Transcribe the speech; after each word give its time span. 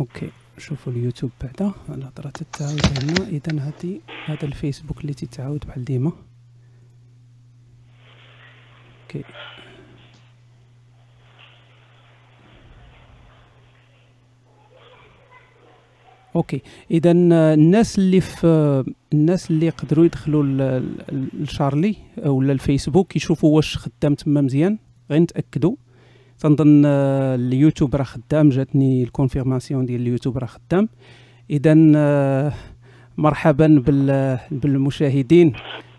okay 0.00 0.30
نشوفوا 0.56 0.92
اليوتيوب 0.92 1.32
بعدا 1.42 1.72
الهضره 1.88 2.30
تتعاود 2.30 2.80
هنا. 2.86 3.28
اذا 3.28 3.66
هادي 3.66 4.00
هذا 4.26 4.44
الفيسبوك 4.44 5.00
اللي 5.00 5.14
تتعاود 5.14 5.64
بحال 5.66 5.84
ديما. 5.84 6.12
okay. 9.02 9.24
okay 16.36 16.62
اذا 16.90 17.10
الناس 17.10 17.98
اللي 17.98 18.20
في 18.20 18.46
الناس 19.12 19.50
اللي 19.50 19.66
يقدروا 19.66 20.04
يدخلوا 20.04 20.80
لشارلي 21.32 21.96
ولا 22.24 22.52
الفيسبوك 22.52 23.16
يشوفوا 23.16 23.56
واش 23.56 23.78
خدام 23.78 24.14
تما 24.14 24.40
مزيان. 24.40 24.78
غير 25.10 25.20
نتأكدوا. 25.20 25.76
تنظن 26.40 26.82
آه، 26.86 27.34
اليوتيوب 27.34 27.96
راه 27.96 28.04
خدام 28.04 28.48
جاتني 28.48 29.02
ال 29.02 29.08
confirmation 29.08 29.86
ديال 29.86 30.00
اليوتيوب 30.00 30.38
راه 30.38 30.46
خدام. 30.46 30.88
اذا 31.50 31.92
آه، 31.96 32.52
مرحبا 33.16 33.82
بالمشاهدين 34.50 35.52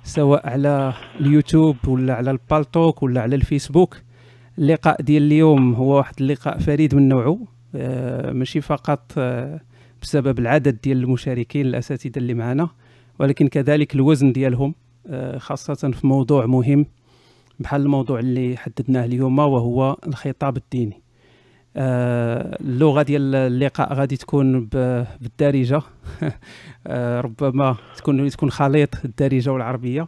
سواء 0.04 0.50
على 0.50 0.94
اليوتيوب 1.20 1.76
ولا 1.88 2.14
على 2.14 2.32
البالتوك 2.32 3.04
ولا 3.04 3.22
على 3.22 3.36
الفيسبوك. 3.36 3.98
اللقاء 4.60 5.02
ديال 5.02 5.24
اليوم 5.24 5.74
هو 5.74 5.98
واحد 5.98 6.14
اللقاء 6.22 6.58
فريد 6.58 6.96
من 6.96 7.10
نوعه 7.10 7.40
آه، 7.76 8.32
ماشي 8.32 8.62
فقط 8.62 9.20
بسبب 10.02 10.40
العدد 10.40 10.78
ديال 10.84 10.98
المشاركين 10.98 11.66
الأساتذة 11.66 12.18
اللي 12.18 12.34
معنا 12.34 12.70
ولكن 13.20 13.48
كذلك 13.48 13.96
الوزن 13.96 14.32
ديالهم 14.32 14.76
خاصة 15.38 15.92
في 15.92 16.08
موضوع 16.08 16.46
مهم. 16.46 16.86
بحال 17.60 17.82
الموضوع 17.82 18.20
اللي 18.20 18.58
حددناه 18.58 19.06
اليوم 19.06 19.40
وهو 19.40 19.98
الخطاب 20.08 20.58
الديني. 20.58 21.02
آه، 21.78 22.58
اللغة 22.62 23.02
ديال 23.02 23.36
اللقاء 23.36 23.94
غادي 23.94 24.18
تكون 24.18 24.66
بالدارجة. 24.66 25.82
آه، 26.88 27.22
ربما 27.22 27.76
تكون 27.98 28.30
تكون 28.30 28.52
خليط 28.52 29.06
الدارجة 29.06 29.52
والعربية 29.52 30.08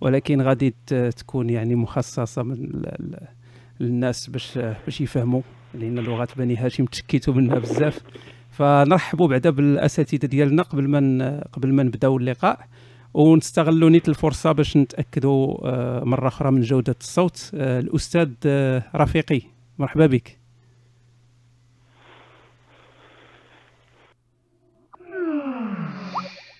ولكن 0.00 0.42
غادي 0.42 0.74
تكون 1.16 1.50
يعني 1.50 1.74
مخصصة 1.74 2.42
من 2.42 2.82
للناس 3.80 4.30
باش 4.30 4.58
باش 4.58 5.00
يفهموا 5.00 5.42
لأن 5.74 5.98
لغة 5.98 6.28
بني 6.36 6.56
هاشم 6.56 6.84
تشكيتوا 6.84 7.34
منها 7.34 7.58
بزاف. 7.58 8.00
فنرحبوا 8.50 9.28
بعدا 9.28 9.50
بالأساتذة 9.50 10.26
ديالنا 10.26 10.62
قبل 10.62 10.88
ما 10.88 11.44
قبل 11.52 11.72
ما 11.72 11.82
نبداو 11.82 12.16
اللقاء. 12.16 12.66
ونستغلوا 13.14 13.90
نيت 13.90 14.08
الفرصة 14.08 14.52
باش 14.52 14.76
نتأكدوا 14.76 15.68
آه، 15.68 16.04
مرة 16.04 16.28
أخرى 16.28 16.50
من 16.50 16.60
جودة 16.60 16.96
الصوت. 17.00 17.50
آه، 17.54 17.80
الأستاذ 17.80 18.32
آه، 18.46 18.82
رفيقي 18.94 19.40
مرحبا 19.78 20.06
بك. 20.06 20.38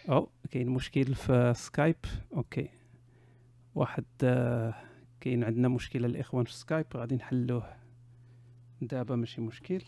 أو 0.08 0.28
كاين 0.50 0.68
مشكل 0.68 1.14
في 1.14 1.52
سكايب. 1.56 1.96
okay. 2.36 2.68
واحد 3.74 4.04
كاين 5.20 5.44
عندنا 5.44 5.68
مشكلة 5.68 6.06
الإخوان 6.06 6.44
في 6.44 6.52
سكايب 6.52 6.86
غادي 6.96 7.14
نحلوه. 7.14 7.76
دابا 8.82 9.16
ماشي 9.16 9.40
مشكل. 9.40 9.82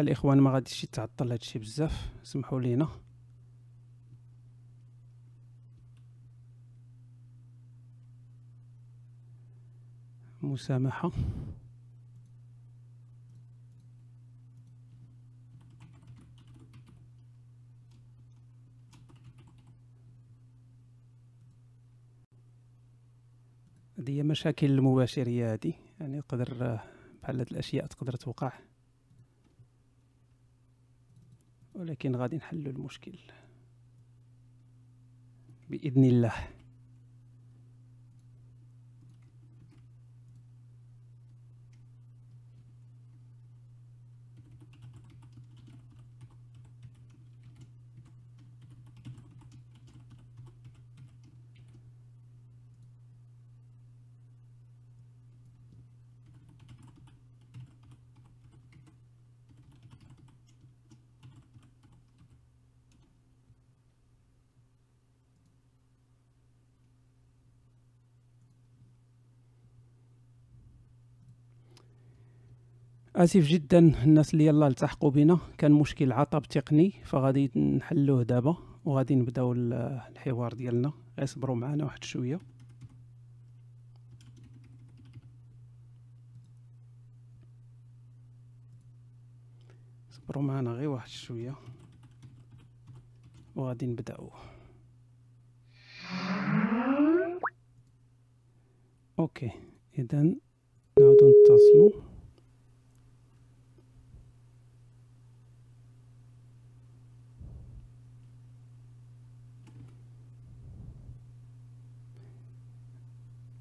الإخوان 0.00 0.38
ما 0.38 0.50
غاديش 0.50 0.84
يتعطل 0.84 1.30
هادشي 1.32 1.58
بزاف. 1.58 2.12
سمحوا 2.22 2.60
لينا. 2.60 2.88
مسامحة. 10.42 11.10
هذه 23.98 24.22
مشاكل 24.22 24.66
المباشرية 24.66 25.52
هذه. 25.52 25.74
يعني 26.00 26.16
يقدر 26.16 26.78
بحال 27.22 27.38
هاد 27.38 27.48
الأشياء 27.50 27.86
تقدر 27.86 28.12
توقع. 28.12 28.52
ولكن 31.78 32.16
غادي 32.16 32.36
نحلوا 32.36 32.72
المشكل 32.72 33.18
بإذن 35.70 36.04
الله. 36.04 36.32
آسف 73.18 73.46
جدا. 73.46 73.78
الناس 73.78 74.34
اللي 74.34 74.46
يلا 74.46 74.66
التحقوا 74.66 75.10
بنا. 75.10 75.38
كان 75.58 75.72
مشكل 75.72 76.12
عطب 76.12 76.42
تقني 76.42 76.92
فغادي 77.04 77.50
نحلوه 77.58 78.22
دابا 78.22 78.56
وغادي 78.84 79.14
نبداو 79.14 79.52
الحوار 79.52 80.52
ديالنا. 80.52 80.92
اصبروا 81.18 81.56
معنا 81.56 81.84
واحد 81.84 82.04
شوية. 82.04 82.40
صبروا 90.10 90.42
معنا 90.42 90.70
غير 90.70 90.88
واحد 90.88 91.08
شوية. 91.08 91.54
وغادي 93.56 93.86
نبداو. 93.86 94.30
okay. 99.18 99.50
اذا 99.98 100.22
نعاودو 100.22 101.32
نتصلوا 101.32 102.02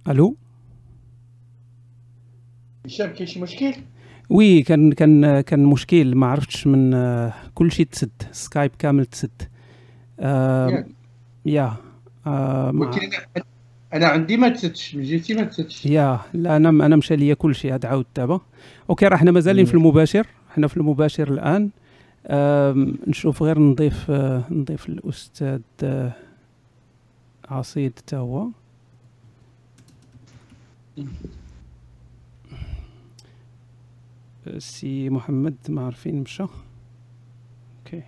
ألو؟ 0.07 0.35
هشام 2.85 3.13
كاين 3.13 3.27
شي 3.27 3.39
مشكل؟ 3.41 3.73
oui 4.29 4.61
كان 4.61 4.91
كان 4.91 5.41
كان 5.41 5.65
مشكل 5.65 6.15
ما 6.15 6.27
عرفتش 6.27 6.67
من 6.67 6.91
كل 7.55 7.71
شيء 7.71 7.85
تسد 7.85 8.11
سكايب 8.31 8.71
كامل 8.79 9.05
تسد. 9.05 9.41
آه 10.19 10.85
يا 11.45 11.75
آه 12.27 12.91
أنا 13.93 14.07
عندي 14.07 14.37
ما 14.37 14.49
تسدش 14.49 14.95
من 14.95 15.03
جهتي 15.03 15.33
ما 15.33 15.43
تسدش. 15.43 15.85
يا 15.85 16.19
لا 16.33 16.55
أنا 16.55 16.69
أنا 16.69 16.95
مشى 16.95 17.15
ليا 17.15 17.33
كل 17.33 17.55
شيء 17.55 17.73
هذا 17.73 17.89
عاود 17.89 18.05
دابا. 18.15 18.41
okay 18.89 19.07
راه 19.07 19.17
حنا 19.17 19.31
مازالين 19.31 19.65
في 19.65 19.73
المباشر 19.73 20.27
حنا 20.55 20.67
في 20.67 20.77
المباشر 20.77 21.27
الآن. 21.33 21.69
نشوف 23.07 23.43
غير 23.43 23.59
نضيف 23.59 24.11
آه 24.11 24.43
نضيف 24.51 24.89
الأستاذ 24.89 25.61
آه 25.83 26.11
عصيد 27.49 27.93
حتى 27.97 28.15
هو. 28.15 28.47
سي 34.57 35.09
محمد 35.09 35.55
ما 35.69 35.85
عارفين 35.85 36.21
مشى 36.21 36.43
okay. 36.43 38.03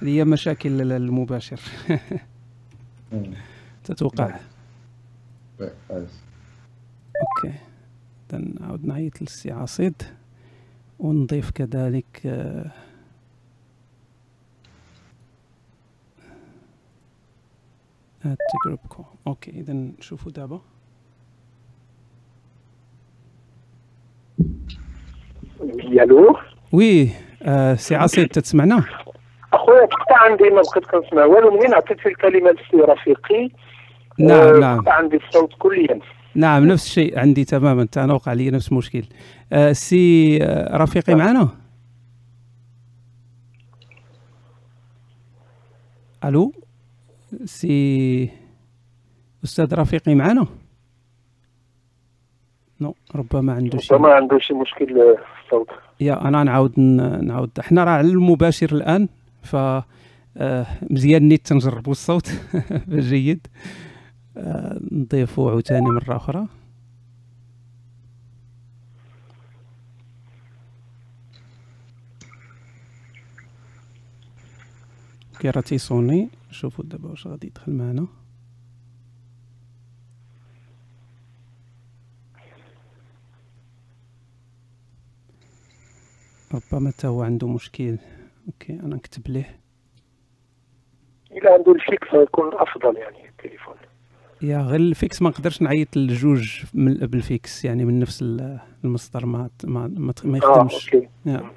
هي 0.00 0.24
مشاكل 0.24 0.92
المباشر. 0.92 1.60
تتوقع. 3.84 4.40
OK. 7.20 7.58
اذا 8.30 8.38
نعاود 8.38 8.84
نعيط 8.84 9.22
للسي 9.22 9.50
عصيد 9.50 10.02
ونضيف 10.98 11.50
كذلك 11.50 12.26
آه 12.26 12.87
group 18.64 18.78
call 18.88 19.04
OK 19.26 19.50
اذا 19.50 19.72
نشوفوا 19.72 20.32
دابا. 20.32 20.60
ألو 26.02 26.36
oui 26.72 27.10
آه 27.42 27.74
سي 27.74 27.94
عصيد 27.94 28.28
تسمعنا 28.28 28.84
اخويا 29.52 29.86
تقطع 29.86 30.16
عندي 30.18 30.50
ما 30.50 30.62
بقيت 30.62 30.84
كنسمع 30.84 31.24
والو 31.24 31.50
منين 31.50 31.74
عطيت 31.74 32.00
في 32.00 32.08
الكلمة 32.08 32.50
للسي 32.50 32.76
رفيقي 32.76 33.50
نعم 34.18 34.54
آه، 34.54 34.58
نعم 34.58 34.80
قطع 34.80 34.92
عندي 34.92 35.16
الصوت 35.16 35.54
كليا 35.58 36.00
نعم 36.34 36.66
نفس 36.66 36.86
الشيء 36.86 37.18
عندي 37.18 37.44
تماما 37.44 37.88
أنا 37.96 38.14
وقع 38.14 38.32
لي 38.32 38.50
نفس 38.50 38.72
المشكل 38.72 39.04
آه 39.52 39.72
سي 39.72 40.38
رفيقي 40.72 41.14
معنا 41.14 41.48
ألو 46.24 46.52
سي 47.44 48.30
أستاذ 49.44 49.74
رفيقي 49.74 50.14
معنا؟ 50.14 50.46
نو 52.80 52.94
ربما 53.14 53.52
عنده 53.52 53.78
شيء. 53.78 53.96
ربما 53.96 54.08
عنده 54.12 54.38
شي 54.38 54.54
مشكل 54.54 54.86
في 54.86 55.44
الصوت 55.44 55.68
يا 56.00 56.28
أنا 56.28 56.44
نعاود 56.44 56.80
نعاود. 56.80 57.50
إحنا 57.60 57.84
راه 57.84 57.90
على 57.90 58.08
المباشر 58.08 58.72
الآن 58.72 59.08
ف 59.42 59.56
آه، 60.40 60.66
مزيان 60.90 61.28
نيت 61.28 61.46
تنجربوا 61.46 61.92
الصوت. 61.92 62.32
جيد. 62.88 63.46
آه، 64.36 64.80
نضيفوا 64.92 65.50
عاوتاني 65.50 65.86
مرة 65.90 66.16
أخرى. 66.16 66.46
كي 75.40 75.50
راه 75.50 75.60
تيصوني 75.60 76.28
شوفوا 76.50 76.84
دابا 76.84 77.08
واش 77.10 77.26
غادي 77.26 77.46
يدخل 77.46 77.72
معنا. 77.72 78.06
ربما 86.54 86.90
حتى 86.90 87.06
هو 87.06 87.22
عنده 87.22 87.48
مشكل. 87.48 87.96
أوكي 88.46 88.72
أنا 88.72 88.96
نكتب 88.96 89.28
ليه. 89.28 89.60
إلا 91.32 91.52
عنده 91.52 91.72
ال 91.72 91.79
fixe 91.79 92.06
يكون 92.14 92.50
أفضل 92.54 92.96
يعني 92.96 93.28
التليفون. 93.28 93.74
يا 94.42 94.58
غير 94.58 94.80
ال 94.80 94.88
fixe 94.88 95.22
ما 95.22 95.28
نقدرش 95.30 95.62
نعيط 95.62 95.96
للجوج 95.96 96.62
من 96.74 96.94
بال 96.94 97.17
fixe 97.17 97.64
يعني 97.64 97.84
من 97.84 97.98
نفس 98.00 98.22
ال- 98.22 98.60
المصدر 98.84 99.26
ما 99.26 99.50
ما 99.64 99.86
ما, 99.88 100.12
آه 100.34 100.36
يخدمش. 100.38 100.94
OK. 100.94 101.08
يا. 101.26 101.50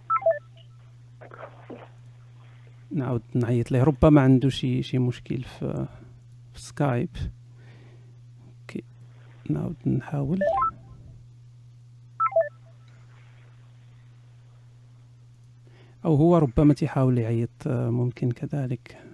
نعاود 2.94 3.22
نعيط 3.34 3.72
ليه. 3.72 3.84
ربما 3.84 4.22
عنده 4.22 4.50
شي 4.50 4.84
شي 4.84 4.98
مشكل 4.98 5.44
في 5.44 5.88
في 6.54 6.62
Skype. 6.62 7.10
OK. 8.62 8.83
نعاود 9.50 9.76
نحاول. 9.86 10.40
أو 16.06 16.16
هو 16.16 16.38
ربما 16.38 16.74
تيحاول 16.74 17.18
يعيط 17.18 17.50
آه، 17.68 17.90
ممكن 17.90 18.32
كذلك. 18.32 19.11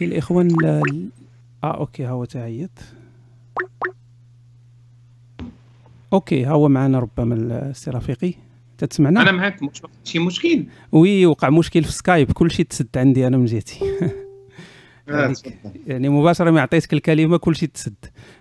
كي 0.00 0.04
الاخوان 0.06 0.46
ال- 0.46 0.64
ال- 0.66 1.08
آه 1.64 1.76
OK 1.80 2.06
هو 2.08 2.24
تعيط. 2.24 2.70
OK 6.12 6.46
هو 6.46 6.68
معنا 6.68 6.98
ربما 6.98 7.34
السي 7.34 7.90
رفيقي 7.90 8.34
تتسمعنا 8.78 9.22
أنا 9.22 9.32
معك 9.32 9.62
مش 9.62 9.82
شي 10.04 10.18
مشكل. 10.18 10.64
oui 10.92 11.26
وقع 11.26 11.50
مشكل 11.50 11.84
في 11.84 11.92
Skype 11.92 12.32
كلشي 12.32 12.64
تسد 12.64 12.88
عندي 12.96 13.26
أنا 13.26 13.36
من 13.36 13.44
جهتي 13.44 13.78
يعني-. 15.08 15.34
يعني 15.86 16.08
مباشرة 16.08 16.50
ما 16.50 16.60
عطيتك 16.60 16.92
الكلمة 16.92 17.36
كلشي 17.36 17.66
تسد. 17.66 17.94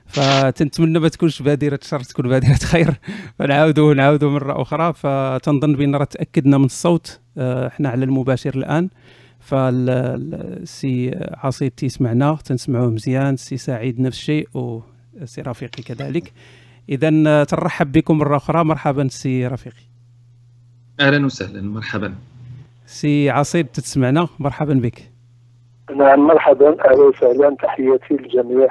فتنتمنى 0.06 1.00
ما 1.00 1.08
تكونش 1.08 1.42
بادرة 1.42 1.80
شر 1.84 2.00
تكون 2.00 2.28
بادرة 2.30 2.54
خير. 2.72 3.00
فنعاودوا 3.40 3.94
نعاودوا 3.94 4.32
مرة 4.32 4.62
أخرى. 4.62 4.94
فتنظن 4.94 5.76
بأن 5.76 5.96
راه 5.96 6.04
تأكدنا 6.04 6.58
من 6.58 6.66
الصوت. 6.66 7.20
آه، 7.38 7.68
إحنا 7.68 7.90
على 7.90 8.06
المباشر 8.06 8.56
الآن. 8.56 8.90
فالسي 9.39 11.12
عصيد 11.33 11.71
تيسمعنا 11.71 12.38
تنسمعوه 12.45 12.89
مزيان. 12.89 13.33
السي 13.33 13.57
سعيد 13.57 14.00
نفس 14.00 14.18
الشيء 14.18 14.47
والسي 14.53 15.41
رفيقي 15.41 15.83
كذلك. 15.83 16.33
اذا 16.89 17.44
ترحب 17.44 17.91
بكم 17.91 18.18
مرة 18.18 18.38
أخرى. 18.38 18.63
مرحبا 18.63 19.07
سي 19.07 19.47
رفيقي. 19.47 19.83
أهلا 21.00 21.25
وسهلا. 21.25 21.62
مرحبا. 21.62 22.15
سي 22.86 23.30
عصيد 23.30 23.65
تسمعنا. 23.65 24.27
مرحبا 24.39 24.74
بك. 24.74 25.09
نعم 25.97 26.27
مرحبا. 26.27 26.69
أهلا 26.69 27.03
وسهلا. 27.03 27.56
تحياتي 27.62 28.13
للجميع. 28.13 28.69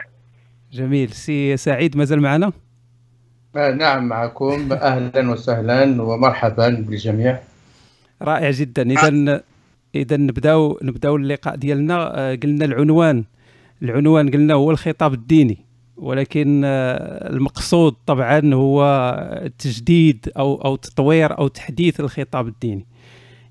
جميل. 0.73 1.13
سي 1.13 1.57
سعيد 1.57 1.97
مازال 1.97 2.21
معنا؟ 2.21 2.53
آه، 3.57 3.71
نعم 3.75 4.09
معكم. 4.09 4.73
أهلا 4.73 5.31
وسهلا 5.31 6.03
ومرحبا 6.03 6.69
بالجميع. 6.69 7.39
رائع 8.23 8.51
جدا. 8.51 8.83
اذا 8.91 9.43
إذا 9.95 10.17
نبداو 10.17 10.79
نبداو 10.83 11.17
اللقاء 11.17 11.57
ديالنا 11.57 12.19
آه، 12.19 12.35
قلنا 12.35 12.65
العنوان. 12.65 13.25
العنوان 13.83 14.31
قلنا 14.31 14.55
هو 14.55 14.71
الخطاب 14.71 15.15
الديني 15.15 15.59
ولكن 15.97 16.63
آه، 16.65 17.31
المقصود 17.31 17.95
طبعا 18.07 18.55
هو 18.55 19.51
تجديد 19.59 20.29
أو 20.37 20.55
أو 20.55 20.77
تطوير 20.77 21.39
أو 21.39 21.49
تحديث 21.49 22.01
الخطاب 22.01 22.49
الديني. 22.49 22.87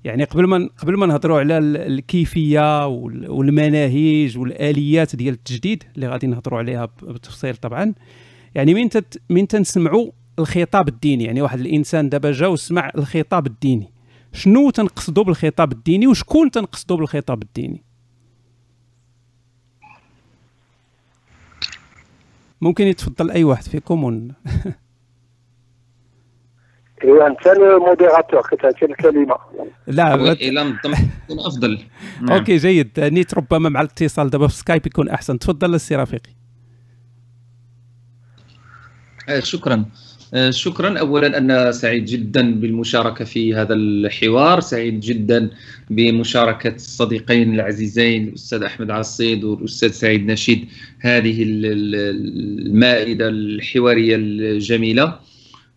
يعني 0.04 0.24
قبل 0.24 0.44
ما 0.44 0.68
قبل 0.78 0.96
ما 0.96 1.06
نهضروا 1.06 1.38
على 1.40 1.58
ال- 1.58 1.76
الكيفية 1.76 2.86
وال- 2.86 3.30
والمناهج 3.30 4.38
والآليات 4.38 5.16
ديال 5.16 5.34
التجديد 5.34 5.82
اللي 5.96 6.08
غادي 6.08 6.26
نهضروا 6.26 6.58
عليها 6.58 6.88
بالتفصيل 7.02 7.56
طبعا 7.56 7.94
يعني 8.54 8.74
من 8.74 8.88
تت 8.88 9.20
من 9.30 9.48
تنسمعوا 9.48 10.10
الخطاب 10.38 10.88
الديني. 10.88 11.24
يعني 11.24 11.42
واحد 11.42 11.60
الإنسان 11.60 12.08
دابا 12.08 12.32
جا 12.32 12.46
وسمع 12.46 12.90
الخطاب 12.98 13.46
الديني. 13.46 13.86
شنو 14.32 14.70
تنقصدوا 14.70 15.24
بالخطاب 15.24 15.72
الديني 15.72 16.06
وشكون 16.06 16.50
تنقصدوا 16.50 16.96
بالخطاب 16.96 17.42
الديني؟ 17.42 17.84
ممكن 22.60 22.86
يتفضل 22.86 23.30
أي 23.30 23.44
واحد 23.44 23.62
فيكم 23.62 24.04
ون... 24.04 24.34
ايوا 27.04 27.26
أنت 27.26 27.46
ال 27.46 27.55
modérateur 27.55 28.42
كتعطي 28.42 28.84
الكلمة. 28.84 29.36
لا 29.86 30.16
بت... 30.16 30.40
إلى 30.40 30.64
نظم 30.64 30.92
يكون 31.24 31.40
أفضل. 31.46 31.78
نعم. 32.20 32.38
OK 32.38 32.56
جيد. 32.56 33.00
نيت 33.00 33.34
ربما 33.34 33.68
مع 33.68 33.80
الاتصال 33.80 34.30
دابا 34.30 34.48
في 34.48 34.54
Skype 34.54 34.86
يكون 34.86 35.08
أحسن. 35.08 35.38
تفضل 35.38 35.74
السي 35.74 35.96
رفيقي. 35.96 36.30
آه، 39.28 39.40
شكرا. 39.40 39.74
آه، 39.74 40.07
شكرا. 40.50 40.98
اولا 40.98 41.38
أنا 41.38 41.72
سعيد 41.72 42.04
جدا 42.04 42.54
بالمشاركة 42.60 43.24
في 43.24 43.54
هذا 43.54 43.74
الحوار. 43.74 44.60
سعيد 44.60 45.00
جدا 45.00 45.50
بمشاركة 45.90 46.74
الصديقين 46.74 47.54
العزيزين 47.54 48.28
الأستاذ 48.28 48.62
أحمد 48.62 48.90
عصيد 48.90 49.44
والأستاذ 49.44 49.90
سعيد 49.90 50.26
نشيد 50.26 50.64
هذه 51.00 51.42
ال- 51.42 51.66
ال- 51.66 52.66
المائدة 52.66 53.28
الحوارية 53.28 54.16
الجميلة. 54.16 55.18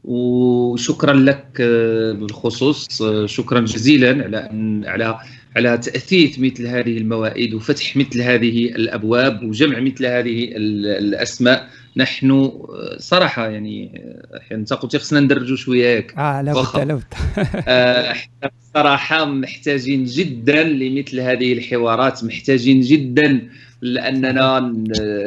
وشكرا 0.03 1.13
لك 1.13 1.45
آه، 1.59 2.11
بالخصوص. 2.11 3.01
آه، 3.01 3.25
شكرا 3.25 3.59
جزيلا 3.59 4.09
على 4.09 4.49
على 4.87 5.19
على 5.55 5.77
تأثيث 5.77 6.39
مثل 6.39 6.67
هذه 6.67 6.97
الموائد 6.97 7.53
وفتح 7.53 7.97
مثل 7.97 8.21
هذه 8.21 8.65
الأبواب 8.65 9.43
وجمع 9.43 9.79
مثل 9.79 10.05
هذه 10.05 10.43
ال- 10.55 10.85
الأسماء. 10.85 11.67
نحن 11.97 12.31
آه، 12.31 12.97
صراحة 12.99 13.47
يعني 13.49 13.91
آه، 13.95 14.37
أحيانا 14.37 14.61
انت 14.61 14.73
قلت 14.73 14.97
خصنا 14.97 15.19
ندرجوا 15.19 15.57
شوية 15.57 15.87
ياك 15.95 16.17
آه 16.17 16.41
لا 16.41 16.53
واخا. 16.53 16.79
بد 16.79 16.87
لا 16.87 16.93
بد. 16.93 17.03
آه، 17.67 18.11
إحنا 18.11 18.49
بصراحه 18.73 19.25
محتاجين 19.25 20.03
جدا 20.05 20.63
لمثل 20.63 21.19
هذه 21.19 21.53
الحوارات 21.53 22.23
محتاجين 22.23 22.81
جدا 22.81 23.47
لأننا 23.81 24.59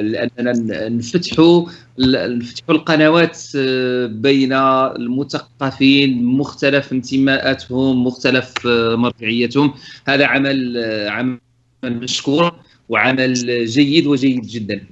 لأننا 0.00 0.88
نفتحوا 0.88 1.66
نفتحوا 1.98 2.74
القنوات 2.74 3.38
آه، 3.56 4.06
بين 4.06 4.52
المثقفين 4.52 6.24
مختلف 6.24 6.92
انتماءاتهم 6.92 8.06
مختلف 8.06 8.52
آه، 8.66 8.96
مرجعيتهم 8.96 9.74
هذا 10.06 10.26
عمل 10.26 10.76
آه، 10.76 11.08
عمل 11.08 11.38
مشكور 11.84 12.52
وعمل 12.88 13.34
جيد 13.64 14.06
وجيد 14.06 14.42
جدا. 14.42 14.74
آه، 14.74 14.84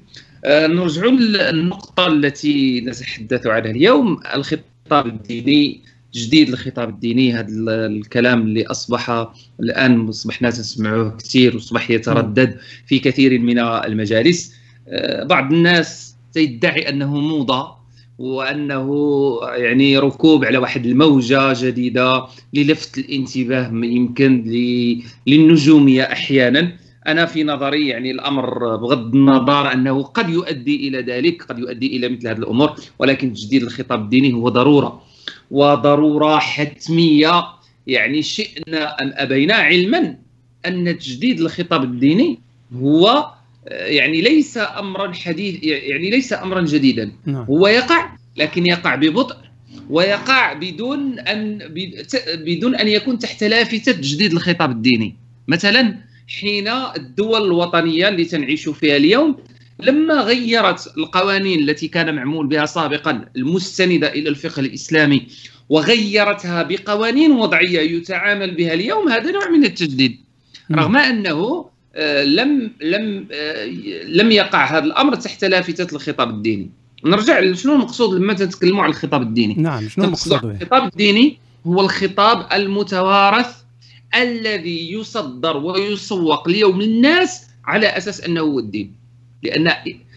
نرجع 0.46 1.04
للنقطة 1.04 2.06
التي 2.06 2.80
نتحدث 2.80 3.46
عنها 3.46 3.70
اليوم 3.70 4.20
الخطاب 4.34 5.06
الديني 5.06 5.80
تجديد 6.12 6.48
الخطاب 6.48 6.88
الديني 6.88 7.32
هذا 7.32 7.86
الكلام 7.86 8.42
اللي 8.42 8.66
أصبح 8.66 9.30
الآن 9.60 10.08
اصبحنا 10.08 10.50
تسمعوه 10.50 11.16
كثير 11.16 11.54
وأصبح 11.54 11.90
يتردد 11.90 12.58
في 12.86 12.98
كثير 12.98 13.38
من 13.38 13.58
المجالس. 13.58 14.54
آه، 14.88 15.24
بعض 15.24 15.52
الناس 15.52 16.16
تدعي 16.32 16.88
أنه 16.88 17.20
موضة 17.20 17.76
وأنه 18.18 18.88
يعني 19.42 19.98
ركوب 19.98 20.44
على 20.44 20.58
واحد 20.58 20.86
الموجة 20.86 21.64
جديدة 21.64 22.26
للفت 22.54 22.98
الانتباه 22.98 23.68
يمكن 23.68 24.44
للنجومية 25.26 26.02
أحيانا. 26.02 26.72
أنا 27.08 27.26
في 27.26 27.44
نظري 27.44 27.88
يعني 27.88 28.10
الأمر 28.10 28.76
بغض 28.76 29.14
النظر 29.14 29.72
أنه 29.72 30.02
قد 30.02 30.28
يؤدي 30.28 30.88
إلى 30.88 31.02
ذلك 31.02 31.42
قد 31.42 31.58
يؤدي 31.58 31.96
إلى 31.96 32.08
مثل 32.08 32.28
هذه 32.28 32.38
الأمور 32.38 32.72
ولكن 32.98 33.32
تجديد 33.32 33.62
الخطاب 33.62 34.00
الديني 34.00 34.32
هو 34.32 34.48
ضرورة 34.48 35.02
وضرورة 35.50 36.38
حتمية. 36.38 37.44
يعني 37.86 38.22
شئنا 38.22 39.02
أم 39.02 39.12
أبينا 39.14 39.54
علما 39.54 40.16
أن 40.66 40.98
تجديد 40.98 41.40
الخطاب 41.40 41.84
الديني 41.84 42.38
هو 42.76 43.30
يعني 43.66 44.20
ليس 44.20 44.58
امرا 44.58 45.12
حديث 45.12 45.64
يعني 45.64 46.10
ليس 46.10 46.32
امرا 46.32 46.60
جديدا. 46.60 47.12
نعم. 47.26 47.44
هو 47.44 47.66
يقع 47.66 48.16
لكن 48.36 48.66
يقع 48.66 48.94
ببطء 48.94 49.36
ويقع 49.90 50.52
بدون 50.52 51.18
أن 51.18 51.58
بدون 52.34 52.74
أن 52.74 52.88
يكون 52.88 53.18
تحت 53.18 53.44
لافته 53.44 53.92
تجديد 53.92 54.32
الخطاب 54.32 54.70
الديني. 54.70 55.14
مثلا 55.48 55.94
حين 56.40 56.68
الدول 56.68 57.44
الوطنية 57.44 58.08
اللي 58.08 58.24
تنعيش 58.24 58.68
فيها 58.68 58.96
اليوم 58.96 59.36
لما 59.80 60.14
غيرت 60.14 60.92
القوانين 60.98 61.68
التي 61.68 61.88
كان 61.88 62.14
معمول 62.14 62.46
بها 62.46 62.66
سابقا 62.66 63.24
المستندة 63.36 64.12
إلى 64.12 64.28
الفقه 64.28 64.60
الإسلامي 64.60 65.26
وغيرتها 65.68 66.62
بقوانين 66.62 67.32
وضعية 67.32 67.96
يتعامل 67.96 68.54
بها 68.54 68.74
اليوم 68.74 69.08
هذا 69.08 69.30
نوع 69.30 69.48
من 69.48 69.64
التجديد. 69.64 70.20
رغم 70.72 70.96
أنه 70.96 71.66
آه، 71.94 72.24
لم 72.24 72.70
لم 72.80 73.26
آه، 73.32 73.64
لم 74.06 74.30
يقع 74.30 74.64
هذا 74.64 74.84
الأمر 74.84 75.14
تحت 75.14 75.44
لافتة 75.44 75.96
الخطاب 75.96 76.30
الديني. 76.30 76.70
نرجع 77.04 77.40
لشنو 77.40 77.74
المقصود 77.74 78.20
لما 78.20 78.32
تتكلموا 78.32 78.82
عن 78.82 78.90
الخطاب 78.90 79.22
الديني؟ 79.22 79.54
نعم 79.54 79.88
شنو 79.88 80.04
المقصود 80.04 80.44
الخطاب 80.44 80.84
الديني 80.84 81.38
هو 81.66 81.80
الخطاب 81.80 82.46
المتوارث 82.52 83.61
الذي 84.14 84.92
يصدر 84.92 85.56
ويسوق 85.56 86.48
اليوم 86.48 86.82
للناس 86.82 87.46
على 87.64 87.86
أساس 87.86 88.20
أنه 88.20 88.40
هو 88.40 88.58
الدين. 88.58 88.94
لأن 89.42 89.72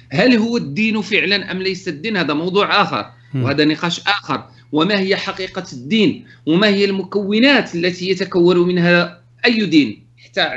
هل 0.10 0.38
هو 0.38 0.58
الدين 0.58 1.02
فعلا 1.02 1.52
أم 1.52 1.62
ليس 1.62 1.88
الدين؟ 1.88 2.18
هذا 2.18 2.34
موضوع 2.34 2.82
آخر. 2.82 3.12
وهذا 3.36 3.66
نقاش 3.66 4.00
آخر. 4.00 4.44
وما 4.72 5.00
هي 5.00 5.16
حقيقة 5.16 5.64
الدين؟ 5.74 6.26
وما 6.46 6.68
هي 6.68 6.86
المكونات 6.86 7.76
التي 7.76 8.10
يتكون 8.10 8.68
منها 8.68 9.22
أي 9.46 9.66
دين؟ 9.66 10.06
حتى 10.18 10.50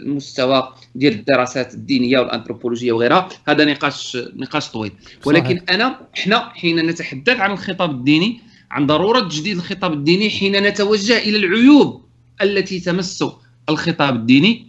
المستوى 0.00 0.74
ديال 0.94 1.12
الدراسات 1.12 1.74
الدينية 1.74 2.18
والأنثروبولوجية 2.18 2.92
وغيرها. 2.92 3.28
هذا 3.48 3.64
نقاش 3.64 4.18
نقاش 4.36 4.68
طويل. 4.68 4.92
ولكن 5.24 5.56
صحيح. 5.56 5.70
أنا 5.70 6.00
إحنا 6.18 6.48
حين 6.54 6.86
نتحدث 6.86 7.36
عن 7.40 7.52
الخطاب 7.52 7.90
الديني 7.90 8.40
عن 8.70 8.86
ضرورة 8.86 9.20
تجديد 9.20 9.56
الخطاب 9.56 9.92
الديني 9.92 10.30
حين 10.30 10.62
نتوجه 10.62 11.18
إلى 11.18 11.36
العيوب 11.36 12.04
التي 12.42 12.80
تمس 12.80 13.24
الخطاب 13.68 14.16
الديني 14.16 14.66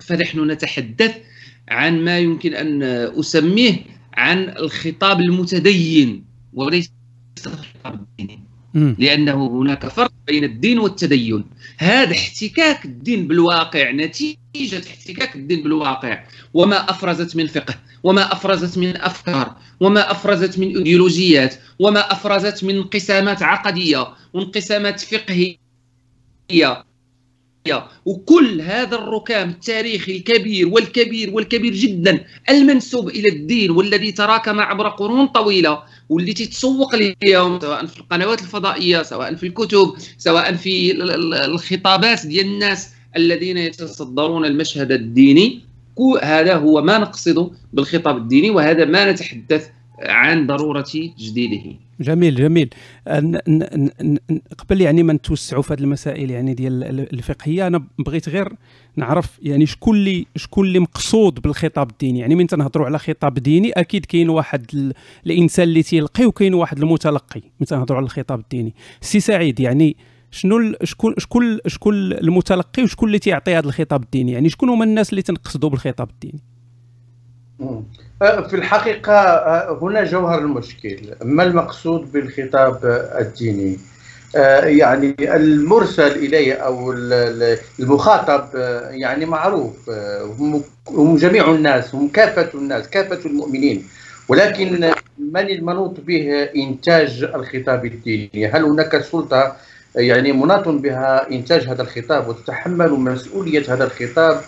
فنحن 0.00 0.50
نتحدث 0.50 1.14
عن 1.68 2.04
ما 2.04 2.18
يمكن 2.18 2.54
أن 2.54 2.82
أسميه 3.20 3.76
عن 4.14 4.48
الخطاب 4.48 5.20
المتدين 5.20 6.24
وليس 6.52 6.90
الخطاب 7.46 7.94
الديني. 7.94 8.40
لأنه 8.74 9.46
هناك 9.46 9.86
فرق 9.86 10.12
بين 10.26 10.44
الدين 10.44 10.78
والتدين. 10.78 11.44
هذا 11.78 12.12
احتكاك 12.12 12.84
الدين 12.84 13.28
بالواقع 13.28 13.90
نتيجة 13.90 14.82
احتكاك 14.88 15.36
الدين 15.36 15.62
بالواقع. 15.62 16.24
وما 16.54 16.90
أفرزت 16.90 17.36
من 17.36 17.46
فقه 17.46 17.74
وما 18.02 18.32
أفرزت 18.32 18.78
من 18.78 18.96
أفكار 18.96 19.56
وما 19.80 20.10
أفرزت 20.10 20.58
من 20.58 20.76
إيديولوجيات 20.76 21.54
وما 21.78 22.12
أفرزت 22.12 22.64
من 22.64 22.76
انقسامات 22.76 23.42
عقدية 23.42 24.06
وانقسامات 24.32 25.00
فقهية. 25.00 25.56
وكل 28.04 28.60
هذا 28.60 28.94
الركام 28.96 29.50
التاريخي 29.50 30.16
الكبير 30.16 30.68
والكبير 30.68 31.34
والكبير 31.34 31.72
جدا 31.72 32.24
المنسوب 32.50 33.08
إلى 33.08 33.28
الدين 33.28 33.70
والذي 33.70 34.12
تراكم 34.12 34.60
عبر 34.60 34.88
قرون 34.88 35.26
طويلة 35.26 35.82
واللي 36.08 36.32
تتسوق 36.32 36.94
اليوم 36.94 37.60
سواء 37.60 37.86
في 37.86 37.98
القنوات 37.98 38.40
الفضائية 38.42 39.02
سواء 39.02 39.34
في 39.34 39.46
الكتب 39.46 39.94
سواء 40.18 40.54
في 40.54 40.92
الخطابات 41.44 42.26
ديال 42.26 42.46
الناس 42.46 42.90
الذين 43.16 43.58
يتصدرون 43.58 44.44
المشهد 44.44 44.92
الديني. 44.92 45.60
هذا 46.22 46.54
هو 46.54 46.82
ما 46.82 46.98
نقصده 46.98 47.50
بالخطاب 47.72 48.16
الديني 48.16 48.50
وهذا 48.50 48.84
ما 48.84 49.12
نتحدث 49.12 49.68
عن 49.98 50.46
ضرورة 50.46 50.86
تجديده 51.18 51.78
جميل 52.00 52.34
جميل. 52.34 52.70
قبل 54.58 54.80
يعني 54.80 55.02
ما 55.02 55.12
نتوسعوا 55.12 55.62
في 55.62 55.72
هذه 55.72 55.80
المسائل 55.80 56.30
يعني 56.30 56.54
ديال 56.54 56.84
الفقهية 57.12 57.66
أنا 57.66 57.84
بغيت 57.98 58.28
غير 58.28 58.52
نعرف 58.96 59.38
يعني 59.42 59.66
شكون 59.66 59.96
اللي 59.96 60.26
شكون 60.36 60.66
اللي 60.66 60.78
مقصود 60.78 61.40
بالخطاب 61.40 61.90
الديني. 61.90 62.18
يعني 62.18 62.34
من 62.34 62.46
تنهضروا 62.46 62.86
على 62.86 62.98
خطاب 62.98 63.34
ديني 63.34 63.70
أكيد 63.70 64.06
كاين 64.06 64.28
واحد 64.28 64.92
الإنسان 65.26 65.68
اللي 65.68 65.82
تيلقي 65.82 66.24
وكاين 66.24 66.54
واحد 66.54 66.78
المتلقي 66.78 67.42
من 67.60 67.66
تنهضروا 67.66 67.98
على 67.98 68.04
الخطاب 68.04 68.40
الديني. 68.40 68.74
سي 69.00 69.20
سعيد 69.20 69.60
يعني 69.60 69.96
شنو 70.30 70.74
شكون 70.82 71.14
شكون 71.18 71.58
شكون 71.66 71.94
المتلقي 71.94 72.82
وشكون 72.82 73.08
اللي 73.08 73.18
تيعطي 73.18 73.54
هذا 73.54 73.66
الخطاب 73.66 74.02
الديني؟ 74.02 74.32
يعني 74.32 74.48
شكون 74.48 74.68
هما 74.68 74.84
الناس 74.84 75.10
اللي 75.10 75.22
تنقصدوا 75.22 75.70
بالخطاب 75.70 76.10
الديني؟ 76.10 76.40
في 78.20 78.54
الحقيقة 78.54 79.12
آه، 79.12 79.78
هنا 79.82 80.04
جوهر 80.04 80.38
المشكل. 80.38 81.14
ما 81.22 81.42
المقصود 81.42 82.12
بالخطاب 82.12 82.78
الديني؟ 83.20 83.78
آه، 84.36 84.64
يعني 84.64 85.14
المرسل 85.20 86.12
إليه 86.12 86.54
أو 86.54 86.92
المخاطب 87.80 88.48
يعني 88.90 89.26
معروف. 89.26 89.90
هم 90.88 91.16
جميع 91.16 91.50
الناس 91.50 91.94
هم 91.94 92.08
كافة 92.08 92.50
الناس 92.54 92.88
كافة 92.88 93.20
المؤمنين. 93.26 93.86
ولكن 94.28 94.92
من 95.18 95.50
المنوط 95.50 96.00
به 96.00 96.48
إنتاج 96.56 97.22
الخطاب 97.34 97.84
الديني؟ 97.84 98.46
هل 98.46 98.64
هناك 98.64 99.02
سلطة 99.02 99.56
يعني 99.94 100.32
مناط 100.32 100.68
بها 100.68 101.30
إنتاج 101.30 101.68
هذا 101.68 101.82
الخطاب 101.82 102.28
وتتحمل 102.28 102.90
مسؤولية 102.90 103.74
هذا 103.74 103.84
الخطاب؟ 103.84 104.40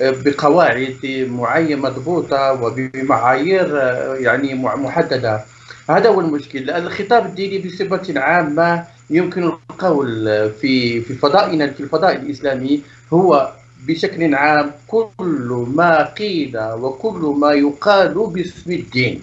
بقواعد 0.00 1.26
معينة 1.30 1.76
مضبوطة 1.82 2.52
وبمعايير 2.62 3.76
يعني 4.20 4.54
محددة. 4.54 5.44
هذا 5.90 6.08
هو 6.08 6.20
المشكل. 6.20 6.70
الخطاب 6.70 7.26
الديني 7.26 7.58
بصفة 7.58 8.20
عامة 8.20 8.84
يمكن 9.10 9.42
القول 9.42 10.24
في 10.60 11.00
في 11.00 11.14
فضائنا 11.14 11.66
في 11.66 11.80
الفضاء 11.80 12.16
الإسلامي 12.16 12.82
هو 13.12 13.52
بشكل 13.86 14.34
عام 14.34 14.70
كل 14.86 15.66
ما 15.74 16.04
قيل 16.04 16.58
وكل 16.58 17.34
ما 17.40 17.52
يقال 17.52 18.14
باسم 18.14 18.72
الدين. 18.72 19.22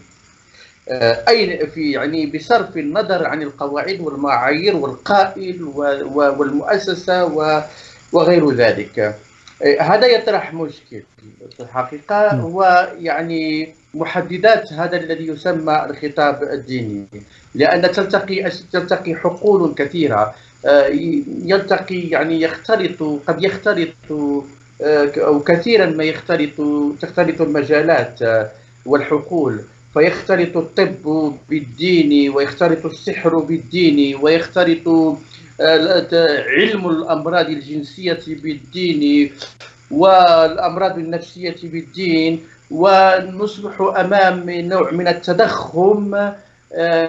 اي 0.89 1.67
في 1.67 1.91
يعني 1.91 2.25
بصرف 2.25 2.77
النظر 2.77 3.27
عن 3.27 3.41
القواعد 3.41 3.99
والمعايير 4.01 4.75
والقائل 4.75 5.63
والمؤسسة 6.15 7.25
وغير 8.13 8.51
ذلك. 8.51 9.15
هذا 9.79 10.07
يطرح 10.07 10.53
مشكل 10.53 11.03
في 11.51 11.59
الحقيقة 11.59 12.31
هو 12.31 12.89
يعني 12.99 13.73
محددات 13.93 14.73
هذا 14.73 14.97
الذي 14.97 15.27
يسمى 15.27 15.85
الخطاب 15.89 16.43
الديني 16.43 17.05
لأن 17.55 17.91
تلتقي 17.91 18.51
تلتقي 18.71 19.15
حقول 19.15 19.73
كثيرة. 19.73 20.35
آه، 20.65 20.87
يلتقي 21.43 21.99
يعني 21.99 22.41
يختلط 22.41 23.03
قد 23.27 23.43
يختلط 23.43 23.89
آه، 24.81 25.11
أو 25.17 25.39
كثيرا 25.39 25.85
ما 25.85 26.03
يختلط 26.03 26.61
تختلط 27.01 27.41
المجالات 27.41 28.21
آه، 28.21 28.51
والحقول. 28.85 29.63
فيختلط 29.95 30.57
الطب 30.57 31.33
بالدين 31.49 32.29
ويختلط 32.29 32.85
السحر 32.85 33.37
بالدين 33.37 34.15
ويختلط 34.21 34.87
علم 36.59 36.89
الأمراض 36.89 37.49
الجنسية 37.49 38.19
بالدين 38.27 39.31
والأمراض 39.91 40.97
النفسية 40.97 41.55
بالدين 41.63 42.43
ونصبح 42.71 43.81
أمام 43.81 44.49
نوع 44.49 44.91
من 44.91 45.07
التضخم 45.07 46.15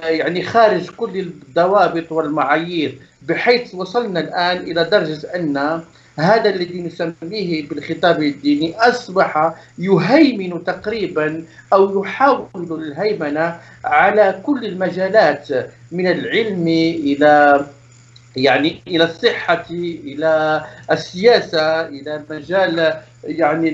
يعني 0.03 0.43
خارج 0.43 0.87
كل 0.91 1.19
الضوابط 1.19 2.13
والمعايير 2.13 2.99
بحيث 3.29 3.75
وصلنا 3.75 4.21
الآن 4.21 4.57
إلى 4.57 4.85
درجة 4.85 5.27
أن 5.35 5.81
هذا 6.17 6.51
الذي 6.51 6.83
نسميه 6.83 7.69
بالخطاب 7.69 8.23
الديني 8.23 8.75
أصبح 8.79 9.53
يهيمن 9.79 10.65
تقريبا 10.65 11.45
أو 11.73 12.03
يحاول 12.03 12.83
الهيمنة 12.83 13.57
على 13.85 14.41
كل 14.43 14.65
المجالات 14.65 15.49
من 15.93 16.07
العلم 16.07 16.69
إلى 16.69 17.67
يعني 18.37 18.83
إلى 18.89 19.05
الصحة 19.05 19.67
إلى 19.71 20.65
السياسة 20.91 21.89
إلى 21.89 22.23
مجال 22.31 22.95
يعني 23.25 23.69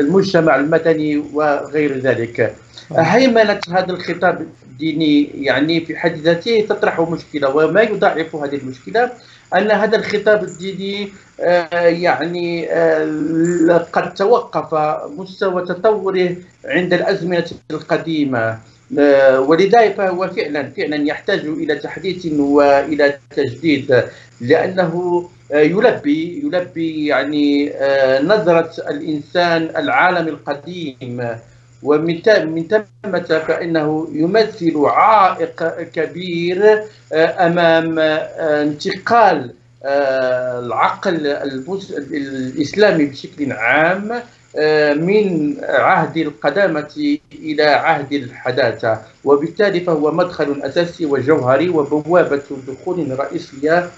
المجتمع 0.00 0.56
المدني 0.56 1.16
وغير 1.16 1.98
ذلك. 1.98 2.54
هيمنة 2.96 3.60
هذا 3.70 3.90
الخطاب 3.92 4.46
الديني 4.66 5.30
يعني 5.44 5.80
في 5.80 5.96
حد 5.96 6.16
ذاته 6.16 6.66
تطرح 6.68 7.00
مشكلة 7.00 7.56
وما 7.56 7.82
يضاعف 7.82 8.36
هذه 8.36 8.54
المشكلة؟ 8.56 9.10
أن 9.56 9.70
هذا 9.70 9.96
الخطاب 9.98 10.44
الديني 10.44 11.08
آه، 11.40 11.80
يعني 11.80 12.72
آه، 12.72 13.78
قد 13.92 14.14
توقف 14.14 14.74
مستوى 15.18 15.66
تطوره 15.66 16.36
عند 16.64 16.92
الأزمنة 16.92 17.44
القديمة. 17.70 18.58
آه، 18.98 19.40
ولذلك 19.40 19.94
فهو 19.94 20.28
فعلا 20.28 20.70
فعلا 20.70 20.96
يحتاج 20.96 21.40
إلى 21.40 21.74
تحديث 21.74 22.26
وإلى 22.32 23.18
تجديد 23.36 24.04
لأنه 24.40 25.24
يلبي 25.52 26.42
يلبي 26.44 27.06
يعني 27.06 27.72
نظرة 28.22 28.70
الإنسان 28.90 29.62
العالم 29.76 30.28
القديم. 30.28 31.38
ومن 31.82 32.20
من 32.26 32.68
ثمة 32.68 33.42
فإنه 33.48 34.08
يمثل 34.12 34.84
عائق 34.86 35.82
كبير 35.82 36.82
آه، 37.12 37.46
أمام 37.46 37.98
آه، 37.98 38.62
انتقال 38.62 39.54
آه، 39.84 40.58
العقل 40.58 41.26
الإسلامي 41.26 43.06
بشكل 43.06 43.52
عام 43.52 44.22
من 44.96 45.56
عهد 45.62 46.16
القدامة 46.16 47.18
إلى 47.32 47.62
عهد 47.62 48.12
الحداثة. 48.12 48.98
وبالتالي 49.24 49.80
فهو 49.80 50.12
مدخل 50.12 50.62
أساسي 50.62 51.06
وجوهري 51.06 51.68
وبوابة 51.68 52.42
دخول 52.68 53.18
رئيسية 53.18 53.90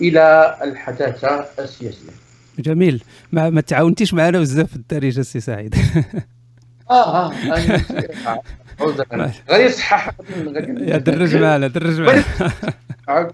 إلى 0.00 0.56
الحداثة 0.62 1.46
السياسية. 1.58 2.12
جميل. 2.58 3.02
ما, 3.32 3.60
تعاونتيش 3.60 4.14
معنا 4.14 4.40
بزاف 4.40 4.70
في 4.70 4.76
التاريخ 4.76 5.18
السي 5.18 5.40
سعيد. 5.40 5.74
آه 6.92 7.26
آه 7.26 7.32
غير 9.50 9.66
يصحح 9.66 10.10
يا 10.80 10.96
درج 10.98 11.36
معنا 11.36 11.66
درج 11.66 12.00
معنا 12.06 13.30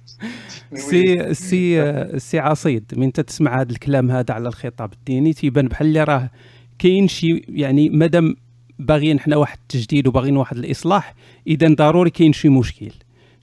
سي 0.74 1.34
سي 1.34 2.18
سي 2.18 2.38
عصيد 2.38 2.84
من 2.96 3.12
تسمع 3.12 3.60
هذا 3.60 3.72
الكلام 3.72 4.10
هذا 4.10 4.34
على 4.34 4.48
الخطاب 4.48 4.92
الديني 4.92 5.32
تيبان 5.32 5.68
بحال 5.68 5.86
اللي 5.86 6.04
راه 6.04 6.30
كاين 6.78 7.08
شي 7.08 7.44
يعني 7.48 7.88
مادام 7.88 8.36
باغيين 8.78 9.20
حنا 9.20 9.36
واحد 9.36 9.58
التجديد 9.62 10.06
وباغيين 10.06 10.36
واحد 10.36 10.56
الإصلاح 10.56 11.14
إذا 11.46 11.74
ضروري 11.74 12.10
كاين 12.10 12.32
شي 12.32 12.48
مشكل. 12.48 12.92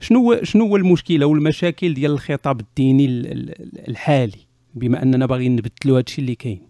شنو 0.00 0.40
شنو 0.42 0.66
هو 0.66 0.76
المشكلة 0.76 1.26
والمشاكل 1.26 1.94
ديال 1.94 2.10
الخطاب 2.10 2.60
الديني 2.60 3.06
الحالي؟ 3.88 4.46
بما 4.74 5.02
أننا 5.02 5.26
باغيين 5.26 5.52
نبدلوا 5.52 5.96
هذا 5.96 6.04
الشيء 6.06 6.24
اللي 6.24 6.34
كاين. 6.34 6.65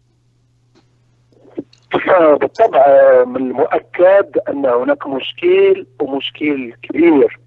بالطبع 2.41 2.85
من 3.25 3.37
المؤكد 3.37 4.39
أن 4.49 4.67
هناك 4.67 5.07
مشكل 5.07 5.87
ومشكل 6.01 6.73
كبير. 6.83 7.39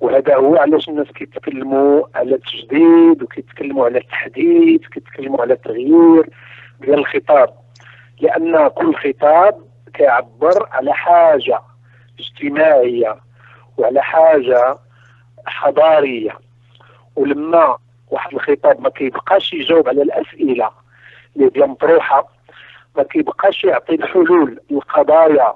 وهذا 0.00 0.36
هو 0.36 0.56
علاش 0.56 0.88
الناس 0.88 1.06
كيتكلموا 1.06 2.04
على 2.14 2.34
التجديد 2.34 3.22
وكيتكلموا 3.22 3.84
على 3.84 3.98
التحديث 3.98 4.80
كيتكلموا 4.80 5.40
على 5.42 5.54
التغيير 5.54 6.28
ديال 6.80 6.98
الخطاب. 6.98 7.54
لأن 8.20 8.68
كل 8.68 8.94
خطاب 8.94 9.62
كيعبر 9.94 10.68
على 10.72 10.94
حاجة 10.94 11.60
اجتماعية 12.20 13.16
وعلى 13.76 14.02
حاجة 14.02 14.78
حضارية. 15.46 16.38
ولما 17.16 17.76
واحد 18.10 18.34
الخطاب 18.34 18.80
ما 18.80 18.90
كيبقاش 18.90 19.52
يجاوب 19.52 19.88
على 19.88 20.02
الأسئلة 20.02 20.70
اللي 21.36 21.50
هي 21.56 21.66
مطروحه 21.66 22.28
ما 22.96 23.02
كيبقاش 23.02 23.64
يعطي 23.64 23.94
الحلول 23.94 24.60
للقضايا 24.70 25.54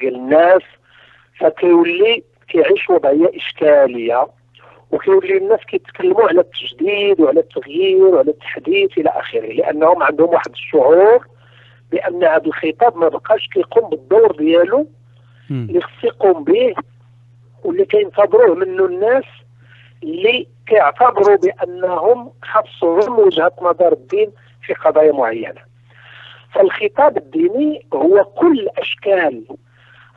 ديال 0.00 0.14
الناس 0.14 0.62
فكيولي 1.40 2.22
كيعيش 2.48 2.90
وضعية 2.90 3.30
إشكالية 3.36 4.26
وكيولي 4.90 5.36
الناس 5.38 5.60
كيتكلموا 5.68 6.28
على 6.28 6.40
التجديد 6.40 7.20
وعلى 7.20 7.40
التغيير 7.40 8.04
وعلى 8.04 8.30
التحديث 8.30 8.98
إلى 8.98 9.10
آخره 9.10 9.46
لأنهم 9.46 10.02
عندهم 10.02 10.28
واحد 10.28 10.50
الشعور 10.50 11.26
بأن 11.92 12.24
هذا 12.24 12.46
الخطاب 12.46 12.96
ما 12.96 13.08
بقاش 13.08 13.48
كيقوم 13.54 13.90
بالدور 13.90 14.32
ديالو 14.36 14.88
اللي 15.50 15.80
خص 15.80 16.04
يقوم 16.04 16.44
به 16.44 16.74
واللي 17.64 17.84
كينتظروه 17.84 18.54
منه 18.54 18.84
الناس 18.84 19.24
اللي 20.02 20.46
كيعتبروا 20.66 21.36
بأنهم 21.36 22.32
خاصهم 22.42 23.18
وجهة 23.18 23.52
نظر 23.62 23.92
الدين 23.92 24.30
في 24.62 24.74
قضايا 24.74 25.12
معينة. 25.12 25.67
فالخطاب 26.54 27.16
الديني 27.16 27.86
هو 27.94 28.24
كل 28.24 28.68
أشكال 28.78 29.44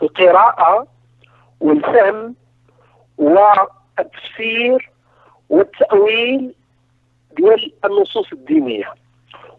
القراءة 0.02 0.88
والفهم 1.60 2.36
والتفسير 3.18 4.92
والتأويل 5.50 6.54
ديال 7.38 7.74
النصوص 7.86 8.32
الدينية. 8.34 8.94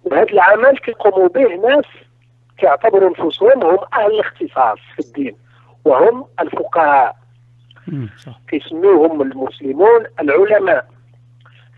وهذا 0.04 0.22
العمل 0.32 0.78
كيقوموا 0.78 1.28
به 1.28 1.54
ناس 1.54 1.84
كيعتبروا 2.58 3.08
أنفسهم 3.08 3.62
هم 3.62 3.78
أهل 3.94 4.06
الاختصاص 4.14 4.78
في 4.94 4.98
الدين 5.06 5.36
وهم 5.84 6.26
الفقهاء. 6.40 7.16
كيسميوهم 8.48 9.22
المسلمون 9.22 10.06
العلماء. 10.20 10.86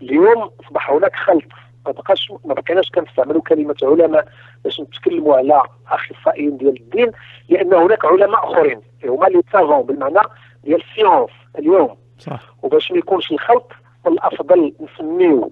اليوم 0.01 0.49
اصبح 0.63 0.91
هناك 0.91 1.15
خلط. 1.15 1.43
ما 1.85 1.91
بقاش 1.91 2.31
ما 2.45 2.53
بقيناش 2.53 2.89
كنستعملوا 2.89 3.41
كلمه 3.41 3.75
علماء 3.83 4.27
باش 4.63 4.81
نتكلموا 4.81 5.35
على 5.35 5.63
أخصائيين 5.91 6.57
ديال 6.57 6.77
الدين 6.77 7.11
لأن 7.49 7.73
هناك 7.73 8.05
علماء 8.05 8.51
آخرين 8.51 8.81
هما 9.05 9.27
اللي 9.27 9.43
سافون 9.53 9.81
بالمعنى 9.81 10.19
ديال 10.63 10.81
السيونس 10.81 11.29
اليوم. 11.59 11.97
صح. 12.19 12.39
وباش 12.63 12.91
ما 12.91 12.97
يكونش 12.97 13.31
الخلط 13.31 13.71
الافضل 14.07 14.73
نسميو 14.79 15.51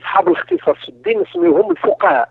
أصحاب 0.00 0.28
الاختصاص 0.28 0.76
في 0.76 0.88
الدين 0.88 1.20
نسميوهم 1.20 1.70
الفقهاء. 1.70 2.28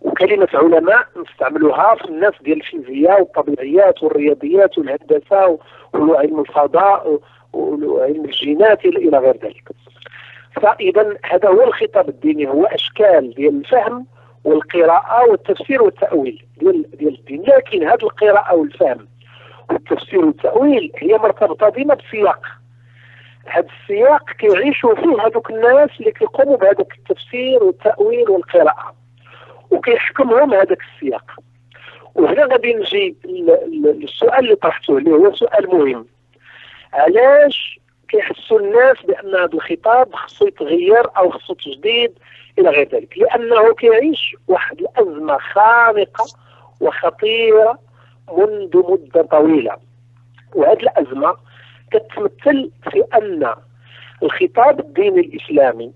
وكلمة 0.00 0.48
علماء 0.54 1.06
نستعملوها 1.16 1.94
في 1.94 2.04
الناس 2.04 2.32
ديال 2.40 2.60
الفيزياء 2.60 3.20
والطبيعيات 3.20 4.02
والرياضيات 4.02 4.78
والهندسة 4.78 5.58
وعلم 5.94 6.40
الفضاء 6.40 7.20
وعلم 7.52 8.24
الجينات 8.24 8.84
إلى 8.84 9.18
غير 9.18 9.36
ذلك. 9.36 9.68
فإذا 10.60 11.16
هذا 11.24 11.48
هو 11.48 11.62
الخطاب 11.62 12.08
الديني 12.08 12.48
هو 12.48 12.64
أشكال 12.64 13.34
ديال 13.34 13.56
الفهم 13.56 14.06
والقراءة 14.44 15.30
والتفسير 15.30 15.82
والتأويل 15.82 16.44
ديال 16.56 16.90
ديال 16.96 17.14
الدين. 17.18 17.42
لكن 17.42 17.82
هذه 17.82 18.02
القراءة 18.02 18.54
والفهم 18.54 19.08
والتفسير 19.70 20.24
والتأويل 20.24 20.92
هي 20.96 21.18
مرتبطة 21.18 21.68
ديما 21.68 21.94
بسياق. 21.94 22.46
هذا 23.46 23.66
السياق 23.82 24.30
كيعيشوا 24.30 24.94
فيه 24.94 25.26
هذوك 25.26 25.50
الناس 25.50 25.90
اللي 26.00 26.12
كيقوموا 26.12 26.56
بهذاك 26.56 26.94
التفسير 26.98 27.64
والتأويل 27.64 28.30
والقراءة 28.30 28.94
وكيحكمهم 29.70 30.54
هذاك 30.54 30.78
السياق. 30.94 31.30
وهنا 32.14 32.44
غادي 32.44 32.74
نجي 32.74 33.16
للسؤال 33.84 34.38
اللي 34.44 34.54
طرحته 34.54 34.98
اللي 34.98 35.10
هو 35.10 35.34
سؤال 35.34 35.68
مهم. 35.68 36.06
علاش 36.92 37.80
كيحسوا 38.12 38.60
الناس 38.60 38.96
بأن 39.06 39.34
هذا 39.34 39.54
الخطاب 39.54 40.14
خصو 40.14 40.46
يتغير 40.46 41.02
أو 41.16 41.30
خصو 41.30 41.54
تجديد 41.54 42.12
إلى 42.58 42.70
غير 42.70 42.88
ذلك 42.88 43.18
لأنه 43.18 43.74
كيعيش 43.74 44.36
واحد 44.48 44.80
الأزمة 44.80 45.38
خانقه 45.38 46.24
وخطيرة 46.80 47.78
منذ 48.38 48.76
مدة 48.76 49.22
طويلة. 49.22 49.76
وهذه 50.54 50.78
الأزمة 50.82 51.36
كتمثل 51.92 52.70
في 52.90 53.04
أن 53.14 53.54
الخطاب 54.22 54.80
الديني 54.80 55.20
الإسلامي 55.20 55.92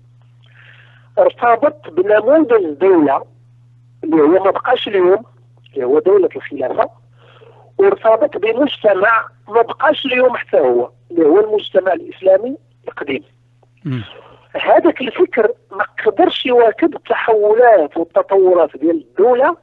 ارتبط 1.19 1.89
بنموذج 1.89 2.73
دولة 2.73 3.23
اللي 4.03 4.21
هو 4.21 4.27
ما 4.43 4.51
بقاش 4.51 4.87
اليوم 4.87 5.23
اللي 5.73 5.85
هو 5.85 5.99
دولة 5.99 6.29
الخلافة 6.35 6.89
وارتبط 7.77 8.37
بمجتمع 8.37 9.27
ما 9.47 9.61
بقاش 9.61 10.05
اليوم 10.05 10.37
حتى 10.37 10.59
هو 10.59 10.89
اللي 11.11 11.25
هو 11.25 11.39
المجتمع 11.39 11.93
الإسلامي 11.93 12.57
القديم. 12.87 13.23
هذاك 14.61 15.01
الفكر 15.01 15.51
ما 15.71 15.85
قدرش 16.05 16.45
يواكب 16.45 16.95
التحولات 16.95 17.97
والتطورات 17.97 18.77
ديال 18.77 18.95
الدولة 19.09 19.57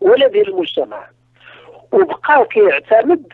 ولا 0.00 0.28
ديال 0.28 0.48
المجتمع. 0.48 1.06
وبقى 1.92 2.46
كيعتمد 2.50 3.32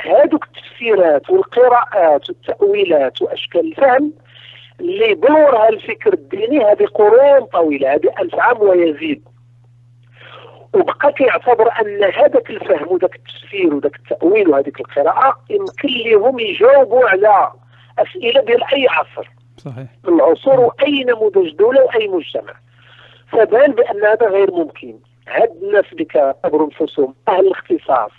هذوك 0.00 0.44
التفسيرات 0.44 1.30
والقراءات 1.30 2.28
والتأويلات 2.30 3.22
وأشكال 3.22 3.60
الفهم 3.60 4.12
اللي 4.80 5.14
دورها 5.14 5.68
الفكر 5.68 6.12
الديني 6.12 6.64
هذه 6.64 6.84
قرون 6.84 7.40
طويلة 7.52 7.94
هذه 7.94 8.12
ألف 8.20 8.34
عام 8.34 8.60
ويزيد. 8.60 9.24
وبقى 10.74 11.12
كيعتبر 11.12 11.68
أن 11.80 12.04
هذاك 12.04 12.50
الفهم 12.50 12.92
وذاك 12.92 13.16
التفسير 13.16 13.74
وذاك 13.74 13.96
التأويل 13.96 14.48
وهذيك 14.48 14.80
القراءة 14.80 15.40
يمكن 15.50 15.88
لهم 15.88 16.38
يجاوبوا 16.38 17.08
على 17.08 17.52
أسئلة 17.98 18.40
ديال 18.40 18.64
أي 18.64 18.86
عصر. 18.88 19.30
صحيح. 19.56 19.86
من 20.04 20.14
العصور 20.14 20.60
واي 20.60 21.04
نموذج 21.04 21.54
دوله 21.54 21.84
وأي 21.84 22.08
مجتمع. 22.08 22.54
فبان 23.28 23.72
بأن 23.72 24.04
هذا 24.04 24.26
غير 24.28 24.50
ممكن. 24.50 24.98
هاد 25.28 25.50
الناس 25.62 25.84
اللي 25.92 26.04
كيعتبروا 26.04 26.68
أنفسهم 26.70 27.14
أهل 27.28 27.46
الاختصاص 27.46 28.10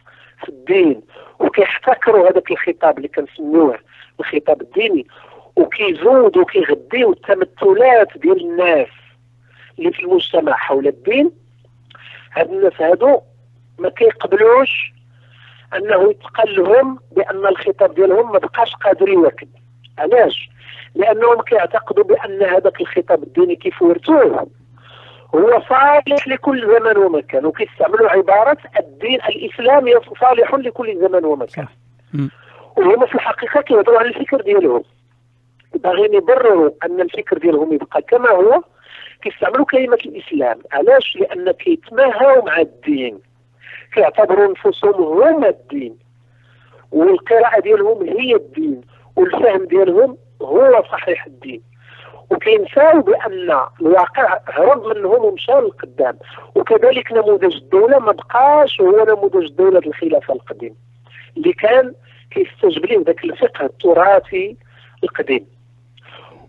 في 0.42 0.50
الدين 0.50 1.02
وكيحتكروا 1.40 2.30
هذاك 2.30 2.52
الخطاب 2.52 2.98
اللي 2.98 3.08
كنسميوه 3.08 3.80
الخطاب 4.20 4.62
الديني 4.62 5.08
وكيزودوا 5.56 6.42
وكيغديو 6.42 7.12
التمثلات 7.12 8.18
ديال 8.18 8.42
الناس 8.42 8.88
اللي 9.80 9.92
في 9.92 10.00
المجتمع 10.04 10.54
حول 10.54 10.88
الدين 10.88 11.32
هاد 12.34 12.50
الناس 12.52 12.82
هادو 12.82 13.22
ما 13.80 13.90
كيقبلوش 13.90 14.94
أنه 15.76 16.10
يتقال 16.12 16.56
لهم 16.56 17.00
بأن 17.12 17.46
الخطاب 17.48 17.96
ديالهم 17.96 18.32
ما 18.32 18.40
بقاش 18.40 18.74
قادر 18.76 19.10
يواكب. 19.10 19.48
علاش؟ 20.00 20.50
لأنهم 20.96 21.42
كيعتقدوا 21.42 22.04
بأن 22.04 22.44
هذاك 22.44 22.82
الخطاب 22.82 23.24
الديني 23.24 23.56
كيف 23.56 23.82
ورثوه 23.82 24.48
هو 25.36 25.62
صالح 25.70 26.28
لكل 26.28 26.62
زمان 26.80 26.98
ومكان 26.98 27.46
وكيستعملوا 27.46 28.10
عبارة 28.10 28.58
الدين 28.80 29.20
الإسلامي 29.30 29.92
صالح 30.22 30.54
لكل 30.54 31.00
زمان 31.00 31.26
ومكان. 31.26 31.68
وهما 32.78 33.06
في 33.06 33.16
الحقيقة 33.16 33.62
كيهضروا 33.62 34.00
على 34.00 34.08
الفكر 34.10 34.42
ديالهم. 34.42 34.84
باغيين 35.76 36.14
يبرروا 36.14 36.70
أن 36.86 37.02
الفكر 37.02 37.38
ديالهم 37.38 37.74
يبقى 37.74 38.02
كما 38.02 38.30
هو 38.30 38.64
كيستعملوا 39.24 39.66
كلمة 39.66 39.98
الإسلام. 40.06 40.60
علاش؟ 40.72 41.16
لأن 41.16 41.52
كيتماهوا 41.52 42.46
مع 42.46 42.58
الدين. 42.58 43.20
كيعتبروا 43.94 44.52
نفسهم 44.52 44.94
هما 44.94 45.50
الدين. 45.50 45.98
والقراءة 46.92 47.60
ديالهم 47.60 48.04
هي 48.04 48.36
الدين. 48.36 48.82
والفهم 49.16 49.66
ديالهم 49.66 50.18
هو 50.42 50.84
صحيح 50.92 51.26
الدين. 51.26 51.62
وكينساو 52.32 53.02
بأن 53.02 53.60
الواقع 53.82 54.40
هرب 54.48 54.98
منهم 54.98 55.26
ومشى 55.26 55.52
للقدام. 55.52 56.18
وكذلك 56.56 57.12
نموذج 57.12 57.56
الدولة 57.56 58.00
ما 58.00 58.12
بقاش 58.12 58.82
هو 58.82 59.06
نموذج 59.06 59.46
الدولة 59.46 59.80
الخلافة 59.80 60.34
القديم. 60.34 60.76
اللي 61.38 61.54
كان 61.54 61.94
كيستجب 62.32 62.86
ليه 62.86 63.04
ذاك 63.06 63.24
الفقه 63.24 63.66
التراثي 63.66 64.58
القديم. 65.04 65.46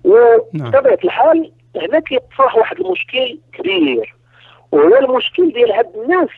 وبطبيعة 0.04 0.82
نعم. 0.82 0.98
الحال 1.04 1.52
هنا 1.76 2.00
كيطرح 2.00 2.56
واحد 2.56 2.80
المشكل 2.80 3.38
كبير 3.52 4.14
وهو 4.72 4.96
المشكل 4.96 5.52
ديال 5.52 5.72
هاد 5.72 5.96
الناس 5.96 6.28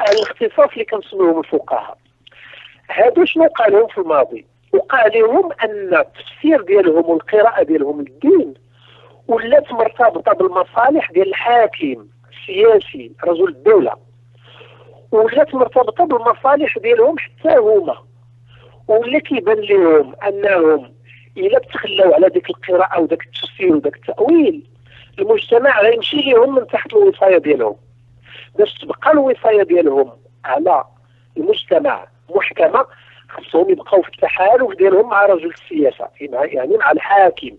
الاختصاص 0.00 0.72
اللي 0.72 0.84
كنسميوهم 0.84 1.38
الفقهاء. 1.38 1.98
هادو 2.90 3.24
شنو 3.24 3.46
قالهم 3.46 3.86
في 3.86 3.98
الماضي؟ 3.98 4.46
وقع 4.72 5.06
لهم 5.06 5.52
أن 5.64 5.94
التفسير 5.94 6.62
ديالهم 6.62 7.10
والقراءة 7.10 7.62
ديالهم 7.62 8.00
للدين 8.00 8.54
ولات 9.28 9.72
مرتبطة 9.72 10.32
بالمصالح 10.32 11.12
ديال 11.12 11.28
الحاكم 11.28 12.06
السياسي 12.32 13.12
رجل 13.24 13.48
الدولة. 13.48 13.92
ولات 15.12 15.54
مرتبطة 15.54 16.04
بالمصالح 16.04 16.78
ديالهم 16.78 17.18
حتى 17.18 17.56
هما. 17.56 17.98
ولا 18.88 19.18
كيبان 19.18 19.60
لهم 19.60 20.14
أنهم 20.26 20.92
إلا 21.46 21.58
تخلاو 21.58 22.14
على 22.14 22.28
ديك 22.28 22.50
القراءة 22.50 23.00
وداك 23.00 23.22
التفسير 23.26 23.76
وداك 23.76 23.96
التأويل. 23.96 24.66
المجتمع 25.18 25.80
غيمشي 25.82 26.16
لهم 26.16 26.54
من 26.54 26.66
تحت 26.66 26.92
الوصاية 26.92 27.38
ديالهم. 27.38 27.76
باش 28.58 28.74
تبقى 28.74 29.12
الوصاية 29.12 29.62
ديالهم 29.62 30.12
على 30.44 30.84
المجتمع 31.36 32.06
محكمة 32.36 32.86
خصهم 33.28 33.70
يبقاو 33.70 34.02
في 34.02 34.08
التحالف 34.08 34.76
ديالهم 34.78 35.08
مع 35.10 35.26
رجل 35.26 35.50
السياسة 35.54 36.08
يعني 36.20 36.76
مع 36.76 36.90
الحاكم. 36.90 37.56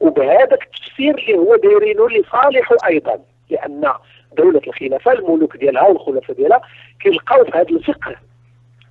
وبهذاك 0.00 0.62
التفسير 0.62 1.14
اللي 1.18 1.38
هو 1.38 1.56
دايرينه 1.56 2.08
لصالحه 2.08 2.76
أيضا 2.86 3.18
لأن 3.50 3.92
دولة 4.36 4.60
الخلافة 4.66 5.12
الملوك 5.12 5.56
ديالها 5.56 5.82
والخلفاء 5.88 6.36
ديالها 6.36 6.60
كيلقاو 7.00 7.44
في 7.44 7.50
هذا 7.54 7.68
الفقه. 7.70 8.16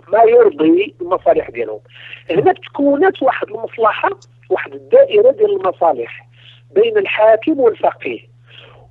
ما 0.07 0.23
يرضي 0.23 0.95
المصالح 1.01 1.49
ديالهم. 1.49 1.79
هنا 2.29 2.53
تكونت 2.53 3.23
واحد 3.23 3.47
المصلحة 3.47 4.09
واحد 4.49 4.73
الدائرة 4.73 5.31
ديال 5.31 5.55
المصالح 5.55 6.27
بين 6.71 6.97
الحاكم 6.97 7.59
والفقيه 7.59 8.19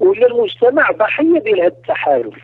ولا 0.01 0.27
المجتمع 0.27 0.91
ضحيه 0.91 1.39
ديال 1.39 1.61
هذا 1.61 1.67
التحالف. 1.67 2.35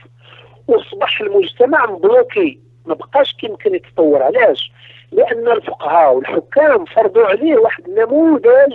وأصبح 0.68 1.20
المجتمع 1.20 1.86
مبلوكي 1.86 2.60
ما 2.86 2.94
بقاش 2.94 3.34
كيمكن 3.34 3.74
يتطور. 3.74 4.22
علاش؟ 4.22 4.72
لأن 5.12 5.48
الفقهاء 5.48 6.14
والحكام 6.14 6.84
فرضوا 6.84 7.26
عليه 7.26 7.56
واحد 7.56 7.88
النموذج 7.88 8.74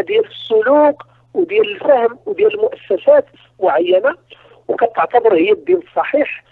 ديال 0.00 0.26
السلوك 0.26 1.02
وديال 1.34 1.72
الفهم 1.72 2.18
وديال 2.26 2.54
المؤسسات 2.54 3.26
معينة 3.62 4.14
وكتعتبر 4.68 5.34
هي 5.34 5.52
الدين 5.52 5.76
الصحيح. 5.88 6.44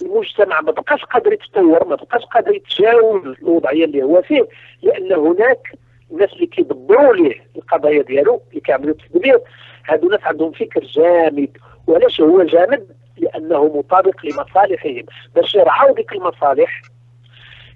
فالمجتمع 0.00 0.60
ما 0.60 0.72
بقاش 0.72 1.04
قادر 1.04 1.32
يتطور 1.32 1.86
ما 1.88 1.94
بقاش 1.94 2.24
قادر 2.24 2.54
يتجاوز 2.54 3.26
الوضعية 3.42 3.84
اللي 3.84 4.02
هو 4.02 4.22
فيه 4.22 4.48
لأن 4.82 5.12
هناك 5.12 5.72
الناس 6.10 6.32
اللي 6.32 6.46
كيدبروا 6.46 7.14
ليه 7.14 7.34
القضايا 7.56 8.02
ديالو 8.02 8.40
اللي 8.50 8.60
كيعملوا 8.60 8.94
التدبير 8.94 9.40
هادو 9.88 10.08
ناس 10.08 10.20
عندهم 10.22 10.52
فكر 10.52 10.84
جامد. 10.84 11.56
وعلاش 11.86 12.20
هو 12.20 12.42
جامد؟ 12.42 12.86
لأنه 13.18 13.64
مطابق 13.78 14.24
لمصالحهم. 14.26 15.04
باش 15.34 15.54
يرعاو 15.54 15.94
ديك 15.94 16.12
المصالح 16.12 16.82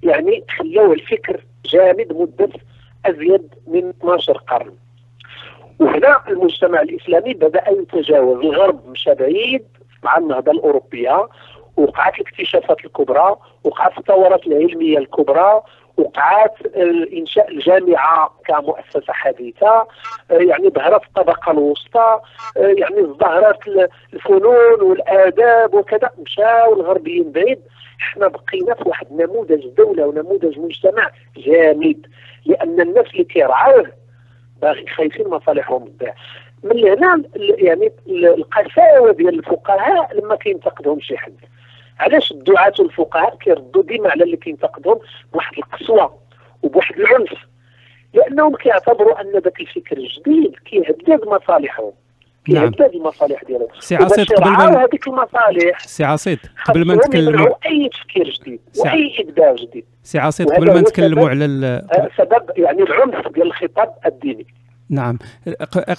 يعني 0.02 0.44
خلاو 0.58 0.92
الفكر 0.92 1.44
جامد 1.64 2.12
مدة 2.12 2.48
أزيد 3.06 3.54
من 3.66 3.88
12 3.88 4.32
قرن. 4.32 4.72
وهنا 5.78 6.28
المجتمع 6.28 6.82
الإسلامي 6.82 7.34
بدأ 7.34 7.64
يتجاوز 7.70 8.44
الغرب 8.44 8.88
مشى 8.88 9.14
بعيد 9.14 9.64
مع 10.04 10.18
النهضة 10.18 10.52
الأوروبية 10.52 11.28
وقعت 11.76 12.20
الاكتشافات 12.20 12.84
الكبرى 12.84 13.36
وقعت 13.64 13.98
الثورات 13.98 14.46
العلمية 14.46 14.98
الكبرى 14.98 15.62
وقعت 15.96 16.54
انشاء 17.12 17.50
الجامعة 17.50 18.34
كمؤسسة 18.46 19.12
حديثة 19.12 19.86
آه، 20.30 20.38
يعني 20.38 20.68
ظهرت 20.68 21.04
الطبقة 21.04 21.52
الوسطى 21.52 22.20
آه، 22.56 22.74
يعني 22.78 23.02
ظهرت 23.02 23.90
الفنون 24.14 24.82
والآداب 24.82 25.74
وكذا. 25.74 26.10
مشاو 26.18 26.72
الغربيين 26.72 27.32
بعيد. 27.32 27.60
إحنا 28.00 28.28
بقينا 28.28 28.74
في 28.74 28.88
واحد 28.88 29.06
نموذج 29.12 29.66
دولة 29.66 30.06
ونموذج 30.06 30.58
مجتمع 30.58 31.10
جامد 31.36 32.06
لأن 32.46 32.80
الناس 32.80 33.06
اللي 33.12 33.24
كيرعاوه 33.24 33.86
باغي 34.62 34.86
خايفين 34.86 35.28
مصالحهم 35.28 35.84
بالبيع 35.84 36.14
من 36.62 36.88
هنا 36.88 37.22
يعني 37.38 37.92
القساوة 38.08 39.12
ديال 39.12 39.38
الفقهاء 39.38 40.14
لما 40.14 40.36
كينتقدهم 40.36 41.00
شي 41.00 41.18
حد. 41.18 41.36
علاش 42.00 42.32
الدعاة 42.32 42.74
الفقهاء 42.80 43.36
كيردوا 43.36 43.82
ديما 43.82 44.10
على 44.10 44.24
اللي 44.24 44.36
كينتقدهم 44.36 44.98
بواحد 45.32 45.58
القسوة 45.58 46.18
وبواحد 46.62 46.94
العنف؟ 47.00 47.38
لأنهم 48.14 48.56
كيعتبروا 48.56 49.20
أن 49.20 49.32
ذاك 49.32 49.60
الفكر 49.60 49.96
الجديد 49.96 50.56
كيهدد 50.64 51.28
مصالحهم 51.28 51.92
نعم. 52.48 52.72
المصالح 52.94 53.44
ديالهم. 53.44 53.68
سي 53.80 53.96
عصيد 53.96 54.32
قبل 54.32 54.50
ما 54.50 54.84
هذيك 54.84 55.08
المصالح 55.08 55.78
سي 55.78 56.04
عصيد 56.04 56.38
قبل 56.64 56.86
ما 56.86 56.94
نتكلموا 56.94 57.54
أي 57.66 57.88
تفكير 57.88 58.30
جديد 58.30 58.60
وأي 58.78 59.16
إبداع 59.20 59.54
جديد. 59.54 59.84
سي 60.02 60.18
عصيد 60.18 60.50
قبل 60.50 60.74
ما 60.74 60.80
نتكلموا 60.80 61.28
على 61.28 61.82
سبب 62.18 62.50
يعني 62.56 62.82
العنف 62.82 63.28
ديال 63.28 63.46
الخطاب 63.46 63.94
الديني. 64.06 64.46
نعم. 64.88 65.18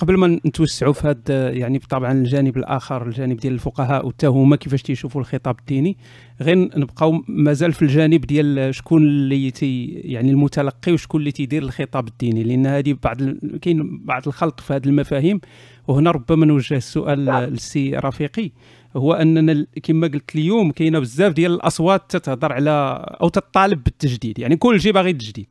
قبل 0.02 0.18
ما 0.18 0.28
نتوسعوا 0.28 0.94
في 0.94 1.08
هذا 1.08 1.50
يعني 1.50 1.80
طبعا 1.80 2.12
الجانب 2.12 2.58
الآخر 2.58 3.08
الجانب 3.08 3.38
ديال 3.38 3.54
الفقهاء 3.54 4.08
وتا 4.08 4.28
هما 4.28 4.56
كيفاش 4.56 4.82
تيشوفوا 4.82 5.22
الخطاب 5.22 5.60
الديني 5.60 5.98
غير 6.42 6.58
نبقاو 6.58 7.24
مازال 7.28 7.74
في 7.74 7.82
الجانب 7.82 8.22
ديال 8.22 8.76
شكون 8.76 9.04
اللي 9.04 9.52
تي 9.52 9.86
يعني 9.86 10.32
المتلقي 10.32 10.92
وشكون 10.92 11.20
اللي 11.20 11.32
تيدير 11.32 11.64
الخطاب 11.64 12.08
الديني 12.08 12.44
لأن 12.44 12.68
هذه 12.68 12.98
بعض 13.04 13.18
كاين 13.62 14.06
بعض 14.06 14.28
الخلط 14.28 14.60
في 14.60 14.74
هذه 14.74 14.86
المفاهيم. 14.86 15.42
وهنا 15.88 16.12
ربما 16.12 16.46
نوجه 16.46 16.78
السؤال 16.78 17.26
نعم. 17.26 17.44
للسي 17.44 17.96
رفيقي. 17.96 18.52
هو 18.96 19.14
أننا 19.14 19.66
كما 19.84 20.08
قلت 20.08 20.36
اليوم 20.36 20.72
كاينة 20.72 21.00
بزاف 21.00 21.34
ديال 21.34 21.52
الأصوات 21.52 22.02
تتهضر 22.10 22.54
على 22.54 23.06
أو 23.22 23.30
تطالب 23.30 23.84
بالتجديد 23.84 24.40
يعني 24.40 24.58
كل 24.58 24.82
شيء 24.82 24.92
باغي 24.92 25.10
التجديد 25.10 25.48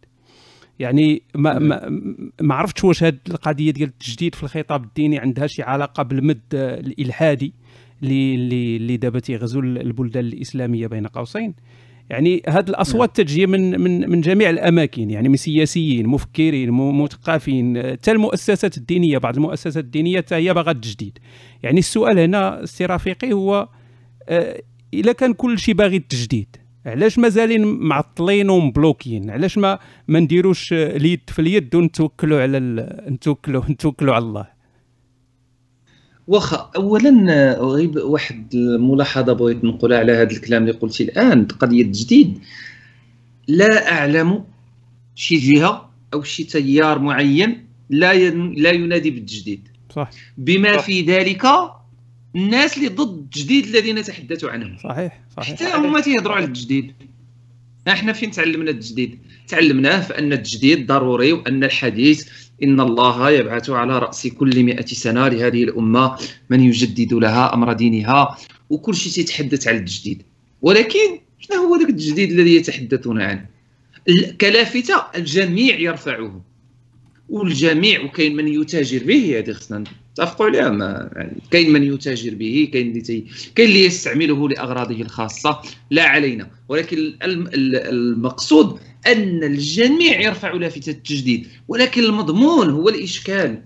يعني 0.78 1.22
ما 1.34 1.58
ما, 1.58 2.00
ما 2.40 2.54
عرفتش 2.54 2.84
واش 2.84 3.02
هذه 3.02 3.18
القضية 3.28 3.70
ديال 3.70 3.88
التجديد 3.88 4.34
في 4.34 4.42
الخطاب 4.42 4.84
الديني 4.84 5.18
عندها 5.18 5.46
شي 5.46 5.62
علاقة 5.62 6.02
بالمد 6.02 6.40
الإلحادي 6.52 7.54
اللي 8.02 8.34
اللي 8.34 8.76
اللي 8.76 8.96
دابا 8.96 9.18
تيغزو 9.18 9.60
البلدان 9.60 10.24
الإسلامية 10.24 10.87
بين 10.87 11.06
قوسين. 11.06 11.54
يعني 12.10 12.42
هذه 12.48 12.68
الأصوات 12.68 13.20
نعم. 13.20 13.26
تجي 13.26 13.46
من 13.46 13.80
من 13.80 14.10
من 14.10 14.20
جميع 14.20 14.50
الأماكن 14.50 15.10
يعني 15.10 15.28
من 15.28 15.37
سياسيين 15.37 16.06
مفكرين 16.06 16.70
مثقفين 16.70 17.92
حتى 17.92 18.12
المؤسسات 18.12 18.76
الدينية 18.76 19.18
بعض 19.18 19.34
المؤسسات 19.37 19.84
الدينية 19.84 20.18
حتى 20.18 20.34
هي 20.34 20.54
باغا 20.54 20.70
التجديد 20.70 21.18
يعني 21.62 21.78
السؤال 21.78 22.18
هنا 22.18 22.60
سي 22.64 22.87
رفيقي 22.87 23.32
هو 23.32 23.68
آه 24.28 24.62
اذا 24.94 25.12
كان 25.12 25.32
كل 25.32 25.58
شيء 25.58 25.74
باغي 25.74 25.96
التجديد 25.96 26.56
علاش 26.87 27.18
مازالين 27.18 27.64
معطلين 27.64 28.51
ومبلوكين 28.51 29.31
علاش 29.31 29.59
ما 29.59 29.79
ما 30.09 30.20
نديروش 30.20 30.73
اليد 30.73 31.20
في 31.29 31.38
اليد 31.38 31.75
ونتوكلوا 31.75 32.42
على 32.42 32.59
نتوكلوا 33.09 33.62
نتوكلوا 33.70 34.14
على 34.14 34.25
الله؟ 34.25 34.47
واخا 36.27 36.70
اولا 36.77 37.57
غيب 37.61 37.97
واحد 37.97 38.55
الملاحظة 38.55 39.33
بغيت 39.33 39.64
نقولها 39.64 39.99
على 39.99 40.12
هذا 40.12 40.31
الكلام 40.31 40.62
اللي 40.62 40.73
قلتي 40.73 41.05
الآن 41.05 41.44
قضية 41.44 41.83
التجديد 41.83 42.38
لا 43.49 43.92
أعلم 43.92 44.44
شي 45.14 45.37
جهة 45.37 45.90
أو 46.14 46.23
شي 46.23 46.44
تيار 46.44 46.99
معين 46.99 47.66
لا 47.90 48.14
لا 48.31 48.70
ينادي 48.70 49.11
بالتجديد. 49.11 49.68
صح. 49.90 50.11
بما 50.38 50.77
صح. 50.77 50.85
في 50.85 51.03
ذلك 51.03 51.44
الناس 52.37 52.77
اللي 52.77 52.88
ضد 52.88 53.18
التجديد 53.18 53.66
الذين 53.66 54.03
تحدثوا 54.03 54.51
عنهم. 54.51 54.77
صحيح 54.83 55.20
صحيح. 55.37 55.55
حتى 55.55 55.75
هما 55.75 56.01
تيهضروا 56.01 56.37
على 56.37 56.44
التجديد 56.44 56.92
إحنا 57.88 58.12
فين 58.12 58.31
تعلمنا 58.31 58.70
التجديد 58.70 59.18
تعلمناه 59.49 60.01
فان 60.01 60.33
التجديد 60.33 60.87
ضروري 60.87 61.33
وأن 61.33 61.64
الحديث 61.64 62.29
إن 62.62 62.81
الله 62.81 63.31
يبعث 63.31 63.70
على 63.70 63.99
رأس 63.99 64.27
كل 64.27 64.62
مئة 64.62 64.87
سنة 64.87 65.29
لهذه 65.29 65.64
الأمة 65.64 66.18
من 66.51 66.61
يجدد 66.61 67.14
لها 67.14 67.55
أمر 67.55 67.73
دينها 67.73 68.38
وكل 68.70 68.94
شيء 68.94 69.12
تيتحدث 69.12 69.68
على 69.68 69.77
التجديد 69.77 70.23
ولكن 70.62 71.18
شنو 71.40 71.57
هو 71.57 71.77
ذاك 71.77 71.90
التجديد 71.90 72.33
الذي 72.33 72.57
يتحدثون 72.57 73.20
عنه؟ 73.23 73.47
كلافتة 74.40 75.05
الجميع 75.16 75.79
يرفعه 75.81 76.44
والجميع 77.29 78.05
وكاين 78.05 78.37
من 78.37 78.49
يتاجر 78.49 79.05
به 79.05 79.38
هذه 79.38 79.53
خصنا 79.53 79.85
نتفقوا 80.14 80.46
عليها 80.46 80.70
ما 80.70 81.11
يعني 81.16 81.42
كاين 81.50 81.72
من 81.72 81.83
يتاجر 81.94 82.35
به 82.35 82.68
كاين 82.72 82.88
اللي 82.88 83.00
تي... 83.00 83.24
كاين 83.55 83.68
اللي 83.68 83.85
يستعمله 83.85 84.48
لأغراضه 84.48 85.03
الخاصة 85.03 85.62
لا 85.90 86.03
علينا. 86.03 86.50
ولكن 86.68 87.16
المقصود 87.22 88.79
أن 89.07 89.44
الجميع 89.44 90.20
يرفع 90.20 90.53
لافتة 90.53 90.90
التجديد 90.90 91.46
ولكن 91.68 92.05
المضمون 92.05 92.70
هو 92.70 92.88
الإشكال. 92.88 93.62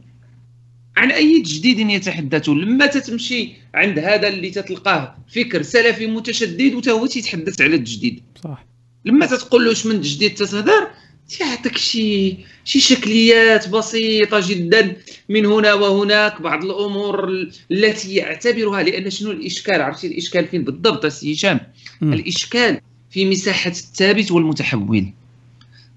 عن 0.97 1.11
أي 1.11 1.43
تجديد 1.43 1.79
يتحدث؟ 1.79 2.49
لما 2.49 2.87
تتمشي 2.87 3.53
عند 3.75 3.99
هذا 3.99 4.29
اللي 4.29 4.51
تتلقاه 4.51 5.17
فكر 5.35 5.63
سلفي 5.63 6.07
متشدد 6.07 6.89
وهو 6.89 7.07
تيتحدث 7.07 7.61
على 7.61 7.77
التجديد. 7.77 8.23
صح. 8.45 8.67
لما 9.05 9.27
تتقول 9.27 9.65
له 9.65 9.75
من 9.85 10.01
تجديد 10.01 10.35
تتهدر 10.35 10.89
تيعطيك 11.29 11.77
شي 11.77 12.37
شي 12.64 12.81
شكليات 12.81 13.69
بسيطة 13.69 14.49
جدا 14.49 14.97
من 15.29 15.47
هنا 15.47 15.75
وهناك 15.75 16.43
بعض 16.43 16.64
الأمور 16.64 17.29
التي 17.71 18.14
يعتبرها 18.14 18.83
لأن 18.83 19.11
شنو 19.11 19.31
الإشكال؟ 19.31 19.83
عرفتي 19.83 20.07
الإشكال 20.07 20.47
فين 20.47 20.64
بالضبط 20.64 21.07
سي 21.07 21.33
هشام؟ 21.35 21.61
الإشكال 22.03 22.81
في 23.11 23.25
مساحة 23.25 23.71
الثابت 23.71 24.33
والمتحول. 24.33 25.12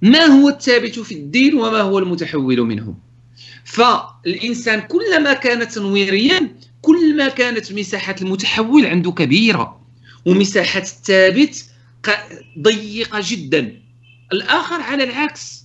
ما 0.02 0.26
هو 0.26 0.50
الثابت 0.50 1.00
في 1.00 1.12
الدين 1.12 1.56
وما 1.56 1.82
هو 1.82 2.00
المتحول 2.00 2.62
منه؟ 2.62 2.96
فالإنسان 3.66 4.82
كلما 4.82 5.34
كان 5.34 5.68
تنويريا 5.68 6.56
كل 6.82 7.18
ما 7.18 7.28
كانت 7.28 7.74
مساحة 7.74 8.16
المتحول 8.22 8.86
عنده 8.86 9.12
كبيرة 9.12 9.82
ومساحة 10.26 10.80
الثابت 10.82 11.66
ضيقة 12.60 13.20
جدا. 13.24 13.82
الآخر 14.34 14.82
على 14.82 15.04
العكس. 15.04 15.62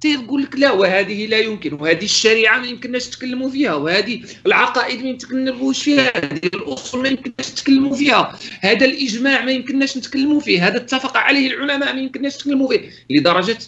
تيقول 0.00 0.42
لك 0.42 0.56
لا 0.56 0.72
وهذه 0.72 1.26
لا 1.26 1.38
يمكن 1.38 1.72
وهذه 1.74 2.04
الشريعة 2.04 2.58
ما 2.58 2.66
يمكنناش 2.66 3.08
نتكلموا 3.08 3.50
فيها 3.50 3.74
وهذه 3.74 4.22
العقائد 4.46 5.02
ما 5.02 5.08
يمكنناش 5.08 5.82
فيها 5.82 6.12
هذه 6.16 6.50
الأصول 6.54 7.02
ما 7.02 7.08
يمكنناش 7.08 7.52
نتكلموا 7.52 7.96
فيها 7.96 8.38
هذا 8.60 8.86
الإجماع 8.86 9.44
ما 9.44 9.52
يمكنناش 9.52 9.96
نتكلموا 9.96 10.40
فيه 10.40 10.66
هذا 10.68 10.76
اتفق 10.76 11.16
عليه 11.16 11.50
العلماء 11.50 11.94
ما 11.94 12.00
يمكنناش 12.00 12.36
نتكلموا 12.36 12.68
فيه 12.68 12.90
لدرجة 13.10 13.58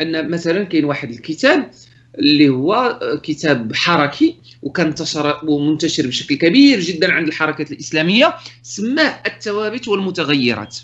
أن 0.00 0.30
مثلا 0.30 0.64
كاين 0.64 0.84
واحد 0.84 1.10
الكتاب 1.10 1.70
اللي 2.18 2.48
هو 2.48 3.00
كتاب 3.22 3.74
حركي 3.74 4.36
وكان 4.62 4.86
انتشر 4.86 5.40
ومنتشر 5.44 6.06
بشكل 6.06 6.34
كبير 6.34 6.80
جدا 6.80 7.12
عند 7.12 7.28
الحركات 7.28 7.72
الإسلامية 7.72 8.34
سماه 8.62 9.22
الثوابت 9.26 9.88
والمتغيرات. 9.88 10.76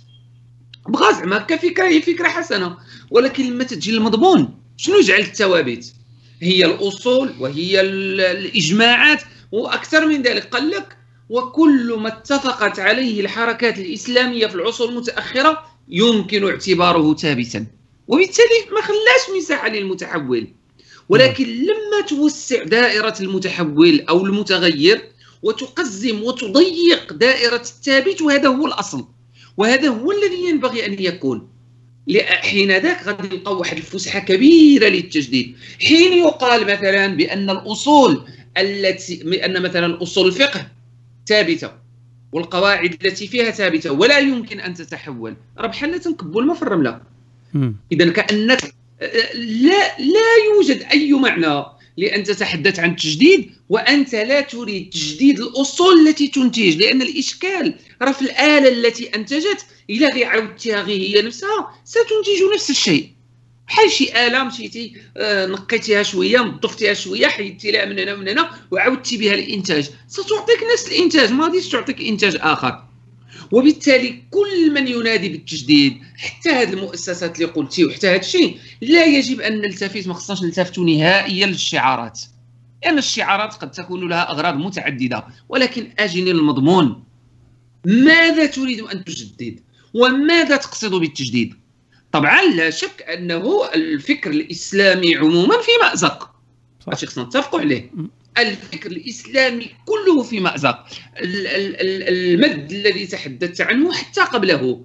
بغى 0.88 1.14
زعما 1.14 1.38
كفكره 1.38 1.84
هي 1.84 2.02
فكرة 2.02 2.28
حسنة. 2.28 2.76
ولكن 3.10 3.44
لما 3.50 3.64
تجي 3.64 3.90
المضمون 3.90 4.58
شنو 4.76 5.00
جعل 5.00 5.20
الثوابت؟ 5.20 5.92
هي 6.42 6.64
الأصول 6.64 7.32
وهي 7.40 7.80
الإجماعات 7.80 9.22
وأكثر 9.52 10.06
من 10.06 10.22
ذلك 10.22 10.44
قال 10.44 10.70
لك 10.70 10.96
وكل 11.30 11.94
ما 11.98 12.08
اتفقت 12.08 12.78
عليه 12.78 13.20
الحركات 13.20 13.78
الإسلامية 13.78 14.46
في 14.46 14.54
العصور 14.54 14.88
المتأخرة 14.88 15.64
يمكن 15.88 16.48
اعتباره 16.48 17.14
ثابتا. 17.14 17.66
وبالتالي 18.08 18.70
ما 18.72 18.80
خلاش 18.80 19.36
مساحة 19.38 19.68
للمتحول. 19.68 20.48
ولكن 21.08 21.44
لما 21.44 22.06
توسع 22.08 22.62
دائرة 22.62 23.14
المتحول 23.20 24.00
أو 24.08 24.26
المتغير 24.26 25.02
وتقزم 25.42 26.22
وتضيق 26.22 27.12
دائرة 27.12 27.56
الثابت 27.56 28.22
وهذا 28.22 28.48
هو 28.48 28.66
الأصل. 28.66 29.04
وهذا 29.56 29.88
هو 29.88 30.12
الذي 30.12 30.48
ينبغي 30.48 30.86
أن 30.86 30.96
يكون. 30.98 31.48
حين 32.26 32.70
ذاك 32.70 33.06
غادي 33.06 33.36
نلقاو 33.36 33.58
واحد 33.58 33.76
الفسحة 33.76 34.18
كبيرة 34.18 34.88
للتجديد. 34.88 35.56
حين 35.80 36.12
يقال 36.12 36.62
مثلا 36.62 37.06
بأن 37.06 37.50
الأصول 37.50 38.24
التي 38.58 39.44
ان 39.44 39.62
مثلا 39.62 40.02
أصول 40.02 40.26
الفقه 40.26 40.68
ثابتة 41.26 41.70
والقواعد 42.32 43.04
التي 43.04 43.26
فيها 43.26 43.50
ثابتة 43.50 43.92
ولا 43.92 44.18
يمكن 44.18 44.60
أن 44.60 44.74
تتحول. 44.74 45.36
راه 45.58 45.66
بحال 45.66 46.00
تنكبوا 46.00 46.40
الماء 46.42 46.56
في 46.56 46.62
الرمله 46.62 47.00
اذا 47.92 48.10
كانك 48.10 48.74
لا 49.34 49.98
لا 49.98 50.30
يوجد 50.54 50.82
أي 50.92 51.12
معنى 51.12 51.64
لأن 51.96 52.24
تتحدث 52.24 52.78
عن 52.78 52.90
التجديد 52.90 53.50
وأنت 53.68 54.14
لا 54.14 54.40
تريد 54.40 54.90
تجديد 54.90 55.40
الأصول 55.40 56.08
التي 56.08 56.28
تنتج 56.28 56.76
لأن 56.76 57.02
الإشكال 57.02 57.74
راه 58.02 58.12
في 58.12 58.22
الآلة 58.22 58.68
التي 58.68 59.14
أنتجت 59.14 59.66
الا 59.90 60.14
غير 60.14 60.26
عاودتيها 60.26 60.82
غير 60.82 61.00
هي 61.00 61.22
نفسها 61.22 61.80
ستنتج 61.84 62.54
نفس 62.54 62.70
الشيء. 62.70 63.08
بحال 63.68 63.90
شي 63.90 64.26
آلة 64.26 64.44
مشيتي 64.44 64.96
آه 65.16 65.46
نقيتيها 65.46 66.02
شوية 66.02 66.38
نظفتيها 66.38 66.94
شوية 66.94 67.26
حيدتي 67.26 67.70
لها 67.70 67.84
من 67.84 67.98
هنا 67.98 68.14
ومن 68.14 68.28
هنا 68.28 68.50
وعاودتي 68.70 69.16
بها 69.16 69.34
الإنتاج. 69.34 69.90
ستعطيك 70.08 70.58
نفس 70.72 70.88
الإنتاج 70.88 71.32
ما 71.32 71.44
غاديش 71.44 71.68
تعطيك 71.68 72.00
إنتاج 72.00 72.36
آخر. 72.40 72.84
وبالتالي 73.52 74.22
كل 74.30 74.72
من 74.72 74.88
ينادي 74.88 75.28
بالتجديد 75.28 75.98
حتى 76.16 76.50
هذه 76.50 76.72
المؤسسات 76.72 77.36
اللي 77.36 77.52
قلتي 77.52 77.84
وحتى 77.84 78.08
هذا 78.08 78.20
الشيء 78.20 78.58
لا 78.80 79.04
يجب 79.04 79.40
أن 79.40 79.60
نلتفت 79.60 80.06
ما 80.06 80.14
خصناش 80.14 80.42
نلتفتوا 80.42 80.84
نهائيا 80.84 81.46
للشعارات. 81.46 82.20
لأن 82.84 82.92
يعني 82.92 82.98
الشعارات 82.98 83.54
قد 83.54 83.70
تكون 83.70 84.08
لها 84.08 84.30
أغراض 84.30 84.54
متعددة 84.54 85.26
ولكن 85.48 85.92
أجني 85.98 86.30
المضمون. 86.30 87.04
ماذا 87.86 88.46
تريد 88.46 88.80
أن 88.80 89.04
تجدد؟ 89.04 89.60
وماذا 89.94 90.56
تقصد 90.56 90.94
بالتجديد؟ 90.94 91.54
طبعا 92.12 92.42
لا 92.42 92.70
شك 92.70 93.02
أنه 93.02 93.68
الفكر 93.74 94.30
الإسلامي 94.30 95.16
عموما 95.16 95.54
في 95.62 95.70
مأزق. 95.82 96.30
هادشي 96.88 97.06
خصنا 97.06 97.24
نتفقوا 97.24 97.60
عليه. 97.60 97.90
الفكر 98.38 98.90
الإسلامي 98.90 99.70
كله 99.86 100.22
في 100.22 100.40
مأزق. 100.40 100.84
المد 101.18 102.72
الذي 102.72 103.06
تحدثت 103.06 103.60
عنه 103.60 103.92
حتى 103.92 104.20
قبله. 104.20 104.84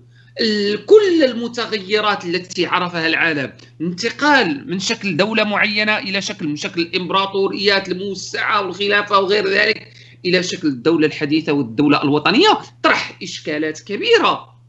كل 0.86 1.24
المتغيرات 1.24 2.26
التي 2.26 2.66
عرفها 2.66 3.08
العالم. 3.08 3.54
انتقال 3.82 4.70
من 4.70 4.80
شكل 4.80 5.18
دولة 5.18 5.44
معينة 5.44 5.98
إلى 5.98 6.22
شكل 6.22 6.48
من 6.48 6.56
شكل 6.56 6.82
الإمبراطوريات 6.82 7.90
الموسعة 7.90 8.62
والخلافة 8.62 9.20
وغير 9.20 9.48
ذلك 9.48 9.94
إلى 10.26 10.44
شكل 10.44 10.68
الدولة 10.68 11.08
الحديثة 11.08 11.54
والدولة 11.54 12.04
الوطنية. 12.04 12.60
طرح 12.84 13.18
إشكالات 13.24 13.80
كبيرة. 13.80 14.60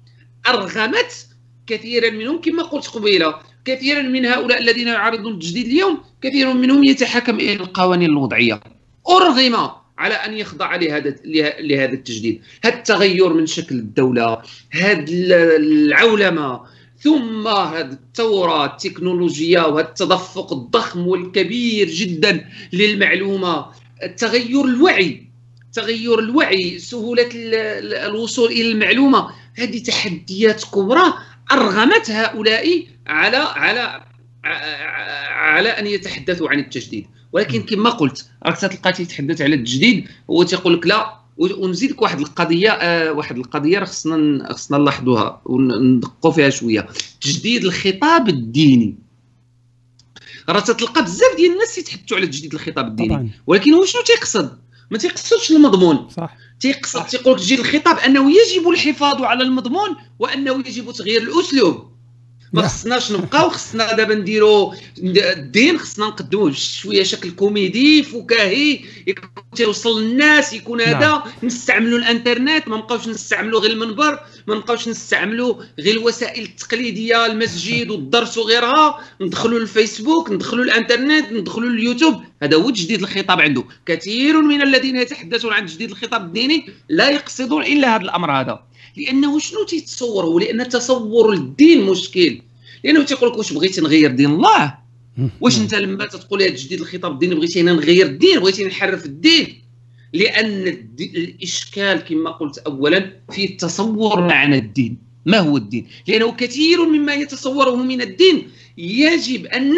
أرغمت 0.48 1.26
كثيرا 1.66 2.10
منهم 2.10 2.40
كما 2.40 2.62
قلت 2.62 2.86
قبيلة. 2.86 3.34
كثيرا 3.64 4.02
من 4.02 4.26
هؤلاء 4.26 4.58
الذين 4.58 4.88
يعارضون 4.88 5.32
التجديد 5.34 5.66
اليوم 5.66 6.00
كثير 6.22 6.52
منهم 6.52 6.84
يتحكم 6.84 7.36
إلى 7.36 7.52
القوانين 7.52 8.10
الوضعية. 8.10 8.60
أرغم 9.08 9.70
على 9.98 10.14
أن 10.14 10.34
يخضع 10.34 10.76
لهذا 10.76 11.14
لهذا 11.60 11.92
التجديد. 11.92 12.42
هذا 12.64 12.74
التغير 12.74 13.32
من 13.32 13.46
شكل 13.46 13.74
الدولة 13.74 14.42
هذا 14.70 15.04
العولمة 15.56 16.60
ثم 16.98 17.48
هذه 17.48 17.90
الثورة 17.92 18.64
التكنولوجية 18.64 19.60
وهذا 19.60 19.88
التدفق 19.88 20.52
الضخم 20.52 21.06
والكبير 21.08 21.88
جدا 21.88 22.48
للمعلومة. 22.72 23.66
تغير 24.16 24.64
الوعي 24.64 25.26
تغير 25.72 26.18
الوعي 26.18 26.78
سهولة 26.78 27.28
الوصول 27.34 28.52
إلى 28.52 28.72
المعلومة. 28.72 29.30
هذه 29.54 29.82
تحديات 29.82 30.64
كبرى 30.64 31.14
أرغمت 31.52 32.10
هؤلاء 32.10 32.86
على 33.06 33.36
على 33.36 34.04
على 35.30 35.68
أن 35.68 35.86
يتحدثوا 35.86 36.48
عن 36.48 36.58
التجديد. 36.58 37.06
ولكن 37.32 37.62
كما 37.62 37.90
قلت 37.90 38.30
راك 38.46 38.58
تلقى 38.58 38.92
تيتحدث 38.92 39.42
على 39.42 39.54
التجديد 39.54 40.08
هو 40.30 40.42
تيقول 40.42 40.74
لك 40.74 40.86
لا 40.86 41.20
ونزيدك 41.36 42.02
واحد 42.02 42.20
القضية 42.20 42.70
آه 42.70 43.12
واحد 43.12 43.36
القضية 43.36 43.78
راه 43.78 43.84
خصنا 43.84 44.52
خصنا 44.52 44.78
نلاحظوها 44.78 45.42
وندقوا 45.44 46.32
فيها 46.32 46.50
شوية. 46.50 46.86
تجديد 47.20 47.64
الخطاب 47.64 48.28
الديني. 48.28 48.98
راه 50.48 50.60
تتلقى 50.60 51.02
بزاف 51.02 51.36
ديال 51.36 51.52
الناس 51.52 51.74
تيتحدثوا 51.74 52.16
على 52.16 52.26
تجديد 52.26 52.54
الخطاب 52.54 52.86
الديني. 52.88 53.08
طبعا. 53.08 53.30
ولكن 53.46 53.72
هو 53.72 53.84
شنو 53.84 54.02
تيقصد؟ 54.02 54.58
ما 54.90 54.98
تيقصدش 54.98 55.50
المضمون. 55.50 56.08
صح. 56.16 56.36
تيقصد 56.60 57.06
تيقول 57.06 57.34
لك 57.34 57.40
تجديد 57.40 57.58
الخطاب 57.58 57.98
أنه 57.98 58.30
يجب 58.30 58.68
الحفاظ 58.68 59.22
على 59.22 59.44
المضمون 59.44 59.96
وأنه 60.18 60.52
يجب 60.66 60.92
تغيير 60.92 61.22
الأسلوب. 61.22 61.90
ما 62.52 62.62
خصناش 62.62 63.12
نبقاو 63.12 63.50
خصنا 63.50 63.92
دابا 63.92 64.14
نديرو 64.14 64.74
الدين 64.98 65.78
خصنا 65.78 66.06
نقدموه 66.06 66.52
شوية 66.52 67.02
شكل 67.02 67.30
كوميدي 67.30 68.02
فكاهي 68.02 68.80
يكون 69.06 70.00
للناس 70.00 70.52
يكون 70.52 70.80
هذا. 70.80 70.98
نعم. 70.98 71.22
نستعملوا 71.42 71.98
الإنترنت 71.98 72.68
ما 72.68 72.76
نبقاوش 72.76 73.08
نستعملوا 73.08 73.60
غير 73.60 73.70
المنبر 73.70 74.20
ما 74.46 74.54
نبقاوش 74.54 74.88
نستعملوا 74.88 75.54
غير 75.80 75.94
الوسائل 75.94 76.44
التقليدية 76.44 77.26
المسجد 77.26 77.90
والدرس 77.90 78.38
وغيرها. 78.38 79.00
ندخلوا 79.20 79.58
الفيسبوك 79.58 80.30
ندخلوا 80.30 80.64
الإنترنت 80.64 81.32
ندخلوا 81.32 81.70
اليوتيوب. 81.70 82.22
هذا 82.42 82.56
هو 82.56 82.70
تجديد 82.70 83.02
الخطاب 83.02 83.40
عنده 83.40 83.64
كثير 83.86 84.40
من 84.40 84.62
الذين 84.62 84.96
يتحدثون 84.96 85.52
عن 85.52 85.66
تجديد 85.66 85.90
الخطاب 85.90 86.24
الديني 86.24 86.66
لا 86.88 87.10
يقصدون 87.10 87.62
إلا 87.62 87.96
هذا 87.96 88.02
الأمر 88.02 88.32
هذا. 88.32 88.69
لأنه 88.96 89.38
شنو 89.38 89.64
تيتصوروا 89.64 90.40
لأن 90.40 90.68
تصور 90.68 91.32
الدين 91.32 91.82
مشكل. 91.82 92.40
لأنه 92.84 93.02
تيقول 93.02 93.30
لك 93.30 93.38
واش 93.38 93.52
بغيتي 93.52 93.80
نغير 93.80 94.10
دين 94.10 94.30
الله؟ 94.30 94.74
واش 95.40 95.58
أنت 95.58 95.74
لما 95.74 96.06
تقول 96.06 96.42
هذا 96.42 96.50
تجديد 96.50 96.80
الخطاب 96.80 97.12
الديني 97.12 97.34
بغيتي 97.34 97.60
أنا 97.60 97.72
نغير 97.72 98.06
الدين 98.06 98.40
بغيتي 98.40 98.64
نحرف 98.64 99.06
الدين. 99.06 99.62
لأن 100.12 100.86
الإشكال 101.00 101.98
كما 102.00 102.30
قلت 102.30 102.58
اولا 102.58 103.12
في 103.32 103.44
التصور 103.44 104.20
معنى 104.20 104.58
الدين. 104.58 104.98
ما 105.26 105.38
هو 105.38 105.56
الدين؟ 105.56 105.86
لأنه 106.08 106.32
كثير 106.32 106.84
مما 106.84 107.14
يتصوره 107.14 107.76
من 107.76 108.00
الدين 108.00 108.48
يجب 108.78 109.46
أن 109.46 109.74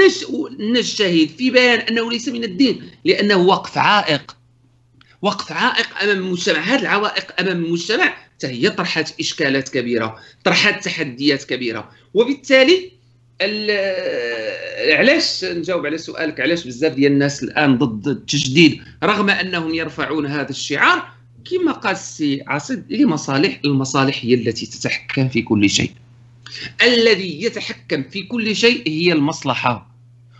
نجتهد 0.58 1.28
في 1.28 1.50
بيان 1.50 1.78
أنه 1.78 2.10
ليس 2.10 2.28
من 2.28 2.44
الدين 2.44 2.82
لأنه 3.04 3.36
وقف 3.36 3.78
عائق. 3.78 4.36
وقف 5.22 5.52
عائق 5.52 6.02
أمام 6.02 6.18
المجتمع. 6.18 6.58
هذه 6.58 6.80
العوائق 6.80 7.40
أمام 7.40 7.64
المجتمع 7.64 8.16
هي 8.44 8.70
طرحت 8.70 9.20
إشكالات 9.20 9.68
كبيرة 9.68 10.20
طرحت 10.44 10.84
تحديات 10.84 11.44
كبيرة. 11.44 11.90
وبالتالي 12.14 12.92
علاش 14.98 15.44
نجاوب 15.44 15.86
على 15.86 15.98
سؤالك؟ 15.98 16.40
علاش 16.40 16.66
بزاف 16.66 16.92
ديال 16.92 17.12
الناس 17.12 17.42
الآن 17.42 17.78
ضد 17.78 18.08
التجديد 18.08 18.82
رغم 19.04 19.30
أنهم 19.30 19.74
يرفعون 19.74 20.26
هذا 20.26 20.50
الشعار؟ 20.50 21.12
كما 21.50 21.72
قال 21.72 21.92
السي 21.92 22.42
عاصد 22.46 22.84
لمصالح 22.92 23.60
المصالح 23.64 24.24
هي 24.24 24.34
التي 24.34 24.66
تتحكم 24.66 25.28
في 25.28 25.42
كل 25.42 25.70
شيء. 25.70 25.90
الذي 26.82 27.42
يتحكم 27.42 28.02
في 28.02 28.22
كل 28.22 28.56
شيء 28.56 28.88
هي 28.88 29.12
المصلحة. 29.12 29.92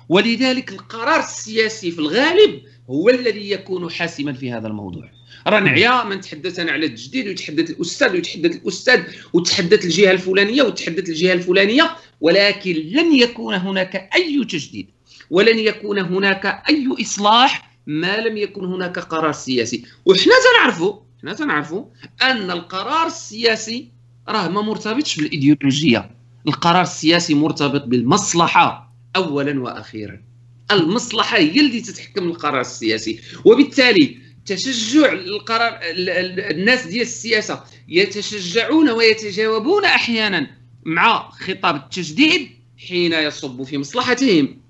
ولذلك 0.08 0.72
القرار 0.72 1.20
السياسي 1.20 1.90
في 1.90 1.98
الغالب 1.98 2.62
هو 2.92 3.09
الذي 3.09 3.50
يكون 3.50 3.90
حاسما 3.90 4.33
في 4.33 4.52
هذا 4.52 4.68
الموضوع. 4.68 5.11
راه 5.46 5.61
نعيا 5.61 6.05
من 6.05 6.20
تحدث 6.20 6.61
أنا 6.61 6.72
على 6.72 6.87
التجديد 6.87 7.26
ويتحدث 7.26 7.70
الأستاذ 7.70 8.12
ويتحدث 8.12 8.57
الأستاذ 8.57 9.02
وتحدث 9.33 9.85
الجهة 9.85 10.11
الفلانية 10.11 10.62
وتحدث 10.62 11.09
الجهة 11.09 11.33
الفلانية 11.33 11.96
ولكن 12.20 12.72
لن 12.72 13.14
يكون 13.14 13.55
هناك 13.55 14.11
أي 14.14 14.44
تجديد 14.44 14.87
ولن 15.31 15.59
يكون 15.59 15.98
هناك 15.98 16.62
أي 16.68 16.88
إصلاح 17.00 17.72
ما 17.87 18.16
لم 18.16 18.37
يكن 18.37 18.64
هناك 18.64 18.98
قرار 18.98 19.33
سياسي. 19.33 19.85
وحنا 20.07 20.33
تنعرفوا 20.52 20.94
حنا 21.22 21.35
تنعرفوا 21.35 21.85
أن 22.22 22.50
القرار 22.50 23.07
السياسي 23.07 23.88
راه 24.28 24.48
ما 24.48 24.62
مرتبطش 24.62 25.16
بالإيديولوجية. 25.16 26.11
القرار 26.46 26.83
السياسي 26.83 27.35
مرتبط 27.35 27.85
بالمصلحة 27.85 28.94
اولا 29.16 29.61
وأخيرا. 29.62 30.31
المصلحة 30.72 31.38
هي 31.38 31.61
اللي 31.61 31.80
تتحكم 31.80 32.28
القرار 32.28 32.61
السياسي. 32.61 33.20
وبالتالي 33.44 34.16
تشجع 34.46 35.12
القرار 35.12 35.80
الناس 35.82 36.87
ديال 36.87 37.02
السياسة 37.02 37.64
يتشجعون 37.88 38.90
ويتجاوبون 38.90 39.85
أحيانا 39.85 40.50
مع 40.85 41.30
خطاب 41.30 41.76
التجديد 41.76 42.48
حين 42.88 43.12
يصب 43.12 43.62
في 43.62 43.78
مصلحتهم. 43.78 44.61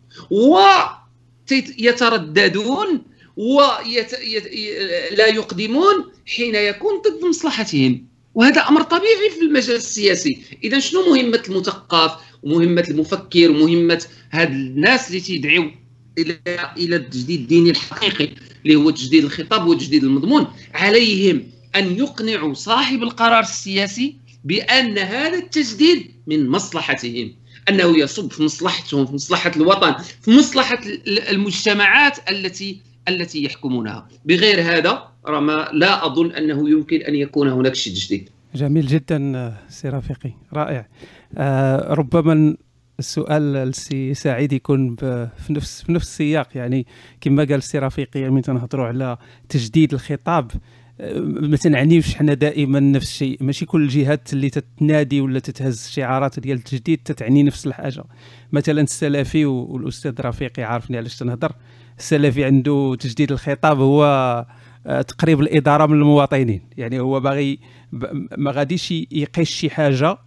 ويترددون 1.50 3.02
ولا 3.36 5.26
يقدمون 5.26 6.12
حين 6.26 6.54
يكون 6.54 7.02
ضد 7.06 7.24
مصلحتهم. 7.24 8.06
وهذا 8.34 8.60
أمر 8.60 8.82
طبيعي 8.82 9.30
في 9.30 9.40
المجال 9.42 9.76
السياسي. 9.76 10.42
إذا 10.64 10.78
شنو 10.78 11.14
مهمة 11.14 11.42
المثقف 11.48 12.12
ومهمه 12.42 12.86
المفكر 12.90 13.50
ومهمه 13.50 14.04
هاد 14.30 14.50
الناس 14.50 15.08
اللي 15.08 15.20
تيدعيو 15.20 15.70
إلى 16.18 16.38
إلى 16.76 16.96
التجديد 16.96 17.40
الديني 17.40 17.70
الحقيقي 17.70 18.28
اللي 18.62 18.74
هو 18.74 18.90
تجديد 18.90 19.24
الخطاب 19.24 19.66
وتجديد 19.66 20.04
المضمون. 20.04 20.46
عليهم 20.74 21.42
أن 21.76 21.96
يقنعوا 21.96 22.54
صاحب 22.54 23.02
القرار 23.02 23.40
السياسي 23.40 24.16
بأن 24.44 24.98
هذا 24.98 25.38
التجديد 25.38 26.10
من 26.26 26.48
مصلحتهم. 26.48 27.34
أنه 27.68 27.98
يصب 27.98 28.32
في 28.32 28.42
مصلحتهم 28.42 29.06
في 29.06 29.14
مصلحة 29.14 29.52
الوطن 29.56 29.94
في 30.22 30.30
مصلحة 30.30 30.78
المجتمعات 31.06 32.30
التي 32.30 32.80
التي 33.08 33.44
يحكمونها. 33.44 34.08
بغير 34.24 34.62
هذا 34.62 35.08
رما 35.26 35.68
لا 35.72 36.06
أظن 36.06 36.32
أنه 36.32 36.70
يمكن 36.70 37.00
أن 37.00 37.14
يكون 37.14 37.48
هناك 37.48 37.74
شيء 37.74 37.94
جديد. 37.94 38.28
جميل 38.54 38.86
جدا 38.86 39.56
سي 39.68 39.88
رفيقي. 39.88 40.32
رائع. 40.52 40.88
آه 41.36 41.94
ربما 41.94 42.56
السؤال 43.02 43.56
السي 43.56 44.14
سعيد 44.14 44.52
يكون 44.52 44.96
في 44.96 45.28
نفس 45.50 45.82
في 45.82 45.92
نفس 45.92 46.06
السياق. 46.06 46.48
يعني 46.54 46.86
كما 47.20 47.44
قال 47.44 47.54
السي 47.54 47.78
رفيقي 47.78 48.20
يعني 48.20 48.42
تنهضروا 48.42 48.86
على 48.86 49.16
تجديد 49.48 49.94
الخطاب 49.94 50.50
ما 51.24 51.56
تنعنيوش 51.56 52.14
حنا 52.14 52.34
دائما 52.34 52.80
نفس 52.80 53.10
الشيء. 53.10 53.36
ماشي 53.40 53.66
كل 53.66 53.82
الجهات 53.82 54.32
اللي 54.32 54.50
تتنادي 54.50 55.20
ولا 55.20 55.38
تتهز 55.38 55.88
شعارات 55.88 56.40
ديال 56.40 56.58
التجديد 56.58 57.00
تتعني 57.04 57.42
نفس 57.42 57.66
الحاجة. 57.66 58.04
مثلا 58.52 58.80
السلفي 58.80 59.44
والأستاذ 59.44 60.20
رفيقي 60.20 60.62
عارفني 60.62 60.96
علاش 60.96 61.16
تنهضر. 61.16 61.52
السلفي 61.98 62.44
عنده 62.44 62.96
تجديد 63.00 63.32
الخطاب 63.32 63.80
هو 63.80 64.04
آه، 64.86 65.02
تقريب 65.02 65.40
الإدارة 65.40 65.86
من 65.86 65.94
المواطنين. 65.94 66.60
يعني 66.76 67.00
هو 67.00 67.20
باغي 67.20 67.58
ما 68.38 68.50
غاديش 68.50 68.90
يقيس 68.90 69.48
شي 69.48 69.70
حاجة 69.70 70.18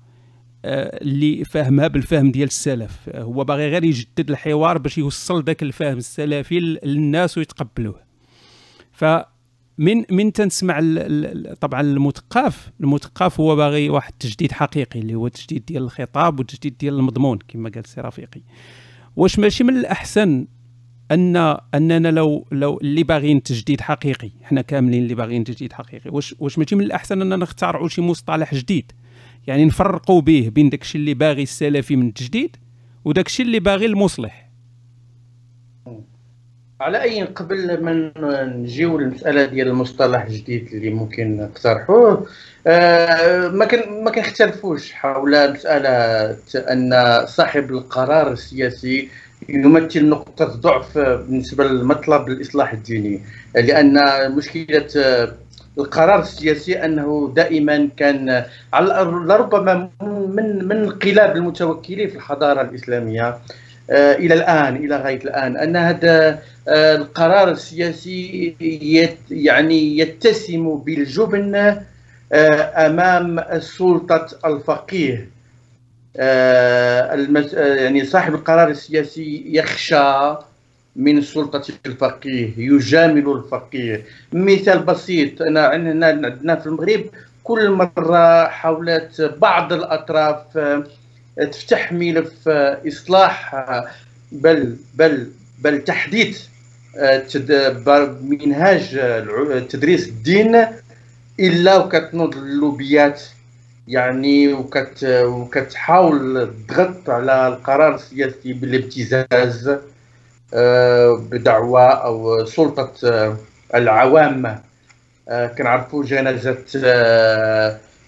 اللي 0.65 1.45
فاهمها 1.45 1.87
بالفهم 1.87 2.31
ديال 2.31 2.47
السلف. 2.47 3.09
هو 3.15 3.43
باغي 3.43 3.69
غير 3.69 3.83
يجدد 3.83 4.29
الحوار 4.29 4.77
باش 4.77 4.97
يوصل 4.97 5.43
ذاك 5.43 5.63
الفهم 5.63 5.97
السلفي 5.97 6.59
للناس 6.59 7.37
ويتقبلوه. 7.37 8.01
ف 8.91 9.05
من 9.77 10.03
من 10.11 10.33
تنسمع 10.33 10.79
طبعا 11.61 11.81
المثقف 11.81 12.71
المثقف 12.79 13.39
هو 13.39 13.55
باغي 13.55 13.89
واحد 13.89 14.11
التجديد 14.11 14.51
حقيقي 14.51 14.99
اللي 14.99 15.15
هو 15.15 15.27
التجديد 15.27 15.65
ديال 15.65 15.83
الخطاب 15.83 16.39
والتجديد 16.39 16.77
ديال 16.77 16.93
المضمون 16.93 17.39
كما 17.47 17.69
قال 17.69 17.85
سي 17.85 18.01
رفيقي. 18.01 18.41
واش 19.15 19.39
ماشي 19.39 19.63
من 19.63 19.77
الأحسن 19.77 20.47
ان 21.11 21.57
أننا 21.75 22.11
لو 22.11 22.47
لو 22.51 22.77
اللي 22.77 23.03
باغيين 23.03 23.43
تجديد 23.43 23.81
حقيقي 23.81 24.31
إحنا 24.43 24.61
كاملين 24.61 25.03
اللي 25.03 25.15
باغيين 25.15 25.43
تجديد 25.43 25.73
حقيقي 25.73 26.09
واش 26.09 26.35
واش 26.39 26.57
ماشي 26.57 26.75
من 26.75 26.83
الأحسن 26.83 27.21
أننا 27.21 27.35
نختاروا 27.35 27.87
شي 27.87 28.01
مصطلح 28.01 28.55
جديد؟ 28.55 28.91
يعني 29.47 29.65
نفرقوا 29.65 30.21
به 30.21 30.51
بين 30.53 30.69
داكشي 30.69 30.97
اللي 30.97 31.13
باغي 31.13 31.43
السلفي 31.43 31.95
من 31.95 32.07
التجديد 32.07 32.55
وداكشي 33.05 33.43
اللي 33.43 33.59
باغي 33.59 33.85
المصلح. 33.85 34.45
على 36.81 37.01
أي 37.01 37.23
قبل 37.23 37.83
ما 37.83 38.43
نجيو 38.43 38.99
للمسألة 38.99 39.45
ديال 39.45 39.67
المصطلح 39.67 40.23
الجديد 40.23 40.67
اللي 40.73 40.89
ممكن 40.89 41.37
نقترحوه 41.37 42.27
آه 42.67 43.47
ما 43.47 43.65
كان 43.65 44.03
ما 44.03 44.11
كنختلفوش 44.11 44.91
حول 44.93 45.53
مسألة 45.53 45.89
أن 46.55 46.91
صاحب 47.25 47.71
القرار 47.71 48.31
السياسي 48.31 49.09
يمثل 49.49 50.09
نقطة 50.09 50.45
ضعف 50.45 50.97
بالنسبة 50.97 51.63
لمطلب 51.63 52.27
الاصلاح 52.27 52.73
الديني 52.73 53.21
لأن 53.55 53.99
مشكلة 54.37 54.87
القرار 55.77 56.19
السياسي 56.19 56.85
أنه 56.85 57.33
دائما 57.35 57.89
كان 57.97 58.45
على 58.73 58.93
لربما 59.27 59.89
من 60.01 60.65
من 60.65 60.71
انقلاب 60.71 61.35
المتوكلين 61.35 62.09
في 62.09 62.15
الحضارة 62.15 62.61
الإسلامية 62.61 63.37
آه، 63.89 64.15
إلى 64.15 64.33
الآن 64.33 64.75
إلى 64.75 64.95
غاية 64.95 65.23
الآن 65.23 65.57
أن 65.57 65.75
هذا 65.75 66.39
آه، 66.67 66.95
القرار 66.95 67.51
السياسي 67.51 68.55
يعني 69.31 69.99
يتسم 69.99 70.77
بالجبن 70.77 71.55
آه، 72.33 72.85
أمام 72.87 73.43
سلطة 73.59 74.27
الفقيه. 74.45 75.35
يعني 76.15 78.05
صاحب 78.05 78.35
القرار 78.35 78.67
السياسي 78.67 79.43
يخشى 79.45 80.35
من 80.95 81.21
سلطة 81.21 81.63
الفقيه 81.85 82.53
يجامل 82.57 83.31
الفقيه. 83.31 84.05
مثال 84.33 84.79
بسيط 84.79 85.41
أنا 85.41 85.67
عندنا 85.67 86.55
في 86.55 86.67
المغرب 86.67 87.05
كل 87.43 87.69
مرة 87.69 88.47
حاولت 88.47 89.21
بعض 89.41 89.73
الأطراف 89.73 90.39
تفتح 91.51 91.93
ملف 91.93 92.47
إصلاح 92.87 93.55
بل 94.31 94.75
بل 94.95 95.31
بل 95.59 95.83
تحديث 95.83 96.47
منهاج 98.21 98.99
تدريس 99.69 100.07
الدين 100.07 100.65
إلا 101.39 101.77
وكتنوض 101.77 102.37
اللوبيات. 102.37 103.21
يعني 103.87 104.53
وكت 104.53 105.03
وكتحاول 105.03 106.49
تضغط 106.67 107.09
على 107.09 107.47
القرار 107.47 107.95
السياسي 107.95 108.53
بالابتزاز. 108.53 109.67
آه، 109.67 109.81
بدعوى 111.15 111.81
أو 111.81 112.45
سلطة 112.45 112.91
آه، 113.03 113.37
العوام. 113.75 114.61
آه، 115.29 115.47
كنعرفوا 115.47 116.03
جنازة 116.03 116.57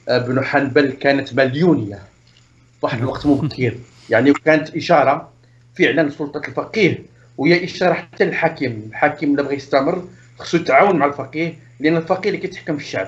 ابن 0.08 0.44
حنبل 0.46 0.92
كانت 0.92 1.34
مليونية. 1.34 2.00
واحد 2.82 3.00
الوقت 3.00 3.26
مبكر 3.26 3.76
يعني 4.10 4.34
كانت 4.34 4.76
إشارة 4.76 5.30
فعلا 5.78 6.10
سلطه 6.10 6.42
الفقيه. 6.48 7.04
وهي 7.38 7.64
إشارة 7.64 7.94
حتى 7.94 8.26
للحاكم. 8.26 8.82
الحاكم 8.90 9.28
اللي 9.32 9.44
بغى 9.44 9.56
يستمر. 9.56 10.04
خصو 10.40 10.58
يتعاون 10.58 10.96
مع 10.96 11.06
الفقيه 11.06 11.54
لأن 11.80 11.98
الفقيه 11.98 12.30
اللي 12.30 12.42
كيتحكم 12.42 12.78
في 12.78 12.84
الشعب. 12.84 13.08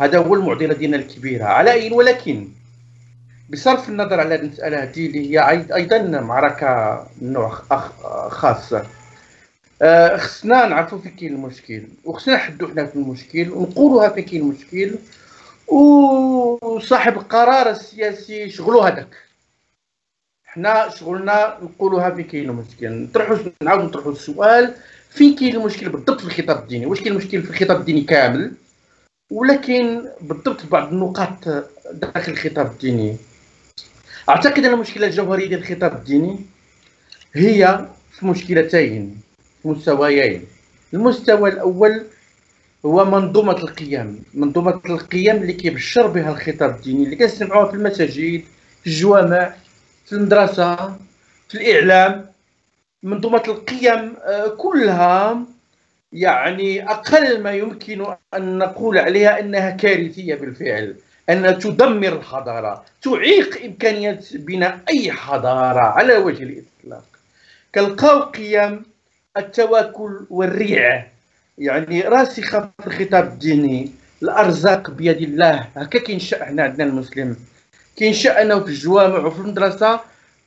هذا 0.00 0.18
هو 0.18 0.34
المعضلة 0.34 0.74
ديالنا 0.74 0.96
الكبيرة. 0.96 1.44
على 1.44 1.72
اي 1.72 1.92
ولكن 1.92 2.48
بصرف 3.50 3.88
النظر 3.88 4.20
على 4.20 4.34
المسألة 4.34 4.82
هذه 4.82 5.06
اللي 5.06 5.30
هي 5.30 5.50
أيضا 5.74 5.98
معركة 6.20 7.06
من 7.20 7.32
نوع 7.32 7.48
خاص 8.28 8.72
آه، 9.82 10.16
خصنا 10.16 10.66
نعرفوا 10.66 10.98
فين 10.98 11.12
كاين 11.16 11.34
المشكل 11.34 11.82
وخصنا 12.04 12.34
نحدوا 12.34 12.68
حنا 12.68 12.86
في 12.86 12.96
المشكل 12.96 13.50
ونقولوها 13.50 14.08
فين 14.08 14.24
كاين 14.24 14.42
المشكل 14.42 14.94
وصاحب 15.68 17.16
القرار 17.18 17.70
السياسي 17.70 18.50
شغلو 18.50 18.80
هذاك. 18.80 19.16
حنا 20.44 20.88
شغلنا 20.88 21.58
نقولوها 21.62 22.10
فين 22.10 22.24
كاين 22.24 22.50
المشكل. 22.50 23.02
نطرحوا 23.02 23.36
نعاود 23.62 23.84
نطرحوا 23.84 24.12
السؤال 24.12 24.74
فين 25.10 25.34
كاين 25.34 25.56
المشكل 25.56 25.88
بالضبط 25.88 26.20
في 26.20 26.26
الخطاب 26.26 26.62
الديني؟ 26.62 26.86
واش 26.86 27.00
كاين 27.00 27.12
المشكل 27.12 27.42
في 27.42 27.50
الخطاب 27.50 27.80
الديني 27.80 28.00
كامل؟ 28.00 28.52
ولكن 29.30 30.08
بالضبط 30.20 30.66
بعض 30.66 30.92
النقاط 30.92 31.48
داخل 31.92 32.32
الخطاب 32.32 32.66
الديني؟ 32.66 33.16
أعتقد 34.30 34.64
أن 34.64 34.74
المشكلة 34.74 35.06
الجوهريه 35.06 35.48
ديال 35.48 35.60
الخطاب 35.60 35.92
الديني 35.96 36.40
هي 37.34 37.86
في 38.12 38.26
مشكلتين 38.26 39.20
في 39.62 39.68
مستويين. 39.68 40.44
المستوى 40.94 41.50
الأول 41.50 42.06
هو 42.86 43.04
منظومة 43.04 43.52
القيم 43.52 44.22
منظومة 44.34 44.80
القيم 44.86 45.36
اللي 45.36 45.52
كيبشر 45.52 46.06
بها 46.06 46.30
الخطاب 46.30 46.70
الديني 46.76 47.04
اللي 47.04 47.16
كنسمعوها 47.16 47.70
في 47.70 47.74
المساجد 47.74 48.42
في 48.82 48.86
الجوامع 48.86 49.54
في 50.06 50.12
المدرسة 50.12 50.76
في 51.48 51.54
الإعلام. 51.54 52.26
منظومة 53.02 53.42
القيم 53.48 54.14
آه، 54.24 54.48
كلها 54.48 55.44
يعني 56.12 56.90
أقل 56.90 57.42
ما 57.42 57.52
يمكن 57.52 58.06
أن 58.34 58.58
نقول 58.58 58.98
عليها 58.98 59.40
إنها 59.40 59.70
كارثية 59.70 60.34
بالفعل. 60.34 60.96
انها 61.32 61.50
تدمر 61.52 62.12
الحضارة 62.12 62.84
تعيق 63.02 63.64
إمكانية 63.64 64.20
بناء 64.34 64.80
أي 64.90 65.12
حضارة 65.12 65.80
على 65.80 66.16
وجه 66.16 66.42
الإطلاق. 66.42 67.04
كالقاو 67.72 68.20
قيم 68.20 68.82
التواكل 69.36 70.26
والريع 70.30 71.06
يعني 71.58 72.00
راسخه 72.00 72.70
في 72.80 72.86
الخطاب 72.86 73.24
الديني 73.24 73.90
الأرزاق 74.22 74.90
بيد 74.90 75.16
الله. 75.22 75.66
هكا 75.76 75.98
كينشا 75.98 76.50
هنا 76.50 76.62
عندنا 76.62 76.88
المسلم. 76.88 77.36
كينشا 77.96 78.42
انه 78.42 78.60
في 78.60 78.68
الجوامع 78.68 79.18
وفي 79.18 79.38
المدرسة 79.40 80.00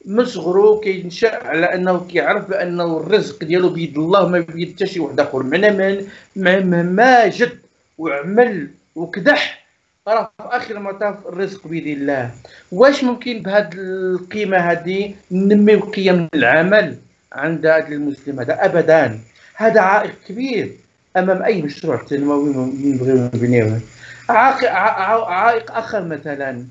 من 0.06 0.26
صغرو 0.26 0.80
كينشأ 0.80 1.48
على 1.48 1.74
أنه 1.74 2.08
كيعرف 2.12 2.50
بانه 2.50 2.98
الرزق 2.98 3.44
ديالو 3.44 3.70
بيد 3.70 3.98
الله 3.98 4.28
ما 4.28 4.40
بيد 4.40 4.76
حتى 4.76 4.86
شي 4.86 5.00
واحد 5.00 5.20
آخر. 5.20 5.44
معنى 5.44 5.72
من 5.72 6.08
مهما 6.36 7.28
جد 7.28 7.60
وعمل 7.98 8.70
وكدح 8.96 9.63
راه 10.08 10.32
في 10.38 10.44
آخر 10.58 10.76
المطاف 10.76 11.28
الرزق 11.28 11.68
بيد 11.68 11.88
الله. 11.88 12.32
واش 12.72 13.04
ممكن 13.04 13.42
بهذه 13.42 13.70
القيمة 13.74 14.58
هذه 14.58 15.16
ننميو 15.32 15.80
قيم 15.80 16.28
العمل 16.36 16.96
عند 17.34 17.66
هذا 17.66 17.88
المسلم 17.88 18.40
هذا؟ 18.40 18.66
ابدا. 18.66 19.20
هذا 19.56 19.82
عائق 19.82 20.12
كبير 20.28 20.72
أمام 21.18 21.44
أي 21.44 21.62
مشروع 21.62 21.96
تنموي 21.96 22.50
نبغيو 22.84 23.16
نبنيوه 23.16 23.82
عائق 24.30 25.72
آخر 25.72 26.06
مثلا 26.06 26.66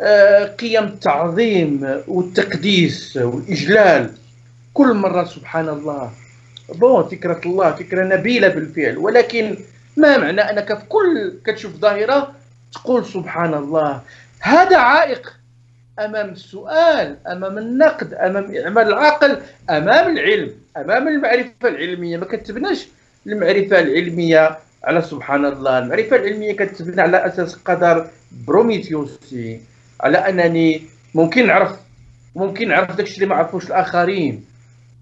آه، 0.00 0.44
قيم 0.44 0.84
التعظيم 0.84 2.02
والتقديس 2.08 3.16
والإجلال. 3.16 4.10
كل 4.74 4.94
مرة 4.94 5.24
سبحان 5.24 5.68
الله. 5.68 6.10
بون 6.74 7.08
فكرة 7.08 7.40
الله 7.46 7.72
فكرة 7.72 8.04
نبيلة 8.04 8.48
بالفعل. 8.48 8.98
ولكن 8.98 9.56
ما 9.96 10.18
معنى 10.18 10.40
أنك 10.40 10.78
في 10.78 10.84
كل 10.88 11.32
كتشوف 11.46 11.72
ظاهرة 11.72 12.37
تقول 12.74 13.06
سبحان 13.06 13.54
الله. 13.54 14.02
هذا 14.40 14.78
عائق. 14.78 15.34
أمام 15.98 16.30
السؤال 16.30 17.16
أمام 17.26 17.58
النقد 17.58 18.14
أمام 18.14 18.56
إعمال 18.56 18.86
العقل 18.88 19.42
أمام 19.70 20.16
العلم 20.16 20.50
أمام 20.76 21.08
المعرفة 21.08 21.68
العلمية. 21.68 22.16
ما 22.16 22.24
كتبناش 22.24 22.88
المعرفة 23.26 23.80
العلمية 23.80 24.58
على 24.84 25.02
سبحان 25.02 25.44
الله. 25.44 25.78
المعرفة 25.78 26.16
العلمية 26.16 26.52
كتبنى 26.52 27.00
على 27.02 27.26
أساس 27.26 27.54
قدر 27.54 28.10
بروميثيوسي 28.46 29.60
على 30.00 30.18
أنني 30.18 30.82
ممكن 31.14 31.46
نعرف 31.46 31.72
ممكن 32.36 32.68
نعرف 32.68 32.96
داكشي 32.96 33.14
اللي 33.14 33.26
ما 33.26 33.34
عرفوش 33.34 33.66
الآخرين. 33.66 34.44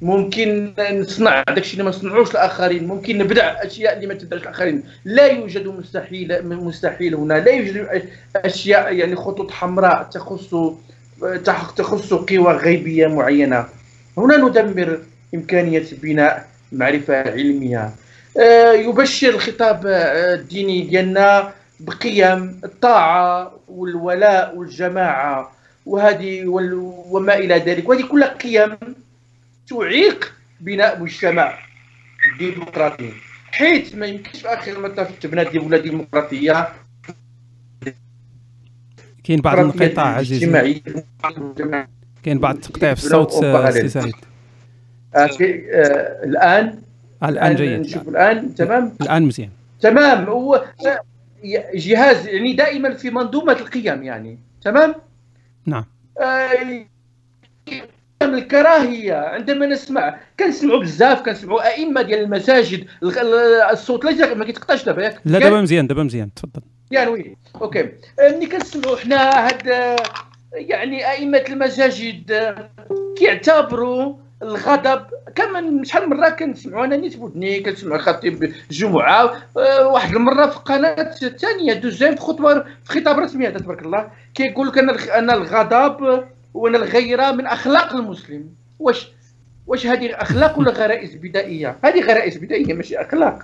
ممكن 0.02 0.72
نصنع 0.92 1.42
داكشي 1.42 1.72
اللي 1.72 1.84
ما 1.84 1.90
صنعوش 1.90 2.30
الآخرين 2.30 2.86
ممكن 2.86 3.18
نبدع 3.18 3.62
أشياء 3.62 3.96
اللي 3.96 4.06
ما 4.06 4.14
تبدعش 4.14 4.42
الآخرين. 4.42 4.82
لا 5.04 5.26
يوجد 5.26 5.66
مستحيل 5.66 6.46
مستحيل 6.46 7.14
هنا. 7.14 7.34
لا 7.34 7.52
يوجد 7.52 8.08
أشياء 8.36 8.94
يعني 8.94 9.16
خطوط 9.16 9.50
حمراء 9.50 10.02
تخص 10.02 10.54
تخص 11.76 12.14
قوى 12.14 12.52
غيبية 12.52 13.06
معينة. 13.06 13.66
هنا 14.18 14.36
ندمر 14.36 15.00
إمكانية 15.34 15.84
بناء 16.02 16.48
معرفة 16.72 17.30
علمية. 17.30 17.90
آه، 18.40 18.72
يبشر 18.72 19.28
الخطاب 19.28 19.86
الديني 19.86 20.82
ديالنا 20.82 21.52
بقيم 21.80 22.60
الطاعة 22.64 23.52
والولاء 23.68 24.56
والجماعة. 24.56 25.52
وهذه 25.86 26.42
وما 27.10 27.34
إلى 27.34 27.54
ذلك. 27.54 27.88
وهذه 27.88 28.02
كلها 28.02 28.28
قيم 28.28 28.76
تعيق 29.68 30.32
بناء 30.60 31.00
مجتمع 31.00 31.58
ديمقراطي. 32.38 33.12
حيث 33.46 33.94
ما 33.94 34.06
يمكنش 34.06 34.42
في 34.42 34.48
آخر 34.48 34.72
المطاف 34.76 35.18
تبنى 35.18 35.44
دولة 35.44 35.78
ديمقراطية. 35.78 36.68
كاين 39.24 39.40
بعض 39.40 39.58
الانقطاع 39.58 40.06
عزيزي. 40.06 40.46
كاين 42.22 42.38
بعض 42.38 42.54
التقطيع 42.54 42.94
في 42.94 43.04
الصوت 43.04 43.32
سي 43.72 43.88
سعيد. 43.88 44.14
آه، 45.14 45.18
آه، 45.18 46.24
الآن؟ 46.24 46.82
الآن 47.24 47.54
جيد. 47.54 47.80
نشوف 47.80 48.08
الآن. 48.08 48.54
تمام؟ 48.54 48.92
الآن 49.00 49.22
مزيان. 49.22 49.50
تمام. 49.80 50.24
هو 50.24 50.64
جهاز 51.74 52.26
يعني 52.26 52.52
دائما 52.52 52.94
في 52.94 53.10
منظومة 53.10 53.52
القيم 53.52 54.02
يعني. 54.02 54.38
تمام؟ 54.62 54.94
نعم. 55.66 55.84
آه 58.34 58.38
الكراهية. 58.38 59.14
عندما 59.14 59.66
نسمع 59.66 60.18
كنسمعوا 60.40 60.80
بزاف 60.80 61.22
كنسمعوا 61.22 61.66
أئمة 61.66 62.02
ديال 62.02 62.20
المساجد 62.20 62.86
الصوت 63.72 64.04
لا 64.04 64.34
ما 64.34 64.44
كيتقطعش 64.44 64.84
دابا 64.84 65.02
ياك؟ 65.02 65.20
لا 65.24 65.38
دابا 65.38 65.60
مزيان 65.60 65.86
دابا 65.86 66.02
مزيان 66.02 66.34
تفضل. 66.34 66.62
يعني 66.90 67.10
oui 67.10 67.36
OK. 67.62 67.88
ملي 68.20 68.46
كنسمعوا 68.46 68.96
حنا 68.96 69.46
هاد 69.46 69.96
يعني 70.52 71.10
أئمة 71.10 71.44
المساجد 71.48 72.54
كيعتبروا 73.18 74.14
الغضب 74.42 75.06
كما 75.34 75.84
شحال 75.84 76.10
من 76.10 76.16
مرة 76.16 76.28
كنسمعوا 76.28 76.84
أنا 76.84 76.96
نيت 76.96 77.16
بودني 77.16 77.60
كنسمع 77.60 77.98
خطيب 77.98 78.52
الجمعه 78.70 79.34
أه 79.58 79.88
واحد 79.88 80.14
المرة 80.14 80.46
في 80.46 80.58
قناة 80.58 81.10
ثانية 81.12 81.72
deuxième 81.72 82.14
في 82.14 82.20
خطبة 82.20 82.54
في 82.84 83.00
خطاب 83.00 83.18
رسمي 83.18 83.48
هذا 83.48 83.58
تبارك 83.58 83.82
الله 83.82 84.10
كيقول 84.34 84.66
لك 84.68 84.78
أن 85.08 85.30
الغضب 85.30 86.24
وأن 86.56 86.74
الغيرة 86.74 87.30
من 87.30 87.46
أخلاق 87.46 87.94
المسلم. 87.94 88.48
واش 88.78 89.08
واش 89.66 89.86
هذه 89.86 90.14
أخلاق 90.14 90.58
ولا 90.58 90.70
غرائز 90.70 91.14
بدائية؟ 91.14 91.76
هذه 91.84 92.00
غرائز 92.00 92.36
بدائية 92.36 92.74
ماشي 92.74 92.96
أخلاق. 92.96 93.42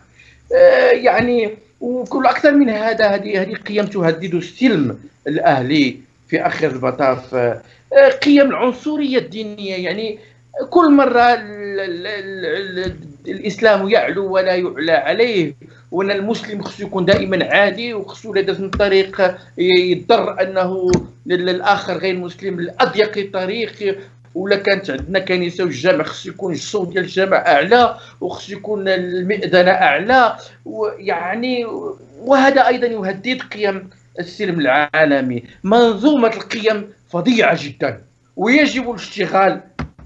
أه 0.54 0.90
يعني 0.90 1.50
وكل 1.80 2.26
أكثر 2.26 2.52
من 2.52 2.68
هذا 2.70 3.06
هذه 3.06 3.42
هذه 3.42 3.54
قيم 3.54 3.86
تهدد 3.86 4.34
السلم 4.34 4.98
الأهلي 5.26 5.96
في 6.28 6.46
آخر 6.46 6.70
المطاف 6.70 7.34
قيم 8.22 8.50
العنصرية 8.50 9.18
الدينية. 9.18 9.76
يعني 9.76 10.18
كل 10.70 10.92
مرة 10.92 11.38
الإسلام 13.28 13.88
يعلو 13.88 14.32
ولا 14.32 14.54
يعلى 14.54 14.92
عليه 14.92 15.54
وان 15.90 16.10
المسلم 16.10 16.62
خصو 16.62 16.82
يكون 16.82 17.04
دائما 17.04 17.44
عادي 17.44 17.94
وخصو 17.94 18.34
لا 18.34 18.58
من 18.58 18.70
طريق 18.70 19.36
يضطر 19.58 20.40
أنه 20.40 20.90
الآخر 21.26 21.96
غير 21.96 22.16
مسلم 22.16 22.60
لاضيق 22.60 23.32
طريق. 23.32 23.98
ولا 24.34 24.56
كانت 24.56 24.90
عندنا 24.90 25.18
كنيسه 25.18 25.64
والجامع 25.64 26.04
خصو 26.04 26.28
يكون 26.28 26.52
الصوت 26.52 26.88
ديال 26.88 27.04
الجامع 27.04 27.36
أعلى 27.36 27.96
وخصو 28.20 28.52
يكون 28.52 28.88
المئذنه 28.88 29.70
أعلى. 29.70 30.36
ويعني 30.64 31.64
وهذا 32.20 32.66
أيضا 32.66 32.86
يهدد 32.86 33.42
قيم 33.42 33.90
السلم 34.18 34.60
العالمي. 34.60 35.42
منظومة 35.64 36.28
القيم 36.28 36.88
فظيعة 37.10 37.58
جدا 37.64 38.00
ويجب 38.36 38.90
الاشتغال 38.90 39.60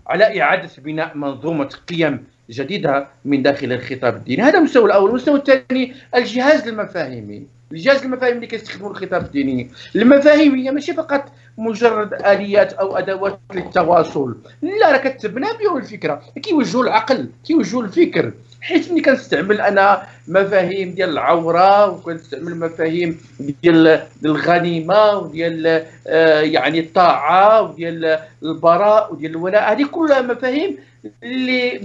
على 0.07 0.42
إعادة 0.42 0.70
بناء 0.78 1.16
منظومة 1.16 1.70
قيم 1.88 2.24
جديدة 2.50 3.07
من 3.24 3.42
داخل 3.42 3.72
الخطاب 3.72 4.16
الديني. 4.16 4.42
هذا 4.42 4.59
المستوى 4.59 4.84
الأول. 4.84 5.11
المستوى 5.11 5.38
الثاني 5.38 5.94
الجهاز 6.16 6.68
المفاهيمي. 6.68 7.46
الجهاز 7.72 8.02
المفاهيمي 8.02 8.36
اللي 8.36 8.46
كيستخدموا 8.46 8.90
الخطاب 8.90 9.22
الديني. 9.22 9.70
المفاهيم 9.96 10.54
هي 10.54 10.70
ماشي 10.70 10.92
فقط 10.92 11.32
مجرد 11.59 12.14
آليات 12.14 12.72
أو 12.72 12.96
أدوات 12.96 13.38
للتواصل. 13.54 14.36
لا 14.62 14.92
راه 14.92 14.98
كتبنى 14.98 15.46
بهم 15.61 15.76
الفكرة. 15.76 16.22
كيوجهوا 16.42 16.84
العقل 16.84 17.28
كيوجهوا 17.46 17.82
الفكر. 17.82 18.32
حيت 18.61 18.92
ملي 18.92 19.00
كنستعمل 19.02 19.61
أنا 19.61 20.07
مفاهيم 20.28 20.90
ديال 20.94 21.11
العورة 21.11 21.90
وكنستعمل 21.90 22.57
مفاهيم 22.57 23.20
ديال 23.62 24.02
الغنيمة 24.24 25.16
وديال 25.16 25.86
آه 26.07 26.40
يعني 26.40 26.80
الطاعة 26.80 27.62
وديال 27.62 28.18
البراء 28.42 29.12
وديال 29.12 29.30
الولاء. 29.30 29.72
هذه 29.72 29.84
كلها 29.86 30.20
مفاهيم 30.20 30.78
اللي 31.22 31.78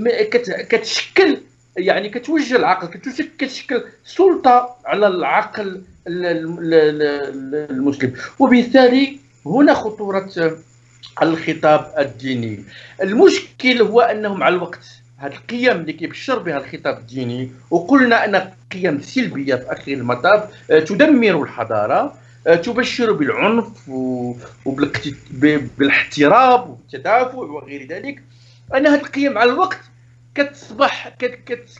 كتشكل 0.69 1.37
يعني 1.77 2.09
كتوجه 2.09 2.55
العقل 2.55 2.87
كتشكل 3.37 3.83
سلطة 4.05 4.75
على 4.85 5.07
العقل 5.07 5.81
المسلم. 7.69 8.13
وبالتالي 8.39 9.17
هنا 9.45 9.73
خطورة 9.73 10.29
الخطاب 11.21 11.93
الديني. 11.97 12.63
المشكل 13.01 13.81
هو 13.81 14.01
أنه 14.01 14.33
مع 14.33 14.47
الوقت 14.47 14.85
هذه 15.21 15.33
القيم 15.33 15.81
اللي 15.81 15.93
كيبشر 15.93 16.39
بها 16.39 16.57
الخطاب 16.57 16.97
الديني 16.97 17.51
وقلنا 17.71 18.25
أن 18.25 18.51
قيم 18.71 19.01
سلبيه 19.01 19.55
في 19.55 19.71
أخر 19.71 19.91
المطاف 19.91 20.43
آه، 20.71 20.79
تدمر 20.79 21.43
الحضارة 21.43 22.13
آه، 22.47 22.55
تبشر 22.55 23.11
بالعنف 23.11 23.89
وبالاحتراب 24.65 26.69
والتدافع 26.69 27.37
وغير 27.37 27.87
ذلك. 27.87 28.23
أن 28.75 28.87
هذه 28.87 28.99
القيم 28.99 29.33
مع 29.33 29.43
الوقت 29.43 29.79
كتصبح 30.35 31.09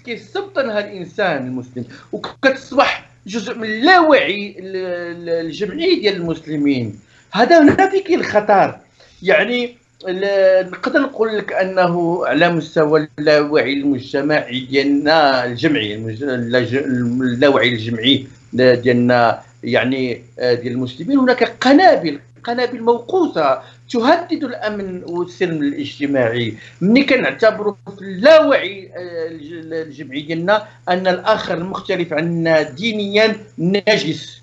كيستبطنها 0.06 0.80
الإنسان 0.80 1.48
المسلم 1.48 1.86
وكتصبح 2.12 3.10
جزء 3.28 3.58
من 3.58 3.64
اللاوعي 3.64 4.56
الجمعي 4.60 5.96
ديال 5.96 6.16
المسلمين. 6.16 7.00
هذا 7.32 7.62
هنا 7.62 7.90
فيه 7.90 8.16
الخطر 8.16 8.80
يعني 9.22 9.81
نقدر 10.08 11.00
نقول 11.00 11.38
لك 11.38 11.54
أنه 11.54 12.26
على 12.26 12.50
مستوى 12.50 13.08
اللاوعي 13.20 13.74
المجتمعي 13.74 14.60
ديالنا 14.60 15.46
الجمعي 15.46 15.96
اللاوعي 15.96 17.70
الجمعي 17.70 18.28
ديالنا 18.54 19.42
يعني 19.64 20.22
ديال 20.38 20.68
المسلمين. 20.68 21.20
هناك 21.20 21.44
قنابل 21.44 22.20
قنابل 22.44 22.82
موقوتة 22.82 23.60
تهدد 23.92 24.44
الأمن 24.44 25.04
والسلم 25.04 25.64
الاجتماعي. 25.64 26.54
ملي 26.82 27.04
كنعتبروا 27.04 27.74
في 27.98 28.02
اللاوعي 28.02 28.92
الجمعي 28.96 30.22
ديالنا 30.22 30.68
أن 30.90 31.08
الآخر 31.08 31.58
المختلف 31.58 32.14
عنا 32.14 32.62
دينيا 32.62 33.36
نجس. 33.58 34.42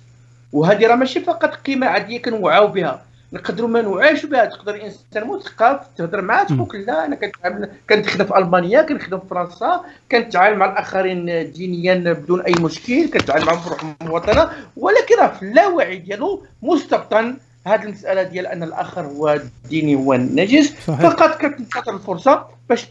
وهذه 0.53 0.87
راه 0.87 0.95
ماشي 0.95 1.19
فقط 1.19 1.55
قيمة 1.55 1.87
عادية 1.87 2.21
كنوعاو 2.21 2.67
بها. 2.67 3.08
نقدروا 3.33 3.69
ما 3.69 3.81
نوعاش 3.81 4.25
بها 4.25 4.45
تقدر 4.45 4.75
انسان 4.75 5.27
مثقف 5.27 5.87
تهضر 5.97 6.21
معاه 6.21 6.43
تقول 6.43 6.81
لا 6.81 7.05
أنا 7.05 7.15
كنتعامل 7.15 7.69
كنخدم 7.89 8.25
في 8.25 8.37
ألمانيا 8.37 8.81
كنخدم 8.81 9.19
في 9.19 9.25
فرنسا 9.29 9.81
كنتعامل 10.11 10.57
مع 10.57 10.65
الآخرين 10.65 11.51
دينيا 11.51 12.13
بدون 12.13 12.41
أي 12.41 12.53
مشكل 12.61 13.09
كنتعامل 13.09 13.45
معهم 13.45 13.65
بروح 13.65 13.85
مواطنة 14.01 14.49
ولكن 14.77 15.15
راه 15.19 15.27
في 15.27 15.43
اللاوعي 15.43 15.97
ديالو 15.97 16.43
مستبطن 16.63 17.37
هذه 17.67 17.83
المسألة 17.83 18.23
ديال 18.23 18.47
أن 18.47 18.63
الآخر 18.63 19.01
هو 19.01 19.29
الديني 19.33 19.95
هو 19.95 20.13
النجس. 20.13 20.71
فقط 20.73 21.37
كتنتظر 21.37 21.95
الفرصة 21.95 22.45
باش 22.69 22.87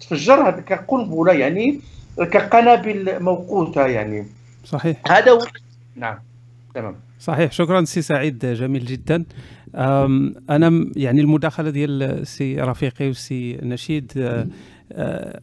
تفجر 0.00 0.48
هذه 0.48 0.60
كقنبلة 0.60 1.32
يعني 1.32 1.80
كقنابل 2.18 3.22
موقوتة 3.22 3.86
يعني. 3.86 4.26
صحيح. 4.64 4.96
هذا 5.10 5.32
هو 5.32 5.46
نعم 5.96 6.18
تمام. 6.74 7.07
صحيح. 7.18 7.52
شكرا 7.52 7.84
سي 7.84 8.02
سعيد 8.02 8.46
جميل 8.46 8.84
جدا. 8.84 9.24
أنا 9.74 10.90
يعني 10.96 11.20
المداخلة 11.20 11.70
ديال 11.70 12.26
سي 12.26 12.56
رفيقي 12.56 13.08
وسي 13.08 13.58
سعيد 13.62 14.12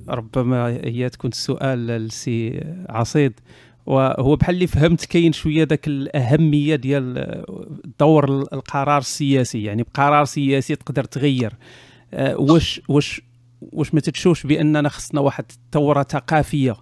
ربما 0.09 0.67
هي 0.67 1.09
تكون 1.09 1.31
السؤال 1.31 1.87
لسي 1.87 2.63
عصيد. 2.89 3.33
وهو 3.85 4.35
بحال 4.35 4.55
اللي 4.55 4.67
فهمت 4.67 5.05
كاين 5.05 5.33
شوية 5.33 5.63
ذاك 5.63 5.87
الأهمية 5.87 6.75
ديال 6.75 7.43
دور 7.99 8.41
القرار 8.53 8.97
السياسي. 8.97 9.63
يعني 9.63 9.83
بقرار 9.83 10.25
سياسي 10.25 10.75
تقدر 10.75 11.03
تغير. 11.03 11.53
واش 12.19 12.81
واش 12.87 13.21
واش 13.61 13.93
ما 13.93 13.99
تتشوفش 13.99 14.43
بأننا 14.43 14.89
خصنا 14.89 15.21
واحد 15.21 15.45
الثورة 15.49 16.03
ثقافية. 16.03 16.75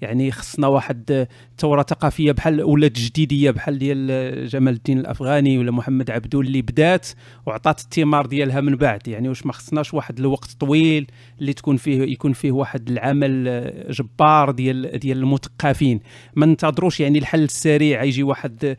يعني 0.00 0.30
خصنا 0.32 0.66
واحد 0.66 1.26
ثورة 1.58 1.82
ثقافية 1.82 2.32
بحال 2.32 2.62
ولا 2.62 2.88
تجديديه 2.88 3.50
بحال 3.50 3.78
ديال 3.78 4.48
جمال 4.48 4.74
الدين 4.74 4.98
الأفغاني 4.98 5.58
ولا 5.58 5.70
محمد 5.70 6.10
عبدو 6.10 6.40
اللي 6.40 6.62
بدات 6.62 7.08
وعطات 7.46 7.80
الثمار 7.80 8.26
ديالها 8.26 8.60
من 8.60 8.76
بعد. 8.76 9.08
يعني 9.08 9.28
واش 9.28 9.46
ما 9.46 9.52
خصناش 9.52 9.94
واحد 9.94 10.18
الوقت 10.18 10.56
طويل 10.60 11.06
اللي 11.40 11.52
تكون 11.52 11.76
فيه 11.76 12.02
يكون 12.02 12.32
فيه 12.32 12.52
واحد 12.52 12.90
العمل 12.90 13.44
جبار 13.90 14.50
ديال 14.50 14.98
ديال 14.98 15.18
المثقفين. 15.18 16.00
ما 16.36 16.46
ننتظروش 16.46 17.00
يعني 17.00 17.18
الحل 17.18 17.42
السريع 17.42 18.02
يجي 18.02 18.22
واحد 18.22 18.76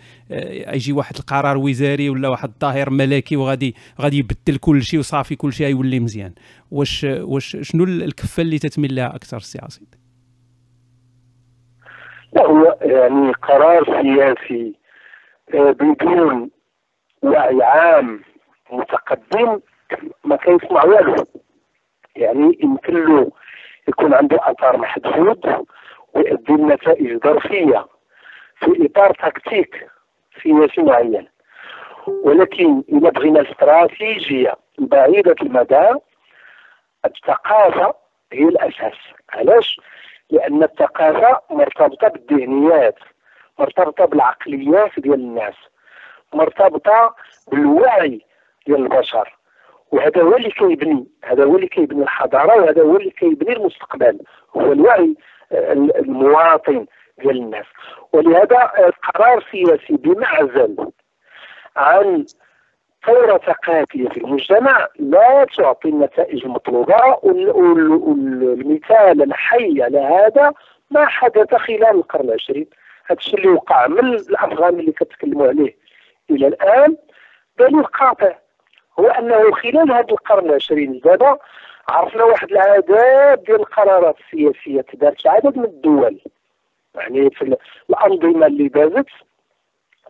يجي 0.74 0.92
واحد 0.92 1.18
القرار 1.18 1.58
وزاري 1.58 2.10
ولا 2.10 2.28
واحد 2.28 2.52
ظاهر 2.62 2.90
ملكي 2.90 3.36
وغادي 3.36 3.76
غادي 4.02 4.18
يبدل 4.18 4.58
كل 4.58 4.84
شيء 4.84 5.00
وصافي 5.00 5.36
كل 5.36 5.54
شيء 5.54 5.68
يولي 5.68 6.00
مزيان. 6.00 6.34
واش 6.72 7.04
واش 7.04 7.58
شنو 7.62 7.84
الكفة 7.84 8.42
اللي 8.42 8.60
تتميل 8.60 8.96
لها 8.96 9.16
أكثر 9.16 9.40
سي 9.40 9.60
عصيد؟ 9.62 10.01
لا 12.34 12.46
هو 12.46 12.78
يعني 12.82 13.32
قرار 13.32 14.02
سياسي 14.02 14.76
آه، 15.54 15.72
بدون 15.72 16.52
وعي 17.22 17.64
عام 17.64 18.22
متقدم 18.72 19.60
ما 20.24 20.36
كيسمع 20.36 20.84
والو. 20.84 21.26
يعني 22.16 22.60
يمكن 22.64 22.94
له 22.94 23.32
يكون 23.88 24.14
عنده 24.14 24.40
اثار 24.42 24.78
محدود 24.78 25.66
ويؤدي 26.14 26.54
لنتائج 26.54 27.24
ظرفية 27.24 27.86
في 28.60 28.86
إطار 28.86 29.14
تكتيك 29.14 29.88
سياسي 30.44 30.82
معين. 30.82 31.28
ولكن 32.08 32.84
إذا 32.90 33.10
بغينا 33.10 33.40
الاستراتيجية 33.40 34.56
بعيده 34.80 35.36
المدى 35.42 35.90
الثقافة 37.06 37.94
هي 38.34 38.44
الأساس. 38.44 38.98
علاش؟ 39.34 39.80
لأن 40.32 40.64
الثقافة 40.64 41.42
مرتبطة 41.50 42.08
بالذهنيات 42.08 43.00
مرتبطة 43.60 44.06
بالعقليات 44.06 44.92
ديال 44.98 45.14
الناس 45.14 45.56
مرتبطة 46.34 47.16
بالوعي 47.52 48.22
ديال 48.68 48.84
البشر. 48.84 49.38
وهذا 49.92 50.22
هو 50.22 50.36
اللي 50.36 50.52
كيبني 50.52 51.08
هذا 51.24 51.44
هو 51.44 51.56
اللي 51.56 51.68
كيبني 51.68 52.04
الحضارة 52.04 52.62
وهذا 52.62 52.82
هو 52.82 52.98
اللي 52.98 53.12
كيبني 53.12 53.54
المستقبل 53.56 54.20
هو 54.58 54.72
الوعي 54.72 55.16
آه، 55.52 55.74
المواطن 55.74 56.86
ديال 57.18 57.38
الناس. 57.38 57.66
ولهذا 58.14 58.72
قرار 59.14 59.46
سياسي 59.52 59.94
بمعزل 59.98 60.92
عن 61.76 62.26
ثورة 63.06 63.38
ثقافية 63.38 64.10
في 64.10 64.18
المجتمع 64.18 64.88
لا 65.00 65.46
تعطي 65.58 65.90
النتائج 65.90 66.46
المطلوبة 66.46 67.18
والمثال 67.24 69.24
الحي 69.24 69.82
على 69.84 70.00
هذا 70.00 70.54
ما 70.92 71.06
حدث 71.06 71.56
خلال 71.56 71.84
القرن 71.96 72.26
العشرين. 72.26 72.68
هذا 73.06 73.20
الشيء 73.20 73.40
اللي 73.40 73.50
وقع 73.50 73.88
من 73.88 74.00
الأفغان 74.14 74.80
اللي 74.80 74.92
كتكلموا 74.92 75.48
عليه 75.48 75.76
إلى 76.30 76.48
الآن. 76.48 76.96
دليل 77.60 77.84
قاطع 77.84 78.36
هو 79.00 79.08
أنه 79.08 79.52
خلال 79.52 79.92
هذا 79.92 80.12
القرن 80.12 80.46
العشرين 80.46 81.00
دابا 81.00 81.38
عرفنا 81.90 82.24
واحد 82.24 82.52
العدد 82.52 82.86
ديال 83.46 83.60
القرارات 83.62 84.16
السياسية 84.20 84.82
تدارت 84.82 85.22
في 85.22 85.30
عدد 85.30 85.58
من 85.58 85.64
الدول. 85.64 86.20
يعني 86.96 87.30
في 87.30 87.58
الأنظمة 87.90 88.46
اللي 88.46 88.68
دازت 88.68 89.06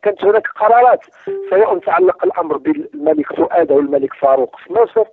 كانت 0.01 0.23
هناك 0.25 0.47
قرارات 0.47 0.99
سواء 1.49 1.77
تعلق 1.77 2.23
الأمر 2.23 2.57
بالملك 2.57 3.33
فؤاد 3.33 3.71
أو 3.71 3.79
الملك 3.79 4.13
فاروق 4.13 4.55
في 4.55 4.73
مصر 4.73 5.03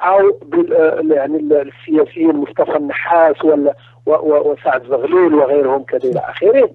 أو 0.00 0.38
بال 0.42 1.12
يعني 1.12 1.36
السياسيين 1.38 2.36
مصطفى 2.36 2.76
النحاس 2.76 3.44
ولا 3.44 3.74
وسعد 4.06 4.82
زغلول 4.82 5.34
وغيرهم 5.34 5.84
كذا 5.84 6.10
إلى 6.10 6.20
اخره 6.20 6.70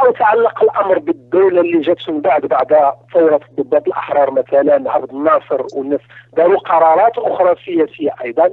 أو 0.00 0.12
تعلق 0.12 0.62
الأمر 0.62 0.98
بالدولة 0.98 1.60
اللي 1.60 1.80
جات 1.80 2.10
من 2.10 2.20
بعد 2.20 2.46
بعد 2.46 2.92
ثورة 3.14 3.40
الضباط 3.48 3.86
الأحرار 3.86 4.30
مثلا 4.30 4.92
عبد 4.92 5.10
الناصر 5.10 5.66
والناس 5.74 6.00
داروا 6.36 6.58
قرارات 6.58 7.18
أخرى 7.18 7.54
سياسية 7.64 8.14
أيضا 8.24 8.50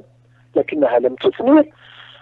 لكنها 0.55 0.99
لم 0.99 1.15
تثمر 1.15 1.65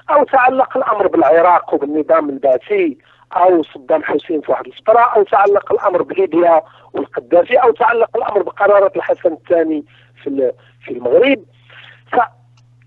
أو 0.10 0.24
تعلق 0.24 0.78
الأمر 0.78 1.08
بالعراق 1.08 1.74
وبالنظام 1.74 2.30
البعثي 2.30 2.98
أو 3.38 3.64
صدام 3.64 4.04
حسين 4.04 4.42
في 4.42 4.52
واحد 4.52 4.68
الفترة 4.68 5.00
أو 5.00 5.24
تعلق 5.24 5.74
الأمر 5.74 6.02
بليبيا 6.02 6.62
والقذافي 6.94 7.56
أو 7.56 7.72
تعلق 7.72 8.18
الأمر 8.18 8.42
بقرارات 8.42 8.96
الحسن 8.96 9.34
الثاني 9.34 9.84
في 10.24 10.52
في 10.86 10.92
المغرب. 10.92 11.44
ف 12.12 12.16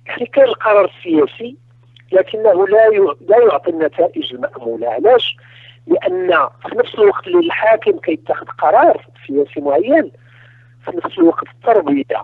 يعني 0.07 0.27
كان 0.27 0.45
القرار 0.45 0.85
السياسي 0.85 1.57
لكنه 2.13 2.67
لا 2.67 2.89
لا 3.21 3.39
يعطي 3.39 3.71
النتائج 3.71 4.35
المأمولة. 4.35 4.89
علاش؟ 4.89 5.37
لأن 5.87 6.49
في 6.69 6.77
نفس 6.77 6.95
الوقت 6.95 7.27
اللي 7.27 7.39
الحاكم 7.39 7.99
كيتخذ 7.99 8.47
قرار 8.47 9.07
سياسي 9.27 9.61
معين 9.61 10.13
في 10.85 10.93
نفس 11.05 11.19
الوقت 11.19 11.47
التربية 11.55 12.23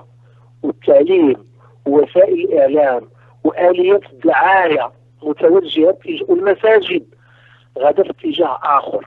والتعليم 0.62 1.46
ووسائل 1.86 2.34
الإعلام 2.34 3.08
وآليات 3.44 4.04
الدعاية 4.12 4.92
متوجهة 5.22 5.98
والمساجد 6.28 7.06
غاده 7.78 8.02
في 8.02 8.10
اتجاه 8.10 8.58
آخر. 8.62 9.04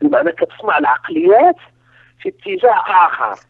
بمعنى 0.00 0.32
كتصنع 0.32 0.78
العقليات 0.78 1.56
في 2.20 2.28
اتجاه 2.28 2.82
آخر. 3.06 3.40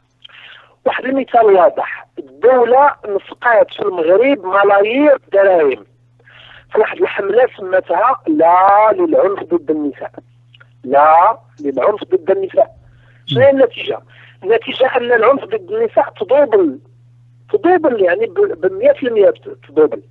واحد 0.84 1.04
المثال 1.04 1.44
واضح. 1.44 2.06
الدولة 2.18 2.94
نفقات 3.08 3.74
في 3.74 3.82
المغرب 3.82 4.46
ملايير 4.46 5.16
الدراهم 5.16 5.84
في 6.72 6.78
واحد 6.78 7.00
الحملة 7.00 7.46
سمتها 7.56 8.22
لا 8.26 8.92
للعنف 8.92 9.42
ضد 9.42 9.70
النساء. 9.70 10.12
لا 10.84 11.38
للعنف 11.60 12.04
ضد 12.04 12.30
النساء. 12.30 12.70
شنو 13.26 13.40
هي 13.40 13.50
النتيجة؟ 13.50 14.00
النتيجة 14.44 14.96
أن 14.96 15.12
العنف 15.12 15.44
ضد 15.44 15.72
النساء 15.72 16.12
تضوبل 16.20 16.78
تضوبل 17.52 18.02
يعني 18.02 18.26
ب 18.26 18.66
100% 18.66 19.30
تضوبل 19.68 20.02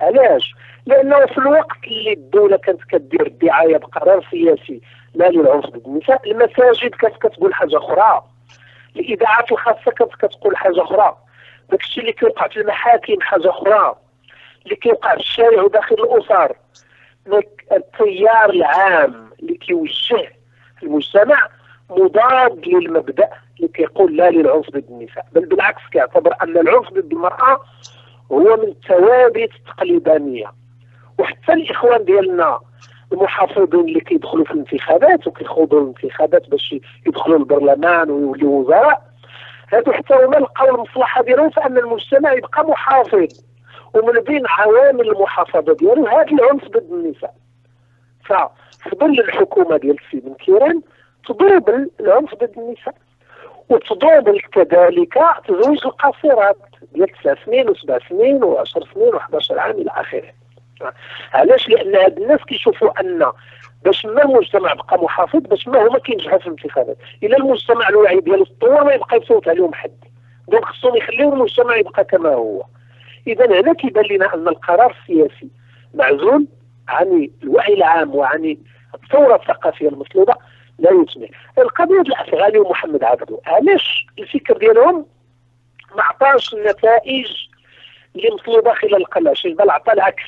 علاش؟ 0.00 0.54
لأنه 0.86 1.26
في 1.26 1.38
الوقت 1.38 1.84
اللي 1.86 2.12
الدولة 2.12 2.56
كانت 2.56 2.84
كدير 2.84 3.26
الدعاية 3.26 3.76
بقرار 3.76 4.26
سياسي 4.30 4.80
لا 5.14 5.28
للعنف 5.30 5.66
ضد 5.66 5.86
النساء 5.86 6.30
المساجد 6.30 6.94
كانت 6.94 7.16
كتقول 7.16 7.54
حاجة 7.54 7.78
أخرى. 7.78 8.24
الإذاعات 8.96 9.52
الخاصة 9.52 9.90
كانت 9.90 10.14
كتقول 10.14 10.56
حاجة 10.56 10.82
أخرى. 10.82 11.16
داك 11.70 11.80
الشيء 11.80 12.02
اللي 12.02 12.12
كيوقع 12.12 12.48
في 12.48 12.60
المحاكم 12.60 13.20
حاجة 13.20 13.50
أخرى. 13.50 13.94
اللي 14.64 14.76
كيوقع 14.76 15.14
في 15.14 15.20
الشارع 15.20 15.62
وداخل 15.62 15.94
الأسر. 15.94 16.56
التيار 17.72 18.50
العام 18.50 19.30
اللي 19.42 19.54
كيوجه 19.54 20.32
المجتمع 20.82 21.48
مضاد 21.90 22.66
للمبدأ 22.66 23.28
اللي 23.56 23.68
كيقول 23.68 24.16
لا 24.16 24.30
للعنف 24.30 24.70
ضد 24.70 24.84
النساء. 24.90 25.26
بل 25.32 25.46
بالعكس 25.46 25.82
كيعتبر 25.92 26.34
أن 26.42 26.56
العنف 26.56 26.90
ضد 26.90 27.12
المرأة 27.12 27.60
هو 28.32 28.56
من 28.56 28.68
الثوابت 28.68 29.50
التقليدانيه 29.56 30.52
وحتى 31.18 31.52
الإخوان 31.52 32.04
ديالنا 32.04 32.60
المحافظين 33.12 33.80
اللي 33.80 34.00
كيدخلوا 34.00 34.44
في 34.44 34.50
الانتخابات 34.50 35.26
وكيخوضوا 35.26 35.80
الانتخابات 35.80 36.48
باش 36.48 36.74
يدخلوا 37.06 37.38
البرلمان 37.38 38.10
ويوليوا 38.10 38.60
وزراء 38.62 39.02
هادو 39.72 39.92
حتى 39.92 40.14
هما 40.14 40.36
لقاو 40.36 40.74
المصلحة 40.74 41.22
ديالهم 41.22 41.50
في 41.50 41.66
أن 41.66 41.78
المجتمع 41.78 42.32
يبقى 42.32 42.64
محافظ. 42.64 43.40
ومن 43.94 44.20
بين 44.20 44.42
عوامل 44.46 45.08
المحافظة 45.10 45.74
ديالو 45.74 46.06
هذا 46.06 46.22
العنف 46.32 46.64
ضد 46.68 46.92
النساء. 46.92 47.34
ففي 48.24 49.04
الحكومة 49.04 49.76
ديال 49.76 49.96
السي 50.06 50.20
بن 50.20 50.34
كيران 50.34 50.82
تضرب 51.28 51.68
العنف 52.00 52.34
ضد 52.34 52.52
النساء. 52.58 52.94
وتضرب 53.68 54.36
كذلك 54.52 55.14
تزويج 55.48 55.86
القاصرات 55.86 56.56
ديال 56.92 57.08
تسع 57.08 57.34
سنين 57.44 57.68
وسبع 57.68 57.98
سنين 58.08 58.44
وعشر 58.44 58.88
سنين 58.94 59.12
و11 59.12 59.50
عام 59.58 59.70
إلى 59.70 59.90
آخره. 59.90 60.32
علاش؟ 61.34 61.68
لأن 61.68 61.96
هاد 61.96 62.18
الناس 62.18 62.40
كيشوفوا 62.40 63.00
أن 63.00 63.32
باش 63.84 64.06
ما 64.06 64.22
المجتمع 64.24 64.74
بقى 64.74 65.02
محافظ 65.04 65.40
باش 65.40 65.68
ما 65.68 65.88
هما 65.88 65.98
كينجحوا 65.98 66.38
في 66.38 66.46
الانتخابات. 66.46 66.96
إلا 67.22 67.36
المجتمع 67.36 67.88
الوعي 67.88 68.20
ديالو 68.20 68.44
تطور 68.44 68.84
ما 68.84 68.92
يبقى 68.92 69.16
يصوت 69.16 69.48
عليهم 69.48 69.74
حد. 69.74 70.04
دونك 70.48 70.64
خصهم 70.64 70.96
يخليو 70.96 71.32
المجتمع 71.34 71.76
يبقى 71.76 72.04
كما 72.04 72.28
هو. 72.34 72.64
اذا 73.26 73.60
هنا 73.60 73.72
كيبان 73.72 74.04
لنا 74.04 74.34
أن 74.34 74.48
القرار 74.48 74.96
السياسي 75.02 75.48
معزول 75.94 76.46
عن 76.88 77.28
الوعي 77.42 77.74
العام 77.74 78.14
وعن 78.14 78.56
الثورة 78.94 79.34
الثقافية 79.36 79.88
المطلوبة 79.88 80.34
لا 80.78 80.90
يتم 80.90 81.26
القضية 81.58 82.00
الأفغاني 82.00 82.58
ومحمد 82.58 83.04
عبدو 83.04 83.40
علاش 83.46 84.06
الفكر 84.18 84.56
ديالهم 84.56 85.06
ما 85.96 86.02
عطاش 86.02 86.54
النتائج 86.54 87.26
اللي 88.16 88.28
مطلوبة 88.32 88.74
خلال 88.74 88.96
القلعه 88.96 89.34
شي 89.34 89.54
بل 89.54 89.70
عطى 89.70 89.92
العكس. 89.92 90.22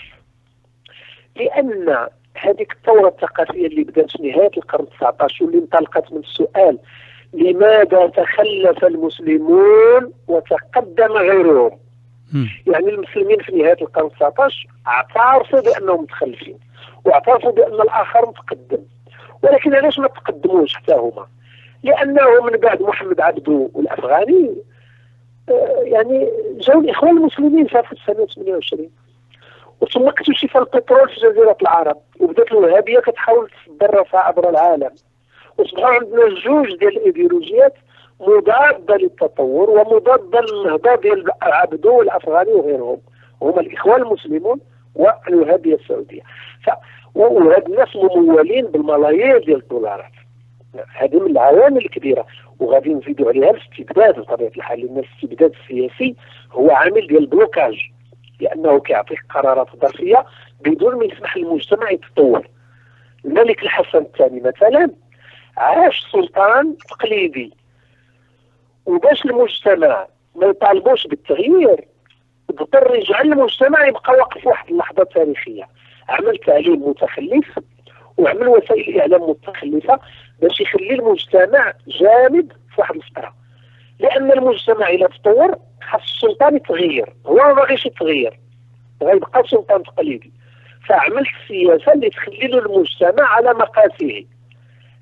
لأن 1.38 2.08
هذيك 2.34 2.72
الثورة 2.72 3.08
الثقافية 3.08 3.66
اللي 3.66 3.84
بدات 3.84 4.10
في 4.10 4.22
نهاية 4.22 4.50
القرن 4.56 4.86
19 4.88 5.44
واللي 5.44 5.58
انطلقت 5.58 6.12
من 6.12 6.18
السؤال 6.18 6.78
لماذا 7.32 8.06
تخلف 8.06 8.84
المسلمون 8.84 10.12
وتقدم 10.28 11.12
غيرهم؟ 11.12 11.78
يعني 12.66 12.88
المسلمين 12.88 13.38
في 13.38 13.52
نهاية 13.52 13.82
القرن 13.82 14.10
19 14.10 14.66
اعترفوا 14.86 15.60
بأنهم 15.60 16.02
متخلفين 16.02 16.58
واعترفوا 17.04 17.50
بأن 17.50 17.74
الآخر 17.74 18.28
متقدم. 18.28 18.82
ولكن 19.42 19.74
علاش 19.74 19.98
ما 19.98 20.08
تقدموش 20.08 20.74
حتى 20.74 20.94
هما؟ 20.94 21.26
لأنه 21.82 22.44
من 22.44 22.56
بعد 22.56 22.82
محمد 22.82 23.20
عبدو 23.20 23.70
والافغاني 23.74 24.54
آه، 25.48 25.82
يعني 25.82 26.28
جاوا 26.60 26.80
الاخوان 26.80 27.16
المسلمين 27.16 27.66
في 27.66 27.78
1928 27.78 28.90
وثم 29.80 30.08
اكتشف 30.08 30.56
البترول 30.56 31.08
في 31.08 31.20
جزيرة 31.20 31.56
العرب. 31.62 31.96
وبدات 32.20 32.52
الوهابية 32.52 33.00
كتحاول 33.00 33.50
تصدر 33.50 34.04
عبر 34.14 34.50
العالم. 34.50 34.90
وصبحوا 35.58 35.94
عندنا 35.94 36.28
جوج 36.28 36.76
ديال 36.78 36.96
الإيديولوجيات 36.96 37.74
مضادة 38.20 38.96
للتطور 38.96 39.70
ومضادة 39.70 40.40
للنهضة 40.40 40.94
ديال 40.94 41.24
عبدو 41.42 41.98
والأفغاني 41.98 42.52
وغيرهم. 42.52 42.98
هما 43.42 43.60
الإخوان 43.60 44.02
المسلمون 44.02 44.60
والوهابية 44.94 45.74
السعودية. 45.74 46.22
ف... 46.66 46.70
وهاد 47.14 47.68
الناس 47.68 47.96
ممولين 47.96 48.66
بالملايير 48.66 49.44
ديال 49.44 49.56
الدولارات. 49.56 50.12
هذه 50.94 51.20
من 51.20 51.30
العوامل 51.30 51.76
الكبيرة. 51.76 52.26
وغادي 52.60 52.94
نزيدوا 52.94 53.28
عليها 53.28 53.50
الاستبداد 53.50 54.18
بطبيعة 54.18 54.50
الحال. 54.56 54.80
لأن 54.80 54.98
الاستبداد 54.98 55.52
السياسي 55.62 56.14
هو 56.52 56.70
عامل 56.70 57.06
ديال 57.06 57.18
البلوكاج 57.18 57.74
لأنه 58.40 58.80
كيعطيك 58.80 59.18
قرارات 59.30 59.68
ظرفيه 59.76 60.24
بدون 60.60 60.96
ما 60.98 61.04
يسمح 61.04 61.36
للمجتمع 61.36 61.90
يتطور. 61.90 62.48
الملك 63.24 63.62
الحسن 63.62 63.98
الثاني 63.98 64.40
مثلا 64.40 64.90
عاش 65.56 66.06
سلطان 66.12 66.76
تقليدي. 66.76 67.54
وباش 68.86 69.24
المجتمع 69.24 70.06
ما 70.34 70.46
يطالبوش 70.46 71.06
بالتغيير 71.06 71.88
اضطر 72.50 72.94
يجعل 72.94 73.32
المجتمع 73.32 73.86
يبقى 73.88 74.12
واقف 74.12 74.46
واحد 74.46 74.70
اللحظة 74.70 75.04
تاريخية. 75.04 75.68
عمل 76.08 76.38
تعليم 76.38 76.88
متخلف 76.88 77.58
وعمل 78.16 78.48
وسائل 78.48 79.00
إعلام 79.00 79.22
متخلفة 79.30 80.00
باش 80.42 80.60
يخلي 80.60 80.94
المجتمع 80.94 81.72
جامد 81.86 82.52
في 82.52 82.80
واحد 82.80 82.94
الفترة. 82.94 83.34
لأن 84.00 84.32
المجتمع 84.32 84.88
إلى 84.88 85.08
تطور 85.08 85.56
خاص 85.90 86.02
السلطان 86.02 86.56
يتغير 86.56 87.12
هو 87.26 87.34
ما 87.36 87.52
باغيش 87.52 87.86
يتغير 87.86 88.38
غيبقى 89.02 89.42
سلطان 89.48 89.82
تقليدي. 89.82 90.32
فعمل 90.88 91.24
السياسة 91.42 91.92
اللي 91.92 92.10
تخلي 92.10 92.46
له 92.46 92.58
المجتمع 92.58 93.22
على 93.24 93.54
مقاسه. 93.54 94.24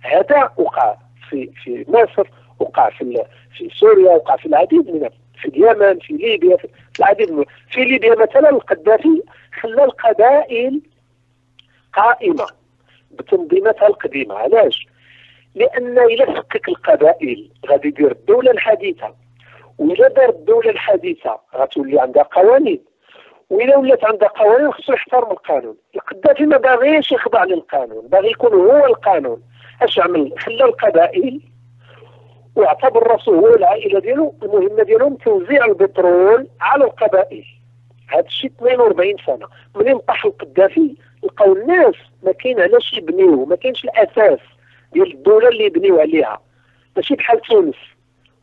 هذا 0.00 0.52
وقع 0.56 0.96
في 1.30 1.50
في 1.64 1.84
مصر 1.88 2.28
وقع 2.58 2.90
في 2.90 3.24
في 3.56 3.68
سوريا 3.78 4.10
وقع 4.10 4.36
في 4.36 4.46
العديد 4.46 4.90
من 4.90 5.08
في 5.42 5.48
اليمن 5.48 5.98
في 5.98 6.12
ليبيا 6.14 6.56
في 6.56 6.68
العديد 7.00 7.30
من 7.32 7.44
في 7.70 7.84
ليبيا 7.84 8.14
مثلا 8.14 8.50
القذافي 8.50 9.22
خلى 9.60 9.84
القبائل 9.84 10.80
قائمة 11.92 12.46
بتنظيماتها 13.10 13.86
القديمة. 13.88 14.34
علاش؟ 14.34 14.86
لأن 15.56 15.98
إلى 15.98 16.26
فكك 16.26 16.68
القبائل 16.68 17.50
غادي 17.66 17.88
يدير 17.88 18.12
الدولة 18.12 18.50
الحديثة 18.50 19.14
وإذا 19.78 20.08
دار 20.08 20.28
الدولة 20.28 20.70
الحديثة 20.70 21.40
غتولي 21.54 22.00
عندها 22.00 22.22
قوانين 22.22 22.84
وإذا 23.50 23.76
ولات 23.76 24.04
عندها 24.04 24.28
قوانين 24.28 24.72
خصو 24.72 24.92
يحترم 24.92 25.30
القانون. 25.30 25.76
القذافي 25.94 26.46
ما 26.46 26.56
باغيش 26.56 27.12
يخضع 27.12 27.44
للقانون 27.44 28.06
باغي 28.06 28.30
يكون 28.30 28.52
هو 28.52 28.86
القانون. 28.86 29.42
اش 29.82 29.98
عمل 29.98 30.32
خلى 30.38 30.64
القبائل 30.64 31.40
واعتبر 32.56 33.06
راسه 33.06 33.32
هو 33.32 33.54
العائلة 33.54 34.00
ديالو 34.00 34.34
المهمة 34.42 34.82
ديالهم 34.82 35.16
توزيع 35.16 35.64
البترول 35.64 36.48
على 36.60 36.84
القبائل. 36.84 37.44
هذا 38.08 38.26
الشيء 38.26 38.50
42 38.50 39.16
سنة. 39.26 39.48
منين 39.76 39.98
طاح 39.98 40.24
القذافي 40.24 40.96
لقاو 41.22 41.52
الناس 41.52 41.94
ما 42.22 42.32
كاين 42.32 42.60
علاش 42.60 42.92
يبنيو 42.92 43.44
ما 43.44 43.56
كاينش 43.56 43.84
الأساس. 43.84 44.40
ديال 44.96 45.12
الدولة 45.14 45.48
اللي 45.48 45.64
يبنيو 45.64 46.00
عليها. 46.00 46.40
ماشي 46.96 47.14
بحال 47.14 47.40
تونس. 47.40 47.74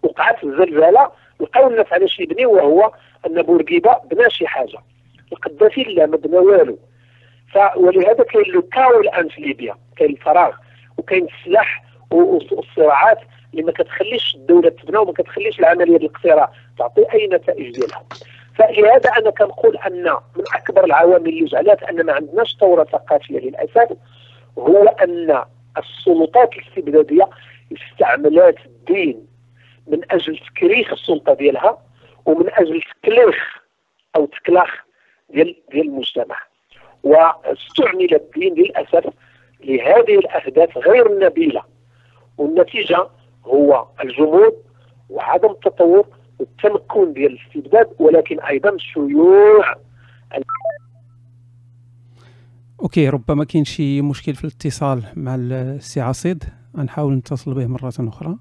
وقعت 0.03 0.43
الزلزالة 0.43 1.11
لقاو 1.39 1.67
الناس 1.67 1.85
علاش 1.91 2.19
يبنيو 2.19 2.53
وهو 2.53 2.91
أن 3.25 3.41
بورقيبة 3.41 3.97
بنى 4.11 4.29
شي 4.29 4.47
حاجة. 4.47 4.77
القذافي 5.31 5.83
لا 5.83 6.05
ما 6.05 6.17
بنى 6.17 6.37
والو. 6.37 6.79
ولهذا 7.75 8.23
كاين 8.23 8.45
لو 8.47 8.61
كاو 8.61 8.99
الآن 8.99 9.27
في 9.29 9.41
ليبيا. 9.41 9.75
كاين 9.97 10.09
الفراغ 10.09 10.51
وكاين 10.97 11.27
السلاح 11.27 11.83
والصراعات 12.11 13.19
اللي 13.51 13.63
ما 13.63 13.71
كتخليش 13.71 14.35
الدولة 14.35 14.69
تبنى 14.69 14.97
وما 14.97 15.13
كتخليش 15.13 15.59
العملية 15.59 15.97
ديال 15.97 16.09
الاقتراع 16.09 16.51
تعطي 16.77 17.13
أي 17.13 17.27
نتائج 17.27 17.79
ديالها. 17.79 18.03
فلهذا 18.55 19.09
أنا 19.17 19.29
كنقول 19.29 19.77
أن 19.77 20.03
من 20.35 20.43
أكبر 20.55 20.85
العوامل 20.85 21.29
اللي 21.29 21.45
جعلت 21.45 21.83
أن 21.83 22.05
ما 22.05 22.13
عندناش 22.13 22.57
ثوره 22.59 22.83
ثقافية 22.83 23.39
للأسف 23.39 23.97
هو 24.57 24.87
أن 24.87 25.43
السلطات 25.77 26.53
الاستبدادية 26.53 27.29
استعملت 27.73 28.57
الدين 28.65 29.27
من 29.87 29.99
أجل 30.11 30.37
تكريخ 30.37 30.93
السلطة 30.93 31.33
ديالها 31.33 31.77
ومن 32.25 32.49
أجل 32.53 32.81
تكليخ 32.81 33.57
أو 34.15 34.25
تكلاخ 34.25 34.69
ديال 35.29 35.55
ديال 35.71 35.87
المجتمع. 35.87 36.37
واستعمل 37.03 38.13
الدين 38.13 38.53
للأسف 38.53 39.13
لهذه 39.63 40.15
الأهداف 40.15 40.77
غير 40.77 41.11
النبيلة. 41.13 41.63
والنتيجة 42.37 43.07
هو 43.45 43.87
الجمود 44.03 44.53
وعدم 45.09 45.51
التطور 45.51 46.07
والتمكن 46.39 47.13
ديال 47.13 47.31
الاستبداد 47.31 47.95
ولكن 47.99 48.39
أيضا 48.39 48.77
شيوع 48.77 49.75
OK 52.83 53.09
ربما 53.09 53.43
كاين 53.43 53.65
شي 53.65 54.01
مشكل 54.01 54.35
في 54.35 54.43
الاتصال 54.43 55.05
مع 55.15 55.35
السي 55.35 56.01
عصيد. 56.01 56.43
غنحاول 56.77 57.13
نتصل 57.13 57.53
به 57.53 57.67
مرة 57.67 57.93
أخرى. 57.99 58.37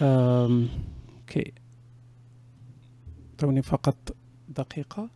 OK. 0.00 1.52
ثواني 3.38 3.62
فقط 3.62 4.16
دقيقة. 4.48 5.10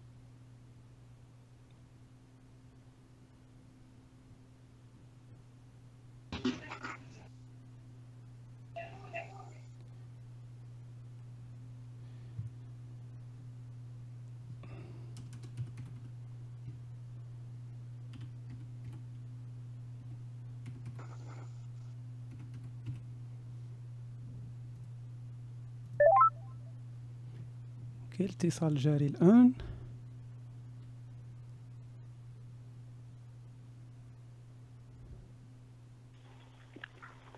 الاتصال 28.32 28.74
جاري 28.74 29.06
الآن. 29.06 29.52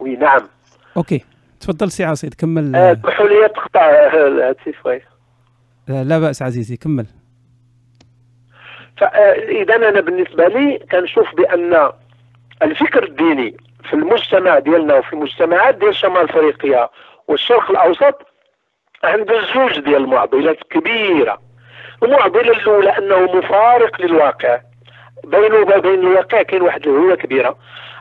oui 0.00 0.16
نعم. 0.16 0.48
OK. 0.96 1.24
تفضل 1.60 1.90
سي 1.90 2.04
عصيد 2.04 2.34
كمل 2.34 2.76
اسمحوا 2.76 3.28
لي 3.28 3.48
تقطع 3.48 3.80
الهاتف 3.90 5.02
لا 5.88 6.18
بأس 6.18 6.42
عزيزي 6.42 6.76
كمل. 6.76 7.06
فاذا 8.96 9.76
أنا 9.76 10.00
بالنسبة 10.00 10.48
لي 10.48 10.78
كنشوف 10.78 11.34
بأن 11.36 11.92
الفكر 12.62 13.04
الديني 13.04 13.56
في 13.84 13.94
المجتمع 13.94 14.58
ديالنا 14.58 14.94
وفي 14.94 15.12
المجتمعات 15.12 15.74
ديال 15.74 15.96
شمال 15.96 16.30
أفريقيا 16.30 16.88
والشرق 17.28 17.70
الأوسط 17.70 18.33
عنده 19.04 19.40
زوج 19.54 19.80
ديال 19.80 19.96
المعضلات 20.04 20.58
كبيرة. 20.70 21.38
المعضلة 22.02 22.52
الأولى 22.52 22.98
أنه 22.98 23.18
مفارق 23.18 24.00
للواقع. 24.00 24.60
بينه 25.24 25.56
وبين 25.56 25.94
الواقع 25.94 26.42
كاين 26.42 26.62
واحد 26.62 26.86
الهوية 26.86 27.14
كبيرة. 27.14 27.56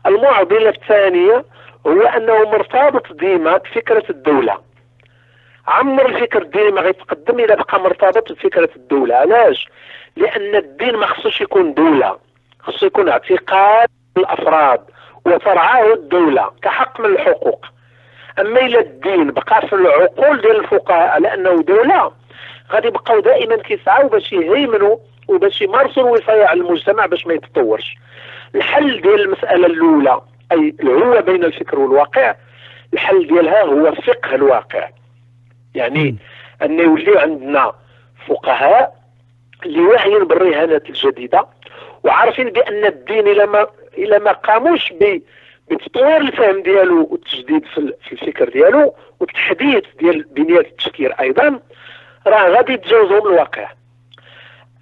المعضلة 0.06 0.70
الثانية 0.70 1.46
هو 1.88 2.02
أنه 2.02 2.44
مرتبط 2.52 3.14
ديما 3.14 3.58
بفكرة 3.58 4.04
الدولة. 4.10 4.58
عمر 5.68 6.06
الفكر 6.06 6.42
الديني 6.42 6.72
ما 6.72 6.82
غيتقدم 6.82 7.40
إذا 7.40 7.56
بقى 7.56 7.80
مرتبط 7.80 8.32
بفكرة 8.32 8.70
الدولة. 8.76 9.16
علاش؟ 9.16 9.68
لأن 10.16 10.56
الدين 10.56 10.96
ما 10.96 11.06
خصوش 11.06 11.42
يكون 11.42 11.74
دولة. 11.74 12.18
خصو 12.60 12.86
يكون 12.86 13.10
اعتقاد 13.10 13.90
الأفراد 14.18 14.82
وترعاه 15.26 15.94
الدولة 15.94 16.52
كحق 16.62 17.00
من 17.00 17.06
الحقوق. 17.06 17.66
أما 18.40 18.60
إلى 18.60 18.80
الدين 18.80 19.32
بقى 19.32 19.68
في 19.68 19.74
العقول 19.74 20.42
ديال 20.42 20.60
الفقهاء 20.60 21.08
على 21.10 21.34
أنه 21.34 21.62
دولة. 21.62 22.12
غادي 22.72 22.88
يبقاو 22.88 23.20
دائما 23.20 23.56
كيسعاو 23.58 24.08
باش 24.08 24.32
يهيمنوا 24.34 24.98
وباش 25.28 25.62
يمارسوا 25.62 26.04
الوصايه 26.04 26.46
على 26.46 26.62
المجتمع 26.62 27.06
باش 27.06 27.26
ما 27.28 27.34
يتطورش. 27.34 27.96
الحل 28.56 29.02
ديال 29.02 29.22
المسألة 29.22 29.66
الأولى 29.68 30.22
أي 30.52 30.76
العوه 30.84 31.20
بين 31.20 31.44
الفكر 31.44 31.80
والواقع 31.80 32.36
الحل 32.94 33.28
ديالها 33.28 33.62
هو 33.64 33.92
فقه 33.92 34.36
الواقع. 34.36 34.90
يعني 35.76 36.16
أن 36.62 36.80
يولي 36.80 37.20
عندنا 37.20 37.74
فقهاء 38.28 38.96
اللي 39.66 39.82
واعيين 39.82 40.24
بالرهانات 40.28 40.90
الجديدة 40.90 41.46
وعارفين 42.04 42.50
بأن 42.50 42.86
الدين 42.86 43.28
إلى 43.28 43.46
ما 43.46 43.68
إلى 43.98 44.20
ما 44.20 44.32
قاموش 44.32 44.94
ب 44.94 45.22
بتطوير 45.72 46.18
الفهم 46.18 46.62
ديالو 46.62 47.08
والتجديد 47.12 47.66
في 47.66 48.12
الفكر 48.12 48.50
ديالو 48.50 48.96
والتحديث 49.20 49.84
ديال 50.00 50.24
بنيات 50.24 50.66
التفكير 50.66 51.12
أيضا 51.20 51.60
راه 52.28 52.50
غادي 52.50 52.74
يتجاوزهم 52.74 53.28
الواقع. 53.28 53.70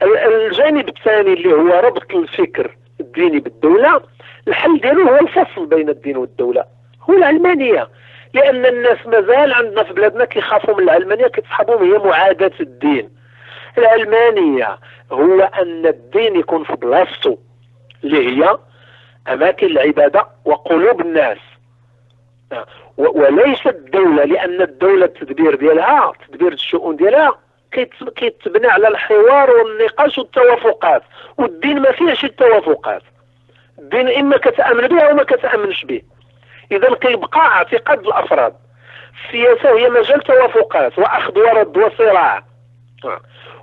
الجانب 0.03 0.89
الثاني 0.89 1.33
اللي 1.33 1.53
هو 1.53 1.79
ربط 1.79 2.15
الفكر 2.15 2.77
الديني 2.99 3.39
بالدولة 3.39 4.01
الحل 4.47 4.79
ديالو 4.79 5.07
هو 5.09 5.15
الفصل 5.19 5.65
بين 5.65 5.89
الدين 5.89 6.17
والدولة 6.17 6.65
هو 7.09 7.13
العلمانية. 7.13 7.89
لأن 8.33 8.65
الناس 8.65 8.97
مازال 9.07 9.53
عندنا 9.53 9.83
في 9.83 9.93
بلادنا 9.93 10.25
كيخافوا 10.25 10.73
من 10.73 10.83
العلمانية 10.83 11.27
كتصحبهم 11.27 11.91
هي 11.91 11.97
معاداة 11.99 12.51
الدين. 12.59 13.09
العلمانية 13.77 14.77
هو 15.11 15.41
أن 15.41 15.85
الدين 15.85 16.35
يكون 16.35 16.63
في 16.63 16.73
بلاصتو 16.75 17.37
اللي 18.03 18.27
هي 18.43 18.57
أماكن 19.33 19.67
العبادة 19.67 20.27
وقلوب 20.45 21.01
الناس. 21.01 21.37
وليس 22.97 23.67
الدولة 23.67 24.23
لأن 24.23 24.61
الدولة 24.61 25.05
التدبير 25.05 25.55
ديالها 25.55 26.11
تدبير 26.27 26.53
الشؤون 26.53 26.95
ديالها 26.95 27.35
كيتبنى 28.15 28.67
على 28.67 28.87
الحوار 28.87 29.51
والنقاش 29.51 30.17
والتوافقات. 30.17 31.03
والدين 31.37 31.79
ما 31.79 31.91
فيهش 31.91 32.25
التوافقات. 32.25 33.01
الدين 33.79 34.07
إما 34.07 34.37
كتأمن 34.37 34.87
به 34.87 35.01
أو 35.01 35.15
ما 35.15 35.23
كتأمنش 35.23 35.85
به. 35.85 36.01
إذا 36.71 36.95
كيبقى 36.95 37.39
اعتقاد 37.39 37.99
الأفراد. 37.99 38.53
السياسة 39.25 39.77
هي 39.77 39.89
مجال 39.89 40.21
توافقات 40.21 40.99
وأخذ 40.99 41.39
ورد 41.39 41.77
وصراع. 41.77 42.43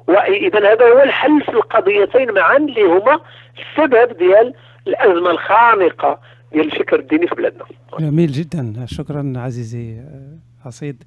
وإذا 0.06 0.72
هذا 0.72 0.92
هو 0.92 1.02
الحل 1.02 1.42
في 1.42 1.48
القضيتين 1.48 2.34
معا 2.34 2.56
اللي 2.56 2.82
هما 2.82 3.20
السبب 3.58 4.16
ديال 4.16 4.54
الأزمة 4.88 5.30
الخانقة 5.30 6.20
ديال 6.52 6.72
الفكر 6.72 6.98
الديني 7.00 7.26
في 7.26 7.34
بلادنا. 7.34 7.64
جميل 8.00 8.32
جدا. 8.32 8.86
شكرا 8.86 9.32
عزيزي 9.36 10.04
عصيد. 10.64 11.04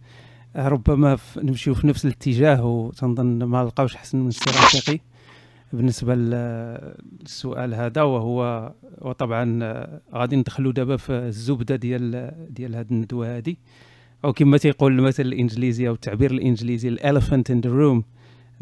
ربما 0.55 1.17
نمشيو 1.37 1.73
في 1.73 1.87
نفس 1.87 2.05
الاتجاه 2.05 2.65
وتنظن 2.65 3.43
ما 3.43 3.63
لقاوش 3.63 3.95
حسن 3.95 4.17
من 4.17 4.27
السي 4.27 5.01
بالنسبة 5.73 6.15
للسؤال 6.15 7.73
هذا 7.73 8.01
وهو 8.01 8.71
وطبعا 9.01 9.59
غادي 10.13 10.35
ندخلوا 10.35 10.71
دابا 10.71 10.97
في 10.97 11.11
الزبدة 11.11 11.75
ديال 11.75 12.31
ديال 12.49 12.75
هذه 12.75 12.87
الندوة 12.91 13.37
هذه 13.37 13.55
أو 14.25 14.33
كما 14.33 14.57
تيقول 14.57 14.99
المثل 14.99 15.23
الإنجليزي 15.23 15.87
أو 15.87 15.93
التعبير 15.93 16.31
الإنجليزي 16.31 16.89
the 16.89 17.06
elephant 17.06 17.51
in 17.51 17.61
the 17.61 17.69
room 17.69 18.03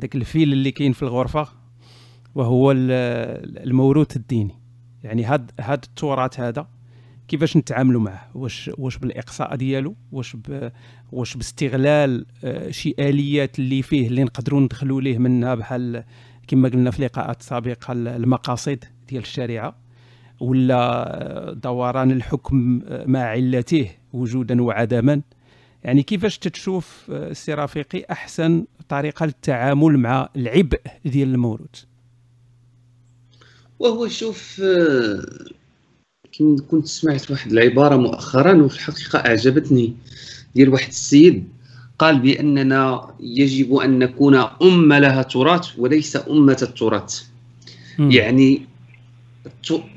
ذاك 0.02 0.16
الفيل 0.16 0.54
اللي 0.54 0.72
كاين 0.72 0.92
في 0.92 1.04
الغرفة 1.04 1.48
وهو 2.36 2.72
الموروث 2.72 4.16
الديني. 4.16 4.59
يعني 5.04 5.24
هاد 5.24 5.52
هاد 5.60 5.84
التراث 5.84 6.40
هذا 6.40 6.68
كيفاش 7.28 7.58
نتعاملوا 7.58 8.02
معه؟ 8.02 8.30
واش 8.36 8.72
واش 8.78 8.98
بالإقصاء 8.98 9.56
ديالو؟ 9.56 9.96
واش 10.12 10.36
ب 10.36 10.72
واش 11.12 11.38
باستغلال 11.38 12.26
آه، 12.44 12.72
شي 12.72 12.96
آليات 13.00 13.60
اللي 13.60 13.82
فيه 13.82 14.08
اللي 14.08 14.24
نقدروا 14.24 14.62
ندخلوا 14.62 15.02
ليه 15.02 15.18
منها 15.18 15.56
بحال 15.56 16.04
كما 16.48 16.70
قلنا 16.70 16.92
في 16.92 17.06
لقاءات 17.06 17.42
سابقة 17.42 17.92
المقاصد 17.92 18.84
ديال 19.10 19.22
الشريعة 19.22 19.76
ولا 20.40 21.54
دوران 21.64 22.12
الحكم 22.12 22.82
مع 23.06 23.20
علته 23.20 23.90
وجودا 24.14 24.62
وعدما. 24.62 25.22
يعني 25.84 26.04
كيفاش 26.04 26.38
تتشوف 26.38 27.06
السي 27.10 27.54
رفيقي 27.54 28.06
أحسن 28.12 28.66
طريقة 28.90 29.26
للتعامل 29.26 29.98
مع 29.98 30.30
العبء 30.36 30.82
ديال 31.06 31.34
الموروث؟ 31.34 31.89
وهو 33.80 34.08
شوف 34.08 34.62
كنت 36.72 36.88
سمعت 36.88 37.32
واحد 37.32 37.52
العبارة 37.52 37.96
مؤخرا 37.96 38.54
وفي 38.62 38.76
الحقيقة 38.76 39.20
أعجبتني 39.20 39.94
ديال 40.56 40.70
واحد 40.70 40.88
السيد 40.88 41.48
قال 42.00 42.20
بأننا 42.20 43.16
يجب 43.20 43.76
أن 43.76 44.00
نكون 44.00 44.36
أمة 44.62 45.00
لها 45.00 45.22
تراث 45.22 45.68
وليس 45.78 46.18
أمة 46.30 46.58
التراث. 46.62 47.22
يعني 48.00 48.62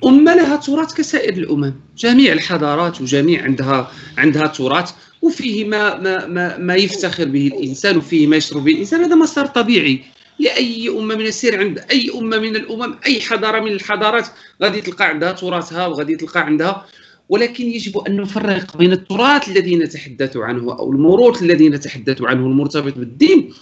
أمة 0.04 0.34
لها 0.34 0.56
تراث 0.56 0.94
كسائر 0.94 1.32
الأمم. 1.32 1.74
جميع 1.98 2.32
الحضارات 2.32 3.00
وجميع 3.00 3.42
عندها 3.42 3.90
عندها 4.18 4.46
تراث 4.46 4.92
وفيه 5.22 5.64
ما 5.64 6.00
ما 6.00 6.26
ما, 6.26 6.58
ما 6.58 6.74
يفتخر 6.74 7.24
به 7.24 7.46
الإنسان 7.46 7.96
وفيه 7.96 8.26
ما 8.26 8.36
يشرب 8.36 8.64
به 8.64 8.72
الإنسان. 8.72 9.00
هذا 9.00 9.14
مسار 9.14 9.46
طبيعي. 9.46 10.04
لأي 10.38 10.88
أمة 10.88 11.14
من 11.14 11.26
السير 11.26 11.58
عند 11.58 11.78
أي 11.90 12.10
أمة 12.14 12.38
من 12.38 12.56
الأمم 12.56 12.98
أي 13.06 13.20
حضارة 13.20 13.60
من 13.60 13.72
الحضارات 13.72 14.26
غادي 14.62 14.80
تلقى 14.80 15.04
عندها 15.04 15.32
تراثها 15.32 15.86
وغادي 15.86 16.16
تلقى 16.16 16.40
عندها. 16.40 16.86
ولكن 17.28 17.64
يجب 17.64 17.98
أن 17.98 18.16
نفرق 18.16 18.76
بين 18.76 18.92
التراث 18.92 19.48
الذي 19.48 19.76
نتحدث 19.76 20.36
عنه 20.36 20.78
أو 20.78 20.92
الموروث 20.92 21.42
الذي 21.42 21.68
نتحدث 21.68 22.22
عنه 22.22 22.46
المرتبط 22.46 22.94
بالدين 22.98 23.54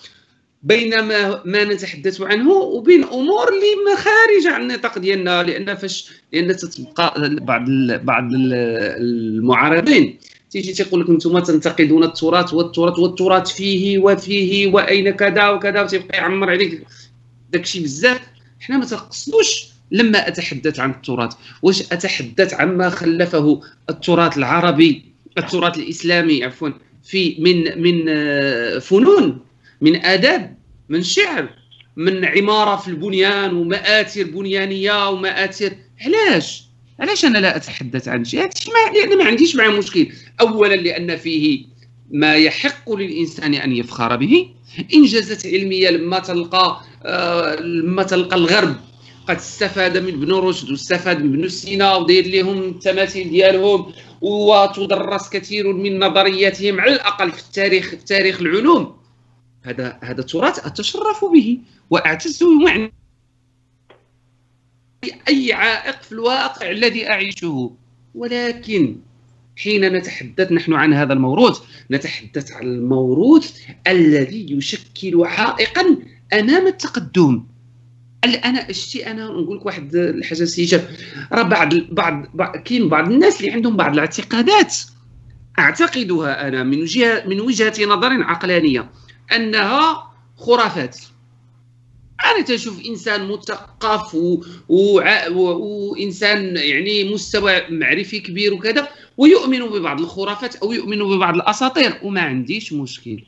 بين 0.62 1.00
ما 1.02 1.42
ما 1.44 1.64
نتحدث 1.64 2.20
عنه 2.20 2.52
وبين 2.52 3.04
أمور 3.04 3.48
اللي 3.48 3.96
خارجه 3.96 4.54
عن 4.54 4.62
النطاق 4.62 4.98
ديالنا 4.98 5.42
لأن 5.42 5.74
فاش 5.74 6.10
لأن 6.32 6.56
تتبقى 6.56 7.36
بعض 7.40 7.64
بعض 8.04 8.28
المعارضين. 8.32 10.18
تيجي 10.50 10.72
تيقول 10.72 11.00
لك 11.00 11.08
أنتم 11.08 11.38
تنتقدون 11.38 12.04
التراث 12.04 12.54
والتراث 12.54 12.98
والتراث 12.98 13.52
فيه 13.52 13.98
وفيه 13.98 14.66
وأين 14.66 15.10
كذا 15.10 15.48
وكذا 15.48 15.82
وتيبقى 15.82 16.18
يعمر 16.18 16.50
عليك. 16.50 16.86
داكشي 17.52 17.80
بزاف. 17.80 18.20
حنا 18.60 18.78
ما 18.78 18.84
تنقصدوش 18.84 19.66
لما 19.90 20.28
أتحدث 20.28 20.80
عن 20.80 20.90
التراث. 20.90 21.32
واش 21.62 21.82
أتحدث 21.92 22.54
عما 22.54 22.90
خلفه 22.90 23.60
التراث 23.90 24.38
العربي 24.38 25.04
التراث 25.38 25.78
الإسلامي 25.78 26.44
عفوا 26.44 26.68
في 27.04 27.36
من 27.38 27.82
من 27.82 28.04
آه، 28.08 28.78
فنون 28.78 29.38
من 29.80 30.04
آداب 30.04 30.56
من 30.88 31.02
شعر 31.02 31.48
من 31.96 32.24
عمارة 32.24 32.76
في 32.76 32.88
البنيان 32.88 33.54
ومآثر 33.54 34.22
بنيانية 34.24 35.08
ومآثر. 35.08 35.72
علاش؟ 36.00 36.69
علاش 37.00 37.24
أنا 37.24 37.38
لا 37.38 37.56
أتحدث 37.56 38.08
عن 38.08 38.24
شيء؟ 38.24 38.40
هذا 38.40 38.50
ما 38.68 38.98
لأن 38.98 39.18
ما 39.18 39.24
عنديش 39.24 39.56
معه 39.56 39.70
مشكل. 39.70 40.12
اولا 40.40 40.74
لأن 40.74 41.16
فيه 41.16 41.64
ما 42.10 42.34
يحق 42.34 42.92
للإنسان 42.92 43.54
أن 43.54 43.72
يفخر 43.72 44.16
به. 44.16 44.48
انجازات 44.94 45.46
علمية 45.46 45.90
لما 45.90 46.18
تلقى 46.18 46.80
آه 47.04 47.54
لما 47.54 48.02
تلقى 48.02 48.36
الغرب 48.36 48.76
قد 49.28 49.36
استفاد 49.36 49.98
من 49.98 50.08
ابن 50.08 50.32
رشد 50.32 50.70
واستفاد 50.70 51.24
من 51.24 51.34
ابن 51.34 51.48
سينا 51.48 51.96
وداير 51.96 52.26
لهم 52.26 52.58
التماثيل 52.58 53.30
ديالهم 53.30 53.92
وتدرس 54.20 55.28
كثير 55.28 55.72
من 55.72 55.98
نظرياتهم 55.98 56.80
على 56.80 56.92
الأقل 56.92 57.32
في 57.32 57.40
التاريخ 57.40 57.90
في 57.90 57.96
تاريخ 57.96 58.40
العلوم. 58.40 58.96
هذا 59.62 59.98
هذا 60.02 60.22
تراث 60.22 60.66
أتشرف 60.66 61.24
به 61.24 61.58
وأعتز 61.90 62.42
به 62.42 62.90
اي 65.28 65.52
عائق 65.52 66.02
في 66.02 66.12
الواقع 66.12 66.70
الذي 66.70 67.10
أعيشه. 67.10 67.76
ولكن 68.14 68.96
حين 69.56 69.92
نتحدث 69.92 70.52
نحن 70.52 70.72
عن 70.72 70.94
هذا 70.94 71.12
الموروث 71.12 71.60
نتحدث 71.90 72.52
عن 72.52 72.62
الموروث 72.62 73.52
الذي 73.86 74.46
يشكل 74.52 75.24
عائقا 75.24 75.96
أمام 76.32 76.66
التقدم. 76.66 77.44
أنا 78.24 78.70
أشتي 78.70 79.10
أنا 79.10 79.24
نقول 79.24 79.56
لك 79.56 79.66
واحد 79.66 79.94
الحاجة 79.94 80.44
سي 80.44 80.80
راه 81.32 81.42
بعض 81.42 81.74
بعض 81.74 82.56
كاين 82.56 82.88
بعض 82.88 83.12
الناس 83.12 83.40
اللي 83.40 83.52
عندهم 83.52 83.76
بعض 83.76 83.92
الاعتقادات. 83.92 84.76
أعتقدها 85.58 86.48
أنا 86.48 86.62
من 86.62 86.84
جهة 86.84 87.24
من 87.26 87.40
وجهة 87.40 87.84
نظر 87.84 88.22
عقلانية 88.22 88.90
أنها 89.32 90.12
خرافات. 90.36 90.98
أنا 92.30 92.44
تشوف 92.44 92.80
إنسان 92.86 93.28
مثقف 93.28 94.14
و... 94.14 94.42
و... 94.68 95.00
وإنسان 95.32 96.56
يعني 96.56 97.04
مستوى 97.04 97.62
معرفي 97.70 98.20
كبير 98.20 98.54
وكذا 98.54 98.88
ويؤمن 99.16 99.66
ببعض 99.66 100.00
الخرافات 100.00 100.56
أو 100.56 100.72
يؤمن 100.72 100.98
ببعض 100.98 101.34
الأساطير 101.34 102.00
وما 102.02 102.20
عنديش 102.20 102.72
مشكل. 102.72 103.22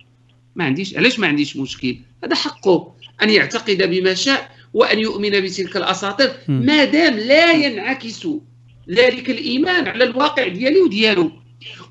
ما 0.56 0.64
عنديش 0.64 0.96
علاش 0.96 1.18
ما 1.18 1.26
عنديش 1.26 1.56
مشكل؟ 1.56 1.96
هذا 2.24 2.34
حقه 2.34 2.94
أن 3.22 3.30
يعتقد 3.30 3.82
بما 3.82 4.14
شاء 4.14 4.50
وأن 4.74 4.98
يؤمن 4.98 5.30
بتلك 5.30 5.76
الأساطير. 5.76 6.32
ما 6.48 6.84
دام 6.84 7.14
لا 7.18 7.52
ينعكس 7.52 8.26
ذلك 8.90 9.30
الإيمان 9.30 9.88
على 9.88 10.04
الواقع 10.04 10.48
ديالي 10.48 10.80
وديالو 10.80 11.30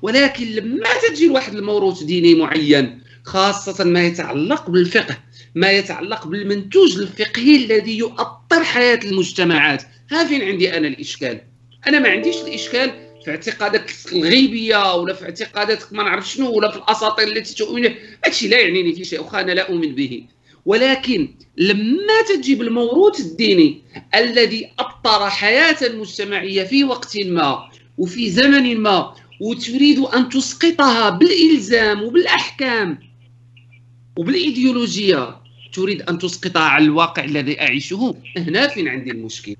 ولكن 0.02 0.46
لما 0.46 0.88
تجي 1.08 1.26
لواحد 1.26 1.54
الموروث 1.54 2.02
ديني 2.02 2.34
معين 2.34 3.00
خاصة 3.24 3.84
ما 3.84 4.06
يتعلق 4.06 4.70
بالفقه 4.70 5.16
ما 5.54 5.72
يتعلق 5.72 6.26
بالمنتوج 6.26 6.98
الفقهي 6.98 7.56
الذي 7.56 7.98
يؤطر 7.98 8.64
حياة 8.64 9.00
المجتمعات. 9.04 9.82
ها 10.10 10.24
فين 10.24 10.42
عندي 10.42 10.76
أنا 10.76 10.88
الإشكال؟ 10.88 11.40
أنا 11.86 11.98
ما 11.98 12.08
عنديش 12.08 12.36
الإشكال 12.36 12.92
في 13.24 13.30
اعتقاداتك 13.30 14.12
الغيبية 14.12 14.94
ولا 14.94 15.14
في 15.14 15.24
اعتقاداتك 15.24 15.92
ما 15.92 16.02
نعرف 16.02 16.30
شنو 16.30 16.50
ولا 16.50 16.70
في 16.70 16.76
الأساطير 16.76 17.28
التي 17.28 17.54
تؤمن 17.54 17.94
هادشي 18.24 18.48
لا 18.48 18.60
يعنيني 18.60 18.92
في 18.92 19.04
شيء 19.04 19.20
واخا 19.20 19.40
أنا 19.40 19.52
لا 19.52 19.68
أؤمن 19.68 19.94
به. 19.94 20.24
ولكن 20.66 21.34
لما 21.56 22.22
تجيب 22.28 22.62
الموروث 22.62 23.20
الديني 23.20 23.82
الذي 24.14 24.70
اطر 24.78 25.30
حياة 25.30 25.76
المجتمعية 25.82 26.64
في 26.64 26.84
وقت 26.84 27.16
ما 27.16 27.68
وفي 27.98 28.30
زمن 28.30 28.78
ما 28.78 29.14
وتريد 29.40 29.98
أن 29.98 30.28
تسقطها 30.28 31.10
بالإلزام 31.10 32.02
وبالأحكام 32.02 32.98
وبالإيديولوجية 34.16 35.41
تريد 35.72 36.02
أن 36.02 36.18
تسقطها 36.18 36.62
على 36.62 36.84
الواقع 36.84 37.24
الذي 37.24 37.60
أعيشه؟ 37.60 38.14
هنا 38.36 38.68
فين 38.68 38.88
عندي 38.88 39.10
المشكل. 39.10 39.56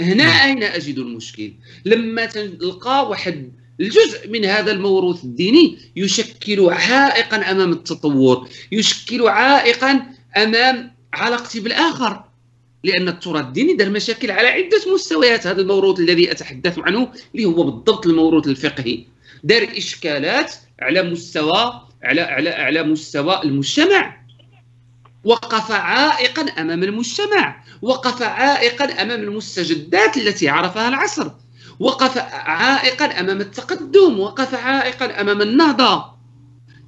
هنا 0.00 0.24
نعم. 0.24 0.48
أين 0.48 0.62
أجد 0.62 0.98
المشكل؟ 0.98 1.52
لما 1.84 2.26
تلقى 2.26 3.08
واحد 3.08 3.52
الجزء 3.80 4.30
من 4.30 4.44
هذا 4.44 4.72
الموروث 4.72 5.24
الديني 5.24 5.78
يشكل 5.96 6.70
عائقا 6.70 7.36
أمام 7.36 7.72
التطور 7.72 8.48
يشكل 8.72 9.28
عائقا 9.28 10.02
أمام 10.36 10.92
علاقتي 11.12 11.60
بالآخر. 11.60 12.24
لأن 12.84 13.08
التراث 13.08 13.44
الديني 13.44 13.74
دار 13.74 13.90
مشاكل 13.90 14.30
على 14.30 14.48
عدة 14.48 14.94
مستويات. 14.94 15.46
هذا 15.46 15.60
الموروث 15.60 16.00
الذي 16.00 16.32
أتحدث 16.32 16.78
عنه 16.78 17.12
اللي 17.34 17.44
هو 17.44 17.62
بالضبط 17.62 18.06
الموروث 18.06 18.46
الفقهي. 18.46 19.04
دار 19.44 19.68
إشكالات 19.76 20.54
على 20.80 21.02
مستوى 21.02 21.82
على 22.02 22.20
على 22.20 22.50
على 22.50 22.82
مستوى 22.82 23.42
المجتمع. 23.42 24.21
وقف 25.24 25.70
عائقا 25.70 26.42
أمام 26.42 26.82
المجتمع 26.82 27.64
وقف 27.82 28.22
عائقا 28.22 28.84
أمام 28.84 29.20
المستجدات 29.20 30.16
التي 30.16 30.48
عرفها 30.48 30.88
العصر 30.88 31.30
وقف 31.80 32.18
عائقا 32.32 33.04
أمام 33.04 33.40
التقدم 33.40 34.20
وقف 34.20 34.54
عائقا 34.54 35.20
أمام 35.20 35.42
النهضة. 35.42 36.12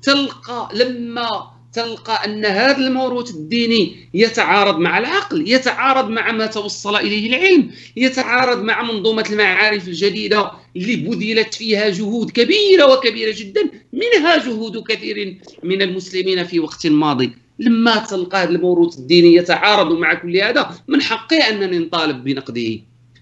تلقى 0.02 0.68
لما 0.74 1.54
تلقى 1.72 2.24
أن 2.24 2.44
هذا 2.44 2.76
الموروث 2.76 3.30
الديني 3.30 4.10
يتعارض 4.14 4.78
مع 4.78 4.98
العقل 4.98 5.48
يتعارض 5.50 6.08
مع 6.08 6.32
ما 6.32 6.46
توصل 6.46 6.96
إليه 6.96 7.28
العلم 7.28 7.70
يتعارض 7.96 8.62
مع 8.62 8.82
منظومة 8.82 9.26
المعارف 9.30 9.88
الجديدة 9.88 10.50
اللي 10.76 10.96
بذلت 10.96 11.54
فيها 11.54 11.88
جهود 11.88 12.30
كبيرة 12.30 12.92
وكبيرة 12.92 13.34
جدا 13.38 13.70
منها 13.92 14.36
جهود 14.36 14.84
كثير 14.88 15.40
من 15.62 15.82
المسلمين 15.82 16.44
في 16.44 16.60
وقت 16.60 16.86
ماضي. 16.86 17.43
لما 17.58 17.96
تلقى 17.96 18.42
هذا 18.42 18.50
الموروث 18.50 18.98
الديني 18.98 19.34
يتعارض 19.34 19.92
مع 19.92 20.14
كل 20.14 20.36
هذا 20.36 20.70
من 20.88 21.02
حقي 21.02 21.36
أنني 21.36 21.78
نطالب 21.78 22.24
بنقده. 22.24 22.80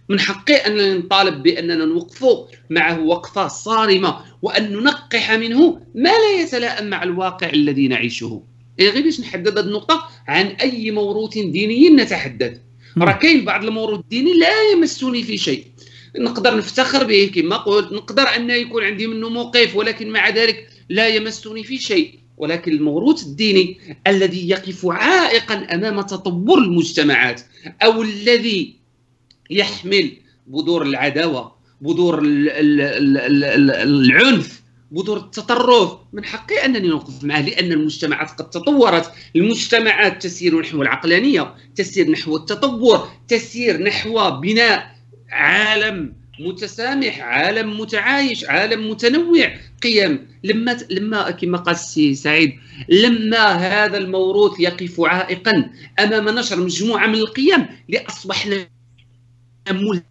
من 0.09 0.20
حقي 0.20 0.55
اننا 0.55 0.95
نطالب 0.95 1.43
بأننا 1.43 1.85
نوقف 1.85 2.24
معه 2.70 3.01
وقفة 3.01 3.49
صارمة. 3.49 4.18
وأن 4.43 4.72
ننقح 4.72 5.33
منه 5.33 5.80
ما 5.95 6.09
لا 6.09 6.41
يتلائم 6.41 6.91
مع 6.91 7.03
الواقع 7.03 7.51
الذي 7.51 7.89
نعيشه. 7.89 8.43
إيه 8.80 8.91
غير 8.91 9.03
باش 9.03 9.20
نحدد 9.20 9.59
هذه 9.59 9.66
النقطة؟ 9.66 10.09
عن 10.28 10.47
أي 10.47 10.91
موروث 10.91 11.33
ديني 11.33 11.89
نتحدث. 11.91 12.59
راه 12.99 13.12
كاين 13.12 13.45
بعض 13.45 13.64
الموروث 13.64 14.01
الديني 14.01 14.39
لا 14.39 14.70
يمسني 14.72 15.22
في 15.22 15.39
شيء. 15.39 15.64
نقدر 16.18 16.57
نفتخر 16.57 17.05
به 17.05 17.30
كما 17.35 17.57
قلت. 17.57 17.93
نقدر 17.93 18.22
أن 18.22 18.51
يكون 18.51 18.85
عندي 18.85 19.07
منه 19.07 19.28
موقف 19.28 19.76
ولكن 19.76 20.11
مع 20.11 20.28
ذلك 20.28 20.68
لا 20.89 21.09
يمسني 21.09 21.64
في 21.64 21.78
شيء. 21.78 22.22
ولكن 22.43 22.72
الموروث 22.72 23.22
الديني 23.22 23.78
الذي 24.07 24.49
يقف 24.49 24.86
عائقا 24.86 25.55
أمام 25.55 26.01
تطور 26.01 26.59
المجتمعات 26.59 27.40
أو 27.82 28.03
الذي 28.03 28.76
يحمل 29.51 30.12
بذور 30.47 30.82
العداوة 30.82 31.55
بذور 31.80 32.20
العنف 33.82 34.62
بذور 34.90 35.16
التطرف. 35.16 35.93
من 36.12 36.24
حقي 36.24 36.64
أنني 36.64 36.88
نوقف 36.88 37.24
معه 37.24 37.40
لأن 37.40 37.72
المجتمعات 37.72 38.30
قد 38.30 38.51
تطورت. 38.51 39.12
المجتمعات 39.36 40.22
تسير 40.22 40.61
نحو 40.61 40.82
العقلانية 40.82 41.55
تسير 41.76 42.11
نحو 42.11 42.36
التطور 42.36 43.09
تسير 43.28 43.82
نحو 43.82 44.30
بناء 44.30 44.97
عالم 45.30 46.14
متسامح 46.40 47.20
عالم 47.20 47.80
متعايش 47.80 48.45
عالم 48.45 48.90
متنوع. 48.90 49.53
قيم 49.83 50.28
لما 50.45 50.78
لما 50.91 51.30
كما 51.30 51.59
قال 51.59 51.74
السي 51.74 52.14
سعيد 52.14 52.53
لما 52.89 53.53
هذا 53.53 53.99
الموروث 53.99 54.61
يقف 54.61 55.01
عائقا 55.01 55.70
أمام 56.01 56.28
نشر 56.28 56.61
مجموعة 56.61 57.07
من 57.07 57.14
القيم 57.14 57.66
لأصبحنا 57.89 58.68
ملهى 59.70 60.03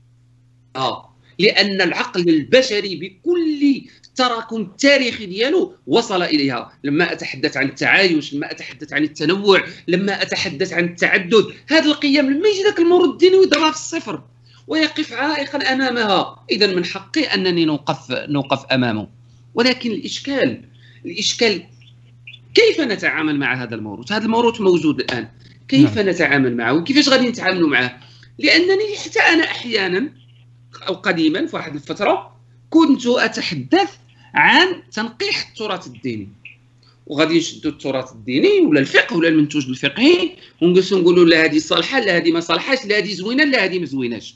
لأن 1.40 1.82
العقل 1.82 2.30
البشري 2.30 2.96
بكل 2.96 3.82
التراكم 4.06 4.62
التاريخي 4.62 5.26
ديالو 5.26 5.74
وصل 5.88 6.24
إليها. 6.24 6.74
لما 6.84 7.12
أتحدث 7.12 7.58
عن 7.58 7.66
التعايش 7.66 8.34
لما 8.34 8.52
أتحدث 8.52 8.94
عن 8.94 9.04
التنوع 9.04 9.64
لما 9.88 10.22
أتحدث 10.22 10.74
عن 10.74 10.84
التعدد 10.84 11.46
هذه 11.68 11.86
القيم 11.86 12.30
لما 12.30 12.48
يجي 12.48 12.64
ذاك 12.64 12.80
المورد 12.80 13.10
الديني 13.10 13.36
ويضربها 13.36 13.72
في 13.72 13.78
الصفر 13.78 14.24
ويقف 14.68 15.14
عائقا 15.14 15.74
أمامها. 15.74 16.46
اذا 16.52 16.68
من 16.68 16.86
حقي 16.86 17.24
أنني 17.24 17.66
نوقف 17.66 18.12
نوقف 18.12 18.66
أمامه. 18.66 19.21
ولكن 19.54 19.92
الإشكال 19.92 20.62
الإشكال 21.06 21.64
كيف 22.54 22.82
نتعامل 22.82 23.40
مع 23.40 23.64
هذا 23.64 23.76
الموروث؟ 23.76 24.12
هذا 24.12 24.26
الموروث 24.26 24.62
موجود 24.62 25.00
الآن. 25.00 25.28
كيف 25.68 25.98
نعم. 25.98 26.10
نتعامل 26.10 26.58
معه؟ 26.58 26.74
وكيفاش 26.74 27.10
غادي 27.10 27.30
نتعاملوا 27.30 27.70
معه؟ 27.70 28.00
لأنني 28.40 28.98
حتى 29.04 29.20
أنا 29.20 29.44
أحيانا 29.44 30.14
أو 30.88 30.94
قديما 30.94 31.46
في 31.46 31.56
واحد 31.56 31.76
الفترة 31.76 32.36
كنت 32.70 33.08
أتحدث 33.08 33.98
عن 34.34 34.84
تنقيح 34.92 35.48
التراث 35.50 35.88
الديني. 35.88 36.30
وغادي 37.08 37.38
نشدوا 37.38 37.72
التراث 37.72 38.12
الديني 38.12 38.60
ولا 38.60 38.80
الفقه 38.80 39.18
ولا 39.18 39.28
المنتوج 39.28 39.70
الفقهي 39.70 40.32
ونجلسوا 40.62 41.00
نقولوا 41.00 41.26
لا 41.26 41.46
هذه 41.46 41.60
صالحة 41.60 42.00
لا 42.00 42.18
هذه 42.18 42.32
ما 42.32 42.40
صالحاش 42.40 42.86
لا 42.86 42.98
هذه 42.98 43.14
زوينة 43.14 43.44
لا 43.44 43.66
هذه 43.66 43.80
ما 43.80 43.86
زويناش. 43.86 44.36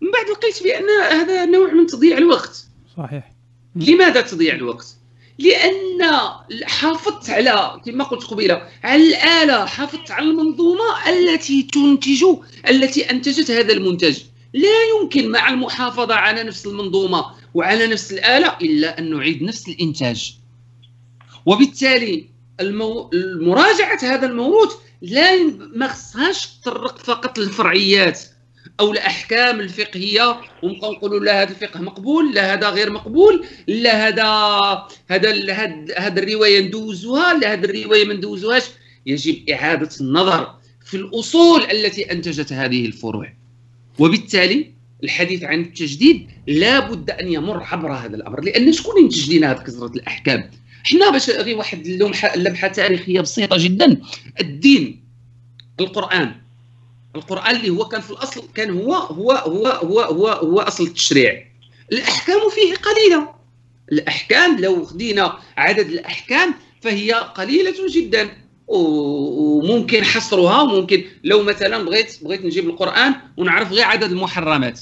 من 0.00 0.10
بعد 0.10 0.26
لقيت 0.30 0.62
بأن 0.62 0.88
هذا 1.20 1.44
نوع 1.44 1.72
من 1.72 1.86
تضييع 1.86 2.18
الوقت. 2.18 2.66
صحيح. 2.96 3.32
لماذا 3.76 4.20
تضييع 4.20 4.54
الوقت؟ 4.54 4.96
لأن 5.38 6.02
حافظت 6.64 7.30
على 7.30 7.80
كما 7.86 8.04
قلت 8.04 8.24
قبيلة 8.24 8.68
على 8.84 9.02
الآلة 9.02 9.64
حافظت 9.64 10.10
على 10.10 10.26
المنظومة 10.26 11.08
التي 11.08 11.62
تنتج 11.62 12.24
التي 12.68 13.10
أنتجت 13.10 13.50
هذا 13.50 13.72
المنتج. 13.72 14.18
لا 14.54 15.00
يمكن 15.00 15.28
مع 15.28 15.48
المحافظة 15.48 16.14
على 16.14 16.42
نفس 16.42 16.66
المنظومة 16.66 17.24
وعلى 17.54 17.86
نفس 17.86 18.12
الآلة 18.12 18.56
إلا 18.62 18.98
أن 18.98 19.16
نعيد 19.16 19.42
نفس 19.42 19.68
الإنتاج. 19.68 20.34
وبالتالي 21.46 22.28
المو... 22.60 23.10
مراجعة 23.40 23.98
هذا 24.02 24.26
الموروث 24.26 24.72
لا 25.02 25.36
ما 25.74 25.88
خصهاش 25.88 26.46
تطرق 26.46 26.98
فقط 26.98 27.38
للفرعيات. 27.38 28.20
أو 28.80 28.92
الأحكام 28.92 29.60
الفقهية 29.60 30.40
ونبقاو 30.62 30.92
نقولوا 30.92 31.20
لا 31.20 31.42
هذا 31.42 31.50
الفقه 31.50 31.80
مقبول 31.80 32.34
لا 32.34 32.54
هذا 32.54 32.68
غير 32.68 32.90
مقبول 32.90 33.46
لا 33.66 34.08
هذا 34.08 34.26
هذا 35.10 35.30
هذا 35.98 36.22
الرواية 36.22 36.60
ندوزوها 36.60 37.34
لا 37.38 37.52
هذه 37.52 37.64
الرواية 37.64 38.04
ما 38.04 38.14
ندوزوهاش 38.14 38.62
يجب 39.06 39.50
إعادة 39.50 39.90
النظر 40.00 40.54
في 40.84 40.96
الأصول 40.96 41.62
التي 41.62 42.12
أنتجت 42.12 42.52
هذه 42.52 42.86
الفروع. 42.86 43.32
وبالتالي 43.98 44.72
الحديث 45.04 45.44
عن 45.44 45.60
التجديد 45.60 46.26
لا 46.46 46.80
بد 46.80 47.10
أن 47.10 47.32
يمر 47.32 47.62
عبر 47.62 47.92
هذا 47.92 48.16
الأمر. 48.16 48.44
لأن 48.44 48.72
شكون 48.72 49.02
ينتج 49.02 49.32
لنا 49.32 49.50
هذه 49.52 49.58
كثرة 49.58 49.86
الأحكام؟ 49.86 50.50
حنا 50.84 51.10
باش 51.10 51.30
غير 51.30 51.56
واحد 51.56 51.86
اللمحة 51.86 52.36
لمحه 52.36 52.68
تاريخية 52.68 53.20
بسيطة 53.20 53.56
جدا. 53.58 54.00
الدين 54.40 55.04
القرآن 55.80 56.34
القرآن 57.16 57.56
اللي 57.56 57.70
هو 57.70 57.88
كان 57.88 58.00
في 58.00 58.10
الأصل 58.10 58.42
كان 58.54 58.70
هو 58.70 58.94
هو 58.94 59.32
هو 59.32 59.66
هو 59.66 60.00
هو, 60.00 60.28
هو 60.28 60.60
أصل 60.60 60.84
التشريع. 60.84 61.46
الأحكام 61.92 62.40
فيه 62.50 62.74
قليلة. 62.74 63.34
الأحكام 63.92 64.60
لو 64.60 64.84
خدينا 64.84 65.38
عدد 65.56 65.86
الأحكام 65.86 66.54
فهي 66.80 67.12
قليلة 67.12 67.74
جدا. 67.88 68.30
وممكن 68.66 70.04
حصرها 70.04 70.62
وممكن 70.62 71.04
لو 71.24 71.42
مثلا 71.42 71.82
بغيت 71.84 72.24
بغيت 72.24 72.44
نجيب 72.44 72.68
القرآن 72.68 73.14
ونعرف 73.36 73.72
غير 73.72 73.84
عدد 73.84 74.10
المحرمات. 74.10 74.80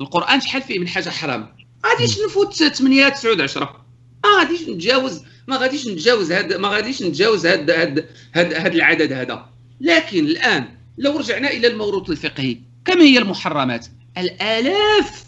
القرآن 0.00 0.40
شحال 0.40 0.62
فيه 0.62 0.78
من 0.78 0.88
حاجة 0.88 1.10
حرام؟ 1.10 1.56
غاديش 1.86 2.20
نفوت 2.20 2.54
8 2.54 3.08
9 3.08 3.42
10 3.42 3.84
ما 4.24 4.38
غاديش 4.38 4.62
نتجاوز 4.62 5.22
ما 5.48 5.56
غاديش 5.56 5.86
نتجاوز 5.86 6.32
هذا 6.32 6.58
ما 6.58 6.68
غاديش 6.68 7.02
نتجاوز 7.02 7.46
هذا 7.46 7.76
هذا 7.82 8.58
هذا 8.58 8.74
العدد 8.74 9.12
هذا. 9.12 9.46
لكن 9.80 10.24
الآن 10.24 10.79
لو 10.98 11.18
رجعنا 11.18 11.50
إلى 11.50 11.66
الموروث 11.66 12.10
الفقهي 12.10 12.56
كم 12.84 13.00
هي 13.00 13.18
المحرمات؟ 13.18 13.86
الآلاف 14.18 15.24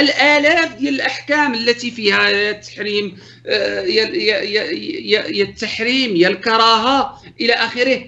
الآلاف 0.00 0.74
ديال 0.74 0.94
الأحكام 0.94 1.54
التي 1.54 1.90
فيها 1.90 2.28
يا 2.28 2.50
التحريم 2.50 3.18
آه، 3.46 3.80
يا 3.80 4.08
يا 4.08 4.42
يا 5.26 5.44
التحريم 5.44 6.16
يا 6.16 6.28
الكراهة 6.28 7.22
إلى 7.40 7.52
آخره. 7.52 8.04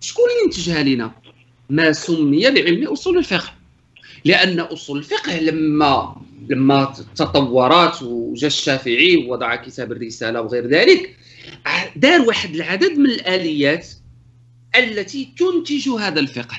شكون 0.00 0.24
اللي 0.24 0.44
ينتجها 0.44 0.82
لنا؟ 0.82 1.12
ما 1.70 1.92
سمي 1.92 2.50
بعلم 2.50 2.88
أصول 2.88 3.18
الفقه. 3.18 3.52
لأن 4.24 4.60
أصول 4.60 4.98
الفقه 4.98 5.40
لما 5.40 6.16
لما 6.48 6.94
تطورت 7.16 8.02
وجا 8.02 8.46
الشافعي 8.46 9.16
ووضع 9.16 9.56
كتاب 9.56 9.92
الرسالة 9.92 10.40
وغير 10.40 10.66
ذلك 10.66 11.16
دار 11.96 12.20
واحد 12.20 12.54
العدد 12.54 12.98
من 12.98 13.06
الآليات 13.06 13.88
التي 14.76 15.28
تنتج 15.38 15.88
هذا 15.88 16.20
الفقه. 16.20 16.56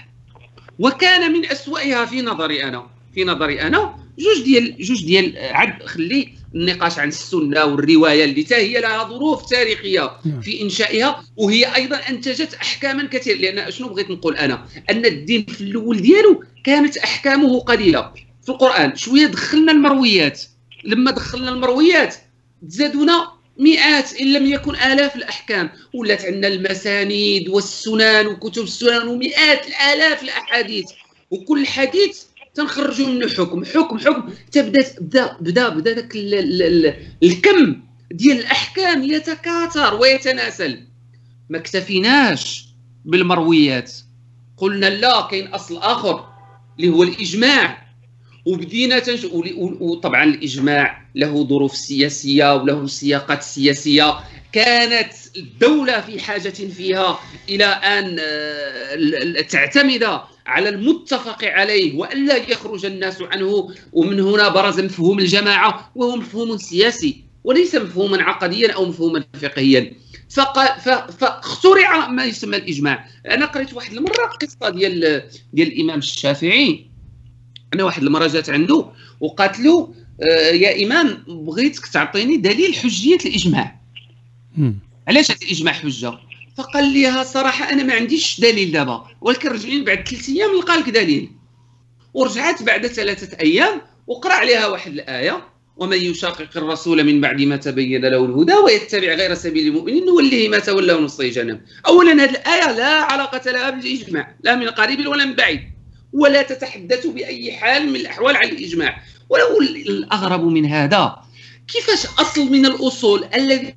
وكان 0.80 1.34
من 1.34 1.46
أسوأها 1.46 2.06
في 2.06 2.22
نظري 2.22 2.64
أنا. 2.64 2.88
في 3.14 3.24
نظري 3.24 3.62
أنا 3.62 3.96
جوج 4.20 4.44
ديال 4.44 4.76
جوج 4.80 5.06
ديال 5.06 5.38
عد 5.38 5.84
خلي 5.84 6.34
النقاش 6.56 7.00
عن 7.00 7.08
السنة 7.08 7.66
والرواية 7.66 8.26
اللي 8.26 8.46
هي 8.52 8.82
لها 8.82 9.04
ظروف 9.04 9.50
تاريخية 9.50 10.12
نعم. 10.26 10.42
في 10.42 10.62
إنشائها 10.62 11.24
وهي 11.38 11.76
أيضا 11.76 11.96
أنتجت 11.96 12.54
احكاما 12.54 13.04
كثيرة. 13.08 13.38
لأن 13.38 13.72
شنو 13.72 13.90
بغيت 13.90 14.10
نقول 14.10 14.38
أنا؟ 14.38 14.66
أن 14.90 15.06
الدين 15.06 15.46
في 15.46 15.62
الأول 15.62 16.02
ديالو 16.02 16.44
كانت 16.64 16.98
أحكامه 16.98 17.60
قليلة. 17.60 18.12
في 18.44 18.50
القرآن 18.50 18.96
شوية 18.96 19.26
دخلنا 19.28 19.72
المرويات. 19.72 20.42
لما 20.84 21.12
دخلنا 21.12 21.50
المرويات 21.50 22.16
تزادونا 22.70 23.32
مئات 23.58 24.14
إن 24.14 24.34
لم 24.34 24.46
يكن 24.46 24.76
آلاف 24.76 25.16
الأحكام. 25.16 25.70
ولات 25.94 26.26
عندنا 26.26 26.48
المسانيد 26.48 27.50
والسنن 27.50 28.28
وكتب 28.28 28.64
السنن 28.64 29.08
ومئات 29.08 29.68
الآلاف 29.68 30.24
الأحاديث. 30.24 30.86
وكل 31.32 31.68
حديث 31.68 32.24
تنخرجوا 32.54 33.08
منه 33.08 33.28
حكم. 33.28 33.66
حكم 33.66 34.00
حكم. 34.00 34.30
تبدأ 34.52 34.86
بدا 35.02 35.38
بدا 35.40 35.70
بدا 35.70 35.94
ذاك 35.94 36.16
الكم 37.24 37.82
ديال 38.12 38.40
الأحكام 38.40 39.04
يتكاثر 39.04 39.96
ويتناسل. 39.96 40.88
ما 41.50 41.58
اكتفيناش 41.58 42.66
بالمرويات. 43.06 43.92
قلنا 44.58 44.86
لا 44.86 45.28
كاين 45.32 45.48
أصل 45.48 45.78
آخر 45.78 46.28
اللي 46.80 46.90
هو 46.90 47.04
الإجماع. 47.04 47.85
وبدينا. 48.46 49.02
وطبعا 49.80 50.24
الإجماع 50.24 51.08
له 51.16 51.48
ظروف 51.48 51.76
سياسية 51.76 52.56
وله 52.56 52.88
سياقات 52.88 53.44
سياسية. 53.44 54.20
كانت 54.54 55.14
الدولة 55.38 56.02
في 56.02 56.20
حاجة 56.20 56.50
فيها 56.50 57.20
إلى 57.50 57.66
أن 57.66 58.18
آه، 58.20 59.42
تعتمد 59.42 60.20
على 60.46 60.70
المتفق 60.70 61.44
عليه 61.44 61.98
وألا 61.98 62.36
يخرج 62.36 62.86
الناس 62.86 63.22
عنه. 63.22 63.70
ومن 63.94 64.20
هنا 64.20 64.50
برز 64.50 64.80
مفهوم 64.80 65.20
الجماعة 65.20 65.92
وهو 65.96 66.16
مفهوم 66.16 66.58
سياسي 66.58 67.24
وليس 67.44 67.76
مفهوما 67.76 68.24
عقديا 68.24 68.72
أو 68.72 68.86
مفهوما 68.86 69.24
فقهيا. 69.42 69.94
فاخترع 71.20 72.08
ما 72.08 72.26
يسمى 72.26 72.58
الإجماع. 72.58 73.08
أنا 73.26 73.46
قريت 73.46 73.74
واحد 73.74 73.94
المرة 73.94 74.26
قصة 74.42 74.70
ديال 74.70 75.24
ديال 75.54 75.68
الإمام 75.68 76.00
الشافعي. 76.00 76.95
أنا 77.76 77.84
واحد 77.84 78.04
المرة 78.04 78.28
جات 78.28 78.50
عنده 78.50 78.86
وقالت 79.20 79.60
له 79.60 79.94
آه، 80.22 80.52
يا 80.52 80.86
إمام 80.86 81.24
بغيتك 81.28 81.86
تعطيني 81.86 82.38
دليل 82.38 82.76
حجية 82.76 83.18
الإجماع. 83.26 83.80
علاش 85.08 85.32
هذا 85.32 85.40
الإجماع 85.44 85.74
حجة؟ 85.74 86.14
فقال 86.58 86.94
لي 86.94 87.24
صراحة 87.24 87.70
أنا 87.70 87.84
ما 87.84 87.94
عنديش 87.94 88.40
دليل 88.40 88.72
دابا 88.72 89.08
ولكن 89.22 89.50
رجعين 89.50 89.84
بعد 89.84 90.08
ثلاث 90.08 90.30
أيام 90.30 90.56
نلقى 90.56 90.78
لك 90.78 90.90
دليل. 90.90 91.30
ورجعت 92.14 92.64
بعد 92.64 92.88
ثلاثة 92.88 93.38
أيام 93.40 93.82
وقرأ 94.08 94.34
عليها 94.34 94.68
واحد 94.68 94.92
الآية 94.92 95.44
ومن 95.78 95.98
يشاقق 95.98 96.58
الرسول 96.58 97.04
من 97.04 97.22
بعد 97.22 97.42
ما 97.42 97.56
تبين 97.56 98.06
له 98.06 98.26
الهدى 98.26 98.54
ويتبع 98.54 99.14
غير 99.14 99.34
سبيل 99.34 99.68
المؤمنين 99.68 100.06
نوليه 100.06 100.50
ما 100.50 100.60
تولى 100.60 100.94
ونصليه 100.94 101.32
جهنم 101.32 101.62
اولا 101.88 102.24
هذه 102.24 102.30
الآية 102.30 102.72
لا 102.72 103.02
علاقة 103.02 103.52
لها 103.52 103.70
بالإجماع 103.70 104.36
لا 104.44 104.56
من 104.56 104.68
قريب 104.68 105.08
ولا 105.08 105.26
من 105.26 105.36
بعيد. 105.36 105.75
ولا 106.16 106.42
تتحدث 106.42 107.08
بأي 107.08 107.52
حال 107.52 107.90
من 107.90 107.96
الأحوال 107.96 108.36
عن 108.36 108.48
الإجماع. 108.48 109.04
ولو 109.30 109.62
الأغرب 109.62 110.44
من 110.44 110.66
هذا 110.66 111.16
كيفاش 111.68 112.06
أصل 112.20 112.52
من 112.52 112.66
الأصول 112.66 113.26
الذي 113.36 113.76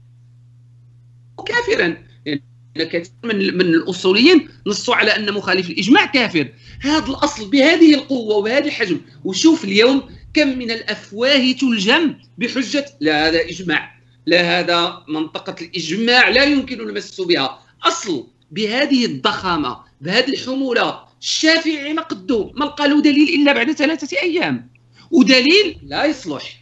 كافرا؟ 1.47 1.97
يعني 2.27 2.43
كثير 2.77 3.13
من 3.25 3.37
من 3.57 3.61
الأصوليين 3.61 4.49
نصوا 4.67 4.95
على 4.95 5.17
أن 5.17 5.33
مخالف 5.33 5.71
الإجماع 5.71 6.07
كافر. 6.07 6.49
هذا 6.81 7.07
الأصل 7.07 7.51
بهذه 7.51 7.95
القوة 7.95 8.37
وبهذا 8.37 8.65
الحجم. 8.65 9.01
وشوف 9.25 9.65
اليوم 9.65 10.03
كم 10.35 10.59
من 10.59 10.71
الأفواه 10.71 11.53
تلجم 11.53 12.15
بحجة 12.39 12.87
لا 13.01 13.29
هذا 13.29 13.41
إجماع 13.41 13.99
لا 14.27 14.61
هذا 14.61 15.05
منطقة 15.09 15.57
الإجماع 15.65 16.29
لا 16.29 16.45
يمكن 16.45 16.81
المس 16.81 17.21
بها. 17.21 17.63
أصل 17.83 18.27
بهذه 18.51 19.05
الضخامة 19.07 19.79
بهذه 20.01 20.29
الحمولة 20.29 21.08
الشافعي 21.21 21.93
مقدوم 21.93 22.53
ما 22.55 22.65
لقى 22.65 22.89
له 22.89 23.03
دليل 23.03 23.41
إلا 23.41 23.53
بعد 23.53 23.73
ثلاثة 23.73 24.17
أيام. 24.23 24.71
ودليل 25.11 25.77
لا 25.83 26.05
يصلح. 26.05 26.61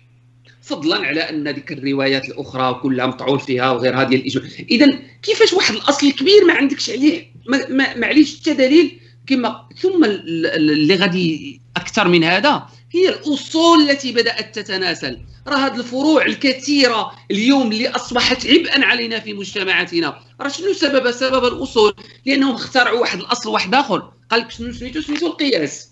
فضلا 0.62 1.06
على 1.06 1.20
أن 1.20 1.48
ذيك 1.48 1.72
الروايات 1.72 2.24
الأخرى 2.24 2.80
كلها 2.82 3.06
مطعون 3.06 3.38
فيها 3.38 3.70
وغير 3.70 4.00
هذه 4.00 4.16
الإجماع. 4.16 4.46
اذا 4.70 4.98
كيفاش 5.22 5.52
واحد 5.52 5.74
الأصل 5.74 6.12
كبير 6.12 6.44
ما 6.44 6.52
عندكش 6.52 6.90
عليه؟ 6.90 7.32
ما, 7.46 7.68
ما, 7.68 7.96
ما 7.96 8.06
عليش 8.06 8.40
حتى 8.40 8.54
دليل. 8.54 9.00
كما 9.26 9.68
ثم 9.82 10.04
اللي 10.04 10.94
غادي 10.94 11.60
أكثر 11.76 12.08
من 12.08 12.24
هذا 12.24 12.66
هي 12.92 13.08
الأصول 13.08 13.90
التي 13.90 14.12
بدأت 14.12 14.58
تتناسل. 14.58 15.18
راه 15.46 15.56
هذه 15.56 15.76
الفروع 15.76 16.26
الكثيرة 16.26 17.12
اليوم 17.30 17.72
اللي 17.72 17.88
أصبحت 17.88 18.46
عبئا 18.46 18.84
علينا 18.84 19.20
في 19.20 19.32
مجتمعاتنا. 19.32 20.18
راه 20.40 20.48
شنو 20.48 20.72
سبب؟ 20.72 21.10
سبب 21.10 21.44
الأصول؟ 21.44 21.94
لأنهم 22.26 22.54
اخترعوا 22.54 23.00
واحد 23.00 23.18
الأصل 23.18 23.50
واحد 23.50 23.74
آخر. 23.74 24.12
قال 24.30 24.40
لك 24.40 24.50
شنو 24.50 24.72
سميتو؟ 24.72 25.00
سميتو 25.00 25.26
القياس. 25.26 25.88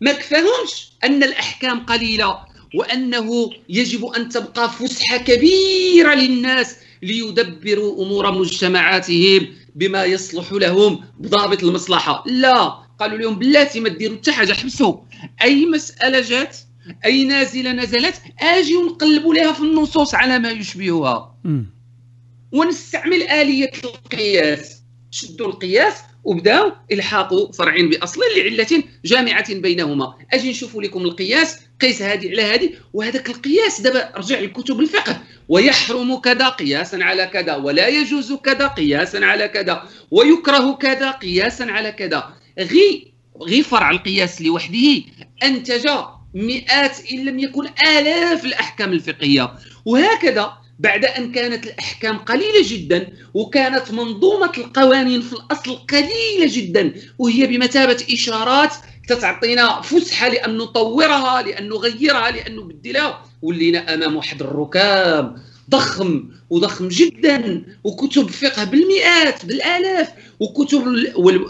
ما 0.00 0.12
كفاهمش 0.12 0.92
أن 1.04 1.22
الأحكام 1.22 1.86
قليلة 1.86 2.38
وأنه 2.74 3.50
يجب 3.68 4.04
أن 4.04 4.28
تبقى 4.28 4.70
فسحة 4.70 5.16
كبيرة 5.16 6.14
للناس 6.14 6.76
ليدبروا 7.02 8.04
أمور 8.04 8.32
مجتمعاتهم 8.32 9.46
بما 9.74 10.04
يصلح 10.04 10.52
لهم 10.52 11.04
بضابط 11.18 11.64
المصلحة. 11.64 12.24
لا. 12.26 12.90
قالوا 13.00 13.18
لهم 13.18 13.38
بلاتي 13.38 13.80
ما 13.80 13.88
ديروا 13.88 14.16
حتى 14.16 14.32
حاجة 14.32 14.52
حبسوا. 14.52 14.96
أي 15.42 15.66
مسألة 15.66 16.20
جات 16.20 16.56
أي 17.04 17.24
نازلة 17.24 17.72
نزلت 17.72 18.22
آجي 18.40 18.76
ونقلبوا 18.76 19.34
لها 19.34 19.52
في 19.52 19.60
النصوص 19.60 20.14
على 20.14 20.38
ما 20.38 20.50
يشبهها. 20.50 21.36
ونستعمل 22.52 23.22
آلية 23.22 23.72
القياس. 23.84 24.76
شدوا 25.10 25.46
القياس 25.46 25.94
وبداوا 26.24 26.70
الحاقوا 26.92 27.52
فرعين 27.52 27.90
بأصل 27.90 28.20
لعلة 28.36 28.82
جامعة 29.04 29.54
بينهما. 29.54 30.14
أجي 30.32 30.50
نشوف 30.50 30.76
لكم 30.76 31.00
القياس 31.02 31.60
قيس 31.80 32.02
هذه 32.02 32.30
على 32.30 32.42
هذه 32.42 32.70
وهذاك 32.92 33.28
القياس 33.28 33.80
دابا 33.80 34.12
رجع 34.16 34.40
لكتب 34.40 34.80
الفقه. 34.80 35.22
ويحرم 35.48 36.16
كذا 36.16 36.48
قياسا 36.48 36.96
على 36.96 37.26
كذا 37.26 37.56
ولا 37.56 37.88
يجوز 37.88 38.32
كذا 38.32 38.66
قياسا 38.66 39.16
على 39.16 39.48
كذا 39.48 39.88
ويكره 40.10 40.72
كذا 40.72 41.10
قياسا 41.10 41.62
على 41.62 41.92
كذا. 41.92 42.34
غي 42.58 43.12
غي 43.42 43.62
فرع 43.62 43.90
القياس 43.90 44.42
لوحده. 44.42 45.02
أنتج 45.42 45.88
مئات 46.34 46.98
إن 47.12 47.24
لم 47.24 47.38
يكن 47.38 47.66
آلاف 47.86 48.44
الأحكام 48.44 48.92
الفقهية. 48.92 49.54
وهكذا 49.84 50.59
بعد 50.80 51.04
أن 51.04 51.32
كانت 51.32 51.66
الأحكام 51.66 52.18
قليلة 52.18 52.62
جدا 52.64 53.08
وكانت 53.34 53.90
منظومة 53.92 54.52
القوانين 54.58 55.20
في 55.20 55.32
الأصل 55.32 55.76
قليلة 55.76 56.46
جدا 56.46 56.94
وهي 57.18 57.46
بمثابة 57.46 58.04
إشارات 58.12 58.74
تتعطينا 59.08 59.80
فسحة 59.80 60.28
لأن 60.28 60.56
نطورها 60.56 61.42
لأن 61.42 61.68
نغيرها 61.68 62.30
لأن 62.30 62.56
نبدلها. 62.56 63.24
ولينا 63.42 63.94
أمام 63.94 64.16
واحد 64.16 64.42
الركام 64.42 65.34
ضخم 65.70 66.24
وضخم 66.50 66.88
جدا 66.88 67.64
وكتب 67.84 68.30
فقه 68.30 68.64
بالمئات 68.64 69.46
بالآلاف 69.46 70.08
وكتب 70.40 70.86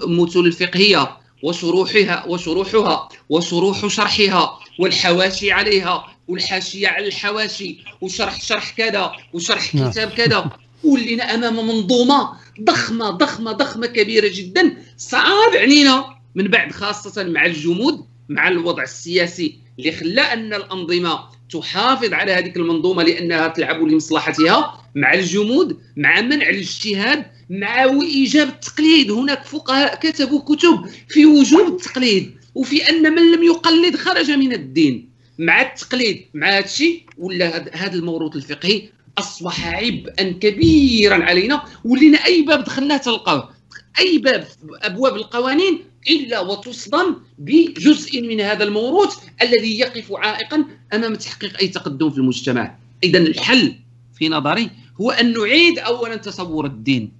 المتون 0.04 0.46
الفقهية 0.46 1.16
وشروحها 1.42 2.24
وشروحها 2.28 3.08
وشروح 3.28 3.86
شرحها 3.86 4.58
والحواشي 4.78 5.52
عليها 5.52 6.04
والحاشية 6.30 6.88
على 6.88 7.06
الحواشي 7.06 7.78
وشرح 8.00 8.42
شرح 8.42 8.70
كذا 8.70 9.12
وشرح 9.32 9.74
نعم. 9.74 9.90
كتاب 9.90 10.08
كذا. 10.10 10.50
ولينا 10.84 11.34
أمام 11.34 11.68
منظومة 11.68 12.32
ضخمة 12.60 13.10
ضخمة 13.10 13.52
ضخمة 13.52 13.86
كبيرة 13.86 14.30
جدا 14.34 14.76
صعب 14.96 15.56
علينا. 15.56 16.04
من 16.34 16.48
بعد 16.48 16.72
خاصة 16.72 17.24
مع 17.24 17.46
الجمود 17.46 18.06
مع 18.28 18.48
الوضع 18.48 18.82
السياسي 18.82 19.58
اللي 19.78 19.92
خلى 19.92 20.20
أن 20.20 20.54
الأنظمة 20.54 21.20
تحافظ 21.52 22.12
على 22.12 22.32
هذه 22.32 22.52
المنظومة 22.56 23.02
لأنها 23.02 23.48
تلعب 23.48 23.82
لمصلحتها. 23.82 24.80
مع 24.94 25.14
الجمود 25.14 25.78
مع 25.96 26.20
منع 26.20 26.48
الاجتهاد 26.48 27.26
مع 27.50 27.84
ايجاب 27.84 28.48
التقليد. 28.48 29.10
هناك 29.10 29.44
فقهاء 29.44 29.94
كتبوا 29.94 30.40
كتب 30.40 30.86
في 31.08 31.26
وجوب 31.26 31.68
التقليد 31.68 32.34
وفي 32.54 32.88
أن 32.88 33.14
من 33.14 33.32
لم 33.32 33.42
يقلد 33.42 33.96
خرج 33.96 34.30
من 34.30 34.52
الدين. 34.52 35.09
مع 35.40 35.62
التقليد 35.62 36.26
مع 36.34 36.48
هذا 36.48 36.64
الشيء 36.64 37.02
ولا 37.18 37.76
هذا 37.76 37.94
الموروث 37.94 38.36
الفقهي 38.36 38.88
أصبح 39.18 39.66
عبئا 39.66 40.32
كبيرا 40.32 41.24
علينا 41.24 41.64
ولينا 41.84 42.24
أي 42.26 42.42
باب 42.42 42.64
دخلناه 42.64 42.96
تلقاه 42.96 43.50
أي 43.98 44.18
باب 44.18 44.46
أبواب 44.82 45.16
القوانين 45.16 45.78
إلا 46.10 46.40
وتصدم 46.40 47.16
بجزء 47.38 48.22
من 48.22 48.40
هذا 48.40 48.64
الموروث 48.64 49.16
الذي 49.42 49.78
يقف 49.78 50.12
عائقا 50.12 50.64
أمام 50.92 51.14
تحقيق 51.14 51.58
أي 51.60 51.68
تقدم 51.68 52.10
في 52.10 52.18
المجتمع. 52.18 52.76
اذا 53.04 53.18
الحل 53.18 53.74
في 54.14 54.28
نظري 54.28 54.70
هو 55.00 55.10
أن 55.10 55.32
نعيد 55.32 55.78
اولا 55.78 56.16
تصور 56.16 56.66
الدين. 56.66 57.12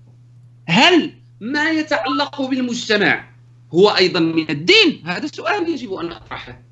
هل 0.67 1.13
ما 1.41 1.71
يتعلق 1.71 2.43
بالمجتمع 2.43 3.31
هو 3.75 3.89
أيضا 3.89 4.21
من 4.21 4.51
الدين؟ 4.51 5.03
هذا 5.05 5.25
السؤال 5.25 5.69
يجب 5.69 5.93
أن 5.93 6.07
نطرحه. 6.07 6.70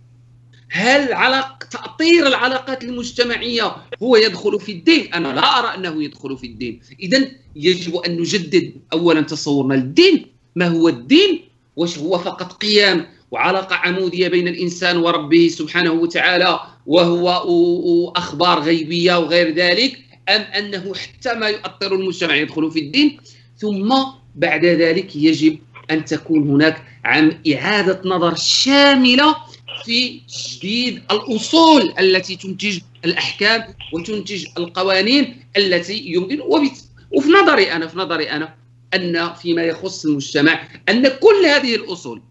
هل 0.71 1.13
علاق 1.13 1.65
تأطير 1.65 2.27
العلاقات 2.27 2.85
المجتمعية 2.85 3.77
هو 4.03 4.17
يدخل 4.17 4.61
في 4.61 4.73
الدين؟ 4.73 5.15
أنا 5.15 5.29
لا 5.29 5.59
أرى 5.59 5.75
أنه 5.75 6.05
يدخل 6.05 6.39
في 6.39 6.47
الدين 6.47 6.81
إذا 7.01 7.29
يجب 7.57 7.97
أن 7.97 8.21
نجدد 8.21 8.73
أولا 8.93 9.21
تصورنا 9.21 9.75
للدين 9.75 10.27
ما 10.57 10.69
هو 10.69 10.89
الدين؟ 10.89 11.41
واش 11.77 11.99
هو 11.99 12.19
فقط 12.19 12.53
قيام 12.53 13.07
وعلاقة 13.31 13.77
عمودية 13.77 14.29
بين 14.29 14.49
الإنسان 14.49 14.97
وربه 14.97 15.49
سبحانه 15.49 15.93
وتعالى 15.93 16.61
وهو 16.87 18.13
أخبار 18.17 18.61
غيبية 18.61 19.19
وغير 19.19 19.55
ذلك 19.55 19.99
أم 20.29 20.41
أنه 20.41 20.95
حتى 20.95 21.35
ما 21.35 21.49
يؤطر 21.49 21.95
المجتمع 21.95 22.35
يدخل 22.35 22.71
في 22.71 22.79
الدين 22.79 23.19
ثم 23.57 23.95
بعد 24.35 24.65
ذلك 24.65 25.17
يجب 25.17 25.59
أن 25.91 26.05
تكون 26.05 26.49
هناك 26.49 26.83
عن 27.05 27.39
إعادة 27.55 28.01
نظر 28.05 28.35
شاملة 28.35 29.37
في 29.85 30.21
تجديد 30.21 31.03
الأصول 31.11 31.95
التي 31.99 32.37
تنتج 32.37 32.81
الأحكام 33.05 33.75
وتنتج 33.93 34.47
القوانين 34.59 35.37
التي 35.57 35.99
يمكن. 36.07 36.41
وبت... 36.41 36.85
وفي 37.11 37.29
نظري 37.29 37.73
أنا 37.73 37.87
في 37.87 37.99
نظري 37.99 38.31
أنا 38.31 38.55
أن 38.95 39.33
فيما 39.35 39.63
يخص 39.63 40.07
المجتمع 40.07 40.69
أن 40.89 41.09
كل 41.09 41.47
هذه 41.47 41.75
الأصول 41.75 42.23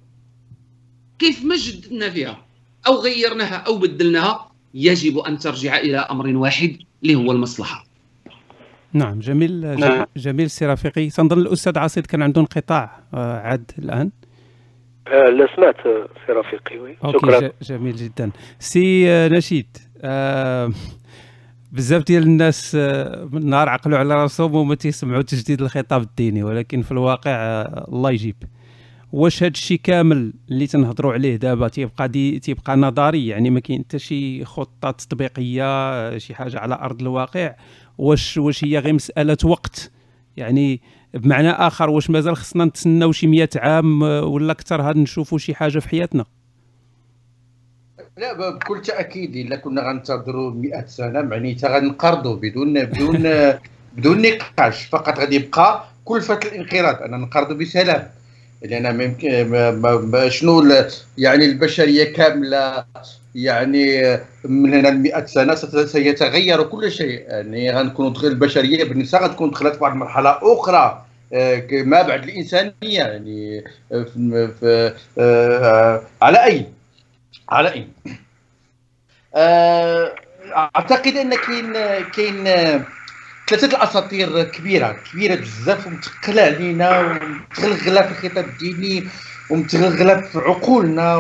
كيف 1.20 1.46
ما 1.46 1.56
جددنا 1.56 2.10
فيها 2.10 2.46
أو 2.88 3.02
غيرناها 3.02 3.56
أو 3.56 3.78
بدلناها 3.78 4.52
يجب 4.74 5.18
أن 5.18 5.40
ترجع 5.40 5.78
إلى 5.78 5.98
أمر 5.98 6.36
واحد 6.36 6.78
اللي 7.04 7.16
هو 7.16 7.32
المصلحة. 7.32 7.88
نعم 8.94 9.20
جميل 9.20 9.80
نعم. 9.80 10.06
جميل 10.18 10.50
سي 10.50 10.66
رفيقي. 10.66 11.10
تنظن 11.10 11.40
الأستاذ 11.40 11.78
عاصيد 11.78 12.06
كان 12.06 12.22
عنده 12.22 12.42
انقطاع 12.42 13.04
آه، 13.14 13.40
عاد 13.40 13.72
الآن. 13.80 14.12
لا 15.12 15.48
سمعت 15.56 15.76
سي 16.28 16.32
رفيقي 16.34 16.78
oui. 16.80 16.98
شكرا. 17.14 17.52
جميل 17.62 17.96
جدا. 17.96 18.32
سي 18.60 19.10
آه، 19.10 19.28
نشيد 19.28 19.78
آه 20.02 20.72
بزاف 21.72 22.04
ديال 22.04 22.24
الناس 22.24 22.76
آه 22.80 23.30
من 23.32 23.42
النهار 23.42 23.70
عقلوا 23.70 23.98
على 23.98 24.14
راسهم 24.16 24.56
وما 24.56 24.76
تيسمعوا 24.76 25.22
تجديد 25.22 25.62
الخطاب 25.62 26.02
الديني 26.02 26.44
ولكن 26.44 26.82
في 26.82 26.92
الواقع 26.92 27.32
آه 27.32 27.86
الله 27.88 28.12
يجيب. 28.12 28.36
واش 29.12 29.44
هذا 29.44 29.52
الشيء 29.52 29.80
كامل 29.84 30.34
اللي 30.50 30.68
تنهضروا 30.68 31.14
عليه 31.14 31.36
دابا 31.36 31.68
تيبقى 31.68 32.10
دي 32.10 32.40
تيبقى 32.40 32.78
نظري؟ 32.78 33.28
يعني 33.28 33.50
ما 33.50 33.60
كاين 33.60 33.84
حتى 33.84 34.00
شي 34.00 34.46
خطة 34.46 34.92
تطبيقية 34.92 36.18
شي 36.18 36.36
حاجة 36.36 36.60
على 36.60 36.76
أرض 36.76 37.02
الواقع؟ 37.02 37.56
واش 37.98 38.38
واش 38.38 38.64
هي 38.66 38.80
غير 38.80 38.94
مسألة 38.94 39.38
وقت؟ 39.44 39.92
يعني 40.38 40.82
بمعنى 41.14 41.50
آخر 41.50 41.90
واش 41.90 42.10
مازال 42.10 42.38
خصنا 42.38 42.66
نتسناو 42.66 43.12
شي 43.12 43.28
100 43.28 43.50
عام 43.56 44.02
ولا 44.02 44.52
أكثر 44.52 44.82
هاد 44.82 44.98
نشوفوا 44.98 45.38
شي 45.38 45.56
حاجة 45.56 45.80
في 45.80 45.90
حياتنا؟ 45.90 46.26
لا 48.18 48.34
بكل 48.34 48.82
تأكيد 48.82 49.36
إلا 49.36 49.56
كنا 49.56 49.90
غنتظروا 49.90 50.52
100 50.52 50.86
سنة 50.86 51.22
معنيتها 51.22 51.78
غنقرضوا 51.78 52.36
بدون 52.36 52.86
بدون 52.86 53.24
بدون 53.98 54.22
نقاش. 54.22 54.86
فقط 54.86 55.20
غادي 55.20 55.36
يبقى 55.36 55.84
كلفه 56.06 56.40
الانقراض. 56.46 57.02
أنا 57.02 57.18
نقرضوا 57.18 57.58
بسلام. 57.58 58.08
لأن 58.62 58.98
ممكن 58.98 60.30
شنو 60.30 60.64
يعني 61.18 61.46
البشرية 61.46 62.14
كاملة 62.14 62.86
يعني 63.38 64.18
من 64.44 64.74
هنا 64.74 64.88
ل 64.88 65.00
100 65.00 65.26
سنه 65.26 65.56
سيتغير 65.86 66.64
كل 66.64 66.92
شيء. 66.92 67.26
يعني 67.28 67.72
غنكونوا 67.72 68.24
البشرية 68.24 68.84
بالنسبة 68.84 69.20
غتكون 69.20 69.52
دخلت 69.52 69.76
في 69.76 69.84
واحد 69.84 69.94
المرحلة 69.94 70.40
أخرى 70.42 71.06
آه، 71.34 71.68
ما 71.72 72.02
بعد 72.02 72.24
الإنسانية. 72.24 72.74
يعني 72.82 73.64
في, 73.90 74.50
في 74.60 74.94
آه، 75.18 76.02
على 76.22 76.44
أي 76.44 76.66
على 77.50 77.74
أي. 77.74 77.88
آه، 79.36 80.16
أعتقد 80.56 81.18
أن 81.18 81.36
كاين 81.36 81.74
كاين 82.04 82.44
ثلاثة 83.50 83.68
الأساطير 83.68 84.44
كبيرة 84.44 84.96
كبيرة 85.12 85.36
بزاف 85.36 85.88
ومتقلة 85.88 86.42
علينا 86.42 87.00
ومتغلغلة 87.00 88.02
في 88.02 88.26
الخطاب 88.26 88.46
الديني 88.46 89.08
ومتغلغلة 89.50 90.22
في 90.22 90.40
عقولنا 90.40 91.16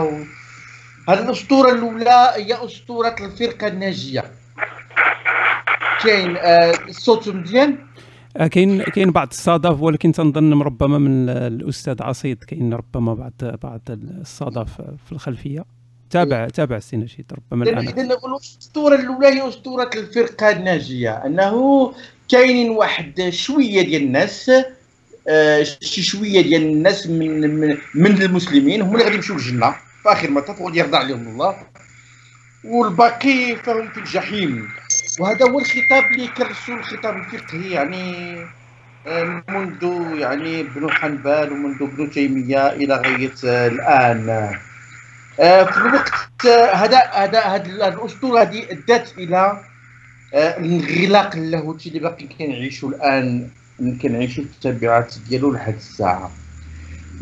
الأسطورة 1.10 1.72
الأولى 1.72 2.34
هي 2.36 2.66
أسطورة 2.66 3.16
الفرقة 3.22 3.68
الناجية. 3.68 4.24
كاين 6.04 6.38
آه 6.38 6.74
الصوت 6.90 7.30
مزيان؟ 7.30 7.78
آه، 8.38 8.48
كاين 8.48 8.84
كاين 8.84 9.12
بعض 9.12 9.28
الصدف 9.32 9.82
ولكن 9.82 10.12
تنظن 10.12 10.62
ربما 10.62 10.98
من 10.98 11.30
الأستاذ 11.30 12.04
عصيد 12.04 12.44
كاين 12.44 12.74
ربما 12.74 13.14
بعض 13.14 13.34
بعض 13.64 13.82
الصدف 13.90 14.82
في 15.06 15.12
الخلفية. 15.12 15.66
تابع 16.10 16.48
تابع 16.48 16.78
السي 16.78 16.98
نشيد 16.98 17.26
ربما 17.34 17.64
الآن. 17.64 17.88
اذا 17.88 18.02
الأسطورة 18.02 18.96
الأولى 18.96 19.28
هي 19.28 19.48
أسطورة 19.48 19.90
الفرقة 19.96 20.50
الناجية 20.50 21.12
أنه 21.26 21.94
كاينين 22.30 22.70
واحد 22.70 23.30
شوية 23.30 23.82
ديال 23.82 24.04
الناس 24.04 24.52
آه 25.28 25.64
شي 25.64 26.02
شوية 26.02 26.42
ديال 26.42 26.62
الناس 26.62 27.08
من 27.08 27.42
من, 27.60 27.78
من 27.96 28.22
المسلمين 28.22 28.82
هم 28.82 28.94
اللي 28.94 29.04
غادي 29.04 29.16
يمشيو 29.16 29.36
للجنة. 29.36 29.76
في 30.08 30.14
آخر 30.14 30.28
المطاف 30.28 30.62
وغادي 30.62 30.80
يرضى 30.80 30.98
عليهم 30.98 31.28
الله. 31.28 31.56
والباقي 32.64 33.56
فهم 33.56 33.90
في 33.90 33.98
الجحيم. 34.00 34.70
وهذا 35.20 35.46
هو 35.50 35.60
الخطاب 35.60 36.06
اللي 36.12 36.28
كرسوا 36.28 36.76
الخطاب 36.76 37.18
الفقهي 37.18 37.72
يعني 37.72 38.38
آه، 39.08 39.44
منذ 39.50 39.84
يعني 40.20 40.62
ابن 40.62 40.92
حنبل 40.92 41.52
ومنذ 41.52 41.82
ابن 41.82 42.10
تيمية 42.12 42.68
إلى 42.68 42.96
غاية 42.96 43.68
الآن. 43.68 44.30
آه، 45.40 45.64
في 45.64 45.78
الوقت 45.78 46.46
هذا 46.74 46.98
هذا 46.98 47.40
هذه 47.40 47.66
الأسطورة 47.66 48.42
هذه 48.42 48.72
أدت 48.72 49.14
إلى 49.18 49.64
آه، 50.34 50.58
الانغلاق 50.60 51.36
اللاهوتي 51.36 51.90
اللي 51.90 52.00
باقي 52.00 52.28
كنعيشوا 52.28 52.90
الآن 52.90 53.50
كنعيشوا 54.02 54.44
التبعات 54.44 55.16
ديالو 55.30 55.52
لحد 55.52 55.76
الساعة. 55.76 56.26
آه، 56.26 56.47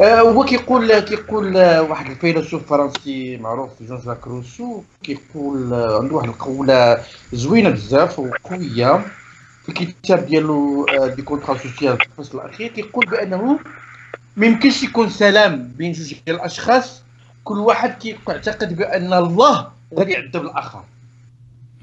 هو 0.02 0.44
كيقول 0.46 1.00
كيقول 1.00 1.58
واحد 1.58 2.12
الفيلسوف 2.12 2.70
فرنسي 2.70 3.38
معروف 3.38 3.70
جون 3.84 4.00
جاك 4.06 4.28
روسو 4.28 4.82
كيقول 5.04 5.74
عنده 5.74 6.16
واحد 6.16 6.28
القولة 6.30 6.98
زوينة 7.34 7.70
بزاف 7.70 8.20
وقوية 8.20 9.06
في 9.64 9.70
الكتاب 9.70 10.26
ديالو 10.26 10.86
Du 11.16 11.22
contrat 11.22 11.58
social 11.58 11.98
في 11.98 12.06
الفصل 12.06 12.38
الأخير 12.38 12.68
كيقول 12.72 13.06
بأنه 13.06 13.60
ما 14.38 14.46
يمكنش 14.46 14.84
يكون 14.84 15.10
سلام 15.10 15.72
بين 15.78 15.92
جوج 15.92 16.14
ديال 16.26 16.36
الأشخاص 16.36 17.02
كل 17.44 17.58
واحد 17.60 17.90
كيعتقد 18.26 18.76
بأن 18.76 19.14
الله 19.14 19.72
غادي 19.98 20.12
يعذب 20.12 20.36
الآخر. 20.36 20.84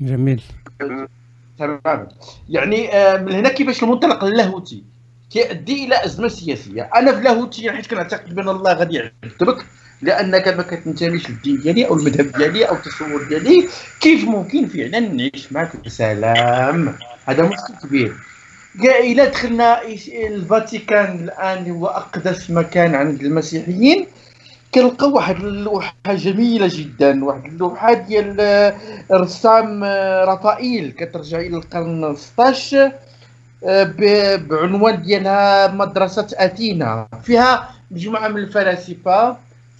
جميل. 0.00 0.42
تمام. 1.58 2.08
يعني 2.48 2.94
آه، 2.94 3.16
من 3.22 3.32
هنا 3.32 3.48
كيفاش 3.48 3.82
المنطلق 3.82 4.24
اللاهوتي 4.24 4.82
كيؤدي 5.32 5.84
إلى 5.84 6.04
أزمة 6.04 6.28
سياسية. 6.28 6.90
أنا 6.96 7.12
في 7.12 7.18
اللاهوتي 7.18 7.72
حيت 7.72 7.86
كنعتقد 7.86 8.34
بأن 8.34 8.48
الله 8.48 8.72
غادي 8.72 8.96
يعذبك 8.96 9.66
لأنك 10.02 10.48
ما 10.48 10.62
كتنتميش 10.62 11.30
للدين 11.30 11.60
ديالي 11.60 11.86
أو 11.86 11.94
المذهب 11.94 12.32
ديالي 12.32 12.64
أو 12.64 12.74
التصور 12.74 13.22
ديالي. 13.28 13.68
كيف 14.00 14.24
ممكن 14.24 14.66
فعلا 14.66 15.00
نعيش 15.00 15.52
معك 15.52 15.76
بسلام؟ 15.84 16.94
هذا 17.26 17.42
مشكل 17.42 17.88
كبير. 17.88 18.14
إلى 18.80 19.26
دخلنا 19.26 19.82
الفاتيكان 20.08 21.24
الآن 21.24 21.70
هو 21.70 21.86
أقدس 21.86 22.50
مكان 22.50 22.94
عند 22.94 23.20
المسيحيين 23.22 24.06
كنلقى 24.74 25.08
واحد 25.08 25.36
اللوحة 25.36 25.94
جميلة 26.08 26.68
جدا 26.72 27.24
واحد 27.24 27.44
اللوحة 27.44 27.92
ديال 27.92 28.40
الرسام 29.10 29.84
رافائيل. 30.24 30.92
كترجع 30.92 31.38
إلى 31.40 31.56
القرن 31.56 32.16
16 32.16 32.92
بعنوان 34.48 35.02
ديالها 35.02 35.68
مدرسة 35.68 36.26
اثينا 36.34 37.08
فيها 37.22 37.70
مجموعة 37.90 38.28
من 38.28 38.36
الفلاسفة 38.36 39.32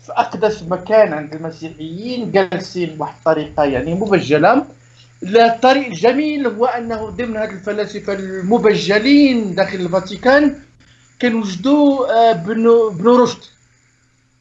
في 0.06 0.12
أقدس 0.12 0.62
مكان 0.62 1.12
عند 1.12 1.34
المسيحيين 1.34 2.32
جالسين 2.32 2.96
بواحد 2.96 3.14
الطريقة 3.18 3.64
يعني 3.64 3.94
مبجلة. 3.94 4.64
الطريق 5.22 5.86
الجميل 5.86 6.46
هو 6.46 6.66
أنه 6.66 7.10
ضمن 7.10 7.36
هاد 7.36 7.50
الفلاسفة 7.50 8.12
المبجلين 8.12 9.54
داخل 9.54 9.78
الفاتيكان 9.80 10.56
كنوجدوا 11.22 12.06
آه، 12.30 12.32
بن 12.32 13.06
رشد 13.06 13.38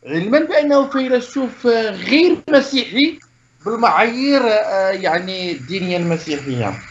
علما 0.06 0.40
بأنه 0.40 0.90
فيلسوف 0.90 1.68
غير 1.68 2.38
مسيحي 2.50 3.20
بالمعايير 3.66 4.42
آه، 4.44 4.90
يعني 4.90 5.52
الدينية 5.52 5.98
المسيحية. 5.98 6.68
آه، 6.68 6.91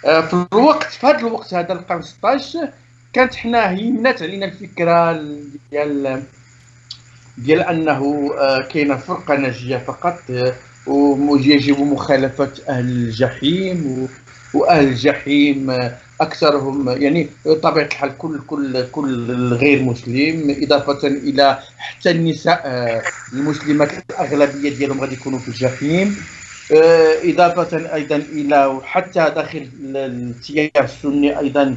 في 0.00 0.46
الوقت 0.52 0.84
في 0.84 1.06
هذا 1.06 1.18
الوقت 1.18 1.54
هذا 1.54 1.72
القرن 1.72 2.02
16 2.02 2.68
كانت 3.12 3.34
حنا 3.34 3.70
هيمنات 3.70 4.22
علينا 4.22 4.46
الفكرة 4.46 5.12
ديال 5.70 6.22
ديال 7.38 7.60
أنه 7.60 8.30
آه، 8.38 8.62
كاينة 8.62 8.96
فرقة 8.96 9.36
ناجية 9.36 9.76
فقط 9.76 10.18
ويجب 10.86 11.80
مخالفة 11.80 12.50
أهل 12.68 12.84
الجحيم 12.84 14.08
وأهل 14.54 14.88
الجحيم 14.88 15.76
أكثرهم 16.20 16.88
يعني 16.88 17.28
بطبيعه 17.46 17.84
الحال 17.86 18.18
كل 18.18 18.40
كل 18.46 18.86
كل 18.92 19.52
غير 19.54 19.82
مسلم 19.82 20.56
إضافة 20.62 21.08
إلى 21.08 21.58
حتى 21.78 22.10
النساء 22.10 22.62
آه، 22.64 23.02
المسلمات 23.32 23.90
الأغلبية 24.10 24.70
ديالهم 24.70 25.00
غادي 25.00 25.14
يكونوا 25.14 25.38
في 25.38 25.48
الجحيم. 25.48 26.16
آه، 26.72 27.14
إضافة 27.24 27.94
أيضا 27.94 28.16
إلى 28.16 28.80
حتى 28.84 29.30
داخل 29.30 29.68
التيار 29.96 30.84
السني 30.84 31.38
أيضا 31.38 31.76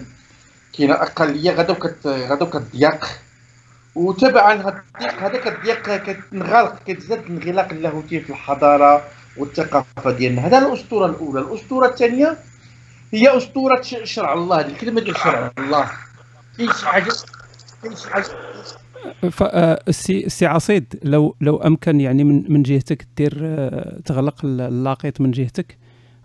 كاينة 0.78 0.94
اقليه 0.94 1.52
غادو 1.52 1.76
كت 1.76 2.08
غادو 2.08 2.46
كتضيق 2.46 3.06
وتبعا 3.96 4.54
الضيق 4.54 5.14
هذاك 5.20 5.48
الضيق 5.48 5.96
كتنغلق 5.98 6.84
كتزاد 6.88 7.20
الانغلاق 7.20 7.70
اللاهوتي 7.72 8.20
في 8.20 8.30
الحضارة 8.30 9.06
والثقافة 9.38 10.12
ديالنا. 10.12 10.48
هذا 10.48 10.58
الأسطورة 10.58 11.06
الأولى. 11.06 11.40
الأسطورة 11.40 11.88
الثانية 11.88 12.38
هي 13.14 13.38
أسطورة 13.38 13.82
شرع 14.04 14.34
الله 14.34 14.60
هذه 14.60 14.68
الكلمة 14.68 15.02
ديال 15.02 15.18
شرع 15.18 15.52
الله. 15.58 15.92
كاين 16.58 16.74
شي 16.74 16.86
حاجة؟ 16.86 17.14
كاين 17.84 17.96
شي 17.96 18.10
حاجة؟ 18.10 18.26
السي 19.88 20.26
السي 20.26 20.46
عصيد 20.46 21.00
لو 21.04 21.36
لو 21.42 21.58
أمكن 21.58 22.00
يعني 22.00 22.24
من 22.24 22.54
من 22.54 22.64
جهتك 22.64 23.08
دير 23.18 23.34
آه، 23.42 24.00
تغلق 24.06 24.46
اللاقيط 24.46 25.22
من 25.22 25.32
جهتك 25.32 25.78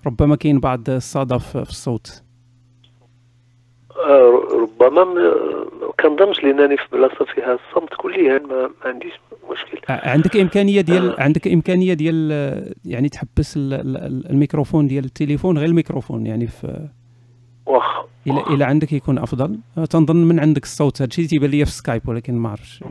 ربما 0.06 0.36
كاين 0.36 0.60
بعض 0.60 0.90
الصدف 0.90 1.56
في 1.56 1.70
الصوت 1.70 2.22
آه، 3.96 4.42
ربما 4.52 5.04
كنظنش 6.00 6.44
لأنني 6.44 6.76
في 6.76 6.84
بلاصة 6.92 7.24
فيها 7.34 7.54
الصمت 7.54 7.94
كليا 7.96 8.38
ما, 8.38 8.62
ما 8.62 8.90
عنديش 8.90 9.12
مشكل 9.50 9.78
آه، 9.90 10.08
عندك 10.08 10.36
إمكانية 10.36 10.80
ديال 10.80 11.18
آه. 11.18 11.22
عندك 11.22 11.48
إمكانية 11.48 11.94
ديال 11.94 12.32
يعني 12.84 13.08
تحبس 13.08 13.54
الميكروفون 13.56 14.86
ديال 14.86 15.04
التليفون 15.04 15.58
غير 15.58 15.68
الميكروفون 15.68 16.26
يعني 16.26 16.46
في 16.46 16.88
واخ 17.68 17.84
إلى 18.26 18.40
إلى 18.54 18.64
عندك 18.64 18.92
يكون 18.92 19.18
أفضل. 19.18 19.58
تنظن 19.90 20.16
من 20.16 20.40
عندك 20.40 20.62
الصوت 20.62 21.02
هادشي 21.02 21.26
تيبان 21.26 21.50
لي 21.50 21.64
في 21.64 21.70
سكايب 21.70 22.08
ولكن 22.08 22.34
ما 22.34 22.50
عرفتش 22.50 22.84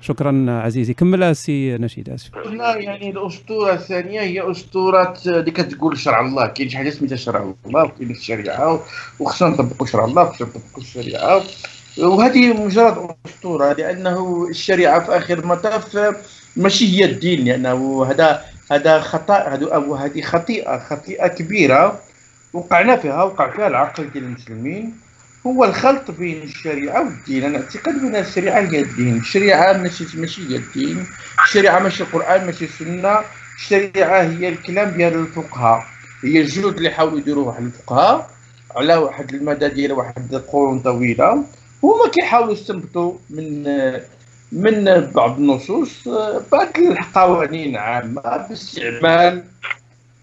شكرا 0.00 0.46
عزيزي. 0.48 0.94
كمل 0.94 1.36
سي 1.36 1.76
نشيد 1.78 2.10
آسف. 2.10 2.34
قلنا 2.34 2.76
يعني 2.76 3.10
الأسطورة 3.10 3.72
الثانية 3.72 4.20
هي 4.20 4.50
أسطورة 4.50 5.14
اللي 5.26 5.50
كتقول 5.50 5.98
شرع 5.98 6.20
الله. 6.20 6.46
كاين 6.46 6.68
شي 6.68 6.76
حاجة 6.76 6.90
سميتها 6.90 7.16
شرع 7.16 7.54
الله 7.66 7.84
وكاين 7.84 8.10
الشريعه 8.10 8.80
وخصنا 9.20 9.48
نطبقوا 9.48 9.86
شرع 9.86 10.04
الله 10.04 10.22
وخصنا 10.22 10.48
نطبقوا 10.48 10.82
الشريعة. 10.82 11.42
وهذه 11.98 12.64
مجرد 12.64 13.16
أسطورة 13.26 13.72
لأنه 13.72 14.46
الشريعة 14.50 15.04
في 15.04 15.16
آخر 15.16 15.38
المطاف 15.38 16.14
ماشي 16.56 16.98
هي 16.98 17.04
الدين 17.04 17.44
لأنه 17.44 18.04
هذا 18.04 18.44
هذا 18.70 19.00
خطأ 19.00 19.38
هذه 19.98 20.20
خطيئة 20.22 20.78
خطيئة 20.78 21.28
كبيرة. 21.28 22.00
وقعنا 22.52 22.96
فيها 22.96 23.22
وقع 23.22 23.50
فيها 23.50 23.66
العقل 23.66 24.10
ديال 24.10 24.24
المسلمين. 24.24 24.94
هو 25.46 25.64
الخلط 25.64 26.10
بين 26.10 26.42
الشريعة 26.42 27.00
والدين. 27.04 27.44
أنا 27.44 27.58
اعتقد 27.58 28.02
بأن 28.02 28.16
الشريعة 28.16 28.60
هي 28.60 28.80
الدين. 28.80 29.16
الشريعة 29.16 29.72
ماشي 29.72 30.04
ماشي 30.14 30.48
هي 30.48 30.56
الدين. 30.56 31.06
الشريعة 31.44 31.78
ماشي 31.78 32.02
القرآن 32.02 32.46
ماشي 32.46 32.64
السنة. 32.64 33.20
الشريعة 33.56 34.22
هي 34.22 34.48
الكلام 34.48 34.90
ديال 34.90 35.14
الفقهاء. 35.14 35.86
هي 36.24 36.40
الجهد 36.40 36.76
اللي 36.76 36.90
حاولوا 36.90 37.18
يديروه 37.18 37.46
واحد 37.46 37.62
الفقهاء 37.62 38.30
على 38.76 38.96
واحد 38.96 39.34
المدى 39.34 39.68
ديال 39.68 39.92
واحد 39.92 40.34
القرون 40.34 40.80
طويلة. 40.80 41.44
هما 41.82 42.08
كيحاولوا 42.12 42.52
يستنبطوا 42.52 43.14
من 43.30 43.62
من 44.52 45.10
بعض 45.14 45.38
النصوص. 45.38 46.08
بعض 46.52 46.78
القوانين 46.78 47.76
عامة 47.76 48.46
باستعمال 48.48 49.44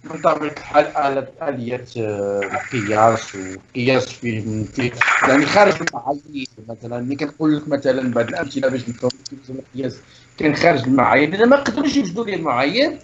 بطبيعة 0.07 0.51
الحال 0.75 1.27
اليات 1.41 1.89
القياس 1.97 3.35
والقياس 3.35 4.09
في 4.09 4.91
يعني 5.27 5.45
خارج 5.45 5.73
المعايير 5.81 6.47
مثلا 6.69 7.01
ملي 7.01 7.15
كنقول 7.15 7.57
لك 7.57 7.67
مثلا 7.67 8.13
بعض 8.13 8.27
الأمثلة 8.27 8.69
باش 8.69 8.89
نفهم 8.89 9.11
القياس 9.49 9.97
كان 10.37 10.55
خارج 10.55 10.83
المعايير. 10.83 11.33
إذا 11.33 11.45
ما 11.45 11.55
قدروش 11.55 11.95
يوجدوا 11.95 12.25
لي 12.25 12.35
المعايير 12.35 12.99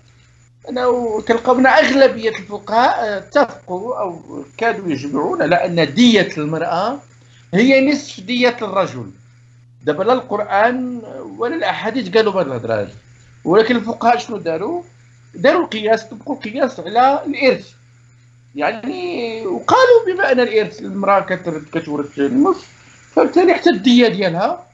أنا 0.70 0.86
كنلقاو 1.28 1.60
ان 1.60 1.66
أغلبية 1.68 2.30
الفقهاء 2.30 3.18
اتفقوا 3.18 4.00
أو 4.00 4.22
كادوا 4.58 4.90
يجمعون 4.90 5.42
على 5.42 5.56
أن 5.56 5.94
دية 5.94 6.30
المرأة 6.38 7.00
هي 7.54 7.92
نصف 7.92 8.20
دية 8.20 8.58
الرجل. 8.62 9.12
دابا 9.84 10.04
لا 10.04 10.14
القرآن 10.14 11.02
ولا 11.38 11.56
الأحاديث 11.56 12.18
قالوا 12.18 12.34
بهذه 12.34 12.46
الهضرة 12.46 12.88
ولكن 13.46 13.76
الفقهاء 13.76 14.18
شنو 14.18 14.38
داروا؟ 14.38 14.84
داروا 15.36 15.64
القياس 15.64 16.04
طبقوا 16.04 16.36
القياس 16.36 16.80
على 16.80 17.24
الإرث. 17.26 17.70
يعني 18.56 19.46
وقالوا 19.46 20.06
بما 20.08 20.32
أن 20.32 20.40
الإرث 20.40 20.82
المرأة 20.82 21.20
كتورث 21.74 22.20
النصف 22.20 22.68
فبالتالي 23.16 23.54
حتى 23.54 23.70
الدية 23.70 24.08
ديالها 24.08 24.66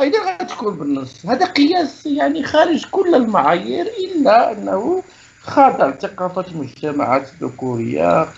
أيضا 0.00 0.18
غتكون 0.18 0.76
بالنص. 0.76 1.26
هذا 1.26 1.46
قياس 1.46 2.06
يعني 2.06 2.42
خارج 2.42 2.86
كل 2.90 3.14
المعايير 3.14 3.86
إلا 3.86 4.52
أنه 4.52 5.02
خاضع 5.40 5.88
لثقافة 5.88 6.44
المجتمعات 6.50 7.28
الذكورية 7.32 8.28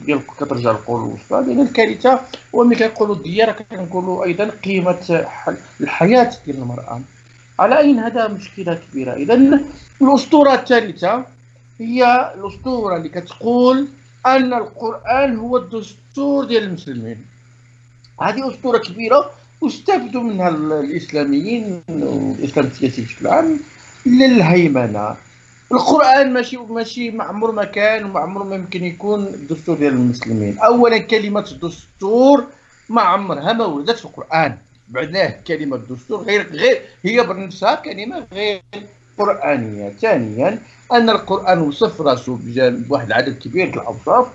ديال 0.00 0.26
كترجع 0.26 0.70
للقرون 0.70 1.08
الوسطى 1.08 1.52
لأن 1.52 1.60
الكارثة. 1.60 2.20
هو 2.54 2.64
ملي 2.64 2.76
كنقولوا 2.76 3.14
الديار 3.14 3.52
كنقولوا 3.52 4.24
أيضا 4.24 4.50
قيمة 4.64 5.26
الحياة 5.80 6.32
ديال 6.46 6.56
المرأة. 6.56 7.00
على 7.58 7.78
أين 7.78 7.98
هذا 7.98 8.28
مشكلة 8.28 8.80
كبيرة؟ 8.90 9.14
إذا 9.14 9.60
الأسطورة 10.02 10.54
الثالثة 10.54 11.24
هي 11.80 12.32
الأسطورة 12.34 12.96
اللي 12.96 13.08
كتقول 13.08 13.88
أن 14.26 14.52
القرآن 14.54 15.36
هو 15.36 15.56
الدستور 15.56 16.44
ديال 16.44 16.62
المسلمين. 16.62 17.26
هذه 18.20 18.50
أسطورة 18.50 18.78
كبيرة 18.78 19.30
واستفدوا 19.60 20.22
منها 20.22 20.48
الإسلاميين 20.48 21.82
والإسلام 21.88 22.66
السياسي 22.66 23.02
بشكل 23.02 23.26
عام 23.26 23.60
للهيمنة. 24.06 25.16
القرآن 25.72 26.32
ماشي 26.32 26.56
ماشي 26.56 27.10
معمر 27.10 27.52
ما 27.52 27.64
كان 27.64 28.04
ومعمر 28.04 28.44
ما 28.44 28.54
يمكن 28.54 28.84
يكون 28.84 29.26
الدستور 29.26 29.76
ديال 29.76 29.92
المسلمين. 29.92 30.58
أولا 30.58 30.98
كلمة 30.98 31.58
دستور 31.62 32.46
ما 32.88 33.02
عمرها 33.02 33.52
ما 33.52 33.64
ولدت 33.64 33.98
في 33.98 34.04
القرآن. 34.04 34.58
بعدناه 34.88 35.34
كلمة 35.46 35.76
دستور 35.76 36.22
غير 36.22 36.46
غير 36.52 36.82
هي 37.02 37.22
بنفسها 37.22 37.74
كلمة 37.74 38.26
غير 38.32 38.62
قرآنية. 39.18 39.92
ثانيا 40.00 40.58
أن 40.92 41.10
القرآن 41.10 41.58
وصف 41.60 42.00
رأسه 42.00 42.38
بواحد 42.46 43.06
العدد 43.06 43.38
كبير 43.38 43.68
الأوصاف 43.68 44.26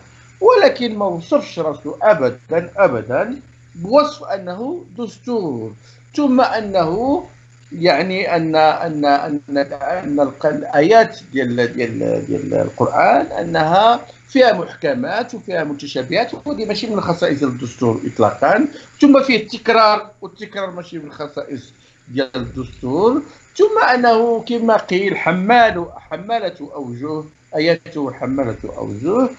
ولكن 0.41 0.97
ما 0.97 1.05
وصفش 1.05 1.59
رأسه 1.59 1.95
أبدا 2.01 2.71
أبدا 2.77 3.39
بوصف 3.75 4.23
أنه 4.23 4.85
دستور. 4.97 5.73
ثم 6.15 6.41
أنه 6.41 7.23
يعني 7.71 8.35
أن 8.35 8.55
أن 8.55 9.05
أن 9.05 9.57
أن 9.57 10.31
الآيات 10.45 11.19
ديال 11.33 11.73
ديال 11.73 12.25
ديال 12.25 12.53
القرآن 12.53 13.25
أنها 13.25 14.05
فيها 14.27 14.53
محكمات 14.53 15.35
وفيها 15.35 15.63
متشابهات 15.63 16.33
وهذه 16.33 16.65
ماشي 16.65 16.87
من 16.87 17.01
خصائص 17.01 17.43
الدستور 17.43 18.01
اطلاقا. 18.05 18.67
ثم 19.01 19.23
فيه 19.23 19.37
التكرار 19.43 20.11
والتكرار 20.21 20.71
ماشي 20.71 20.99
من 20.99 21.11
خصائص 21.11 21.73
ديال 22.07 22.29
الدستور 22.35 23.21
ثم 23.55 23.79
أنه 23.93 24.39
كما 24.39 24.77
قيل 24.77 25.17
حمال 25.17 25.85
حمالة 25.95 26.69
أوجه 26.75 27.23
آياته 27.55 28.11
حمالة 28.13 28.57
أوجه. 28.77 29.29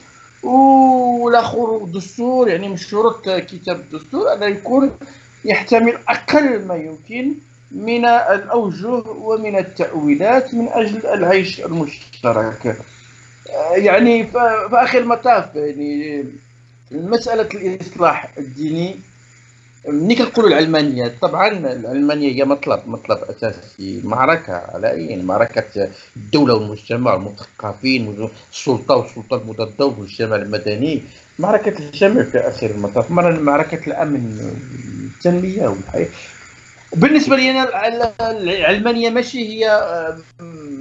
والأخر 0.43 1.77
الدستور 1.77 2.49
يعني 2.49 2.69
من 2.69 2.77
شروط 2.77 3.28
كتاب 3.31 3.77
الدستور 3.81 4.32
انه 4.32 4.47
يكون 4.47 4.90
يحتمل 5.45 5.99
أقل 6.09 6.65
ما 6.66 6.77
يمكن 6.77 7.35
من 7.70 8.05
الأوجه 8.05 8.89
ومن 9.09 9.59
التأويلات 9.59 10.55
من 10.55 10.69
أجل 10.69 11.07
العيش 11.07 11.61
المشترك. 11.61 12.77
يعني 13.73 14.27
في 14.27 14.69
آخر 14.73 14.99
المطاف 14.99 15.57
يعني 15.57 16.24
مسألة 16.90 17.49
الإصلاح 17.55 18.39
الديني 18.39 18.97
ملي 19.86 20.14
كنقولوا 20.14 20.50
العلمانية 20.50 21.14
طبعا 21.22 21.48
العلمانية 21.48 22.32
هي 22.34 22.44
مطلب 22.44 22.80
مطلب 22.86 23.18
أساسي. 23.18 24.00
معركة 24.05 24.52
على 24.74 24.90
أي 24.90 25.22
معركة 25.22 25.88
الدولة 26.16 26.55
والمجتمع 26.55 27.14
المثقفين 27.14 28.28
السلطة 28.52 28.96
والسلطة 28.96 29.36
المضادة 29.36 29.86
والمجتمع 29.86 30.36
المدني. 30.36 31.02
معركة 31.38 31.78
الجميع 31.78 32.22
في 32.24 32.38
آخر 32.38 32.70
المطاف 32.70 33.10
معركة 33.10 33.86
الأمن 33.86 34.50
التنمية 35.16 35.68
والحياة 35.68 36.09
بالنسبة 36.96 37.36
لي 37.36 37.50
أنا 37.50 37.88
العلمانية 38.30 39.10
ماشي 39.10 39.48
هي 39.48 39.84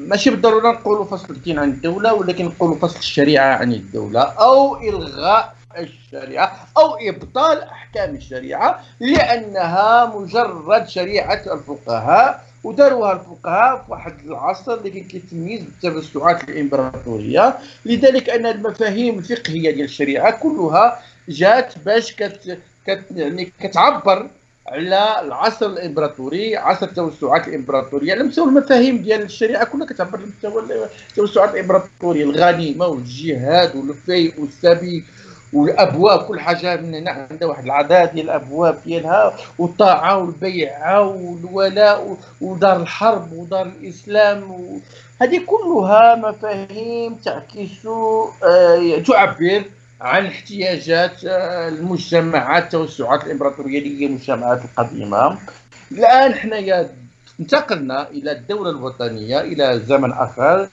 ماشي 0.08 0.30
بالضرورة 0.30 0.72
نقولوا 0.72 1.06
فصل 1.06 1.34
الدين 1.34 1.60
عن 1.60 1.70
الدولة 1.70 2.14
ولكن 2.14 2.46
نقولوا 2.46 2.76
فصل 2.76 3.00
الشريعة 3.00 3.56
عن 3.56 3.74
الدولة 3.74 4.22
أو 4.22 4.78
إلغاء 4.78 5.57
الشريعة 5.78 6.68
أو 6.78 6.96
إبطال 6.96 7.64
أحكام 7.64 8.16
الشريعة 8.16 8.84
لأنها 9.00 10.06
مجرد 10.16 10.88
شريعة 10.88 11.42
الفقهاء 11.54 12.48
وداروها 12.64 13.14
الفقهاء 13.14 13.78
في 13.78 13.92
واحد 13.92 14.14
العصر 14.26 14.74
اللي 14.74 14.90
كان 14.90 15.04
كيتميز 15.04 15.62
بالتوسعات 15.84 16.50
الإمبراطورية. 16.50 17.58
لذلك 17.86 18.30
أن 18.30 18.46
المفاهيم 18.46 19.20
الفقهية 19.20 19.72
ديال 19.72 19.86
الشريعة 19.86 20.32
كلها 20.32 21.00
جات 21.30 21.74
باش 21.86 22.14
كت, 22.16 22.60
كت 22.88 23.04
يعني 23.16 23.52
كتعبر 23.60 24.28
على 24.68 25.22
العصر 25.22 25.66
الإمبراطوري 25.66 26.58
عصر 26.58 26.86
التوسعات 26.86 27.48
الإمبراطورية. 27.48 28.14
على 28.14 28.24
مستوى 28.24 28.46
المفاهيم 28.48 28.98
ديال 28.98 29.22
الشريعة 29.22 29.66
كلها 29.66 29.88
كتعبر 29.88 30.18
على 30.18 30.26
مستوى 30.28 30.64
التوسعات 31.10 31.54
الإمبراطورية 31.54 32.24
الغنيمة 32.24 32.88
والجهاد 32.88 33.76
والفيء 33.76 34.42
والسبي 34.42 35.06
والأبواب 35.58 36.20
كل 36.20 36.40
حاجة 36.40 36.76
من 36.76 36.96
هنا 36.96 37.12
عندها 37.12 37.48
واحد 37.48 37.64
العدد 37.64 38.12
ديال 38.14 38.26
الأبواب 38.26 38.78
ديالها 38.86 39.36
والطاعة 39.58 40.18
والبيعة 40.18 41.02
والولاء 41.08 42.18
ودار 42.42 42.82
الحرب 42.82 43.34
ودار 43.34 43.66
الإسلام 43.66 44.52
و... 44.52 44.80
هذه 45.22 45.42
كلها 45.46 46.16
مفاهيم 46.16 47.16
تعكس 47.16 47.86
آه 47.86 49.00
تعبر 49.08 49.64
عن 50.02 50.26
احتياجات 50.26 51.26
آه، 51.26 51.68
المجتمعات 51.68 52.64
التوسعات 52.64 53.24
الإمبراطورية 53.24 54.08
المجتمعات 54.08 54.62
القديمة. 54.66 55.38
الآن 55.92 56.34
حنايا 56.34 56.90
انتقلنا 57.40 58.10
إلى 58.10 58.32
الدولة 58.32 58.70
الوطنية 58.70 59.42
إلى 59.42 59.80
زمن 59.80 60.12
آخر 60.12 60.70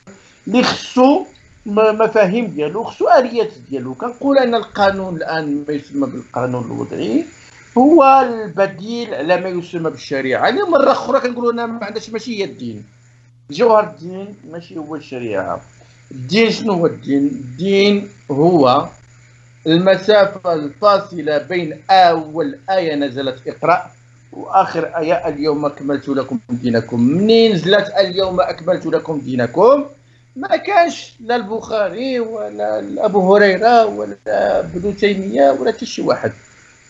اللي 0.46 0.62
خصو 0.62 1.24
مفاهيم 1.66 2.46
ديالو 2.46 2.84
خصو 2.84 3.08
اليات 3.08 3.52
ديالو. 3.70 3.94
كنقول 3.94 4.38
أن 4.38 4.54
القانون 4.54 5.16
الآن 5.16 5.64
ما 5.68 5.74
يسمى 5.74 6.06
بالقانون 6.06 6.64
الوضعي 6.64 7.24
هو 7.78 8.04
البديل 8.04 9.14
على 9.14 9.36
ما 9.36 9.48
يسمى 9.48 9.90
بالشريعة. 9.90 10.44
يعني 10.44 10.62
مرة 10.62 10.92
أخرى 10.92 11.20
كنقولوا 11.20 11.52
أنا 11.52 11.66
ما 11.66 11.84
عندهاش 11.84 12.10
ماشي 12.10 12.38
هي 12.38 12.44
الدين. 12.44 12.84
جوهر 13.50 13.84
الدين 13.84 14.36
ماشي 14.50 14.78
هو 14.78 14.96
الشريعة. 14.96 15.60
الدين 16.10 16.50
شنو 16.50 16.72
هو 16.72 16.86
الدين؟ 16.86 17.26
الدين 17.26 18.08
هو 18.30 18.88
المسافة 19.66 20.52
الفاصلة 20.54 21.38
بين 21.38 21.82
أول 21.90 22.58
آية 22.70 22.94
نزلت. 22.94 23.48
اقرأ. 23.48 23.90
وآخر 24.32 24.84
آية 24.84 25.28
اليوم 25.28 25.64
أكملت 25.64 26.08
لكم 26.08 26.38
دينكم. 26.48 27.00
منين 27.00 27.52
نزلت 27.52 27.92
اليوم 27.98 28.40
أكملت 28.40 28.86
لكم 28.86 29.18
دينكم؟ 29.18 29.84
ما 30.36 30.56
كانش 30.56 31.14
لا 31.20 31.36
البخاري 31.36 32.20
ولا 32.20 33.04
أبو 33.04 33.34
هريرة 33.34 33.84
ولا 33.86 34.16
ابن 34.60 34.96
تيمية 34.96 35.50
ولا 35.50 35.72
حتى 35.72 35.86
شي 35.86 36.02
واحد. 36.02 36.32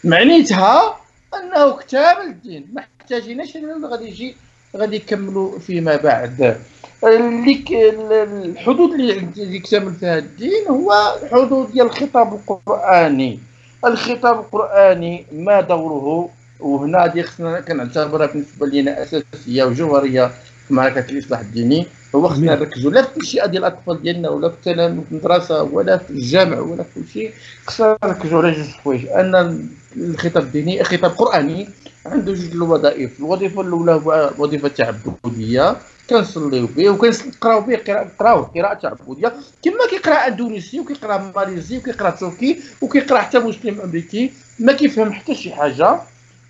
معنيتها 0.04 0.96
أنه 1.34 1.76
كتاب 1.76 2.16
الدين. 2.20 2.68
ما 2.72 2.84
احتاجيناش 3.00 3.58
غادي 3.84 4.08
يجي 4.08 4.36
غادي 4.76 4.96
يكملوا 4.96 5.58
فيما 5.58 5.96
بعد. 5.96 6.60
الحدود 7.04 8.92
اللي 8.92 9.28
يكتمل 9.36 9.94
فيها 9.94 10.18
الدين 10.18 10.66
هو 10.68 10.92
الحدود 11.22 11.72
ديال 11.72 11.86
الخطاب 11.86 12.34
القرآني. 12.34 13.40
الخطاب 13.84 14.40
القرآني 14.40 15.26
ما 15.32 15.60
دوره؟ 15.60 16.28
وهنا 16.60 17.04
هذه 17.04 17.22
خصنا 17.22 17.60
كنعتبرها 17.60 18.26
بالنسبة 18.26 18.66
لنا 18.66 19.02
أساسية 19.02 19.64
وجوهرية 19.64 20.30
في 20.68 20.74
معركة 20.74 21.10
الإصلاح 21.10 21.40
الديني. 21.40 21.86
هو 22.14 22.28
خصنا 22.28 22.54
نركزوا 22.54 22.90
لا 22.90 23.02
في 23.02 23.08
التنشئه 23.08 23.46
ديال 23.46 23.64
الأطفال 23.64 24.02
ديالنا 24.02 24.28
ولا 24.28 24.48
في 24.48 24.70
المدرسة 24.70 25.62
ولا 25.62 25.96
في 25.98 26.10
الجامع 26.10 26.58
ولا 26.58 26.82
في 26.82 26.88
كل 26.94 27.08
شيء 27.12 27.32
خصنا 27.66 27.98
نركزوا 28.04 28.38
على 28.38 28.52
جوج 28.52 28.66
حوايج. 28.66 29.06
أن 29.06 29.68
الخطاب 29.96 30.42
الديني 30.42 30.80
الخطاب 30.80 31.04
القراني 31.04 31.68
عنده 32.06 32.32
جوج 32.32 32.52
الوظائف. 32.52 33.20
الوظيفة 33.20 33.60
الأولى 33.60 33.92
هو 33.92 34.30
وظيفة 34.38 34.68
تعبدية 34.68 35.76
كنصليو 36.10 36.66
به 36.66 36.90
وكنقراو 36.90 37.60
به 37.60 37.76
قراو 38.18 38.42
قراءة 38.42 38.74
تعبدية. 38.74 39.32
كما 39.62 39.86
كيقرأ 39.90 40.26
أندونيسي 40.26 40.80
وكيقرأ 40.80 41.32
ماليزي 41.36 41.78
وكيقرأ 41.78 42.10
تركي 42.10 42.60
وكيقرأ 42.80 43.18
حتى 43.18 43.38
مسلم 43.38 43.80
أمريكي 43.80 44.32
ما 44.58 44.72
كيفهم 44.72 45.12
حتى 45.12 45.34
شي 45.34 45.52
حاجة. 45.52 46.00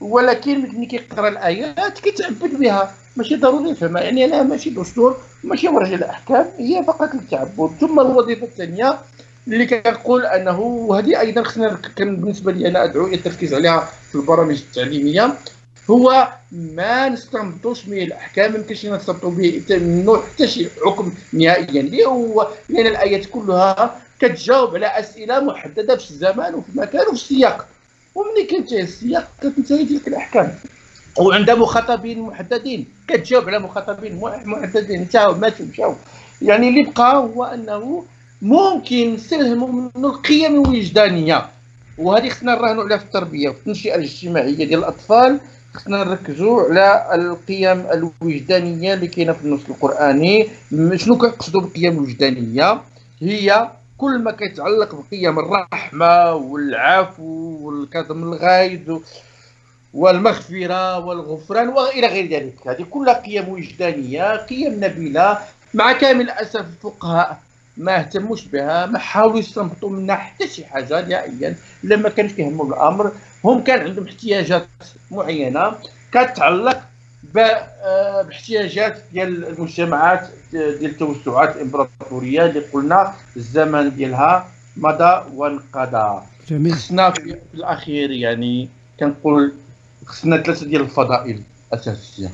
ولكن 0.01 0.61
ملي 0.61 0.87
كيقرأ 0.87 1.29
الآيات 1.29 1.99
كيتعبد 1.99 2.59
بها. 2.61 2.95
ماشي 3.17 3.37
ضروري 3.37 3.71
يفهمها 3.71 4.03
يعني 4.03 4.25
أنا 4.25 4.43
ماشي 4.43 4.71
دستور 4.71 5.17
ماشي 5.45 5.69
مرجع 5.69 5.95
الأحكام 5.95 6.47
هي 6.59 6.85
فقط 6.87 7.15
للتعبد 7.15 7.71
ثم 7.81 8.01
الوظيفة 8.01 8.47
الثانية 8.47 8.99
اللي 9.49 9.67
كنقول 9.67 10.27
أنه 10.27 10.61
وهذه 10.61 11.21
أيضا 11.21 11.43
خصنا 11.43 11.79
كان 11.97 12.17
بالنسبة 12.17 12.53
لي 12.53 12.69
أنا 12.69 12.85
أدعو 12.85 13.07
إلى 13.07 13.15
التركيز 13.15 13.55
عليها 13.55 13.89
في 14.09 14.15
البرامج 14.15 14.63
التعليمية. 14.69 15.35
هو 15.91 16.29
ما 16.53 17.09
نستنبطوش 17.09 17.89
من 17.89 17.99
الأحكام 17.99 18.53
ما 18.53 18.59
يمكنش 18.59 18.87
نستنبطوا 18.87 19.31
به 19.31 19.63
حتى 20.33 20.47
شي 20.47 20.69
حكم 20.85 21.15
نهائيا. 21.33 21.81
اللي 21.81 22.05
هو؟ 22.07 22.49
لأن 22.69 22.87
الآيات 22.87 23.27
كلها 23.27 24.01
كتجاوب 24.21 24.75
على 24.75 24.87
أسئلة 24.87 25.41
محددة 25.41 25.97
في 25.97 26.11
الزمان 26.11 26.55
وفي 26.55 26.69
المكان 26.69 27.03
وفي 27.03 27.13
السياق. 27.13 27.67
وملي 28.15 28.45
كينتهي 28.45 28.81
السياق 28.81 29.29
كتنتهي 29.41 29.85
تلك 29.85 30.09
الأحكام. 30.09 30.55
وعند 31.19 31.51
مخاطبين 31.51 32.21
محددين 32.21 32.87
كتجاوب 33.09 33.49
على 33.49 33.59
مخاطبين 33.59 34.21
محددين 34.47 35.01
انتهوا 35.01 35.35
ماتوا 35.35 35.67
مشاو 35.67 35.95
يعني 36.43 36.69
اللي 36.69 36.93
بقى 36.97 37.17
هو 37.17 37.45
أنه 37.45 38.05
ممكن 38.43 39.15
نستلهموا 39.15 39.69
منه 39.69 40.09
القيم 40.09 40.65
الوجدانيه 40.65 41.47
وهذه 41.99 42.29
خصنا 42.29 42.55
نراهنوا 42.55 42.85
عليها 42.85 42.99
في 42.99 43.05
التربية 43.05 43.49
وفي 43.49 43.59
التنشئه 43.59 43.95
الاجتماعية 43.95 44.55
ديال 44.67 44.79
الأطفال 44.79 45.41
خصنا 45.75 46.05
نركزوا 46.05 46.63
على 46.63 47.09
القيم 47.15 47.87
الوجدانية 47.93 48.95
اللي 48.95 49.07
كاينة 49.07 49.33
في 49.33 49.45
النص 49.45 49.61
القرآني. 49.69 50.49
شنو 50.97 51.19
كنقصدوا 51.19 51.61
بالقيم 51.61 51.93
الوجدانية؟ 51.93 52.81
هي 53.21 53.71
كل 53.99 54.19
ما 54.19 54.31
كيتعلق 54.33 54.95
بقيم 54.95 55.39
الرحمة 55.39 56.33
والعفو 56.35 57.59
والكظم 57.63 58.23
الغيظ 58.23 58.99
والمغفرة 59.95 60.99
والغفران 60.99 61.69
والى 61.69 62.07
غير 62.07 62.31
ذلك. 62.31 62.69
هذه 62.69 62.87
كلها 62.91 63.21
قيم 63.21 63.49
وجدانية 63.49 64.37
قيم 64.37 64.85
نبيلة. 64.85 65.39
مع 65.75 65.93
كامل 65.93 66.21
الاسف 66.21 66.61
الفقهاء 66.61 67.39
ما 67.77 67.99
اهتموش 67.99 68.47
بها 68.47 68.87
ما 68.87 68.99
حاولوا 68.99 69.39
يستنبطوا 69.39 69.91
منها 69.91 70.17
حتى 70.17 70.49
شي 70.49 70.65
حاجة 70.65 71.09
نهائيا. 71.09 71.57
لما 71.83 72.09
كانش 72.09 72.33
كيهمهم 72.33 72.73
الأمر 72.73 73.13
هم 73.45 73.65
كان 73.65 73.81
عندهم 73.81 74.07
احتياجات 74.07 74.67
معينة. 75.11 75.73
كتعلق 76.13 76.83
آه، 77.37 78.23
باحتياجات 78.23 78.99
ديال 79.13 79.47
المجتمعات 79.47 80.29
ديال 80.53 80.85
التوسعات 80.85 81.57
الإمبراطورية 81.57 82.47
اللي 82.47 82.61
قلنا 82.61 83.15
الزمن 83.37 83.97
ديالها 83.97 84.49
مضى 84.77 85.25
وانقضى. 85.35 86.23
جميل. 86.49 86.75
خصنا 86.75 87.11
في 87.11 87.37
الأخير 87.55 88.11
يعني 88.11 88.69
كنقول 89.01 89.55
خصنا 90.07 90.37
ثلاثة 90.37 90.67
ديال 90.67 90.81
الفضائل 90.81 91.43
أساسية. 91.73 92.31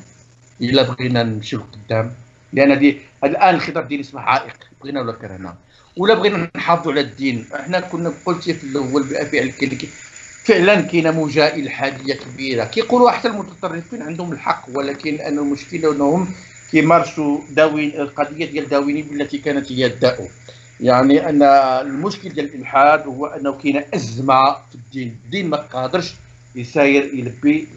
إلا 0.61 0.81
بغينا 0.83 1.23
نمشيو 1.23 1.59
لقدام. 1.59 2.13
لأن 2.53 2.79
دي 2.79 2.97
الآن 3.23 3.55
الخطاب 3.55 3.87
ديالي 3.87 4.01
اسمه 4.01 4.21
عائق. 4.21 4.55
بغينا 4.81 5.01
ولا 5.01 5.11
كرهنا. 5.11 5.55
ولا 5.97 6.13
بغينا 6.13 6.49
نحافظوا 6.55 6.91
على 6.91 7.01
الدين. 7.01 7.45
إحنا 7.55 7.79
كنا 7.79 8.13
قلت 8.25 8.51
في 8.51 8.63
الأول 8.63 9.03
بافعل 9.03 9.51
فعلا 10.43 10.81
كاينة 10.81 11.11
موجه 11.11 11.55
الحاديه 11.55 12.13
كبيرة. 12.13 12.63
كيقولوا 12.63 13.11
حتى 13.11 13.27
المتطرفين 13.27 14.01
عندهم 14.01 14.31
الحق. 14.31 14.65
ولكن 14.73 15.15
أن 15.15 15.39
المشكلة 15.39 15.91
أنهم 15.91 16.33
كيمارسوا 16.71 17.39
داوين 17.49 17.89
القضية 17.89 18.45
ديال 18.45 18.69
داويني 18.69 19.01
بالتي 19.01 19.37
كانت 19.37 19.71
هي 19.71 19.85
الداء. 19.85 20.27
يعني 20.79 21.29
أن 21.29 21.43
المشكل 21.87 22.29
ديال 22.29 22.45
الإلحاد 22.45 23.07
هو 23.07 23.25
أنه 23.25 23.53
كاينة 23.53 23.85
أزمة 23.93 24.53
في 24.53 24.75
الدين. 24.75 25.17
الدين 25.25 25.49
ما 25.49 25.57
قادرش 25.57 26.13
يساير 26.55 27.13
يلبي 27.13 27.67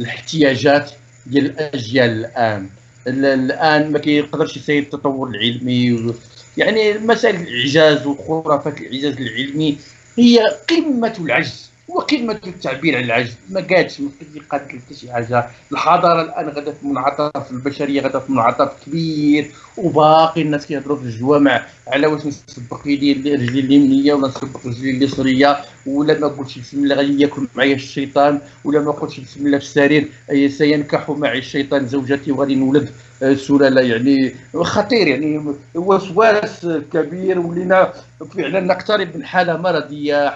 الاحتياجات 0.00 0.90
ديال 1.26 1.46
الأجيال 1.46 2.10
الآن. 2.10 2.68
الآن 3.06 3.92
ما 3.92 3.98
كيقدرش 3.98 4.56
يساير 4.56 4.82
التطور 4.82 5.28
العلمي 5.28 6.14
يعني 6.56 6.98
مسائل 6.98 7.34
الإعجاز 7.36 8.06
وخرافات 8.06 8.80
الإعجاز 8.80 9.16
العلمي 9.20 9.78
هي 10.18 10.38
قمة 10.68 11.14
العجز. 11.20 11.69
وقمه 11.94 12.40
التعبير 12.46 12.96
عن 12.96 13.04
العجز. 13.04 13.34
ما 13.50 13.60
قالش 13.60 14.00
ما 14.00 14.08
قادت 14.50 14.72
حتى 14.72 14.94
شي 14.94 15.12
حاجة. 15.12 15.46
الحضارة 15.72 16.22
الآن 16.22 16.48
غدا 16.48 16.72
في 16.72 16.86
منعطف 16.86 17.50
البشرية 17.50 18.00
غدا 18.00 18.18
في 18.18 18.32
منعطف 18.32 18.72
كبير 18.86 19.50
وباقي 19.76 20.42
الناس 20.42 20.66
كيهضروا 20.66 20.96
في 20.96 21.02
الجوامع 21.02 21.66
على 21.88 22.06
واش 22.06 22.26
نسبق 22.26 22.80
يدي 22.86 23.12
رجلي 23.12 23.60
اليمنية 23.60 24.14
ولا 24.14 24.28
نسبق 24.28 24.66
رجلي 24.66 24.90
اليسرية 24.90 25.56
ولا 25.86 26.18
ما 26.18 26.26
قلتش 26.26 26.58
بسم 26.58 26.84
الله 26.84 26.94
غادي 26.94 27.22
ياكل 27.22 27.48
معايا 27.54 27.74
الشيطان 27.74 28.40
ولا 28.64 28.80
ما 28.80 28.92
قلتش 28.92 29.20
بسم 29.20 29.46
الله 29.46 29.58
في 29.58 29.64
السرير 29.64 30.08
سينكح 30.48 31.10
معي 31.10 31.38
الشيطان 31.38 31.88
زوجتي 31.88 32.32
وغادي 32.32 32.54
نولد 32.54 32.90
آه، 33.22 33.34
سلاله 33.34 33.80
يعني 33.80 34.34
خطير 34.54 35.06
يعني. 35.06 35.54
وسواس 35.74 36.66
كبير 36.92 37.38
ولينا 37.38 37.92
فعلا 38.36 38.60
نقترب 38.60 39.16
من 39.16 39.24
حالة 39.24 39.56
مرضية 39.56 40.30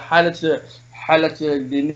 حالة 1.05 1.37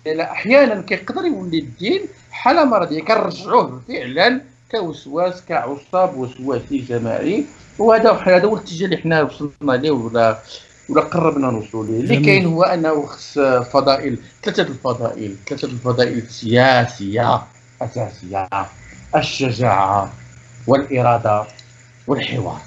حاله 0.06 0.24
أحيانا 0.24 0.82
كيقدر 0.82 1.26
يولي 1.26 1.60
الدين 1.60 2.02
حاله 2.32 2.66
مرضيه 2.66 3.02
كنرجعوه 3.02 3.82
فعلا 3.88 4.42
كوسواس 4.72 5.42
كعصاب 5.50 6.18
وسواسي 6.18 6.78
جماعي. 6.78 7.46
وهذا 7.80 8.12
هذا 8.12 8.46
هو 8.46 8.56
الاتجاه 8.58 8.86
اللي 8.86 8.98
حنا 8.98 9.22
وصلنا 9.22 9.72
ليه 9.72 9.92
ولا 9.92 10.40
ولا 10.90 11.02
قربنا 11.02 11.52
نوصلوا 11.52 11.86
ليه. 11.86 12.00
اللي 12.00 12.18
كاين 12.18 12.46
هو 12.46 12.64
أنه 12.64 13.06
خص 13.06 13.40
فضائل 13.74 14.20
ثلاثة 14.44 14.64
الفضائل. 14.64 15.36
ثلاثة 15.48 15.68
الفضائل 15.68 16.18
السياسية 16.18 17.42
أساسية 17.82 18.48
الشجاعة 19.16 20.14
والإرادة 20.68 21.46
والحوار. 22.08 22.62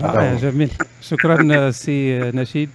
رائع 0.00 0.34
جميل. 0.34 0.70
شكرا 1.00 1.70
سي 1.70 2.18
نشيد. 2.18 2.70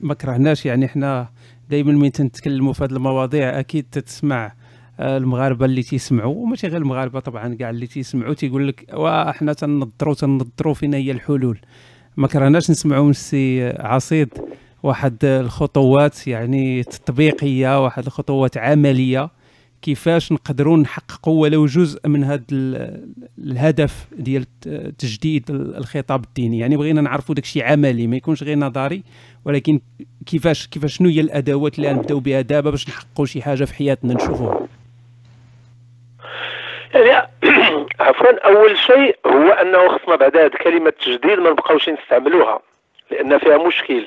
ما 0.00 0.14
كرهناش 0.20 0.66
يعني 0.66 0.84
إحنا 0.86 1.28
دائما 1.70 1.92
ملي 1.92 2.10
تنتكلموا 2.10 2.72
في 2.72 2.84
هذه 2.84 2.90
المواضيع 2.90 3.60
أكيد 3.60 3.84
تسمع 3.92 4.52
آه، 5.00 5.16
المغاربة 5.16 5.64
اللي 5.66 5.82
تيسمعوا 5.82 6.34
وماشي 6.34 6.66
غير 6.66 6.82
المغاربة 6.82 7.20
طبعا 7.20 7.54
كاع 7.54 7.70
اللي 7.70 7.86
تيسمعوا 7.86 8.34
تيقول 8.34 8.68
لك 8.68 8.90
إحنا 9.30 9.52
تنضروا 9.52 10.14
تنضروا 10.14 10.74
فينا 10.74 10.96
هي 10.96 11.10
الحلول. 11.10 11.58
ما 12.16 12.28
كرهناش 12.28 12.70
نسمعوا 12.70 13.04
من 13.04 13.10
السي 13.10 13.68
عصيد 13.68 14.28
واحد 14.82 15.24
الخطوات 15.24 16.26
يعني 16.26 16.82
تطبيقية 16.82 17.84
واحد 17.84 18.06
الخطوات 18.06 18.56
عملية. 18.58 19.30
كيفاش 19.84 20.32
نقدروا 20.32 20.76
نحققوا 20.76 21.42
ولو 21.42 21.66
جزء 21.66 22.08
من 22.08 22.24
هذا 22.24 22.42
الهدف 23.38 24.06
ديال 24.12 24.44
تجديد 24.98 25.50
الخطاب 25.50 26.24
الديني. 26.24 26.58
يعني 26.58 26.76
بغينا 26.76 27.00
نعرفوا 27.00 27.34
داك 27.34 27.44
الشيء 27.44 27.64
عملي 27.64 28.06
ما 28.06 28.16
يكونش 28.16 28.42
غير 28.42 28.58
نظري 28.58 29.02
ولكن 29.44 29.80
كيفاش 30.26 30.66
كيفاش 30.66 30.96
شنو 30.96 31.08
هي 31.08 31.20
الأدوات 31.20 31.78
اللي 31.78 31.92
نبداو 31.92 32.20
بها 32.20 32.40
دابا 32.40 32.70
باش 32.70 32.88
نحققوا 32.88 33.26
شي 33.26 33.42
حاجة 33.42 33.64
في 33.64 33.74
حياتنا 33.74 34.14
نشوفوها. 34.14 34.66
يعني 36.94 37.28
عفوا 38.00 38.46
أول 38.46 38.78
شيء 38.78 39.18
هو 39.26 39.48
أنه 39.48 39.98
خصنا 39.98 40.16
بعد 40.16 40.36
هذه 40.36 40.50
كلمة 40.64 40.90
تجديد 40.90 41.38
ما 41.38 41.50
نبقاوش 41.50 41.88
نستعملوها 41.88 42.60
لأن 43.10 43.38
فيها 43.38 43.58
مشكل. 43.66 44.06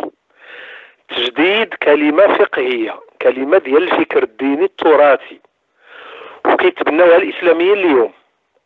تجديد 1.09 1.73
كلمة 1.73 2.37
فقهية 2.37 2.99
كلمة 3.21 3.57
ديال 3.57 3.83
الفكر 3.83 4.23
الديني 4.23 4.63
التراثي. 4.63 5.39
وكيتبناوها 6.53 7.17
الإسلاميين 7.17 7.73
اليوم. 7.73 8.11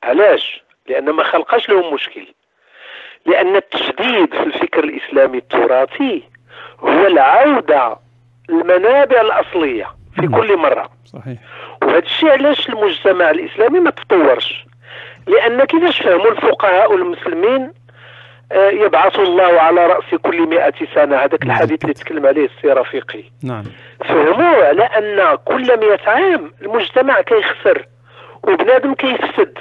علاش؟ 0.03 0.63
لأن 0.87 1.09
ما 1.09 1.23
خلقاش 1.23 1.69
لهم 1.69 1.93
مشكل. 1.93 2.27
لأن 3.25 3.55
التجديد 3.55 4.33
في 4.33 4.43
الفكر 4.43 4.83
الإسلامي 4.83 5.37
التراثي 5.37 6.23
هو 6.79 7.07
العودة 7.07 7.97
المنابع 8.49 9.21
الأصلية 9.21 9.95
في 10.15 10.27
كل 10.27 10.57
مرة. 10.57 10.89
صحيح. 11.05 11.37
وهذا 11.81 11.99
الشيء 11.99 12.29
علاش 12.29 12.69
المجتمع 12.69 13.29
الإسلامي 13.29 13.79
ما 13.79 13.89
تطورش؟ 13.89 14.65
لأن 15.27 15.63
كيفاش 15.63 16.01
فهموا 16.01 16.31
الفقهاء 16.31 16.95
المسلمين 16.95 17.61
آه، 17.61 17.71
يبعث 18.56 19.19
الله 19.19 19.61
على 19.61 19.88
رأس 19.88 20.15
كل 20.23 20.48
مئة 20.48 20.73
سنة. 20.95 21.15
هذاك 21.15 21.45
نعم. 21.45 21.52
الحديث 21.52 21.82
اللي 21.84 21.94
تكلم 21.94 22.26
عليه 22.26 22.45
السي 22.45 22.68
رفيقي. 22.68 23.23
نعم. 23.44 23.64
فهموا 24.06 24.65
على 24.65 24.84
أن 24.84 25.38
كل 25.45 25.80
مئة 25.80 26.10
عام 26.10 26.53
المجتمع 26.61 27.22
كيخسر 27.22 27.86
وبنادم 28.44 28.94
كيفسد 28.94 29.57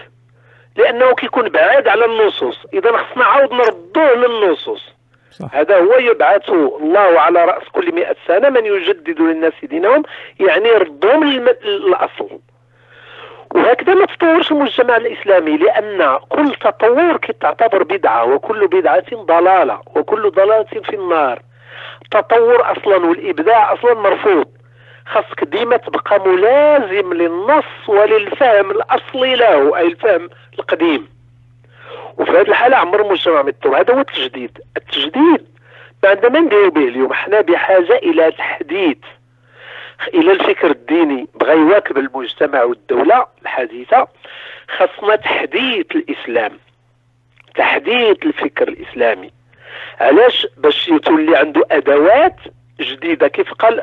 لأنه 0.77 1.15
كيكون 1.15 1.49
بعاد 1.49 1.89
على 1.89 2.05
النصوص. 2.05 2.67
إذا 2.75 2.97
خصنا 2.97 3.25
عاود 3.25 3.53
نردوه 3.53 4.15
للنصوص. 4.15 4.95
صح. 5.31 5.55
هذا 5.55 5.79
هو 5.79 5.95
يبعث 5.95 6.51
الله 6.51 7.21
على 7.21 7.45
رأس 7.45 7.63
كل 7.73 7.95
مئة 7.95 8.17
سنة 8.27 8.49
من 8.49 8.67
يجدد 8.67 9.21
للناس 9.21 9.53
دينهم 9.63 10.03
يعني 10.41 10.69
يردهم 10.69 11.25
للأصل. 11.25 12.39
وهكذا 13.55 13.95
ما 13.95 14.07
تطورش 14.07 14.53
المجتمع 14.53 14.97
الإسلامي 14.97 15.57
لأن 15.57 16.19
كل 16.29 16.55
تطور 16.55 17.17
كتعتبر 17.17 17.83
بدعة 17.83 18.25
وكل 18.25 18.67
بدعة 18.67 19.05
ضلالة 19.15 19.81
وكل 19.97 20.31
ضلالة 20.31 20.81
في 20.85 20.95
النار. 20.97 21.43
التطور 22.03 22.73
أصلا 22.73 23.07
والإبداع 23.07 23.73
أصلا 23.73 23.95
مرفوض. 23.95 24.47
خاصك 25.07 25.45
ديما 25.45 25.77
تبقى 25.77 26.29
ملازم 26.29 27.13
للنص 27.13 27.89
وللفهم 27.89 28.71
الأصلي 28.71 29.35
له 29.35 29.77
أي 29.77 29.87
الفهم 29.87 30.31
القديم. 30.59 31.09
وفي 32.19 32.31
هذه 32.31 32.41
الحالة 32.41 32.77
عمر 32.77 33.01
المجتمع 33.01 33.43
متطور 33.43 33.81
هذا 33.81 33.95
هو 33.95 34.01
التجديد. 34.01 34.59
التجديد 34.77 35.47
ما 36.03 36.09
عندنا 36.11 36.29
ما 36.29 36.41
نديرو 36.41 36.71
به 36.71 36.89
اليوم. 36.89 37.11
إحنا 37.13 37.41
بحاجة 37.41 37.97
إلى 37.97 38.33
تحديث 38.33 38.99
إلى 40.09 40.33
الفكر 40.33 40.71
الديني 40.71 41.29
بغى 41.35 41.53
يواكب 41.53 41.99
المجتمع 41.99 42.63
والدولة 42.63 43.27
الحديثة 43.43 44.09
خاصنا 44.79 45.17
تحديث 45.17 45.87
الإسلام. 45.95 46.53
تحديث 47.55 48.17
الفكر 48.23 48.69
الإسلامي. 48.69 49.31
علاش؟ 50.01 50.47
باش 50.57 50.89
يتولي 50.89 51.37
عنده 51.37 51.63
أدوات 51.71 52.37
جديدة. 52.81 53.29
كيف 53.29 53.53
قال؟ 53.53 53.83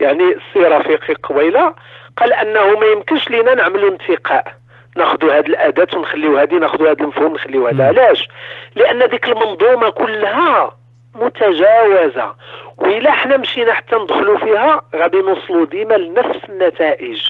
يعني 0.00 0.24
السي 0.24 0.68
رفيقي 0.68 1.14
قبيله 1.14 1.74
قال 2.16 2.32
أنه 2.32 2.78
ما 2.78 2.86
يمكنش 2.86 3.30
لينا 3.30 3.54
نعملوا 3.54 3.90
انتقاء. 3.90 4.54
ناخذوا 4.96 5.38
هذه 5.38 5.46
الأداة 5.46 5.98
ونخليو 5.98 6.38
هذه 6.38 6.54
ناخذوا 6.54 6.90
هذا 6.90 7.02
المفهوم 7.02 7.34
نخليو 7.34 7.66
هذا. 7.68 7.86
علاش؟ 7.86 8.28
لأن 8.74 9.08
ديك 9.08 9.28
المنظومة 9.28 9.90
كلها 9.90 10.77
متجاوزة. 11.14 12.34
وإلا 12.76 13.12
حنا 13.12 13.36
مشينا 13.36 13.72
حتى 13.72 13.96
ندخلوا 13.96 14.38
فيها 14.38 14.82
غادي 14.96 15.16
نوصلوا 15.16 15.66
ديما 15.66 15.94
لنفس 15.94 16.44
النتائج. 16.48 17.22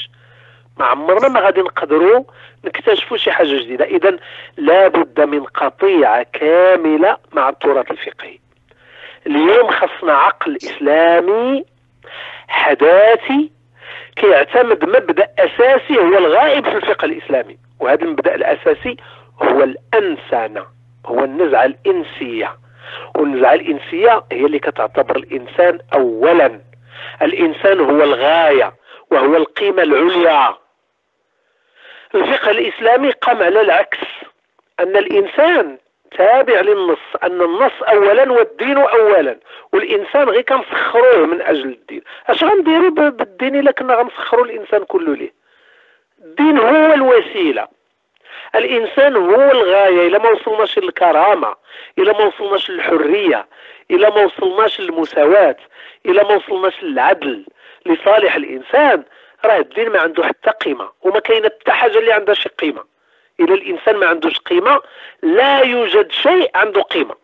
ما 0.79 0.85
عمرنا 0.85 1.29
ما 1.29 1.41
غادي 1.41 1.61
نقدروا 1.61 2.25
نكتشفوا 2.65 3.17
شي 3.17 3.33
حاجة 3.33 3.63
جديدة. 3.63 3.85
اذا 3.85 4.17
لابد 4.57 5.21
من 5.21 5.45
قطيعة 5.45 6.27
كاملة 6.33 7.17
مع 7.33 7.49
التراث 7.49 7.91
الفقهي. 7.91 8.39
اليوم 9.27 9.71
خصنا 9.71 10.13
عقل 10.13 10.57
إسلامي 10.57 11.65
حداثي 12.49 13.51
كيعتمد 14.17 14.85
مبدأ 14.85 15.29
أساسي 15.39 15.99
هو 15.99 16.19
الغائب 16.19 16.65
في 16.65 16.77
الفقه 16.77 17.05
الإسلامي. 17.05 17.59
وهذا 17.81 18.03
المبدأ 18.05 18.35
الأساسي 18.35 18.97
هو 19.43 19.63
الأنسانة 19.63 20.67
هو 21.07 21.25
النزعة 21.25 21.65
الإنسية. 21.65 22.57
والنزعه 23.17 23.55
الإنسية 23.55 24.25
هي 24.33 24.47
اللي 24.47 24.59
كتعتبر 24.59 25.17
الإنسان 25.17 25.79
اولا. 25.95 26.61
الإنسان 27.23 27.81
هو 27.81 28.03
الغاية 28.03 28.75
وهو 29.11 29.37
القيمة 29.37 29.83
العليا. 29.83 30.55
الفقه 32.15 32.51
الإسلامي 32.51 33.11
قام 33.11 33.43
على 33.43 33.61
العكس 33.61 33.99
أن 34.81 34.97
الإنسان 34.97 35.79
تابع 36.19 36.61
للنص 36.61 36.99
أن 37.23 37.43
النص 37.43 37.83
اولا 37.83 38.33
والدين 38.33 38.79
اولا 38.79 39.39
والإنسان 39.73 40.29
غير 40.29 40.43
كنسخروه 40.43 41.27
من 41.27 41.43
أجل 41.43 41.69
الدين. 41.69 42.03
أش 42.29 42.45
غنديروا 42.45 42.91
بالدين 42.91 43.57
إلا 43.57 43.71
كنا 43.71 43.95
غنسخروا 43.95 44.45
الإنسان 44.45 44.85
كله 44.85 45.17
ليه؟ 45.17 45.33
الدين 46.25 46.59
هو 46.59 46.95
الوسيلة. 46.95 47.69
الإنسان 48.55 49.17
هو 49.17 49.51
الغاية 49.51 50.07
إلا 50.07 50.19
ما 50.19 50.31
وصلناش 50.31 50.79
للكرامة 50.79 51.55
إلا 51.99 52.13
ما 52.13 52.25
وصلناش 52.25 52.71
للحرية 52.71 53.47
إلا 53.91 54.11
ما 54.11 54.25
وصلناش 54.25 54.81
للمساواة 54.81 55.57
إلا 56.07 56.23
ما 56.23 56.35
وصلناش 56.35 56.83
للعدل 56.83 57.45
لصالح 57.87 58.35
الإنسان. 58.35 59.05
راه 59.45 59.59
الدين 59.59 59.91
ما 59.91 60.01
عنده 60.01 60.25
حتى 60.25 60.51
قيمة 60.51 60.91
وما 61.03 61.21
كاينة 61.21 61.51
حتى 61.61 61.73
حاجة 61.73 61.99
اللي 61.99 62.13
عندها 62.13 62.35
شي 62.35 62.49
قيمة. 62.49 62.85
اذا 63.41 63.55
الإنسان 63.55 63.97
ما 63.97 64.07
عندوش 64.07 64.39
قيمة 64.39 64.81
لا 65.23 65.61
يوجد 65.61 66.13
شيء 66.13 66.51
عنده 66.55 66.83
قيمة. 66.83 67.15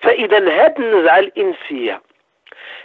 فإذا 0.00 0.38
هذه 0.38 0.74
النزعة 0.78 1.18
الإنسية 1.18 2.02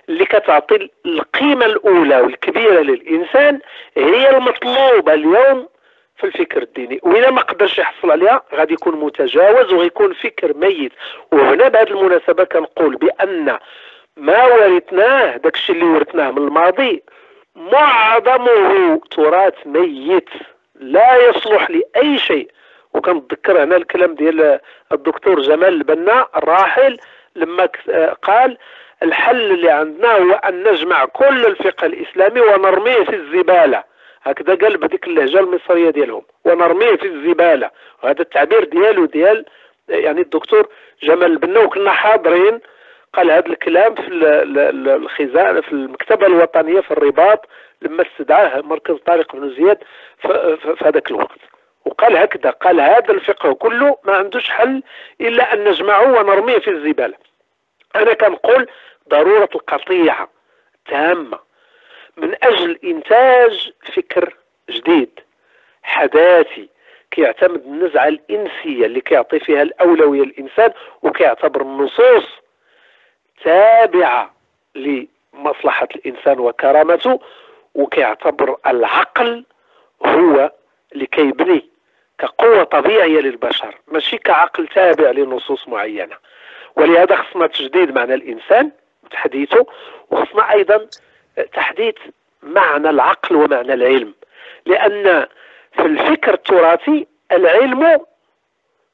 اللي 0.09 0.25
كتعطي 0.25 0.89
القيمة 1.05 1.65
الأولى 1.65 2.21
والكبيرة 2.21 2.81
للإنسان 2.81 3.59
هي 3.97 4.29
المطلوبة 4.29 5.13
اليوم 5.13 5.67
في 6.17 6.23
الفكر 6.23 6.61
الديني. 6.61 6.99
واذا 7.03 7.29
ما 7.29 7.41
قدرش 7.41 7.79
يحصل 7.79 8.11
عليها 8.11 8.41
غادي 8.53 8.73
يكون 8.73 8.95
متجاوز 8.99 9.73
وغيكون 9.73 10.13
فكر 10.13 10.53
ميت. 10.53 10.91
وهنا 11.31 11.67
بهذه 11.67 11.89
المناسبة 11.89 12.43
كنقول 12.43 12.95
بأن 12.95 13.57
ما 14.17 14.45
ورثناه 14.45 15.37
داكشي 15.37 15.71
اللي 15.73 15.85
ورثناه 15.85 16.31
من 16.31 16.37
الماضي 16.37 17.03
معظمه 17.55 19.01
تراث 19.11 19.53
ميت. 19.65 20.29
لا 20.75 21.29
يصلح 21.29 21.69
لأي 21.69 22.17
شيء. 22.17 22.51
وكنتذكر 22.93 23.63
هنا 23.63 23.75
الكلام 23.75 24.15
ديال 24.15 24.59
الدكتور 24.91 25.41
جمال 25.41 25.73
البنا 25.73 26.27
الراحل 26.35 26.97
لما 27.35 27.69
قال 28.21 28.57
الحل 29.03 29.51
اللي 29.51 29.69
عندنا 29.69 30.11
هو 30.11 30.31
أن 30.31 30.63
نجمع 30.63 31.05
كل 31.05 31.45
الفقه 31.45 31.85
الإسلامي 31.85 32.41
ونرميه 32.41 33.03
في 33.03 33.15
الزبالة. 33.15 33.94
هكذا 34.25 34.55
قال 34.55 34.77
بهذيك 34.77 35.07
اللهجة 35.07 35.39
المصرية 35.39 35.89
ديالهم. 35.89 36.21
ونرمية 36.45 36.95
في 36.95 37.07
الزبالة. 37.07 37.71
وهذا 38.03 38.21
التعبير 38.21 38.63
ديالو 38.63 39.05
ديال 39.05 39.45
يعني 39.89 40.21
الدكتور 40.21 40.67
جمال 41.03 41.31
البنا 41.31 41.59
وكنا 41.59 41.91
حاضرين. 41.91 42.59
قال 43.13 43.31
هذا 43.31 43.47
الكلام 43.47 43.95
في 43.95 44.07
الخزانة 44.95 45.61
في 45.61 45.71
المكتبة 45.71 46.27
الوطنية 46.27 46.79
في 46.79 46.91
الرباط 46.91 47.45
لما 47.81 48.03
استدعاه 48.03 48.61
مركز 48.61 48.95
طارق 48.95 49.35
بن 49.35 49.49
زياد 49.49 49.77
في 50.17 50.75
هذاك 50.81 51.11
الوقت. 51.11 51.39
وقال 51.85 52.17
هكذا 52.17 52.49
قال 52.49 52.81
هذا 52.81 53.11
الفقه 53.11 53.53
كله 53.53 53.97
ما 54.03 54.13
عندوش 54.15 54.49
حل 54.49 54.83
إلا 55.21 55.53
أن 55.53 55.63
نجمعه 55.63 56.19
ونرميه 56.19 56.59
في 56.59 56.69
الزبالة. 56.69 57.15
أنا 57.95 58.13
كنقول 58.13 58.67
ضرورة 59.09 59.49
القطيعة 59.55 60.29
تامه 60.89 61.44
من 62.17 62.35
أجل 62.43 62.79
إنتاج 62.83 63.71
فكر 63.95 64.35
جديد. 64.69 65.19
حداثي 65.83 66.69
كيعتمد 67.11 67.61
النزعة 67.65 68.07
الإنسية 68.07 68.85
اللي 68.85 69.01
كيعطي 69.01 69.39
فيها 69.39 69.61
الأولوية 69.61 70.21
للإنسان 70.21 70.71
وكيعتبر 71.01 71.61
النصوص 71.61 72.25
تابعة 73.43 74.33
لمصلحة 74.75 75.87
الإنسان 75.95 76.39
وكرامته 76.39 77.19
وكيعتبر 77.75 78.57
العقل 78.67 79.45
هو 80.05 80.51
اللي 80.93 81.05
كيبني 81.05 81.69
كقوة 82.19 82.63
طبيعية 82.63 83.19
للبشر 83.19 83.75
ماشي 83.87 84.17
كعقل 84.17 84.67
تابع 84.67 85.11
لنصوص 85.11 85.67
معينة. 85.67 86.15
ولهذا 86.75 87.15
خصنا 87.15 87.47
تجديد 87.47 87.95
معنى 87.95 88.13
الإنسان 88.13 88.71
وتحديثه 89.03 89.65
وخصنا 90.11 90.51
أيضا 90.51 90.87
تحديث 91.53 91.95
معنى 92.43 92.89
العقل 92.89 93.35
ومعنى 93.35 93.73
العلم. 93.73 94.13
لأن 94.65 95.27
في 95.75 95.85
الفكر 95.85 96.33
التراثي 96.33 97.07
العلم 97.31 98.01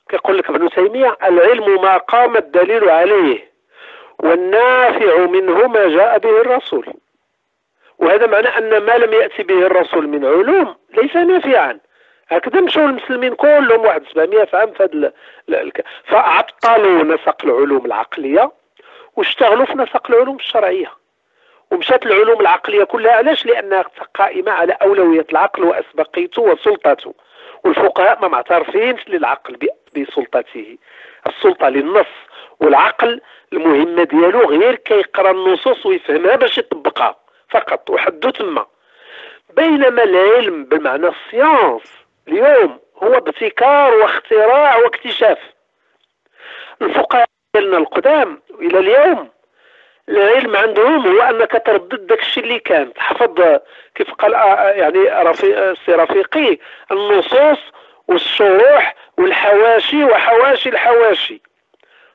كيقول 0.10 0.38
لك 0.38 0.50
ابن 0.50 0.70
تيمية 0.70 1.18
العلم 1.24 1.82
ما 1.82 1.98
قام 1.98 2.38
الدليل 2.38 2.90
عليه 2.90 3.52
والنافع 4.20 5.18
منه 5.18 5.68
ما 5.68 5.88
جاء 5.88 6.18
به 6.18 6.42
الرسول. 6.42 6.86
وهذا 8.00 8.28
معنى 8.28 8.48
أن 8.48 8.78
ما 8.78 8.98
لم 8.98 9.14
يأتي 9.14 9.44
به 9.44 9.66
الرسول 9.66 10.08
من 10.08 10.26
علوم 10.26 10.76
ليس 10.94 11.16
نافعا. 11.16 11.80
هكذا 12.30 12.62
مشوا 12.62 12.86
المسلمين 12.86 13.36
كلهم 13.36 13.82
واحد 13.82 14.04
700 14.14 14.48
عام 14.54 14.74
الك... 15.50 15.86
فعطلوا 16.04 17.04
نسق 17.04 17.46
العلوم 17.46 17.86
العقلية 17.86 18.52
واشتغلوا 19.16 19.66
في 19.66 19.74
نسق 19.74 20.12
العلوم 20.12 20.36
الشرعية. 20.36 20.92
ومشات 21.72 22.06
العلوم 22.06 22.42
العقلية 22.42 22.84
كلها. 22.84 23.12
علاش؟ 23.12 23.46
لأنها 23.46 23.86
قائمة 24.16 24.52
على 24.52 24.78
أولوية 24.82 25.26
العقل 25.32 25.64
وأسبقيته 25.64 26.42
وسلطته. 26.42 27.14
والفقهاء 27.64 28.22
ما 28.22 28.28
معترفينش 28.28 29.08
للعقل 29.08 29.58
بسلطته. 29.96 30.78
السلطة 31.28 31.70
للنص 31.70 32.08
والعقل 32.60 33.22
المهمة 33.54 34.04
ديالو 34.04 34.40
غير 34.50 34.76
كيقرأ 34.76 35.32
النصوص 35.32 35.86
ويفهمها 35.86 36.36
باش 36.36 36.58
يطبقها. 36.58 37.16
فقط 37.50 37.90
وحدو 37.90 38.30
تما 38.30 38.66
بينما 39.54 40.04
العلم 40.04 40.66
بمعنى 40.66 41.08
السيانس 41.08 41.84
اليوم 42.28 42.80
هو 43.04 43.18
ابتكار 43.18 43.94
واختراع 43.94 44.78
واكتشاف. 44.78 45.40
الفقهاء 46.82 47.26
ديالنا 47.54 47.78
القدام 47.78 48.42
إلى 48.62 48.80
اليوم 48.80 49.30
العلم 50.10 50.56
عندهم 50.56 51.08
هو 51.08 51.22
أنك 51.22 51.62
تردد 51.66 52.08
داك 52.08 52.20
الشيء 52.22 52.44
اللي 52.44 52.60
كان 52.60 52.94
تحفظ 52.94 53.60
كيف 53.96 54.14
قال 54.14 54.36
آه، 54.36 54.70
يعني 54.70 55.00
رفيق 55.30 55.60
السي 55.60 55.92
رفيقي 55.92 56.58
النصوص 56.92 57.60
والشروح 58.08 58.96
والحواشي 59.18 60.04
وحواشي 60.04 60.70
الحواشي. 60.70 61.42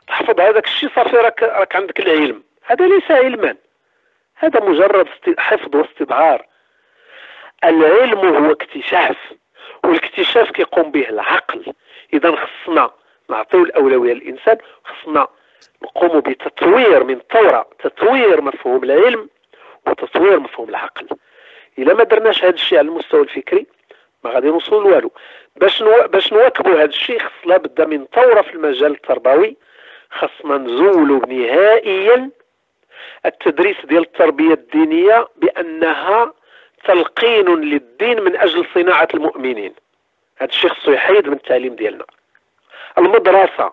تحفظ 0.09 0.41
هذاك 0.41 0.65
الشيء 0.67 0.91
صافي 0.97 1.17
راك 1.17 1.43
راك 1.43 1.77
عندك 1.77 2.01
العلم. 2.01 2.43
هذا 2.67 2.87
ليس 2.87 3.11
علما. 3.11 3.57
هذا 4.37 4.61
مجرد 4.61 5.09
حفظ 5.39 5.77
واستظهار 5.77 6.47
العلم 7.65 8.19
هو 8.19 8.53
اكتشاف 8.53 9.17
والاكتشاف 9.85 10.51
كيقوم 10.51 10.91
به 10.91 11.09
العقل. 11.09 11.75
اذا 12.13 12.37
خصنا 12.37 12.91
نعطيو 13.31 13.65
الأولوية 13.65 14.13
للإنسان 14.13 14.59
خصنا 14.85 15.29
نقوم 15.83 16.21
بتطوير 16.21 17.05
من 17.05 17.21
ثوره 17.33 17.67
تطوير 17.79 18.41
مفهوم 18.41 18.85
العلم 18.85 19.29
وتطوير 19.87 20.41
مفهوم 20.41 20.69
العقل. 20.69 21.09
إلا 21.79 21.95
ما 21.95 22.05
درناش 22.05 22.45
هذا 22.45 22.55
الشيء 22.55 22.79
على 22.79 22.89
المستوى 22.89 23.21
الفكري 23.21 23.67
ما 24.25 24.31
غادي 24.31 24.47
نوصلوا 24.49 24.91
لوالو 24.91 25.13
باش 25.57 25.83
نو... 25.83 26.07
باش 26.09 26.33
نواكبوا 26.33 26.75
هذا 26.75 26.85
الشيء 26.85 27.19
خص 27.19 27.47
لابد 27.47 27.83
من 27.83 28.07
ثوره 28.15 28.43
في 28.43 28.55
المجال 28.55 28.93
التربوي 28.93 29.57
خصنا 30.11 30.59
نزولوا 30.59 31.27
نهائيا 31.27 32.31
التدريس 33.27 33.77
ديال 33.85 34.03
التربية 34.03 34.53
الدينية 34.55 35.29
بأنها 35.37 36.33
تلقين 36.85 37.61
للدين 37.61 38.21
من 38.23 38.37
أجل 38.37 38.67
صناعة 38.75 39.09
المؤمنين. 39.15 39.75
هذا 40.37 40.51
الشيء 40.51 40.71
خصو 40.71 40.91
يحيد 40.91 41.29
من 41.29 41.33
التعليم 41.33 41.75
ديالنا. 41.75 42.05
المدرسة 42.99 43.73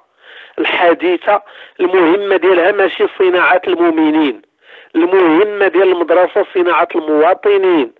الحديثه 0.60 1.42
المهمة 1.80 2.38
ديالها 2.38 2.72
ماشي 2.72 3.08
صناعة 3.20 3.62
المؤمنين 3.68 4.42
المهمه 4.96 5.68
ديال 5.68 5.92
المدرسة 5.92 6.46
صناعة 6.54 6.88
المواطنين 6.96 7.94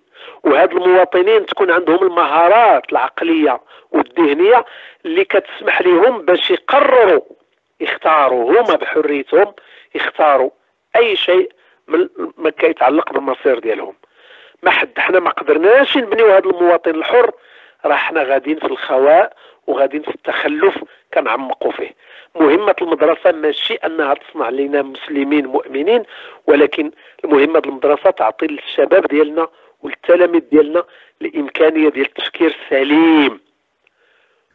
وهاد 0.44 0.72
المواطنين 0.72 1.46
تكون 1.46 1.70
عندهم 1.70 2.02
المهارات 2.02 2.92
العقلية 2.92 3.60
والذهنية 3.90 4.64
اللي 5.04 5.24
كتسمح 5.24 5.82
لهم 5.82 6.22
باش 6.22 6.50
يقرروا 6.50 7.20
يختاروا 7.80 8.60
هما 8.60 8.76
بحريتهم 8.76 9.54
يختاروا 9.94 10.50
أي 10.96 11.16
شيء 11.16 11.52
من 11.88 12.08
ما 12.38 12.50
كيتعلق 12.50 13.12
بالمصير 13.12 13.58
ديالهم. 13.58 13.94
ما 14.62 14.70
حد 14.70 14.98
حنا 14.98 15.20
ما 15.20 15.30
قدرناش 15.30 15.96
نبنيو 15.96 16.26
هذا 16.26 16.50
المواطن 16.50 16.90
الحر 16.90 17.30
راه 17.84 17.94
حنا 17.94 18.22
غاديين 18.22 18.58
في 18.58 18.66
الخواء 18.66 19.32
وغاديين 19.66 20.02
في 20.02 20.14
التخلف 20.14 20.84
كنعمقوا 21.14 21.72
فيه. 21.72 21.90
مهمة 22.34 22.74
المدرسة 22.82 23.32
ماشي 23.32 23.74
أنها 23.74 24.14
تصنع 24.14 24.48
لنا 24.48 24.82
مسلمين 24.82 25.46
مؤمنين 25.46 26.02
ولكن 26.46 26.90
المهمة 27.24 27.62
المدرسة 27.66 28.10
تعطي 28.10 28.46
للشباب 28.46 29.06
ديالنا 29.06 29.48
والتلاميذ 29.82 30.40
ديالنا 30.50 30.84
الإمكانية 31.22 31.88
ديال 31.88 32.06
التفكير 32.06 32.56
السليم 32.64 33.40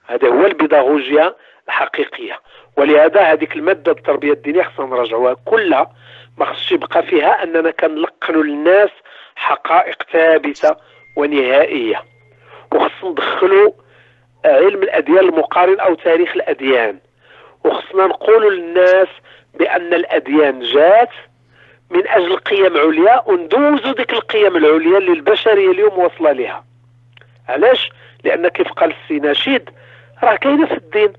هذا 0.07 0.27
هو 0.27 0.45
البيداغوجيا 0.45 1.36
الحقيقية. 1.68 2.40
ولهذا 2.77 3.22
هذيك 3.22 3.56
المادة 3.56 3.91
التربية 3.91 4.31
الدينية 4.34 4.64
خصنا 4.64 4.86
نراجعوها 4.86 5.36
كلها. 5.45 5.94
ما 6.38 6.45
خصش 6.45 6.72
يبقى 6.72 7.03
فيها 7.03 7.44
أننا 7.44 7.72
كنلقنوا 7.72 8.44
للناس 8.44 8.90
حقائق 9.36 10.03
ثابتة 10.03 10.76
ونهائية. 11.18 12.03
وخص 12.76 13.03
ندخلوا 13.03 13.72
علم 14.45 14.84
الأديان 14.84 15.20
المقارن 15.20 15.80
أو 15.80 15.94
تاريخ 15.94 16.36
الأديان. 16.36 16.99
وخصنا 17.66 18.07
نقولوا 18.07 18.52
للناس 18.52 19.07
بأن 19.60 19.94
الأديان 19.94 20.60
جات 20.60 21.10
من 21.90 22.07
أجل 22.07 22.36
قيم 22.36 22.78
عليا 22.78 23.24
وندوزوا 23.26 23.94
ديك 23.94 24.14
القيم 24.14 24.57
العليا 24.57 24.98
اللي 24.98 25.11
البشرية 25.11 25.72
اليوم 25.72 25.99
واصلة 25.99 26.32
لها 26.32 26.66
علاش؟ 27.49 27.90
لأن 28.24 28.48
كيف 28.48 28.72
قال 28.72 28.94
السي 29.03 29.20
نشيد 29.20 29.70
راه 30.24 30.36
كاينة 30.36 30.66
في 30.66 30.74
الدين 30.78 31.14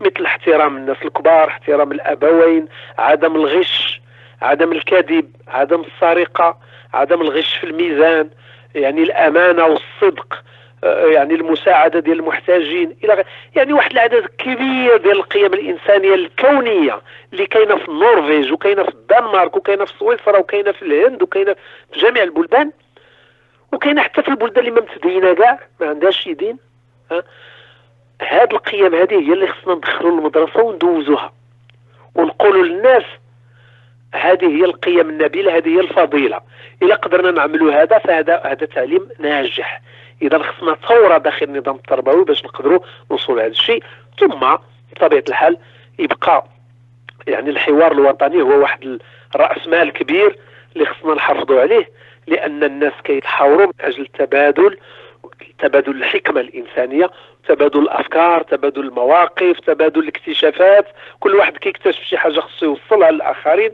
مثل 0.00 0.24
احترام 0.26 0.76
الناس 0.76 0.96
الكبار 1.04 1.48
احترام 1.48 1.92
الأبوين 1.92 2.68
عدم 2.98 3.36
الغش 3.36 4.00
عدم 4.42 4.72
الكذب 4.72 5.32
عدم 5.48 5.80
السرقة 5.80 6.58
عدم 6.94 7.20
الغش 7.20 7.56
في 7.56 7.64
الميزان 7.64 8.30
يعني 8.74 9.02
الأمانة 9.02 9.64
والصدق. 9.64 10.42
يعني 10.82 11.34
المساعدة 11.34 12.00
ديال 12.00 12.18
المحتاجين. 12.18 12.96
إلى 13.04 13.24
يعني 13.56 13.72
واحد 13.72 13.90
العدد 13.90 14.26
كبير 14.26 14.96
ديال 14.96 15.16
القيم 15.16 15.54
الإنسانية 15.54 16.14
الكونية 16.14 17.00
اللي 17.32 17.46
كاينة 17.46 17.76
في 17.76 17.88
النرويج 17.88 18.52
وكاينة 18.52 18.82
في 18.82 18.88
الدنمارك 18.88 19.56
وكاينة 19.56 19.84
في 19.84 19.92
سويسرا 19.98 20.38
وكاينة 20.38 20.72
في 20.72 20.82
الهند 20.82 21.22
وكاينة 21.22 21.56
في 21.92 22.00
جميع 22.00 22.22
البلدان 22.22 22.72
وكاينة 23.72 24.02
حتى 24.02 24.22
في 24.22 24.28
البلدان 24.28 24.66
اللي 24.66 24.70
ما 24.70 24.80
متدينة 24.80 25.34
كاع 25.34 25.58
ما 25.80 25.88
عندهاش 25.88 26.20
شي 26.20 26.34
دين 26.34 26.58
ها. 27.10 27.22
هاد 28.22 28.52
القيم 28.52 28.94
هذه 28.94 29.14
هي 29.28 29.32
اللي 29.32 29.46
خصنا 29.46 29.74
ندخلوا 29.74 30.10
للمدرسة 30.10 30.62
وندوزوها. 30.62 31.32
ونقولوا 32.14 32.64
للناس 32.64 33.02
هذه 34.14 34.46
هي 34.46 34.64
القيم 34.64 35.10
النبيلة 35.10 35.56
هذه 35.56 35.68
هي 35.68 35.80
الفضيلة. 35.80 36.40
إلا 36.82 36.94
قدرنا 36.94 37.30
نعملوا 37.30 37.82
هذا 37.82 37.98
فهذا 37.98 38.42
هذا 38.44 38.66
تعليم 38.66 39.08
ناجح. 39.18 39.82
إذا 40.22 40.38
خصنا 40.42 40.76
ثوره 40.88 41.18
داخل 41.18 41.46
النظام 41.46 41.74
التربوي 41.76 42.24
باش 42.24 42.44
نقدروا 42.44 42.78
نوصلوا 43.10 43.38
لهذا 43.38 43.50
الشيء. 43.50 43.82
ثم 44.20 44.56
بطبيعة 44.92 45.24
الحال 45.28 45.56
يبقى 45.98 46.44
يعني 47.26 47.50
الحوار 47.50 47.92
الوطني 47.92 48.42
هو 48.42 48.60
واحد 48.60 48.98
رأس 49.36 49.66
مال 49.68 49.92
كبير 49.92 50.38
اللي 50.76 50.86
خصنا 50.86 51.14
نحافظوا 51.14 51.60
عليه 51.60 51.90
لأن 52.26 52.64
الناس 52.64 52.92
كيتحاوروا 53.04 53.66
من 53.66 53.72
أجل 53.80 54.02
التبادل 54.02 54.78
تبادل 55.58 55.96
الحكمة 55.96 56.40
الإنسانية 56.40 57.10
تبادل 57.48 57.80
الأفكار 57.80 58.42
تبادل 58.42 58.80
المواقف 58.80 59.60
تبادل 59.60 60.00
الاكتشافات. 60.00 60.86
كل 61.20 61.34
واحد 61.34 61.56
كيكتشف 61.56 62.02
شي 62.02 62.18
حاجة 62.18 62.40
خصو 62.40 62.66
يوصلها 62.66 63.10
للآخرين. 63.10 63.70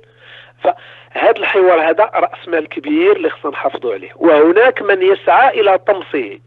فهذا 0.62 1.36
الحوار 1.36 1.90
هذا 1.90 2.10
رأس 2.14 2.48
مال 2.48 2.68
كبير 2.68 3.16
اللي 3.16 3.30
خصنا 3.30 3.50
نحافظوا 3.52 3.94
عليه. 3.94 4.10
وهناك 4.16 4.82
من 4.82 5.02
يسعى 5.02 5.60
إلى 5.60 5.78
طمسه. 5.78 6.38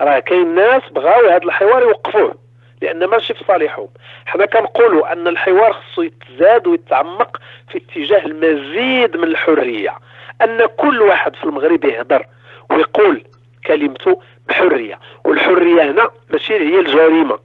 راه 0.00 0.18
كاين 0.18 0.54
ناس 0.54 0.82
بغاو 0.90 1.26
هذا 1.26 1.44
الحوار 1.44 1.82
يوقفوه 1.82 2.34
لأن 2.82 3.04
ماشي 3.04 3.34
في 3.34 3.44
صالحهم. 3.44 3.88
حنا 4.26 4.46
كنقولوا 4.46 5.12
أن 5.12 5.28
الحوار 5.28 5.72
خصو 5.72 6.02
يتزاد 6.02 6.66
ويتعمق 6.66 7.36
في 7.68 7.78
اتجاه 7.78 8.26
المزيد 8.26 9.16
من 9.16 9.24
الحرية. 9.24 9.94
أن 10.42 10.66
كل 10.66 11.02
واحد 11.02 11.36
في 11.36 11.44
المغرب 11.44 11.84
يهدر 11.84 12.26
ويقول 12.70 13.24
كلمته 13.66 14.20
بحرية. 14.48 14.98
والحرية 15.24 15.90
هنا 15.90 16.10
ماشي 16.30 16.54
هي 16.54 16.80
الجريمة. 16.80 17.38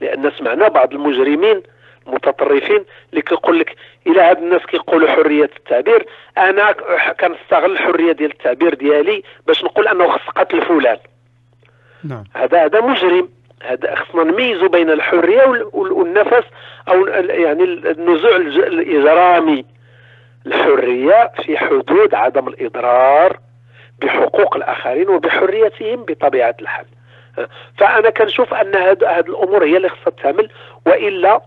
لأن 0.00 0.30
سمعنا 0.38 0.68
بعض 0.68 0.92
المجرمين 0.92 1.62
المتطرفين 2.10 2.84
اللي 3.10 3.22
كيقول 3.22 3.58
لك 3.58 3.76
إلى 4.06 4.20
هاد 4.20 4.38
الناس 4.38 4.66
كيقولوا 4.66 5.10
حرية 5.10 5.50
التعبير 5.56 6.06
أنا 6.38 6.72
كنستغل 7.20 7.72
الحرية 7.72 8.12
ديال 8.12 8.30
التعبير 8.30 8.74
ديالي 8.74 9.22
باش 9.46 9.64
نقول 9.64 9.88
أنه 9.88 10.08
خص 10.08 10.28
قتل 10.28 10.62
فلان 10.62 10.98
نعم. 12.04 12.24
هذا 12.34 12.64
هذا 12.64 12.80
مجرم. 12.80 13.28
هذا 13.62 13.94
خصنا 13.94 14.24
نميزوا 14.24 14.68
بين 14.68 14.90
الحرية 14.90 15.68
والنفس 15.72 16.46
أو 16.88 17.06
يعني 17.06 17.64
النزوع 17.64 18.36
الإجرامي. 18.36 19.64
الحرية 20.46 21.32
في 21.44 21.58
حدود 21.58 22.14
عدم 22.14 22.48
الإضرار 22.48 23.38
بحقوق 23.98 24.56
الآخرين 24.56 25.08
وبحريتهم 25.08 26.04
بطبيعة 26.04 26.54
الحال. 26.60 26.86
فأنا 27.78 28.10
كنشوف 28.10 28.54
أن 28.54 28.74
هذه 28.74 29.20
الأمور 29.20 29.64
هي 29.64 29.76
اللي 29.76 29.88
خصها 29.88 30.10
تعمل 30.22 30.50
وإلا 30.86 31.40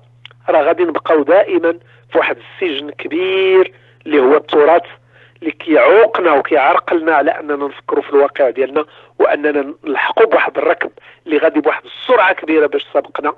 راه 0.49 0.61
غادي 0.61 0.83
نبقاو 0.83 1.23
دائما 1.23 1.79
في 2.11 2.17
واحد 2.17 2.37
السجن 2.37 2.89
كبير 2.89 3.73
اللي 4.05 4.19
هو 4.19 4.35
التراث 4.37 4.83
اللي 5.39 5.51
كيعوقنا 5.51 6.31
وكيعرقلنا 6.33 7.15
على 7.15 7.31
أننا 7.31 7.55
نفكروا 7.55 8.03
في 8.03 8.09
الواقع 8.09 8.49
ديالنا 8.49 8.85
وأننا 9.19 9.73
نلحقوا 9.83 10.25
بواحد 10.25 10.57
الركب 10.57 10.91
اللي 11.25 11.37
غادي 11.37 11.59
بواحد 11.59 11.83
السرعة 11.85 12.33
كبيرة 12.33 12.67
باش 12.67 12.85
سبقنا. 12.93 13.33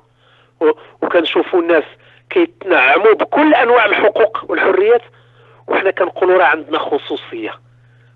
وكنشوفوا 1.01 1.61
الناس 1.61 1.83
كيتنعموا 2.29 3.13
بكل 3.13 3.53
أنواع 3.53 3.85
الحقوق 3.85 4.45
والحريات 4.49 5.01
وحنا 5.67 5.91
كنقولوا 5.91 6.37
راه 6.37 6.45
عندنا 6.45 6.79
خصوصية. 6.79 7.51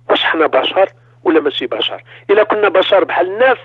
واش 0.09 0.23
حنا 0.23 0.47
بشر 0.47 0.89
ولا 1.23 1.39
ماشي 1.39 1.67
بشر؟ 1.67 2.03
إلا 2.29 2.43
كنا 2.43 2.69
بشر 2.69 3.03
بحال 3.03 3.27
الناس 3.27 3.57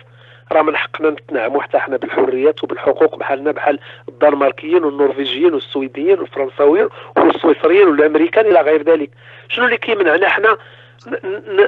راه 0.52 0.62
من 0.62 0.76
حقنا 0.76 1.10
نتنعموا 1.10 1.62
حتى 1.62 1.78
حنا 1.78 1.96
بالحريات 1.96 2.64
وبالحقوق 2.64 3.16
بحالنا 3.16 3.52
بحال 3.52 3.78
الدنماركيين 4.08 4.84
والنورفيجيين 4.84 5.54
والسويديين 5.54 6.20
والفرنساويين 6.20 6.88
والسويسريين 7.16 7.88
والأمريكان 7.88 8.46
إلى 8.46 8.60
غير 8.60 8.82
ذلك. 8.82 9.10
شنو 9.48 9.64
اللي 9.64 9.76
كيمنعنا 9.76 10.28
حنا 10.28 10.56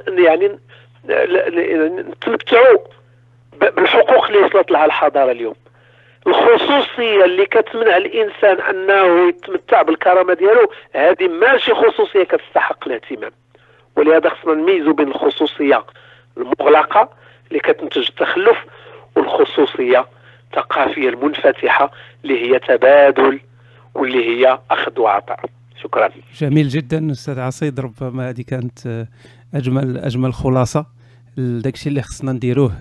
يعني 0.08 0.58
نتمتعوا 1.88 2.78
بالحقوق 3.52 4.26
اللي 4.26 4.38
وصلت 4.38 4.70
لها 4.70 4.84
الحضارة 4.84 5.30
اليوم. 5.30 5.54
الخصوصية 6.26 7.24
اللي 7.24 7.46
كتمنع 7.46 7.96
الإنسان 7.96 8.60
أنه 8.60 9.28
يتمتع 9.28 9.82
بالكرامة 9.82 10.34
ديالو 10.34 10.70
هذه 10.94 11.28
ماشي 11.28 11.74
خصوصية 11.74 12.24
كتستحق 12.24 12.88
الاهتمام. 12.88 13.30
ولهذا 13.96 14.28
خصنا 14.28 14.54
نميزوا 14.54 14.92
بين 14.92 15.08
الخصوصية 15.08 15.84
المغلقة 16.36 17.10
اللي 17.48 17.60
كتنتج 17.60 18.08
التخلف 18.08 18.56
والخصوصية 19.16 20.06
الثقافية 20.50 21.08
المنفتحة 21.08 21.90
اللي 22.24 22.34
هي 22.54 22.58
تبادل 22.58 23.40
واللي 23.94 24.24
هي 24.28 24.58
أخذ 24.70 25.00
وعطاء. 25.00 25.40
شكرا. 25.82 26.10
جميل 26.38 26.68
جدا 26.68 27.12
أستاذ 27.12 27.38
عصيد. 27.40 27.80
ربما 27.80 28.28
هذه 28.28 28.42
كانت 28.42 29.06
أجمل 29.54 29.98
أجمل 29.98 30.34
خلاصة 30.34 30.86
لداكشي 31.36 31.88
اللي 31.88 32.02
خصنا 32.02 32.32
نديروه 32.32 32.72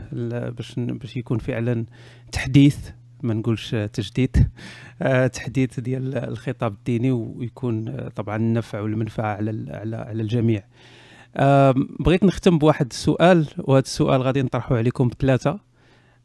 باش 0.57 0.73
باش 0.77 1.17
يكون 1.17 1.37
فعلا 1.37 1.85
تحديث 2.31 2.77
ما 3.23 3.33
نقولش 3.33 3.75
تجديد 3.75 4.37
آه، 5.01 5.27
تحديث 5.27 5.79
ديال 5.79 6.17
الخطاب 6.17 6.71
الديني 6.73 7.11
ويكون 7.11 7.97
طبعا 8.15 8.35
النفع 8.35 8.81
والمنفعة 8.81 9.35
على 9.35 9.51
على 9.93 10.21
الجميع. 10.21 10.63
بغيت 11.99 12.23
نختم 12.23 12.57
بواحد 12.57 12.87
السؤال 12.91 13.47
وهذا 13.57 13.83
السؤال 13.83 14.21
غادي 14.21 14.41
نطرحه 14.41 14.77
عليكم 14.77 15.07
بثلاثة. 15.07 15.59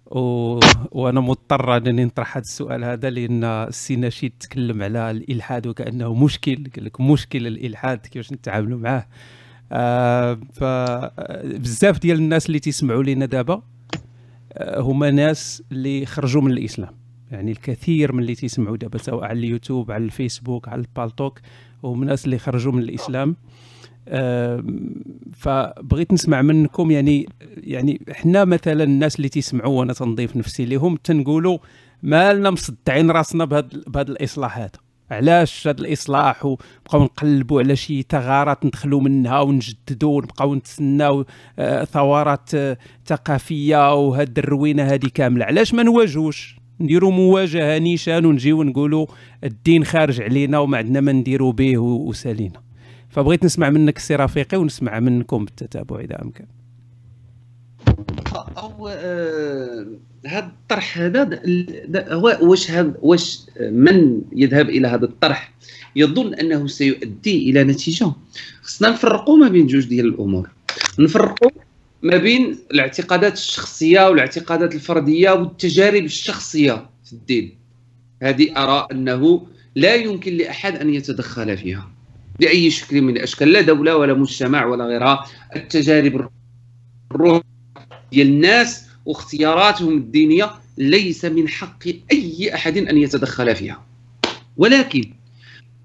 و... 0.06 0.20
وأنا 0.92 1.20
مضطر 1.20 1.76
أنني 1.76 2.04
نطرح 2.04 2.36
هذا 2.36 2.44
السؤال 2.44 2.84
هذا 2.84 3.10
لأن 3.10 3.44
السي 3.44 3.96
نشيد 3.96 4.32
تكلم 4.40 4.82
على 4.82 5.10
الإلحاد 5.10 5.66
وكأنه 5.66 6.14
مشكل 6.14 6.54
قال 6.76 6.84
لك 6.84 7.00
مشكل 7.00 7.46
الإلحاد 7.46 7.98
كيفاش 7.98 8.32
نتعاملوا 8.32 8.78
معاه. 8.78 9.06
آه 9.72 10.40
فبزاف 10.52 11.98
ديال 11.98 12.18
الناس 12.18 12.46
اللي 12.46 12.58
تيسمعوا 12.58 13.02
لينا 13.02 13.26
دابا 13.26 13.62
آه 14.52 14.80
هما 14.80 15.10
ناس 15.10 15.62
اللي 15.72 16.06
خرجوا 16.06 16.42
من 16.42 16.50
الإسلام. 16.52 16.94
يعني 17.30 17.50
الكثير 17.50 18.12
من 18.12 18.20
اللي 18.22 18.34
تيسمعوا 18.34 18.76
دابا 18.76 18.98
سواء 18.98 19.24
على 19.24 19.38
اليوتيوب 19.38 19.90
على 19.90 20.04
الفيسبوك 20.04 20.68
على 20.68 20.80
البالتوك 20.80 21.40
هما 21.84 22.06
ناس 22.06 22.24
اللي 22.24 22.38
خرجوا 22.38 22.72
من 22.72 22.82
الإسلام. 22.82 23.28
آه 23.30 23.69
فبغيت 25.32 26.12
نسمع 26.12 26.42
منكم 26.42 26.90
يعني 26.90 27.28
يعني 27.56 28.00
إحنا 28.10 28.44
مثلا 28.44 28.84
الناس 28.84 29.16
اللي 29.16 29.28
تيسمعوا 29.28 29.78
وأنا 29.78 29.92
تنضيف 29.92 30.36
نفسي 30.36 30.64
لهم 30.64 30.96
تنقولوا 30.96 31.58
مالنا 32.02 32.50
مصدعين 32.50 33.10
راسنا 33.10 33.44
بهذا 33.44 33.68
بهذا 33.86 34.10
الإصلاح 34.10 34.58
هذا. 34.58 34.70
علاش 35.10 35.68
هذا 35.68 35.80
الإصلاح؟ 35.80 36.46
وبقاو 36.46 37.04
نقلبوا 37.04 37.60
على 37.60 37.76
شي 37.76 38.02
ثغرات 38.02 38.66
ندخلوا 38.66 39.00
منها 39.00 39.40
ونجددوا 39.40 40.16
ونبقاو 40.16 40.54
نتسناو 40.54 41.24
آه، 41.58 41.84
ثورات 41.84 42.54
آه، 42.54 42.78
ثقافية 43.06 43.94
وهاد 43.94 44.38
الروينة 44.38 44.82
هذه 44.82 45.08
كاملة. 45.14 45.44
علاش 45.44 45.74
ما 45.74 45.82
نواجهوش؟ 45.82 46.56
نديروا 46.80 47.10
مواجهة 47.10 47.78
نيشان 47.78 48.26
ونجيو 48.26 48.62
نقولوا 48.62 49.06
الدين 49.44 49.84
خارج 49.84 50.20
علينا 50.20 50.58
وما 50.58 50.78
عندنا 50.78 51.00
ما 51.00 51.12
نديروا 51.12 51.52
به 51.52 51.78
وسالينا. 51.78 52.69
فبغيت 53.10 53.44
نسمع 53.44 53.70
منك 53.70 53.96
السي 53.96 54.16
رفيقي 54.16 54.56
ونسمع 54.56 55.00
منكم 55.00 55.44
بالتتابع 55.44 56.00
إذا 56.00 56.22
أمكن. 56.22 56.44
أو 58.56 58.88
آه 58.88 59.86
هذا 60.26 60.46
الطرح 60.46 60.98
هذا 60.98 61.42
هو 61.96 62.38
واش 62.42 62.72
واش 63.02 63.40
من 63.60 64.22
يذهب 64.32 64.68
إلى 64.68 64.88
هذا 64.88 65.04
الطرح؟ 65.04 65.52
يظن 65.96 66.34
أنه 66.34 66.66
سيؤدي 66.66 67.50
إلى 67.50 67.64
نتيجة. 67.64 68.12
خصنا 68.62 68.90
نفرقوا 68.90 69.36
ما 69.36 69.48
بين 69.48 69.66
جوج 69.66 69.86
ديال 69.86 70.06
الأمور. 70.06 70.50
نفرقوا 70.98 71.50
ما 72.02 72.16
بين 72.16 72.58
الاعتقادات 72.70 73.32
الشخصية 73.32 74.08
والاعتقادات 74.08 74.74
الفردية 74.74 75.30
والتجارب 75.30 76.04
الشخصية 76.04 76.86
في 77.04 77.12
الدين. 77.12 77.58
هذه 78.22 78.56
ارى 78.56 78.86
أنه 78.92 79.46
لا 79.74 79.94
يمكن 79.94 80.36
لأحد 80.36 80.76
أن 80.76 80.94
يتدخل 80.94 81.56
فيها. 81.56 81.90
بأي 82.40 82.70
شكل 82.70 83.02
من 83.02 83.16
الأشكال. 83.16 83.52
لا 83.52 83.60
دولة 83.60 83.96
ولا 83.96 84.14
مجتمع 84.14 84.64
ولا 84.64 84.84
غيرها. 84.84 85.26
التجارب 85.56 86.28
الروح 87.14 87.42
ديال 88.12 88.26
الناس 88.26 88.86
واختياراتهم 89.06 89.96
الدينية 89.96 90.50
ليس 90.78 91.24
من 91.24 91.48
حق 91.48 91.84
أي 92.12 92.54
أحد 92.54 92.76
أن 92.76 92.98
يتدخل 92.98 93.56
فيها. 93.56 93.86
ولكن 94.56 95.12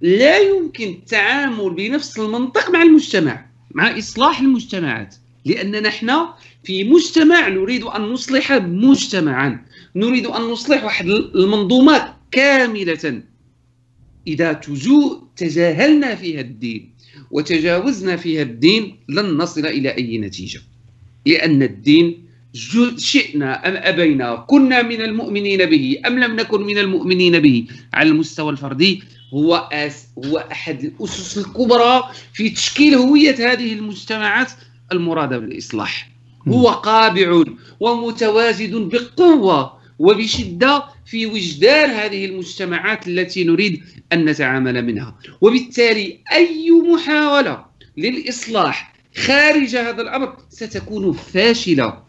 لا 0.01 0.37
يمكن 0.37 0.87
التعامل 0.87 1.69
بنفس 1.69 2.19
المنطق 2.19 2.69
مع 2.69 2.81
المجتمع 2.81 3.45
مع 3.71 3.97
إصلاح 3.97 4.39
المجتمعات. 4.39 5.15
لاننا 5.45 5.79
نحن 5.79 6.11
في 6.63 6.83
مجتمع 6.83 7.47
نريد 7.47 7.83
أن 7.83 8.01
نصلح 8.01 8.51
مجتمعا. 8.61 9.65
نريد 9.95 10.25
أن 10.25 10.41
نصلح 10.41 10.83
واحد 10.83 11.05
المنظومه 11.07 12.13
كاملة. 12.31 13.23
إذا 14.27 14.53
تجو 14.53 15.24
تجاهلنا 15.37 16.15
فيها 16.15 16.41
الدين 16.41 16.95
وتجاوزنا 17.31 18.15
فيها 18.15 18.41
الدين 18.41 18.97
لن 19.09 19.37
نصل 19.37 19.65
إلى 19.65 19.89
أي 19.97 20.17
نتيجة. 20.17 20.61
لأن 21.25 21.63
الدين 21.63 22.25
شئنا 22.97 23.67
أم 23.67 23.73
أبينا 23.75 24.35
كنا 24.35 24.81
من 24.81 25.01
المؤمنين 25.01 25.65
به 25.65 26.01
أم 26.07 26.19
لم 26.19 26.35
نكن 26.35 26.61
من 26.61 26.77
المؤمنين 26.77 27.39
به. 27.39 27.65
على 27.93 28.09
المستوى 28.09 28.51
الفردي 28.51 29.03
هو 29.33 29.55
أس 29.71 30.07
هو 30.25 30.37
أحد 30.51 30.83
الأسس 30.83 31.37
الكبرى 31.37 32.03
في 32.33 32.49
تشكيل 32.49 32.95
هوية 32.95 33.51
هذه 33.51 33.73
المجتمعات 33.73 34.51
المرادة 34.91 35.37
بالإصلاح. 35.37 36.09
هو 36.47 36.67
قابع 36.69 37.43
ومتواجد 37.79 38.75
بقوة 38.75 39.73
وبشدة 39.99 40.83
في 41.05 41.25
وجدان 41.25 41.89
هذه 41.89 42.25
المجتمعات 42.25 43.07
التي 43.07 43.43
نريد 43.43 43.83
أن 44.13 44.25
نتعامل 44.25 44.85
منها. 44.85 45.19
وبالتالي 45.41 46.19
أي 46.31 46.71
محاولة 46.71 47.65
للإصلاح 47.97 48.95
خارج 49.17 49.75
هذا 49.75 50.01
الأمر 50.01 50.37
ستكون 50.49 51.13
فاشلة. 51.13 52.03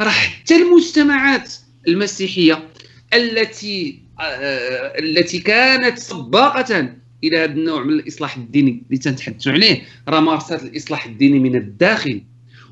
راه 0.00 0.10
حتى 0.10 0.56
المجتمعات 0.56 1.54
المسيحية 1.88 2.68
التي 3.14 4.02
آه 4.20 4.98
التي 4.98 5.38
كانت 5.38 5.98
سباقة 5.98 6.94
إلى 7.24 7.38
هذا 7.38 7.52
النوع 7.52 7.84
من 7.84 7.92
الإصلاح 7.92 8.36
الديني 8.36 8.82
اللي 8.86 8.98
تنتحدثوا 8.98 9.52
عليه 9.52 9.82
راه 10.08 10.20
مارست 10.20 10.62
الإصلاح 10.62 11.06
الديني 11.06 11.38
من 11.38 11.56
الداخل. 11.56 12.22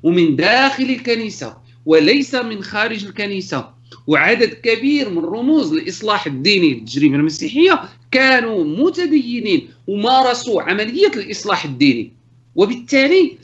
ومن 0.02 0.36
داخل 0.36 0.84
الكنيسة 0.84 1.56
وليس 1.86 2.34
من 2.34 2.62
خارج 2.62 3.04
الكنيسة. 3.04 3.79
وعدد 4.10 4.48
كبير 4.48 5.10
من 5.10 5.24
رموز 5.24 5.72
الاصلاح 5.72 6.26
الديني 6.26 6.74
للتجربه 6.74 7.14
المسيحية 7.14 7.82
كانوا 8.10 8.64
متدينين 8.64 9.68
ومارسوا 9.86 10.62
عملية 10.62 11.12
الإصلاح 11.16 11.64
الديني. 11.64 12.12
وبالتالي 12.54 13.36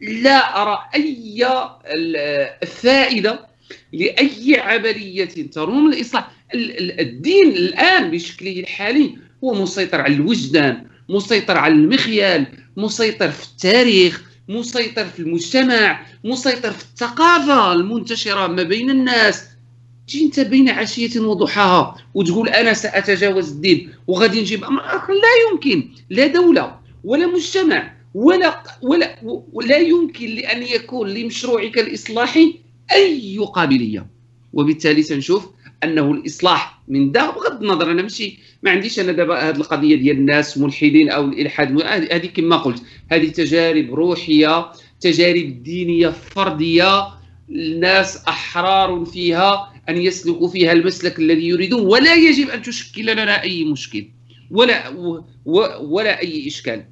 لا 0.00 0.62
أرى 0.62 0.78
أي 0.94 1.46
فائدة 2.66 3.46
لأي 3.92 4.60
عملية 4.60 5.50
تروم 5.52 5.92
الإصلاح 5.92 6.30
الدين 6.54 7.50
الآن 7.50 8.10
بشكله 8.10 8.60
الحالي. 8.60 9.16
هو 9.44 9.62
مسيطر 9.62 10.00
على 10.00 10.14
الوجدان 10.14 10.86
مسيطر 11.08 11.56
على 11.56 11.74
المخيال 11.74 12.46
مسيطر 12.76 13.30
في 13.30 13.44
التاريخ 13.44 14.22
مسيطر 14.48 15.04
في 15.04 15.20
المجتمع 15.20 16.06
مسيطر 16.24 16.70
في 16.70 16.82
الثقافة 16.84 17.72
المنتشرة 17.72 18.46
ما 18.46 18.62
بين 18.62 18.90
الناس. 18.90 19.55
تجي 20.06 20.24
انت 20.24 20.40
بين 20.40 20.68
عشية 20.68 21.20
وضحاها 21.20 21.96
وتقول 22.14 22.48
أنا 22.48 22.72
سأتجاوز 22.72 23.50
الدين 23.50 23.90
وغادي 24.06 24.40
نجيب 24.40 24.64
أمر 24.64 24.80
آخر. 24.80 25.12
لا 25.12 25.50
يمكن. 25.52 25.88
لا 26.10 26.26
دولة 26.26 26.78
ولا 27.04 27.26
مجتمع 27.26 27.92
ولا 28.14 28.62
ولا 28.82 29.18
ولا 29.52 29.78
يمكن 29.78 30.26
لأن 30.26 30.62
يكون 30.62 31.08
لمشروعك 31.08 31.78
الإصلاحي 31.78 32.54
أي 32.92 33.38
قابلية. 33.38 34.06
وبالتالي 34.52 35.02
سنشوف 35.02 35.48
أنه 35.84 36.10
الإصلاح 36.12 36.82
من 36.88 37.12
ده. 37.12 37.30
بغض 37.30 37.62
النظر 37.62 37.90
أنا 37.90 38.02
ماشي 38.02 38.38
ما 38.62 38.70
عنديش 38.70 39.00
أنا 39.00 39.12
دابا 39.12 39.48
هذه 39.48 39.56
القضية 39.56 39.96
ديال 39.96 40.16
الناس 40.16 40.58
ملحدين 40.58 41.10
أو 41.10 41.24
الإلحاد. 41.24 41.82
هذه 41.82 42.26
كما 42.26 42.56
قلت 42.56 42.82
هذه 43.10 43.28
تجارب 43.28 43.94
روحية 43.94 44.66
تجارب 45.00 45.62
دينية 45.62 46.08
فردية 46.08 47.16
الناس 47.50 48.16
أحرار 48.28 49.04
فيها 49.04 49.72
أن 49.88 49.96
يسلكوا 49.96 50.48
فيها 50.48 50.72
المسلك 50.72 51.18
الذي 51.18 51.48
يريدون 51.48 51.80
ولا 51.80 52.14
يجب 52.14 52.50
أن 52.50 52.62
تشكل 52.62 53.06
لنا 53.12 53.42
أي 53.42 53.64
مشكل 53.64 54.08
ولا 54.50 54.88
ولا 55.80 56.20
أي 56.20 56.46
إشكال. 56.46 56.84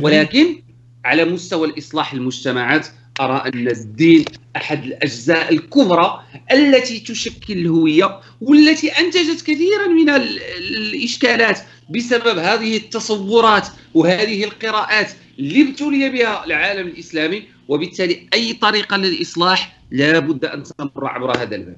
ولكن 0.00 0.62
على 1.04 1.24
مستوى 1.24 1.68
الإصلاح 1.68 2.12
المجتمعات 2.12 2.86
أرى 3.20 3.42
أن 3.46 3.68
الدين 3.68 4.24
أحد 4.56 4.84
الأجزاء 4.84 5.52
الكبرى 5.52 6.22
التي 6.52 7.00
تشكل 7.00 7.52
الهوية 7.58 8.20
والتي 8.40 8.88
أنتجت 8.88 9.42
كثيرا 9.42 9.86
من 9.88 10.10
الإشكالات. 10.10 11.60
بسبب 11.90 12.38
هذه 12.38 12.76
التصورات 12.76 13.68
وهذه 13.94 14.44
القراءات 14.44 15.12
اللي 15.38 15.70
ابتلي 15.70 16.10
بها 16.10 16.44
العالم 16.44 16.88
الإسلامي 16.88 17.42
وبالتالي 17.68 18.28
أي 18.34 18.52
طريقة 18.52 18.96
للإصلاح 18.96 19.80
لا 19.90 20.18
بد 20.18 20.44
أن 20.44 20.62
تمر 20.62 21.06
عبر 21.06 21.36
هذا 21.42 21.56
الباب. 21.56 21.76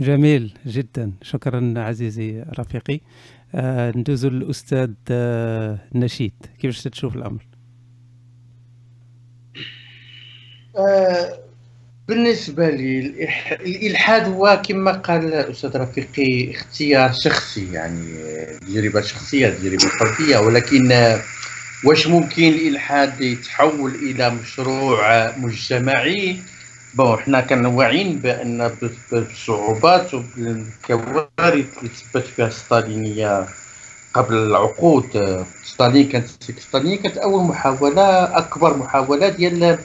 جميل 0.00 0.52
جدا. 0.66 1.12
شكرا 1.22 1.74
عزيزي 1.76 2.44
رفيقي. 2.58 3.00
آه 3.54 3.92
ندوز 3.96 4.24
الأستاذ 4.24 4.90
آه 5.10 5.78
نشيد. 5.94 6.34
كيفاش 6.58 6.82
تشوف 6.82 7.16
الأمر؟ 7.16 7.46
آه، 10.76 11.47
الاستاذ 12.08 12.54
بالنسبة 12.54 12.68
لي 12.70 13.00
الإلحاد 13.60 14.28
هو 14.28 14.62
كما 14.68 14.92
قال 14.92 15.34
الأستاذ 15.34 15.76
رفيقي 15.76 16.50
اختيار 16.54 17.12
شخصي 17.12 17.72
يعني 17.72 18.14
تجربة 18.60 19.00
شخصية 19.00 19.48
تجربة 19.48 19.88
فردية 20.00 20.38
ولكن 20.38 21.16
واش 21.84 22.06
ممكن 22.06 22.42
الإلحاد 22.42 23.20
يتحول 23.20 23.94
إلى 23.94 24.30
مشروع 24.30 25.32
مجتمعي؟ 25.36 26.36
بون 26.94 27.18
حنا 27.18 27.40
كنواعيين 27.40 28.18
بأن 28.18 28.70
بالصعوبات 29.12 30.14
وبالكوارث 30.14 31.78
اللي 31.78 31.88
تثبت 31.88 32.24
فيها 32.36 32.46
الستالينية 32.46 33.46
قبل 34.14 34.34
العقود. 34.34 35.44
ستالين 35.64 36.08
كانت 36.08 36.26
ستالين 36.58 36.98
كانت 36.98 37.16
أول 37.16 37.44
محاولة 37.44 38.38
أكبر 38.38 38.76
محاولة 38.76 39.28
ديال 39.28 39.78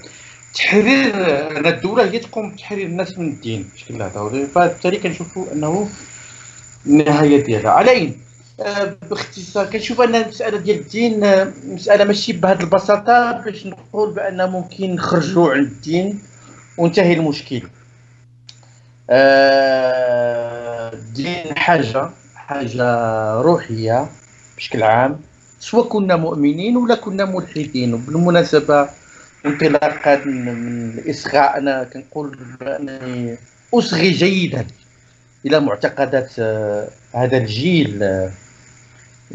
تحرير 0.54 1.16
ان 1.58 1.66
الدولة 1.66 2.04
هي 2.04 2.20
تقوم 2.20 2.52
بتحرير 2.52 2.88
الناس 2.88 3.20
من 3.20 3.30
الدين 3.30 3.70
بشكل 3.74 4.02
هذا. 4.02 4.48
فبالتالي 4.56 4.98
كنشوفوا 4.98 5.46
أنه 5.54 5.90
النهاية 6.86 7.44
ديالها. 7.44 7.72
على 7.72 8.14
آه، 8.60 8.98
باختصار 9.10 9.66
كنشوف 9.66 10.02
أن 10.02 10.16
المسألة 10.16 10.58
ديال 10.58 10.80
الدين 10.80 11.24
آه، 11.24 11.54
مسألة 11.66 12.04
ماشي 12.04 12.34
بهذه 12.34 12.60
البساطة 12.60 13.32
باش 13.32 13.66
نقول 13.66 14.14
بأن 14.14 14.50
ممكن 14.50 14.96
نخرجوا 14.96 15.52
عن 15.54 15.60
الدين 15.60 16.20
وانتهي 16.78 17.14
المشكل. 17.14 17.62
آه، 19.10 20.94
الدين 20.94 21.58
حاجة 21.58 22.10
حاجة 22.36 22.86
روحية 23.42 24.10
بشكل 24.58 24.84
عام. 24.84 25.20
سواء 25.60 25.88
كنا 25.88 26.16
مؤمنين 26.16 26.78
ولا 26.78 26.96
كنا 26.96 27.26
ملحدين 27.26 27.94
وبالمناسبة 27.94 28.90
انطلاقا 29.46 30.16
من 30.26 30.90
الإصغاء 30.98 31.58
أنا 31.58 31.84
كنقول 31.84 32.38
بأنني 32.60 33.38
أصغي 33.74 34.12
جيدا 34.12 34.66
إلى 35.46 35.60
معتقدات 35.60 36.32
آه، 36.40 36.88
هذا 37.16 37.38
الجيل 37.38 38.04
آه، 38.04 38.32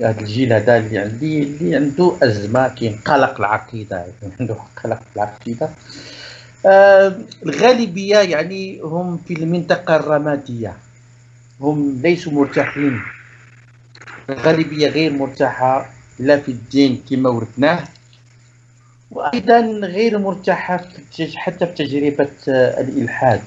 هذا 0.00 0.20
الجيل 0.20 0.52
هذا 0.52 0.76
اللي 0.76 0.98
عندي 0.98 1.42
اللي 1.42 1.76
عنده 1.76 2.16
أزمة 2.22 2.68
كاين 2.68 2.96
قلق 3.04 3.38
العقيدة 3.38 4.06
عنده 4.40 4.56
قلق 4.84 5.00
العقيدة. 5.16 5.70
آه 6.66 7.18
الغالبية 7.46 8.18
يعني 8.18 8.80
هم 8.80 9.18
في 9.28 9.34
المنطقة 9.34 9.96
الرمادية 9.96 10.76
هم 11.60 12.00
ليسوا 12.02 12.32
مرتاحين. 12.32 13.00
الغالبية 14.30 14.88
غير 14.88 15.12
مرتاحة 15.12 15.90
لا 16.18 16.40
في 16.40 16.48
الدين 16.52 17.02
كما 17.10 17.30
ورثناه. 17.30 17.84
وأيضا 19.10 19.60
غير 19.86 20.18
مرتاحة 20.18 20.84
حتى 21.36 21.66
في 21.66 21.72
تجربة 21.72 22.30
آه، 22.48 22.80
الإلحاد. 22.80 23.40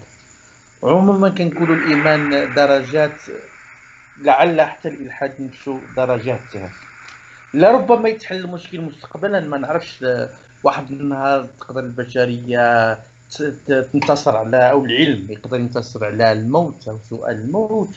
عموما 0.84 1.30
كنقولوا 1.30 1.76
الإيمان 1.76 2.54
درجات 2.54 3.18
لعل 4.22 4.62
حتى 4.62 4.90
الإلحاد 4.90 5.42
نفسه 5.42 5.82
درجات 5.98 6.40
لربما 7.54 8.10
يتحل 8.10 8.36
المشكل 8.36 8.82
مستقبلا 8.82 9.40
ما 9.40 9.58
نعرفش 9.58 10.04
آه، 10.04 10.30
واحد 10.64 10.92
النهار 10.92 11.48
تقدر 11.60 11.80
البشرية 11.80 13.00
تنتصر 13.68 14.38
على 14.38 14.72
أو 14.72 14.86
العلم 14.86 15.32
يقدر 15.32 15.60
ينتصر 15.60 16.06
على 16.06 16.32
الموت 16.32 16.88
أو 16.88 16.98
سؤال 17.10 17.36
الموت. 17.36 17.96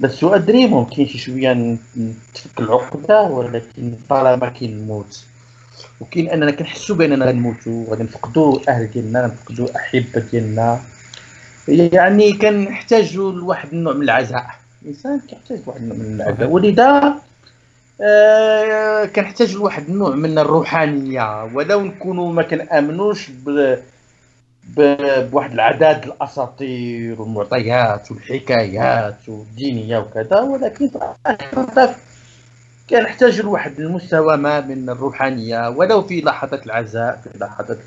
بس 0.00 0.12
سؤال 0.12 0.42
ادري 0.42 0.66
ممكن 0.66 1.06
شي 1.06 1.18
شوية 1.18 1.52
نتفك 1.96 2.60
العقدة 2.60 3.22
ولكن 3.22 3.96
طالما 4.08 4.48
كاين 4.48 4.72
الموت. 4.72 5.24
وكاين 6.00 6.28
اننا 6.28 6.50
كنحسوا 6.50 6.96
باننا 6.96 7.26
غنموتوا 7.26 7.84
غادي 7.90 8.02
نفقدوا 8.02 8.58
أهل 8.68 8.90
ديالنا 8.90 9.22
غنفقدوا 9.22 9.76
احبه 9.76 10.20
ديالنا. 10.32 10.80
يعني 11.68 12.32
كنحتاجوا 12.32 13.32
لواحد 13.32 13.68
النوع 13.72 13.94
من 13.94 14.02
العزاء. 14.02 14.46
الإنسان 14.82 15.20
كيحتاج 15.20 15.58
لواحد 15.66 15.80
النوع 15.82 15.96
من 15.96 16.20
العزاء. 16.20 16.50
ولذا 16.50 17.14
آه 18.00 19.04
كنحتاج 19.04 19.54
لواحد 19.54 19.88
النوع 19.88 20.14
من 20.14 20.38
الروحانية. 20.38 21.44
ولو 21.44 21.80
نكونوا 21.80 22.32
ما 22.32 22.42
كنآمنوش 22.42 23.30
ب 23.30 23.76
بواحد 24.76 25.52
العدد 25.52 26.04
الأساطير 26.04 27.22
والمعطيات 27.22 28.12
والحكايات 28.12 29.28
والدينية 29.28 29.98
وكذا 29.98 30.40
ولكن 30.40 30.90
كنحتاج 32.90 33.40
لواحد 33.40 33.80
المستوى 33.80 34.36
ما 34.36 34.60
من 34.60 34.90
الروحانية 34.90 35.68
ولو 35.68 36.02
في 36.02 36.20
لحظات 36.20 36.66
العزاء 36.66 37.20
في 37.24 37.38
لحظات 37.38 37.78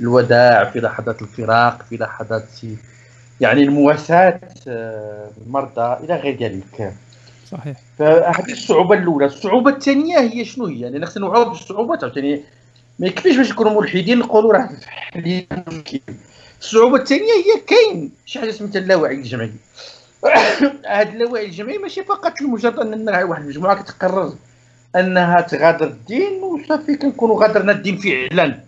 الوداع 0.00 0.64
في 0.64 0.80
لحظات 0.80 1.22
الفراق 1.22 1.82
في 1.82 1.96
لحظات 1.96 2.48
يعني 3.40 3.62
المواساة 3.62 4.40
آه، 4.68 5.30
المرضى 5.46 6.04
إلى 6.04 6.16
غير 6.16 6.36
ذلك. 6.36 6.94
صحيح. 7.50 7.76
فهذه 7.98 8.52
الصعوبة 8.52 8.96
الأولى. 8.96 9.26
الصعوبة 9.26 9.70
الثانية 9.70 10.18
هي 10.18 10.44
شنو 10.44 10.66
هي؟ 10.66 10.80
يعني 10.80 11.06
خصنا 11.06 11.26
نوعوا 11.26 11.44
بالصعوبات 11.44 12.04
عاوتاني. 12.04 12.44
ما 12.98 13.06
يكفيش 13.06 13.36
باش 13.36 13.50
نكونوا 13.50 13.80
ملحدين 13.80 14.18
نقولوا 14.18 14.52
راه 14.52 14.68
الصعوبة 16.60 16.96
الثانية 16.96 17.32
هي 17.32 17.60
كاين 17.66 18.12
شي 18.26 18.40
حاجة 18.40 18.50
سميتها 18.50 18.78
اللاوعي 18.78 19.14
الجمعي. 19.14 19.52
هذا 20.88 21.12
اللاوعي 21.12 21.46
الجمعي 21.46 21.78
ماشي 21.78 22.04
فقط 22.04 22.40
لمجرد 22.40 22.78
أن 22.78 23.08
واحد 23.08 23.42
المجموعة 23.42 23.82
كتقرر 23.82 24.32
أنها 24.96 25.40
تغادر 25.40 25.86
الدين 25.86 26.42
وصافي 26.42 26.96
كنكونوا 26.96 27.42
غادرنا 27.42 27.72
الدين 27.72 27.96
فعلا. 27.96 28.58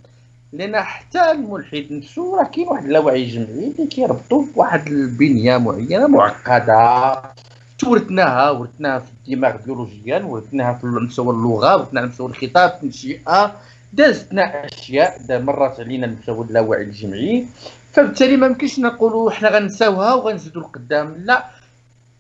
لأن 0.52 0.80
حتى 0.80 1.30
الملحد 1.30 1.86
نفسه 1.90 2.36
راه 2.36 2.44
كاين 2.44 2.68
واحد 2.68 2.84
اللاوعي 2.84 3.24
الجمعي 3.24 3.74
اللي 3.78 3.86
كيربطوا 3.86 4.44
بواحد 4.54 4.86
البنية 4.88 5.56
معينة 5.56 6.06
معقدة. 6.06 7.22
تورثناها 7.78 8.50
ورثناها 8.50 8.98
في 8.98 9.10
الدماغ 9.10 9.56
بيولوجيا 9.56 10.18
ورثناها 10.18 10.74
في 10.74 10.86
مستوى 10.86 11.30
اللغة 11.34 11.76
ورثناها 11.76 12.02
على 12.02 12.10
مستوى 12.10 12.28
الخطاب 12.28 12.70
التنشئه 12.74 13.56
دازتنا 13.92 14.66
أشياء 14.66 15.18
دا 15.28 15.38
مرات 15.38 15.80
علينا 15.80 16.06
المستوى 16.06 16.44
اللاوعي 16.44 16.82
الجمعي. 16.82 17.46
فبالتالي 17.92 18.36
ما 18.36 18.46
يمكنش 18.46 18.78
نقولوا 18.78 19.30
حنا 19.30 19.48
غنساوها 19.48 20.14
وغنزيدوا 20.14 20.62
لقدام 20.62 21.14
لا 21.24 21.44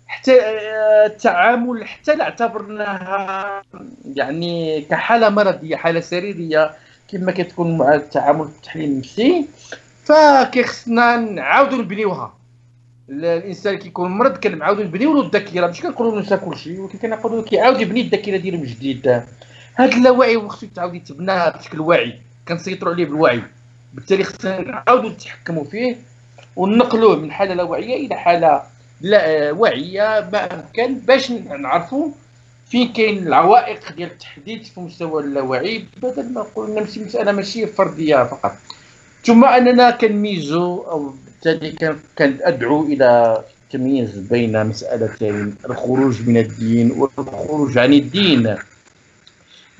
حتى 0.06 0.40
آه، 0.40 1.06
التعامل 1.06 1.84
حتى 1.84 2.14
لا 2.14 2.24
اعتبرناها 2.24 3.62
يعني 4.14 4.80
كحالة 4.80 5.28
مرضية 5.28 5.76
حالة 5.76 6.00
سريرية 6.00 6.70
كما 7.08 7.32
كتكون 7.32 7.78
مع 7.78 7.94
التعامل 7.94 8.44
التحليل 8.44 8.90
النفسي. 8.90 9.46
فكيخصنا 10.04 11.16
نعاودوا 11.16 11.78
نبنيوها. 11.78 12.34
الإنسان 13.08 13.78
كيكون 13.78 14.10
مرض 14.10 14.36
كنعاودوا 14.36 14.84
نبنيو 14.84 15.14
له 15.14 15.26
الذاكرة. 15.26 15.66
ماشي 15.66 15.82
كنقولوا 15.82 16.20
نسى 16.20 16.36
كل 16.36 16.56
شيء 16.56 16.80
ولكن 16.80 16.98
كنقولوا 16.98 17.42
كيعاود 17.42 17.80
يبني 17.80 18.00
الذاكرة 18.00 18.36
ديالو 18.36 18.58
من 18.58 18.64
جديد. 18.64 19.22
هذا 19.74 19.96
اللاوعي 19.96 20.48
خصو 20.48 20.66
يتعاود 20.66 20.94
يتبنى 20.94 21.50
بشكل 21.50 21.80
واعي. 21.80 22.18
كنسيطروا 22.48 22.92
عليه 22.92 23.04
بالوعي. 23.04 23.42
بالتالي 23.94 24.24
خصنا 24.24 24.60
نعاودوا 24.60 25.10
نتحكموا 25.10 25.64
فيه 25.64 25.96
وننقلوه 26.56 27.16
من 27.16 27.32
حالة 27.32 27.54
لا 27.54 27.62
واعيه 27.62 28.06
إلى 28.06 28.14
حالة 28.14 28.62
لا 29.00 29.50
واعيه 29.50 30.28
ما 30.32 30.54
أمكن 30.54 30.98
باش 30.98 31.30
نعرفوا 31.30 32.10
فين 32.70 32.92
كاين 32.92 33.26
العوائق 33.26 33.92
ديال 33.92 34.10
التحديث 34.10 34.68
في 34.68 34.80
مستوى 34.80 35.22
اللاوعي 35.22 35.84
بدل 36.02 36.32
ما 36.32 36.42
قلنا 36.54 36.80
نفس 36.80 36.96
المساله 36.96 37.32
ماشي 37.32 37.66
فردية 37.66 38.24
فقط. 38.24 38.56
ثم 39.24 39.44
أننا 39.44 39.90
كنميزوا 39.90 40.90
أو 40.90 41.14
بالتالي 41.24 41.96
كان 42.16 42.38
ادعو 42.42 42.82
إلى 42.86 43.42
التمييز 43.64 44.18
بين 44.18 44.66
مسألتين 44.66 45.54
الخروج 45.70 46.28
من 46.28 46.36
الدين 46.36 46.90
والخروج 46.90 47.78
عن 47.78 47.92
الدين. 47.92 48.56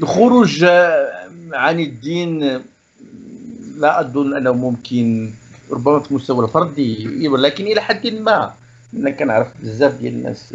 الخروج 0.01 0.65
عن 1.53 1.81
الدين 1.81 2.63
لا 3.79 4.01
أظن 4.01 4.37
أنه 4.37 4.53
ممكن 4.53 5.31
ربما 5.71 6.01
في 6.01 6.11
المستوى 6.11 6.45
الفردي 6.45 7.29
ولكن 7.29 7.65
إلى 7.65 7.81
حد 7.81 8.07
ما 8.07 8.53
أنا 8.95 9.11
كنعرف 9.11 9.49
بزاف 9.63 9.95
ديال 9.99 10.13
الناس 10.13 10.55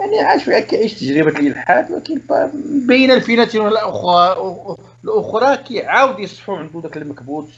يعني 0.00 0.20
عاش 0.20 0.44
فيها 0.44 0.60
كيعيش 0.60 0.94
تجربة 0.94 1.38
الإلحاد 1.38 1.90
ولكن 1.90 2.20
بين 2.86 3.10
الفينه 3.10 3.48
الأخرى 3.54 4.36
الأخرى 5.04 5.56
كيعاود 5.56 6.20
يصحوا 6.20 6.58
عنده 6.58 6.80
ذاك 6.80 6.96
المكبوت 6.96 7.48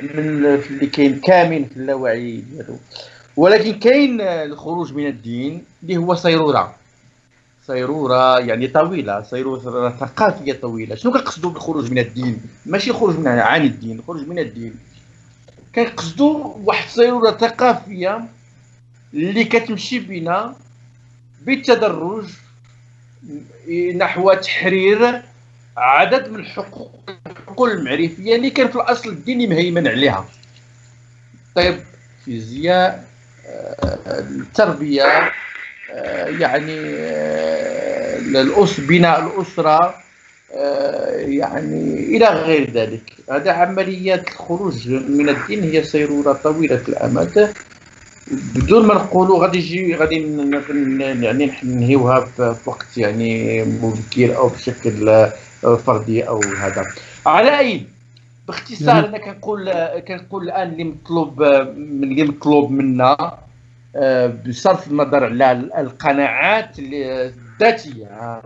من 0.00 0.10
اللي 0.10 0.86
كاين 0.86 1.20
كامن 1.20 1.64
في 1.64 1.76
اللاوعي 1.76 2.36
ديالو. 2.36 2.76
ولكن 3.36 3.72
كاين 3.78 4.20
الخروج 4.20 4.94
من 4.94 5.06
الدين 5.06 5.64
اللي 5.82 5.96
هو 5.96 6.14
صيرورة. 6.14 6.74
صيرورة 7.66 8.38
يعني 8.38 8.68
طويلة 8.68 9.22
صيرورة 9.22 9.90
ثقافيه 10.00 10.52
طويلة. 10.52 10.94
شنو 10.94 11.12
كنقصدوا 11.12 11.50
بالخروج 11.50 11.90
من 11.90 11.98
الدين؟ 11.98 12.40
ماشي 12.66 12.92
خروج 12.92 13.18
من 13.18 13.28
عن 13.28 13.64
الدين 13.64 14.02
خروج 14.06 14.28
من 14.28 14.38
الدين. 14.38 14.74
كنقصدوا 15.74 16.54
واحد 16.64 16.84
الصيروره 16.84 17.30
ثقافية 17.30 18.24
اللي 19.14 19.44
كتمشي 19.44 19.98
بنا 19.98 20.56
بالتدرج 21.42 22.24
نحو 23.96 24.32
تحرير 24.32 25.22
عدد 25.76 26.28
من 26.28 26.40
الحقوق 26.40 27.68
المعرفية 27.68 28.36
اللي 28.36 28.50
كان 28.50 28.68
في 28.68 28.76
الأصل 28.76 29.08
الدين 29.08 29.50
مهيمن 29.50 29.88
عليها. 29.88 30.28
طب 31.54 31.74
فيزياء 32.24 33.08
التربيه 34.08 35.02
آه، 35.04 35.32
يعني 36.40 36.94
آه، 36.96 38.18
بناء 38.78 39.26
الأسرة 39.26 39.94
يعني 41.16 41.94
إلى 42.16 42.26
غير 42.26 42.70
ذلك. 42.70 43.12
هذا 43.30 43.52
عمليات 43.52 44.28
الخروج 44.28 44.88
من 44.88 45.28
الدين 45.28 45.62
هي 45.62 45.82
سيروره 45.82 46.32
طويلة 46.32 46.82
الأمد. 46.88 47.54
بدون 48.32 48.86
ما 48.86 48.94
نقولوا 48.94 49.38
غادي 49.42 49.58
يجي 49.58 49.94
غادي 49.94 50.14
يعني 51.24 51.52
ننهيوها 51.64 52.20
في 52.20 52.56
وقت 52.66 52.98
يعني 52.98 53.62
مبكر 53.64 54.36
أو 54.36 54.48
بشكل 54.48 55.28
فردي 55.62 56.28
أو 56.28 56.40
هذا. 56.60 56.86
على 57.26 57.58
أي 57.58 57.86
باختصار 58.48 59.08
أنا 59.08 59.18
كنقول 59.18 59.72
كنقول 60.08 60.44
الآن 60.44 60.68
اللي 60.68 60.84
مطلوب 60.84 61.42
اللي 61.42 62.24
مطلوب 62.24 62.70
منا. 62.70 63.16
آه، 63.20 63.38
بصرف 64.46 64.88
النظر 64.88 65.24
على 65.24 65.52
القناعات 65.78 66.78
الذاتية 66.78 68.42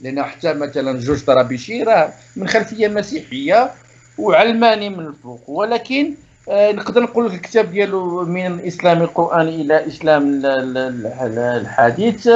لأن 0.00 0.22
حتى 0.22 0.52
مثلا 0.54 1.00
جورج 1.00 1.24
طرابيشي 1.24 1.82
راه 1.82 2.12
من 2.36 2.48
خلفية 2.48 2.88
مسيحية 2.88 3.70
وعلماني 4.18 4.88
من 4.90 5.06
الفوق 5.06 5.50
ولكن 5.50 6.14
آه، 6.48 6.72
نقدر 6.72 7.02
نقول 7.02 7.26
الكتاب 7.26 7.70
ديالو 7.70 8.24
من 8.24 8.46
الاسلام 8.46 9.02
القراني 9.02 9.60
إلى 9.60 9.86
إسلام 9.86 10.42
الحديث 11.26 12.28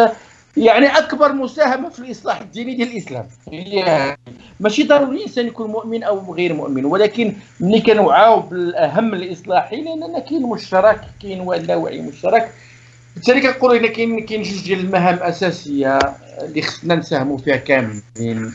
يعني 0.57 0.87
أكبر 0.87 1.33
مساهمة 1.33 1.89
في 1.89 1.99
الإصلاح 1.99 2.41
الديني 2.41 2.75
ديال 2.75 2.89
الإسلام. 2.89 3.27
هي 3.53 4.17
ماشي 4.61 4.83
ضروري 4.83 5.17
الانسان 5.17 5.47
يكون 5.47 5.71
مؤمن 5.71 6.03
أو 6.03 6.35
غير 6.35 6.55
مؤمن 6.55 6.85
ولكن 6.85 7.35
ملي 7.61 7.81
كنوعاو 7.81 8.41
بالأهم 8.41 9.15
الإصلاحي 9.15 9.77
لاننا 9.77 10.19
كاين 10.19 10.43
مشترك 10.43 11.01
كاين 11.23 11.41
ولا 11.41 11.77
وعي 11.77 12.01
مشترك. 12.01 12.53
بالتالي 13.15 13.41
كنقولوا 13.41 13.79
هنا 13.79 13.87
كاين 13.89 14.27
كاين 14.27 14.43
جوج 14.43 14.65
ديال 14.65 14.81
المهام 14.81 15.19
أساسية 15.19 15.99
اللي 16.43 16.63
خصنا 16.63 16.95
نساهموا 16.95 17.39
فيها 17.39 17.57
كاملين. 17.57 18.55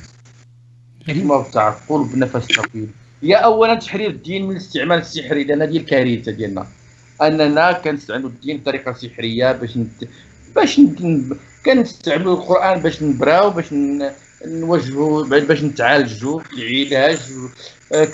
حكمه 1.07 1.35
والتعقل 1.35 2.03
بنفس 2.03 2.47
طويل 2.47 2.89
هي 3.23 3.35
اولا 3.35 3.75
تحرير 3.75 4.09
الدين 4.09 4.45
من 4.45 4.51
الاستعمال 4.51 4.99
السحري 4.99 5.43
لأن 5.43 5.61
هذه 5.61 5.77
الكارثة 5.77 6.31
ديالنا. 6.31 6.67
أننا 7.21 7.71
كنستعملوا 7.71 8.29
الدين 8.29 8.57
بطريقة 8.57 8.93
سحرية 8.93 9.51
باش 9.51 9.77
نت... 9.77 10.07
باش 10.55 10.79
كنستعملوا 11.65 12.35
القرآن 12.35 12.79
باش 12.79 13.03
نبراو 13.03 13.49
باش 13.49 13.65
نوجهوا 14.45 15.23
باش 15.23 15.63
نتعالجوا 15.63 16.41
العلاج. 16.57 17.19
آه، 17.93 18.07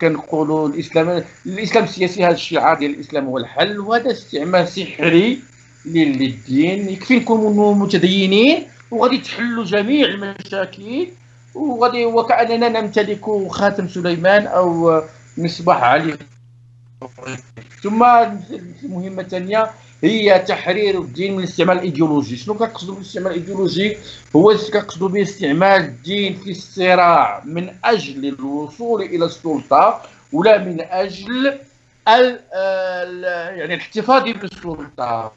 كنقولوا 0.00 0.68
الإسلام 0.68 1.24
الإسلام 1.46 1.84
السياسي 1.84 2.24
هذا 2.24 2.34
الشعار 2.34 2.78
ديال 2.78 2.90
الإسلام 2.90 3.26
هو 3.26 3.38
الحل 3.38 3.78
وهذا 3.80 4.10
استعمال 4.10 4.68
سحري 4.68 5.40
للدين. 5.86 6.88
يكفي 6.88 7.16
نكونوا 7.16 7.74
متدينين 7.74 8.66
وغادي 8.90 9.18
تحلوا 9.18 9.64
جميع 9.64 10.08
المشاكل 10.08 11.08
وغادي 11.54 12.04
وكأننا 12.04 12.68
نمتلك 12.68 13.24
خاتم 13.48 13.88
سليمان 13.88 14.46
أو 14.46 15.02
مصباح 15.38 15.82
علي. 15.82 16.16
ثم 17.82 18.04
المهمه 18.84 19.22
الثانية 19.22 19.70
هي 20.06 20.38
تحرير 20.38 21.00
الدين 21.00 21.32
من 21.32 21.38
الاستعمال 21.38 21.78
الايديولوجي 21.78 22.36
شنو 22.36 22.54
كنقصدوا 22.54 22.94
بالاستعمال 22.94 23.32
الايديولوجي 23.32 23.96
هو 24.36 24.56
كنقصدوا 24.72 25.08
به؟ 25.08 25.22
استعمال 25.22 25.80
الدين 25.80 26.34
في 26.44 26.50
الصراع 26.50 27.42
من 27.44 27.74
أجل 27.84 28.26
الوصول 28.26 29.02
إلى 29.02 29.24
السلطة 29.24 30.02
ولا 30.32 30.58
من 30.58 30.80
أجل 30.80 31.58
ال 32.08 32.40
يعني 33.58 33.74
الاحتفاظ 33.74 34.22
بالسلطة. 34.22 35.32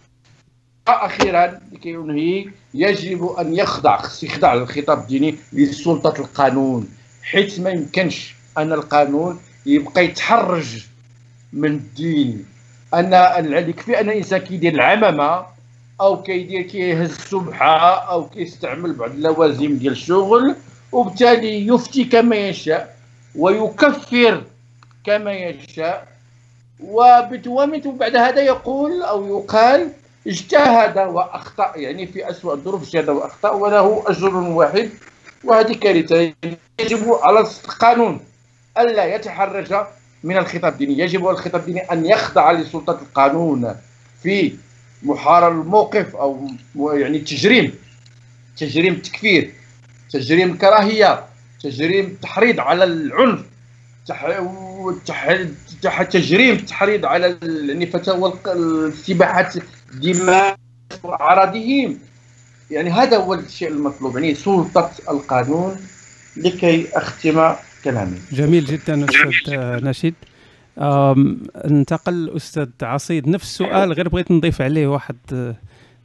أخيرا 0.87 1.59
لكي 1.71 1.89
ينهي 1.89 2.45
يجب 2.73 3.25
أن 3.25 3.55
يخضع 3.55 3.97
خص 3.97 4.23
يخضع 4.23 4.53
الخطاب 4.53 4.99
الديني 4.99 5.35
لسلطة 5.53 6.19
القانون. 6.19 6.89
حيث 7.23 7.59
ما 7.59 7.69
يمكنش 7.69 8.35
أن 8.57 8.73
القانون 8.73 9.39
يبقى 9.65 10.05
يتحرج 10.05 10.83
من 11.53 11.69
الدين. 11.71 12.45
أن 12.93 13.69
يكفي 13.69 13.99
أن 13.99 14.09
الإنسان 14.09 14.39
كيدير 14.39 14.73
العمامة 14.73 15.45
أو 16.01 16.21
كيدير 16.23 16.61
كيهز 16.61 17.11
السبحه 17.11 18.11
أو 18.11 18.29
كيستعمل 18.29 18.93
بعض 18.93 19.11
اللوازم 19.11 19.77
ديال 19.77 19.91
الشغل 19.93 20.55
وبالتالي 20.91 21.67
يفتي 21.67 22.03
كما 22.03 22.35
يشاء 22.35 22.95
ويكفر 23.35 24.43
كما 25.05 25.33
يشاء. 25.33 26.07
وبتوامت 26.83 27.87
بعد 27.87 28.15
هذا 28.15 28.41
يقول 28.41 29.03
أو 29.03 29.39
يقال 29.39 29.89
اجتهد 30.27 30.97
وأخطأ 30.97 31.73
يعني 31.75 32.07
في 32.07 32.29
اسوء 32.29 32.53
الظروف 32.53 32.83
اجتهد 32.83 33.09
وأخطأ 33.09 33.49
وله 33.49 34.03
أجر 34.07 34.35
واحد. 34.35 34.89
وهذه 35.43 35.73
كارثة 35.73 36.33
يجب 36.79 37.13
على 37.21 37.39
القانون 37.39 38.19
ألا 38.77 39.15
يتحرج 39.15 39.73
من 40.23 40.37
الخطاب 40.37 40.73
الديني. 40.73 40.99
يجب 40.99 41.27
على 41.27 41.37
الخطاب 41.37 41.61
الديني 41.61 41.79
أن 41.79 42.05
يخضع 42.05 42.51
لسلطة 42.51 42.99
القانون 43.01 43.75
في 44.23 44.53
محاربة 45.03 45.61
الموقف 45.61 46.15
أو 46.15 46.47
يعني 46.75 47.17
التجريم 47.17 47.73
تجريم 48.57 48.93
التكفير 48.93 49.53
تجريم 50.11 50.51
الكراهية 50.51 51.25
تجريم 51.63 52.05
التحريض 52.05 52.59
على 52.59 52.83
العنف 52.83 53.45
تح... 55.81 56.01
تجريم 56.01 56.55
التحريض 56.55 57.05
على 57.05 57.37
يعني 57.67 57.85
فتاوى 57.85 58.33
استباحة 58.89 59.51
دماء 59.93 60.57
أعراضهم 61.05 61.99
يعني 62.71 62.89
هذا 62.89 63.17
هو 63.17 63.33
الشيء 63.33 63.67
المطلوب. 63.67 64.17
يعني 64.17 64.35
سلطة 64.35 64.91
القانون 65.09 65.77
لكي 66.37 66.87
أختم 66.93 67.55
كلامي. 67.83 68.17
جميل 68.31 68.65
جدا 68.65 69.05
أستاذ 69.05 69.85
نشيد. 69.85 70.13
انتقل 71.65 72.13
الاستاذ 72.13 72.69
عصيد. 72.81 73.27
نفس 73.27 73.45
السؤال 73.45 73.93
غير 73.93 74.09
بغيت 74.09 74.31
نضيف 74.31 74.61
عليه 74.61 74.87
واحد 74.87 75.15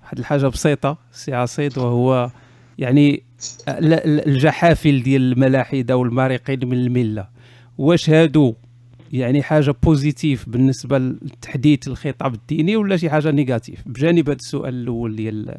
واحد 0.03 0.19
الحاجة 0.19 0.47
بسيطة 0.47 0.99
سي 1.13 1.35
عصيد 1.35 1.79
وهو 1.79 2.31
يعني 2.79 3.23
الجحافل 3.69 5.03
ديال 5.03 5.33
الملاحدة 5.33 5.97
والمارقين 5.97 6.69
من 6.69 6.77
الملة. 6.77 7.29
واش 7.79 8.11
هادو؟ 8.11 8.55
يعني 9.13 9.43
حاجة 9.43 9.75
positive 9.83 10.49
بالنسبة 10.49 10.99
لتحديث 10.99 11.89
الخطاب 11.89 12.35
الديني 12.35 12.77
ولا 12.77 12.97
شي 12.97 13.11
حاجة 13.11 13.31
négative 13.31 13.81
بجانب 13.87 14.29
هذا 14.29 14.39
السؤال 14.39 14.75
الأول 14.75 15.17
ديال 15.17 15.55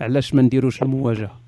علاش 0.00 0.34
ما 0.34 0.42
نديروش 0.42 0.82
المواجهة؟ 0.82 1.39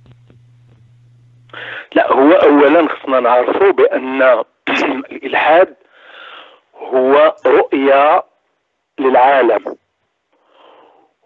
لا 1.94 2.12
هو 2.12 2.32
اولا 2.32 2.88
خصنا 2.88 3.20
نعرفوا 3.20 3.70
بأن 3.70 4.22
الإلحاد 5.12 5.74
هو 6.74 7.34
رؤية 7.46 8.24
للعالم 8.98 9.76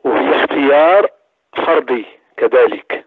وهي 0.04 0.44
اختيار 0.44 1.10
فردي 1.56 2.04
كذلك 2.36 3.04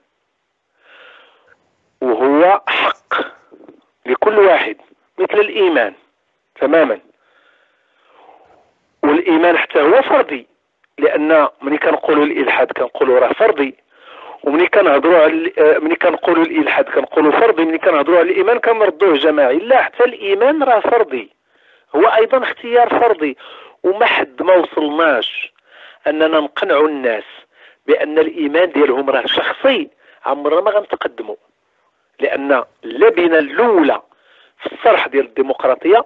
وهو 2.01 2.61
حق 2.67 3.13
لكل 4.05 4.39
واحد 4.39 4.77
مثل 5.17 5.39
الإيمان 5.39 5.93
تماما 6.55 6.99
والإيمان 9.03 9.57
حتى 9.57 9.81
هو 9.81 10.01
فردي 10.01 10.47
لأن 10.99 11.47
ملي 11.61 11.77
كنقولوا 11.77 12.25
الإلحاد 12.25 12.71
كنقولوا 12.71 13.19
راه 13.19 13.33
فردي. 13.33 13.75
ومني 14.43 14.67
كنهضروا 14.67 15.17
على 15.17 15.53
آه، 15.57 15.79
ملي 15.79 15.95
كنقولوا 15.95 16.43
الإلحاد 16.45 16.85
كنقولوا 16.85 17.31
فردي 17.31 17.65
ملي 17.65 17.77
كنهضروا 17.77 18.17
على 18.17 18.31
الإيمان 18.31 18.59
كنردوه 18.59 19.13
جماعي. 19.17 19.57
لا 19.57 19.81
حتى 19.81 20.03
الإيمان 20.03 20.63
راه 20.63 20.79
فردي 20.79 21.29
هو 21.95 22.05
أيضا 22.05 22.37
اختيار 22.43 22.89
فردي 22.89 23.37
وما 23.83 24.05
حد 24.05 24.41
ما 24.41 24.53
وصلناش 24.53 25.53
أننا 26.07 26.27
نقنعوا 26.39 26.87
الناس 26.87 27.23
بأن 27.87 28.19
الإيمان 28.19 28.71
ديالهم 28.71 29.09
راه 29.09 29.25
شخصي. 29.25 29.89
عمرنا 30.25 30.61
ما 30.61 30.71
غنتقدموا. 30.71 31.35
لأن 32.19 32.63
اللبنة 32.83 33.39
الأولى 33.39 34.01
في 34.59 34.73
الصرح 34.73 35.07
ديال 35.07 35.25
الديمقراطية 35.25 36.05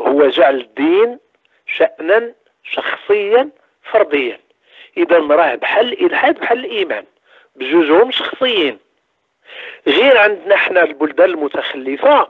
هو 0.00 0.28
جعل 0.28 0.60
الدين 0.60 1.18
شانا 1.66 2.32
شخصيا 2.64 3.50
فرديا. 3.82 4.40
اذا 4.96 5.18
راه 5.18 5.54
بحال 5.54 5.92
الإلحاد 5.92 6.40
بحال 6.40 6.58
الإيمان. 6.58 7.04
بجوجهم 7.56 8.10
شخصيين. 8.10 8.78
غير 9.86 10.18
عندنا 10.18 10.54
إحنا 10.54 10.82
البلدان 10.82 11.30
المتخلفة 11.30 12.28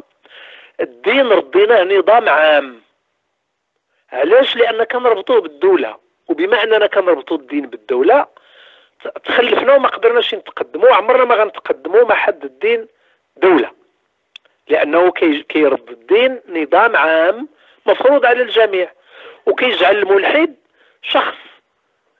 الدين 0.81 1.27
رديناه 1.27 1.83
نظام 1.85 2.29
عام. 2.29 2.81
علاش؟ 4.13 4.57
لأن 4.57 4.85
كنربطوه 4.85 5.41
بالدولة. 5.41 5.97
وبما 6.29 6.63
أننا 6.63 6.87
كنربطوا 6.87 7.37
الدين 7.37 7.67
بالدولة 7.67 8.27
تخلفنا 9.25 9.75
وما 9.75 9.89
قدرناش 9.89 10.35
نتقدموا 10.35 10.95
عمرنا 10.95 11.25
ما 11.25 11.35
غنتقدموا 11.35 12.05
مع 12.05 12.15
حد 12.15 12.45
الدين 12.45 12.89
دولة. 13.37 13.71
لأنه 14.69 15.11
كيرد 15.49 15.91
الدين 15.91 16.41
نظام 16.49 16.97
عام 16.97 17.49
مفروض 17.87 18.27
على 18.27 18.43
الجميع. 18.43 18.93
وكيجعل 19.47 19.97
الملحد 19.97 20.55
شخص 21.03 21.37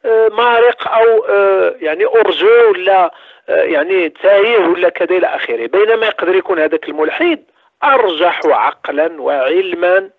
مارق 0.05 0.89
أو 0.89 1.25
آه، 1.29 1.75
يعني 1.81 2.07
ارجو 2.07 2.71
ولا 2.71 3.15
آه، 3.49 3.63
يعني 3.63 4.09
تايه 4.09 4.59
ولا 4.59 4.89
كذا 4.89 5.17
إلى 5.17 5.27
آخره. 5.27 5.67
بينما 5.67 6.07
يقدر 6.07 6.35
يكون 6.35 6.59
هذاك 6.59 6.89
الملحد 6.89 7.45
أرجح 7.85 8.41
عقلا 8.47 9.23
وعلما 9.23 10.11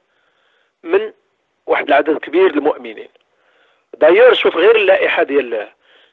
من 0.84 1.12
واحد 1.68 1.88
العدد 1.88 2.18
كبير 2.18 2.48
المؤمنين. 2.48 3.10
داير 3.98 4.34
شوف 4.34 4.58
غير 4.58 4.76
اللائحة 4.76 5.24
ديال 5.24 5.68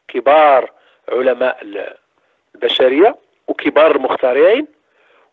كبار 0.08 0.70
علماء 1.08 1.58
البشرية 2.54 3.16
وكبار 3.48 3.96
المخترعين 3.96 4.66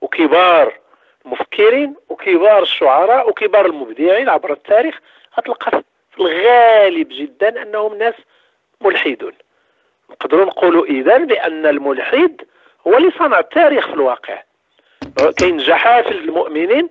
وكبار 0.01 0.79
المفكرين 1.25 1.95
وكبار 2.09 2.61
الشعراء 2.61 3.29
وكبار 3.29 3.65
المبدعين 3.65 4.29
عبر 4.29 4.51
التاريخ. 4.51 4.99
غتلقى 5.37 5.83
الغالب 6.19 7.07
جدا 7.09 7.61
أنهم 7.61 7.97
ناس 7.97 8.13
ملحدون. 8.81 9.33
نقدروا 10.09 10.45
نقولوا 10.45 10.85
اذا 10.85 11.17
بأن 11.17 11.65
الملحد 11.65 12.41
هو 12.87 12.97
اللي 12.97 13.11
صنع 13.19 13.39
التاريخ 13.39 13.87
في 13.87 13.93
الواقع. 13.93 14.43
كاين 15.37 15.57
جحافل 15.57 16.17
المؤمنين 16.17 16.89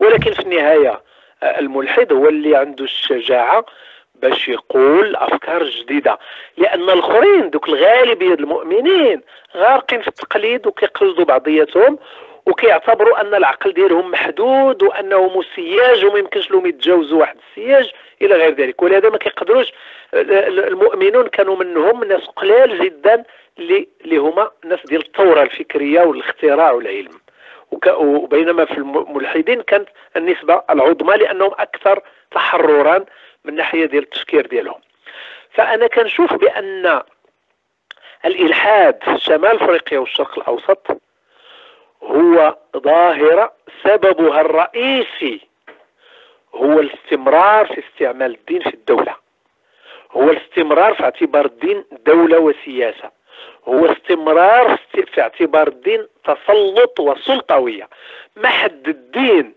ولكن 0.00 0.32
في 0.32 0.40
النهاية 0.40 1.02
الملحد 1.42 2.12
هو 2.12 2.28
اللي 2.28 2.56
عنده 2.56 2.84
الشجاعة 2.84 3.66
باش 4.14 4.48
يقول 4.48 5.16
أفكار 5.16 5.64
جديدة. 5.64 6.18
لأن 6.56 6.80
الآخرين 6.90 7.50
دوك 7.50 7.68
الغالبية 7.68 8.34
المؤمنين 8.34 9.20
غارقين 9.56 10.02
في 10.02 10.08
التقليد 10.08 10.66
وكيقلدوا 10.66 11.24
بعضياتهم 11.24 11.98
وكيعتبروا 12.46 13.20
أن 13.20 13.34
العقل 13.34 13.72
ديالهم 13.72 14.10
محدود 14.10 14.82
وأنه 14.82 15.38
مسياج 15.38 16.04
وما 16.04 16.18
يمكنش 16.18 16.50
لهم 16.50 16.66
يتجاوزوا 16.66 17.20
واحد 17.20 17.36
السياج 17.48 17.90
إلى 18.22 18.34
غير 18.34 18.54
ذلك. 18.54 18.82
ولهذا 18.82 19.10
ما 19.10 19.18
كيقدروش 19.18 19.72
المؤمنون 20.14 21.28
كانوا 21.28 21.56
منهم 21.56 22.04
ناس 22.04 22.26
قلال 22.26 22.78
جدا 22.84 23.24
اللي 23.58 24.16
هما 24.16 24.50
ناس 24.64 24.78
ديال 24.86 25.06
الثورة 25.06 25.42
الفكرية 25.42 26.00
والاختراع 26.02 26.70
والعلم. 26.70 27.20
وبينما 27.96 28.64
في 28.64 28.78
الملحدين 28.78 29.62
كانت 29.62 29.88
النسبة 30.16 30.62
العظمى 30.70 31.16
لأنهم 31.16 31.50
أكثر 31.58 32.02
تحررا 32.30 33.04
من 33.44 33.54
ناحية 33.54 33.84
ديال 33.86 34.02
التفكير 34.02 34.46
ديالهم. 34.46 34.80
فأنا 35.50 35.86
كنشوف 35.86 36.34
بأن 36.34 37.02
الإلحاد 38.24 38.98
في 39.04 39.18
شمال 39.18 39.62
أفريقيا 39.62 39.98
والشرق 39.98 40.38
الأوسط 40.38 40.86
هو 42.02 42.56
ظاهرة 42.76 43.52
سببها 43.84 44.40
الرئيسي 44.40 45.40
هو 46.54 46.80
الاستمرار 46.80 47.66
في 47.66 47.82
استعمال 47.88 48.34
الدين 48.34 48.60
في 48.60 48.74
الدولة. 48.74 49.16
هو 50.12 50.30
الاستمرار 50.30 50.94
في 50.94 51.02
اعتبار 51.02 51.44
الدين 51.44 51.84
دولة 52.06 52.38
وسياسة. 52.38 53.10
هو 53.64 53.92
استمرار 53.92 54.78
في 54.92 55.20
اعتبار 55.20 55.68
الدين 55.68 56.06
تسلط 56.24 57.00
وسلطوية. 57.00 57.88
ما 58.36 58.48
حد 58.48 58.88
الدين 58.88 59.54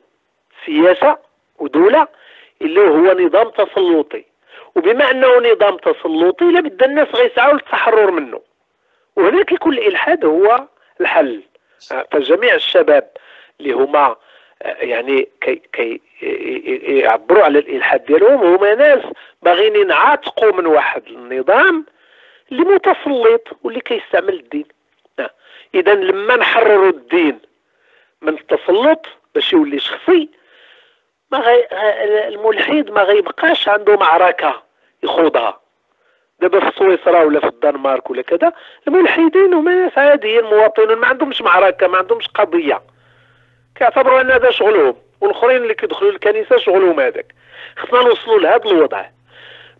سياسة 0.65 1.17
ودولة 1.59 2.07
اللي 2.61 2.81
هو 2.81 3.19
نظام 3.19 3.49
تسلطي. 3.49 4.25
وبما 4.75 5.11
أنه 5.11 5.51
نظام 5.51 5.77
تسلطي 5.77 6.45
لابد 6.45 6.83
الناس 6.83 7.07
غيسعوا 7.15 7.53
للتحرر 7.53 8.11
منه. 8.11 8.41
وهنا 9.15 9.43
كيكون 9.43 9.73
الالحاد 9.73 10.25
هو 10.25 10.67
الحل. 11.01 11.41
فجميع 12.11 12.53
الشباب 12.55 13.09
اللي 13.59 13.71
هما 13.71 14.15
يعني 14.61 15.29
كي 15.41 15.61
كي 15.73 16.01
يعبروا 17.01 17.43
على 17.43 17.59
الإلحاد 17.59 18.05
ديالهم 18.05 18.43
هما 18.43 18.75
ناس 18.75 19.03
باغيين 19.41 19.75
ينعتقوا 19.75 20.51
من 20.51 20.65
واحد 20.65 21.07
النظام 21.07 21.85
اللي 22.51 22.63
متسلط 22.63 23.47
واللي 23.63 23.79
كيستعمل 23.79 24.33
الدين. 24.33 24.65
إذا 25.75 25.93
لما 25.93 26.35
نحرروا 26.35 26.89
الدين 26.89 27.39
من 28.21 28.33
التسلط 28.33 29.05
باش 29.35 29.53
يولي 29.53 29.79
شخصي 29.79 30.29
ما 31.31 31.39
غي... 31.39 31.67
الملحد 32.27 32.89
ما 32.89 33.01
غيبقاش 33.03 33.69
عنده 33.69 33.95
معركة 33.97 34.63
يخوضها. 35.03 35.61
دابا 36.39 36.59
في 36.59 36.77
سويسرا 36.77 37.23
ولا 37.23 37.39
في 37.39 37.47
الدنمارك 37.47 38.09
ولا 38.09 38.21
كذا 38.21 38.53
الملحدين 38.87 39.53
هما 39.53 39.73
ناس 39.75 39.97
عاديين 39.97 40.43
مواطنين 40.43 40.97
ما 40.97 41.07
عندهمش 41.07 41.41
معركة 41.41 41.87
ما 41.87 41.97
عندهمش 41.97 42.27
قضية. 42.27 42.81
كيعتبروا 43.75 44.21
أن 44.21 44.31
هذا 44.31 44.51
شغلهم 44.51 44.95
والآخرين 45.21 45.55
اللي 45.57 45.73
كيدخلوا 45.73 46.11
للكنيسة 46.11 46.57
شغلهم 46.57 46.99
هذاك. 46.99 47.33
خصنا 47.77 48.01
نوصلوا 48.01 48.39
لهذا 48.39 48.65
الوضع. 48.65 49.05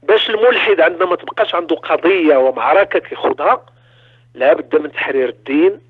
باش 0.04 0.30
الملحد 0.30 0.82
عندما 0.82 1.10
ما 1.10 1.16
تبقاش 1.16 1.56
عنده 1.56 1.76
قضية 1.76 2.38
ومعركة 2.38 3.00
كيخوضها 3.00 3.66
لابد 4.34 4.76
من 4.76 4.92
تحرير 4.92 5.30
الدين 5.30 5.82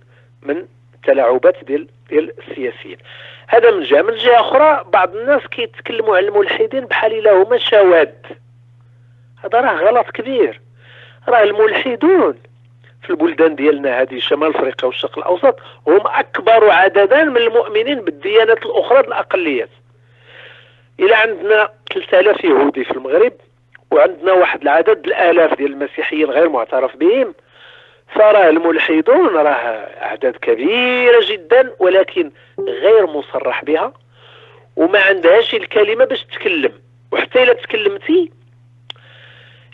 من 0.41 0.65
التلاعبات 0.95 1.63
ديال 1.63 1.87
ديال 2.09 2.33
السياسيين. 2.39 2.97
هذا 3.47 3.71
من 3.71 3.83
جهة. 3.83 4.01
من 4.01 4.15
جهة 4.15 4.39
أخرى 4.39 4.85
بعض 4.87 5.15
الناس 5.15 5.47
كيتكلموا 5.47 6.17
على 6.17 6.27
الملحدين 6.27 6.85
بحال 6.85 7.13
إلا 7.13 7.31
هما 7.43 7.57
شواذ. 7.57 8.09
هذا 9.45 9.61
راه 9.61 9.73
غلط 9.73 10.09
كبير. 10.09 10.61
راه 11.27 11.43
الملحدون. 11.43 12.35
في 13.03 13.09
البلدان 13.09 13.55
ديالنا 13.55 14.01
هذه 14.01 14.19
شمال 14.19 14.55
افريقيا 14.55 14.85
والشرق 14.85 15.17
الاوسط 15.17 15.59
هم 15.87 16.01
أكبر 16.05 16.69
عددا 16.71 17.23
من 17.23 17.37
المؤمنين 17.37 18.01
بالديانات 18.01 18.65
الأخرى 18.65 18.99
الأقليات. 18.99 19.69
إلى 20.99 21.15
عندنا 21.15 21.69
3000 21.93 22.43
يهودي 22.43 22.83
في 22.83 22.91
المغرب 22.91 23.33
وعندنا 23.91 24.33
واحد 24.33 24.61
العدد 24.61 25.05
الآلاف 25.05 25.57
ديال 25.57 25.71
المسيحيين 25.71 26.29
غير 26.31 26.49
معترف 26.49 26.95
بهم. 26.97 27.33
فراه 28.15 28.49
الملحدون 28.49 29.27
راه 29.35 29.51
أعداد 30.01 30.35
كبيرة 30.35 31.19
جدا 31.29 31.71
ولكن 31.79 32.31
غير 32.59 33.07
مصرح 33.07 33.63
بها. 33.63 33.93
وما 34.75 34.99
عندهاش 34.99 35.55
الكلمة 35.55 36.05
باش 36.05 36.23
تتكلم 36.23 36.71
وحتى 37.11 37.43
إلا 37.43 37.53
تكلمتي 37.53 38.31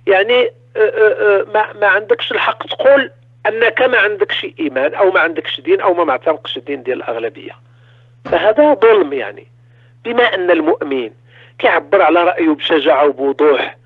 يعني 0.08 0.50
آه، 0.76 0.80
آه، 0.80 1.40
آه، 1.40 1.46
ما, 1.54 1.74
ما 1.74 1.88
عندكش 1.88 2.32
الحق 2.32 2.68
تقول 2.68 3.12
أنك 3.48 3.82
ما 3.82 3.98
عندكش 3.98 4.48
إيمان 4.60 4.94
أو 4.94 5.12
ما 5.12 5.20
عندكش 5.20 5.62
دين 5.62 5.82
أو 5.82 5.94
ما 5.94 6.04
معتنقش 6.04 6.58
الدين 6.58 6.84
ديال 6.84 6.98
الأغلبية. 6.98 7.52
فهذا 8.26 8.74
ظلم 8.74 9.14
يعني. 9.14 9.48
بما 10.06 10.24
أن 10.24 10.52
المؤمن 10.52 11.12
كيعبر 11.60 12.02
على 12.02 12.24
رأيه 12.24 12.50
بشجاعة 12.50 13.06
وبوضوح 13.06 13.78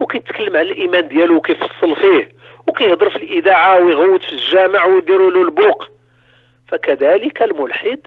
وكيتكلم 0.00 0.56
على 0.56 0.72
الإيمان 0.72 1.08
ديالو 1.08 1.36
وكيفصل 1.36 1.96
فيه 1.96 2.28
وكيهضر 2.66 3.10
في 3.10 3.16
الإذاعة 3.16 3.84
ويغوت 3.84 4.24
في 4.24 4.32
الجامع 4.32 4.84
ويديروا 4.84 5.30
له 5.30 5.42
البوق. 5.42 5.88
فكذلك 6.68 7.42
الملحد 7.42 8.00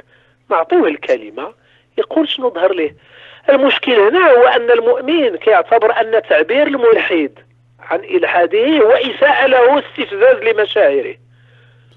نعطيه 0.50 0.86
الكلمة 0.86 1.54
يقول 1.98 2.30
شنو 2.30 2.50
ظهر 2.50 2.74
له 2.74 2.92
المشكل 3.50 3.94
هنا 3.94 4.32
هو 4.32 4.44
أن 4.44 4.72
المؤمن 4.72 5.36
كيعتبر 5.36 6.02
أن 6.02 6.22
تعبير 6.30 6.68
الملحد 6.68 7.32
عن 7.80 8.00
إلحاده 8.00 8.78
هو 8.78 8.92
اساءه 8.92 9.48
له 9.48 9.80
استفزاز 9.80 10.38
لمشاعره. 10.44 11.16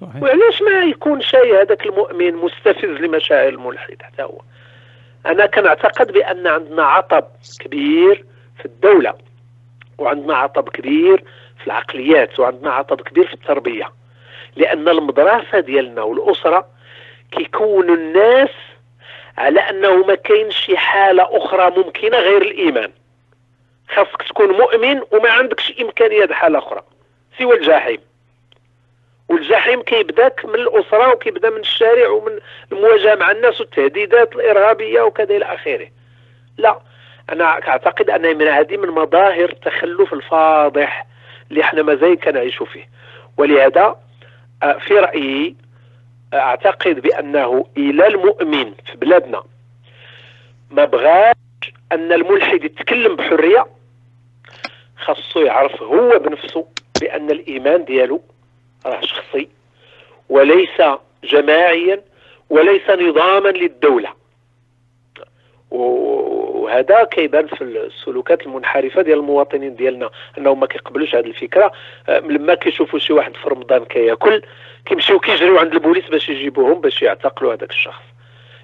صحيح. 0.01 0.23
وعلاش 0.23 0.62
ما 0.62 0.85
يكون 0.85 1.20
شيء 1.20 1.62
هذاك 1.62 1.86
المؤمن 1.86 2.35
مستفز 2.35 2.85
لمشاعر 2.85 3.48
الملحد؟ 3.48 4.02
حتى 4.02 4.23
هو. 4.23 4.40
أنا 5.27 5.47
كنعتقد 5.47 6.12
بأن 6.12 6.47
عندنا 6.47 6.82
عطب 6.82 7.24
كبير 7.61 8.24
في 8.59 8.65
الدولة 8.65 9.15
وعندنا 9.98 10.36
عطب 10.36 10.69
كبير 10.69 11.24
في 11.61 11.66
العقليات 11.66 12.40
وعندنا 12.40 12.70
عطب 12.70 13.01
كبير 13.01 13.27
في 13.27 13.35
التربية. 13.35 13.93
لأن 14.57 14.89
المدرسة 14.89 15.61
ديالنا 15.61 16.02
والأسرة 16.02 16.69
كيكونوا 17.32 17.94
الناس 17.94 18.51
على 19.39 19.61
أنه 19.61 19.97
ما 20.07 20.15
كاينش 20.15 20.57
شي 20.57 20.77
حالة 20.77 21.36
أخرى 21.36 21.70
ممكنة 21.70 22.19
غير 22.19 22.43
الإيمان. 22.43 22.90
خاصك 23.95 24.23
تكون 24.29 24.49
مؤمن 24.53 25.01
وما 25.12 25.31
عندكش 25.31 25.73
إمكانية 25.81 26.27
حاله 26.27 26.59
أخرى. 26.59 26.83
سوى 27.39 27.57
الجحيم. 27.57 28.01
والجحيم 29.29 29.83
كيبداك 29.83 30.45
من 30.45 30.55
الأسرة 30.55 31.09
وكيبدا 31.12 31.51
من 31.51 31.61
الشارع 31.61 32.09
ومن 32.09 32.39
المواجهة 32.73 33.15
مع 33.15 33.31
الناس 33.31 33.61
والتهديدات 33.61 34.37
الإرهابية 34.37 35.01
وكذا 35.01 35.37
إلى 35.37 35.45
آخره. 35.45 35.89
لا 36.59 36.81
أنا 37.33 37.45
اعتقد 37.45 38.11
أن 38.11 38.39
من 38.39 38.49
هذه 38.49 38.77
من 38.77 38.89
مظاهر 38.89 39.45
التخلف 39.49 40.12
الفاضح 40.12 41.07
اللي 41.51 41.61
إحنا 41.62 41.83
مازال 41.83 42.21
كنعيشوا 42.21 42.67
فيه. 42.67 42.89
ولهذا 43.37 43.97
آه، 44.62 44.73
في 44.73 44.95
رأيي 44.95 45.57
أعتقد 46.35 47.01
بأنه 47.01 47.67
إلى 47.77 48.07
المؤمن 48.07 48.75
في 48.87 48.97
بلادنا 48.97 49.43
ما 50.71 50.85
بغاش 50.85 51.35
أن 51.93 52.12
الملحد 52.12 52.65
يتكلم 52.65 53.17
بحرية 53.17 53.67
خاصو 55.01 55.41
يعرف 55.41 55.83
هو 55.83 56.19
بنفسه 56.19 56.67
بأن 57.01 57.31
الإيمان 57.31 57.85
ديالو 57.85 58.23
راه 58.87 59.01
شخصي 59.01 59.49
وليس 60.29 60.83
جماعيا 61.25 62.03
وليس 62.51 62.91
نظاما 62.91 63.49
للدولة. 63.49 64.21
وهذا 65.71 67.05
كيبان 67.05 67.47
في 67.47 67.65
السلوكات 67.65 68.43
المنحرفة 68.43 69.03
ديال 69.03 69.19
المواطنين 69.19 69.77
ديالنا 69.77 70.11
أنهم 70.39 70.61
ما 70.61 70.67
كيقبلوش 70.67 71.15
هذه 71.15 71.27
الفكرة. 71.27 71.73
لما 72.09 72.55
كيشوفوا 72.55 72.99
شي 72.99 73.13
واحد 73.13 73.37
في 73.37 73.49
رمضان 73.49 73.85
كياكل 73.85 74.43
كيمشيو 74.87 75.21
كيجريو 75.21 75.59
عند 75.59 75.73
البوليس 75.73 76.09
باش 76.09 76.29
يجيبوهم 76.29 76.81
باش 76.81 77.03
يعتقلوا 77.03 77.55
هذاك 77.55 77.71
الشخص. 77.71 78.03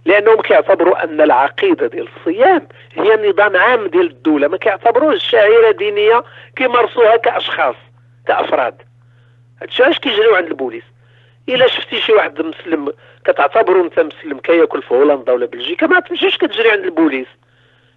لأنهم 0.06 0.40
كيعتبروا 0.40 1.04
أن 1.04 1.20
العقيدة 1.20 1.86
ديال 1.86 2.08
الصيام 2.16 2.68
هي 2.92 3.28
نظام 3.30 3.56
عام 3.56 3.86
ديال 3.86 4.06
الدولة. 4.06 4.48
ما 4.48 4.56
كيعتبروش 4.56 5.30
شعيرة 5.30 5.70
دينية 5.70 6.24
كيمارسوها 6.56 7.16
كأشخاص 7.16 7.74
كأفراد. 8.26 8.82
هادشي 9.62 9.82
علاش 9.82 9.98
كيجريو 9.98 10.34
عند 10.34 10.46
البوليس؟ 10.46 10.84
إلا 11.48 11.66
شفتي 11.66 12.00
شي 12.00 12.12
واحد 12.12 12.40
مسلم 12.40 12.92
كتعتبره 13.24 13.82
أنت 13.82 14.00
مسلم 14.00 14.38
كياكل 14.38 14.82
في 14.82 14.94
هولندا 14.94 15.32
ولا 15.32 15.46
بلجيكا 15.46 15.86
ما 15.86 16.00
تمشيش 16.00 16.38
كتجري 16.38 16.70
عند 16.70 16.84
البوليس. 16.84 17.28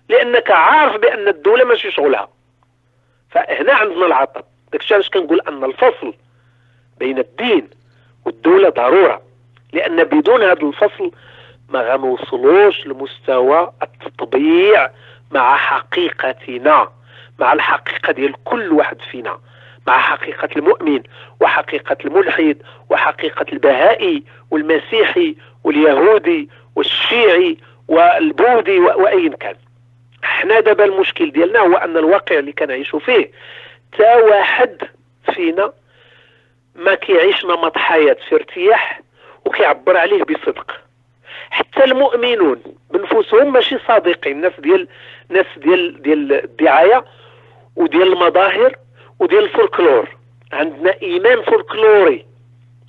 لأنك 0.10 0.52
عارف 0.52 1.02
بأن 1.02 1.28
الدولة 1.28 1.64
ماشي 1.64 1.92
شغلها. 1.92 2.30
فهنا 3.32 3.74
عندنا 3.74 4.06
العطب. 4.06 4.44
داكشي 4.72 4.94
علاش 4.94 5.10
كنقول 5.10 5.42
أن 5.48 5.64
الفصل 5.64 6.14
بين 6.98 7.20
الدين 7.20 7.70
والدولة 8.26 8.70
ضرورة. 8.70 9.22
لأن 9.74 10.04
بدون 10.04 10.42
هذا 10.44 10.62
الفصل 10.62 11.12
ما 11.70 11.94
غنوصلوش 11.94 12.88
لمستوى 12.88 13.72
التطبيع 13.84 14.90
مع 15.32 15.58
حقيقتنا 15.58 16.90
مع 17.40 17.54
الحقيقة 17.54 18.14
ديال 18.14 18.44
كل 18.44 18.72
واحد 18.74 19.02
فينا 19.12 19.40
مع 19.88 20.00
حقيقة 20.00 20.50
المؤمن 20.58 21.04
وحقيقة 21.42 21.98
الملحد 22.06 22.58
وحقيقة 22.90 23.46
البهائي 23.54 24.24
والمسيحي 24.52 25.36
واليهودي 25.64 26.50
والشيعي 26.76 27.58
والبوذي 27.88 28.80
وأي 28.80 29.30
كان. 29.30 29.56
إحنا 30.24 30.60
دابا 30.60 30.86
المشكل 30.86 31.32
ديالنا 31.32 31.60
هو 31.60 31.74
أن 31.74 31.98
الواقع 31.98 32.40
اللي 32.40 32.52
كنعيشوا 32.52 33.00
فيه 33.00 33.32
تا 33.98 34.16
واحد 34.16 34.78
فينا 35.34 35.74
ما 36.76 36.96
كيعيش 36.96 37.46
نمط 37.46 37.78
حياة 37.78 38.18
في 38.30 38.36
ارتياح 38.36 39.02
وكيعبر 39.46 39.98
عليه 39.98 40.24
بصدق. 40.24 40.82
حتى 41.50 41.84
المؤمنون 41.84 42.62
بنفسهم 42.92 43.54
ماشي 43.54 43.78
صادقين. 43.88 44.42
ناس 44.42 44.54
ديال 44.60 44.88
ناس 45.30 45.46
ديال 45.58 46.02
ديال 46.02 46.34
الدعاية 46.44 47.06
وديال 47.76 48.14
المظاهر 48.14 48.76
وديال 49.20 49.44
الفولكلور. 49.44 50.10
عندنا 50.54 50.96
إيمان 51.02 51.42
فولكلوري. 51.42 52.26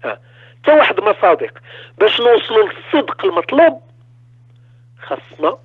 حتى 0.05 0.73
واحد 0.73 1.01
ما 1.01 1.15
صادق. 1.23 1.59
باش 1.99 2.21
نوصلوا 2.21 2.69
للصدق 2.69 3.25
المطلوب 3.25 3.83
خاصنا 5.03 5.59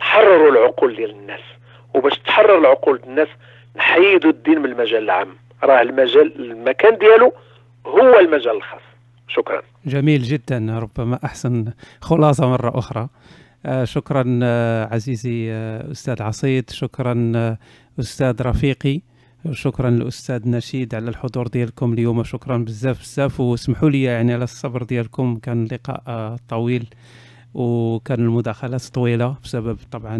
نحرروا 0.00 0.50
العقول 0.50 0.96
ديال 0.96 1.10
الناس. 1.10 1.42
وباش 1.94 2.18
تحرر 2.18 2.58
العقول 2.58 2.96
ديال 2.98 3.08
الناس 3.08 3.28
نحيدوا 3.76 4.30
الدين 4.30 4.58
من 4.58 4.64
المجال 4.64 5.02
العام. 5.02 5.36
راه 5.62 5.82
المجال 5.82 6.32
المكان 6.50 6.98
ديالو 6.98 7.32
هو 7.86 8.18
المجال 8.18 8.56
الخاص. 8.56 8.80
شكرا. 9.28 9.62
جميل 9.86 10.22
جدا 10.22 10.78
ربما 10.78 11.18
أحسن 11.24 11.72
خلاصة 12.00 12.46
مرة 12.48 12.78
أخرى. 12.78 13.08
آه 13.66 13.84
شكرا 13.84 14.40
آه 14.42 14.94
عزيزي 14.94 15.52
آه 15.52 15.92
أستاذ 15.92 16.22
عصيد. 16.22 16.70
شكرا 16.70 17.32
أستاذ 18.00 18.42
رفيقي. 18.42 19.00
شكرا 19.50 19.90
للاستاذ 19.90 20.48
نشيد 20.48 20.94
على 20.94 21.08
الحضور 21.08 21.46
ديالكم 21.46 21.92
اليوم 21.92 22.24
شكرا 22.24 22.56
بزاف 22.56 23.00
بزاف. 23.00 23.40
واسمحوا 23.40 23.90
لي 23.90 24.02
يعني 24.02 24.32
على 24.32 24.44
الصبر 24.44 24.82
ديالكم 24.82 25.36
كان 25.36 25.64
لقاء 25.64 26.36
طويل 26.48 26.86
وكان 27.54 28.20
المداخلات 28.20 28.84
طويلة 28.84 29.36
بسبب 29.44 29.78
طبعا 29.90 30.16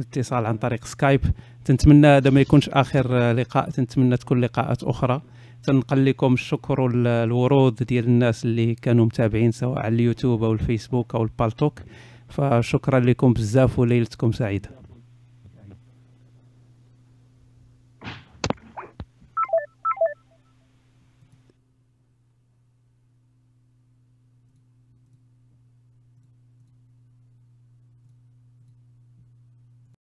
الاتصال 0.00 0.46
عن 0.46 0.56
طريق 0.56 0.84
سكايب. 0.84 1.20
تنتمنى 1.64 2.06
هذا 2.06 2.30
ما 2.30 2.40
يكونش 2.40 2.68
آخر 2.68 3.32
لقاء. 3.32 3.70
تنتمنى 3.70 4.16
تكون 4.16 4.40
لقاءات 4.40 4.82
أخرى. 4.82 5.22
تنقل 5.66 6.06
لكم 6.06 6.34
الشكر 6.34 6.80
والورود 6.80 7.74
ديال 7.74 8.04
الناس 8.04 8.44
اللي 8.44 8.74
كانوا 8.74 9.04
متابعين 9.04 9.52
سواء 9.52 9.78
على 9.78 9.94
اليوتيوب 9.94 10.44
أو 10.44 10.52
الفيسبوك 10.52 11.14
أو 11.14 11.22
البالتوك. 11.22 11.80
فشكرا 12.28 13.00
لكم 13.00 13.32
بزاف 13.32 13.78
وليلتكم 13.78 14.32
سعيدة. 14.32 14.70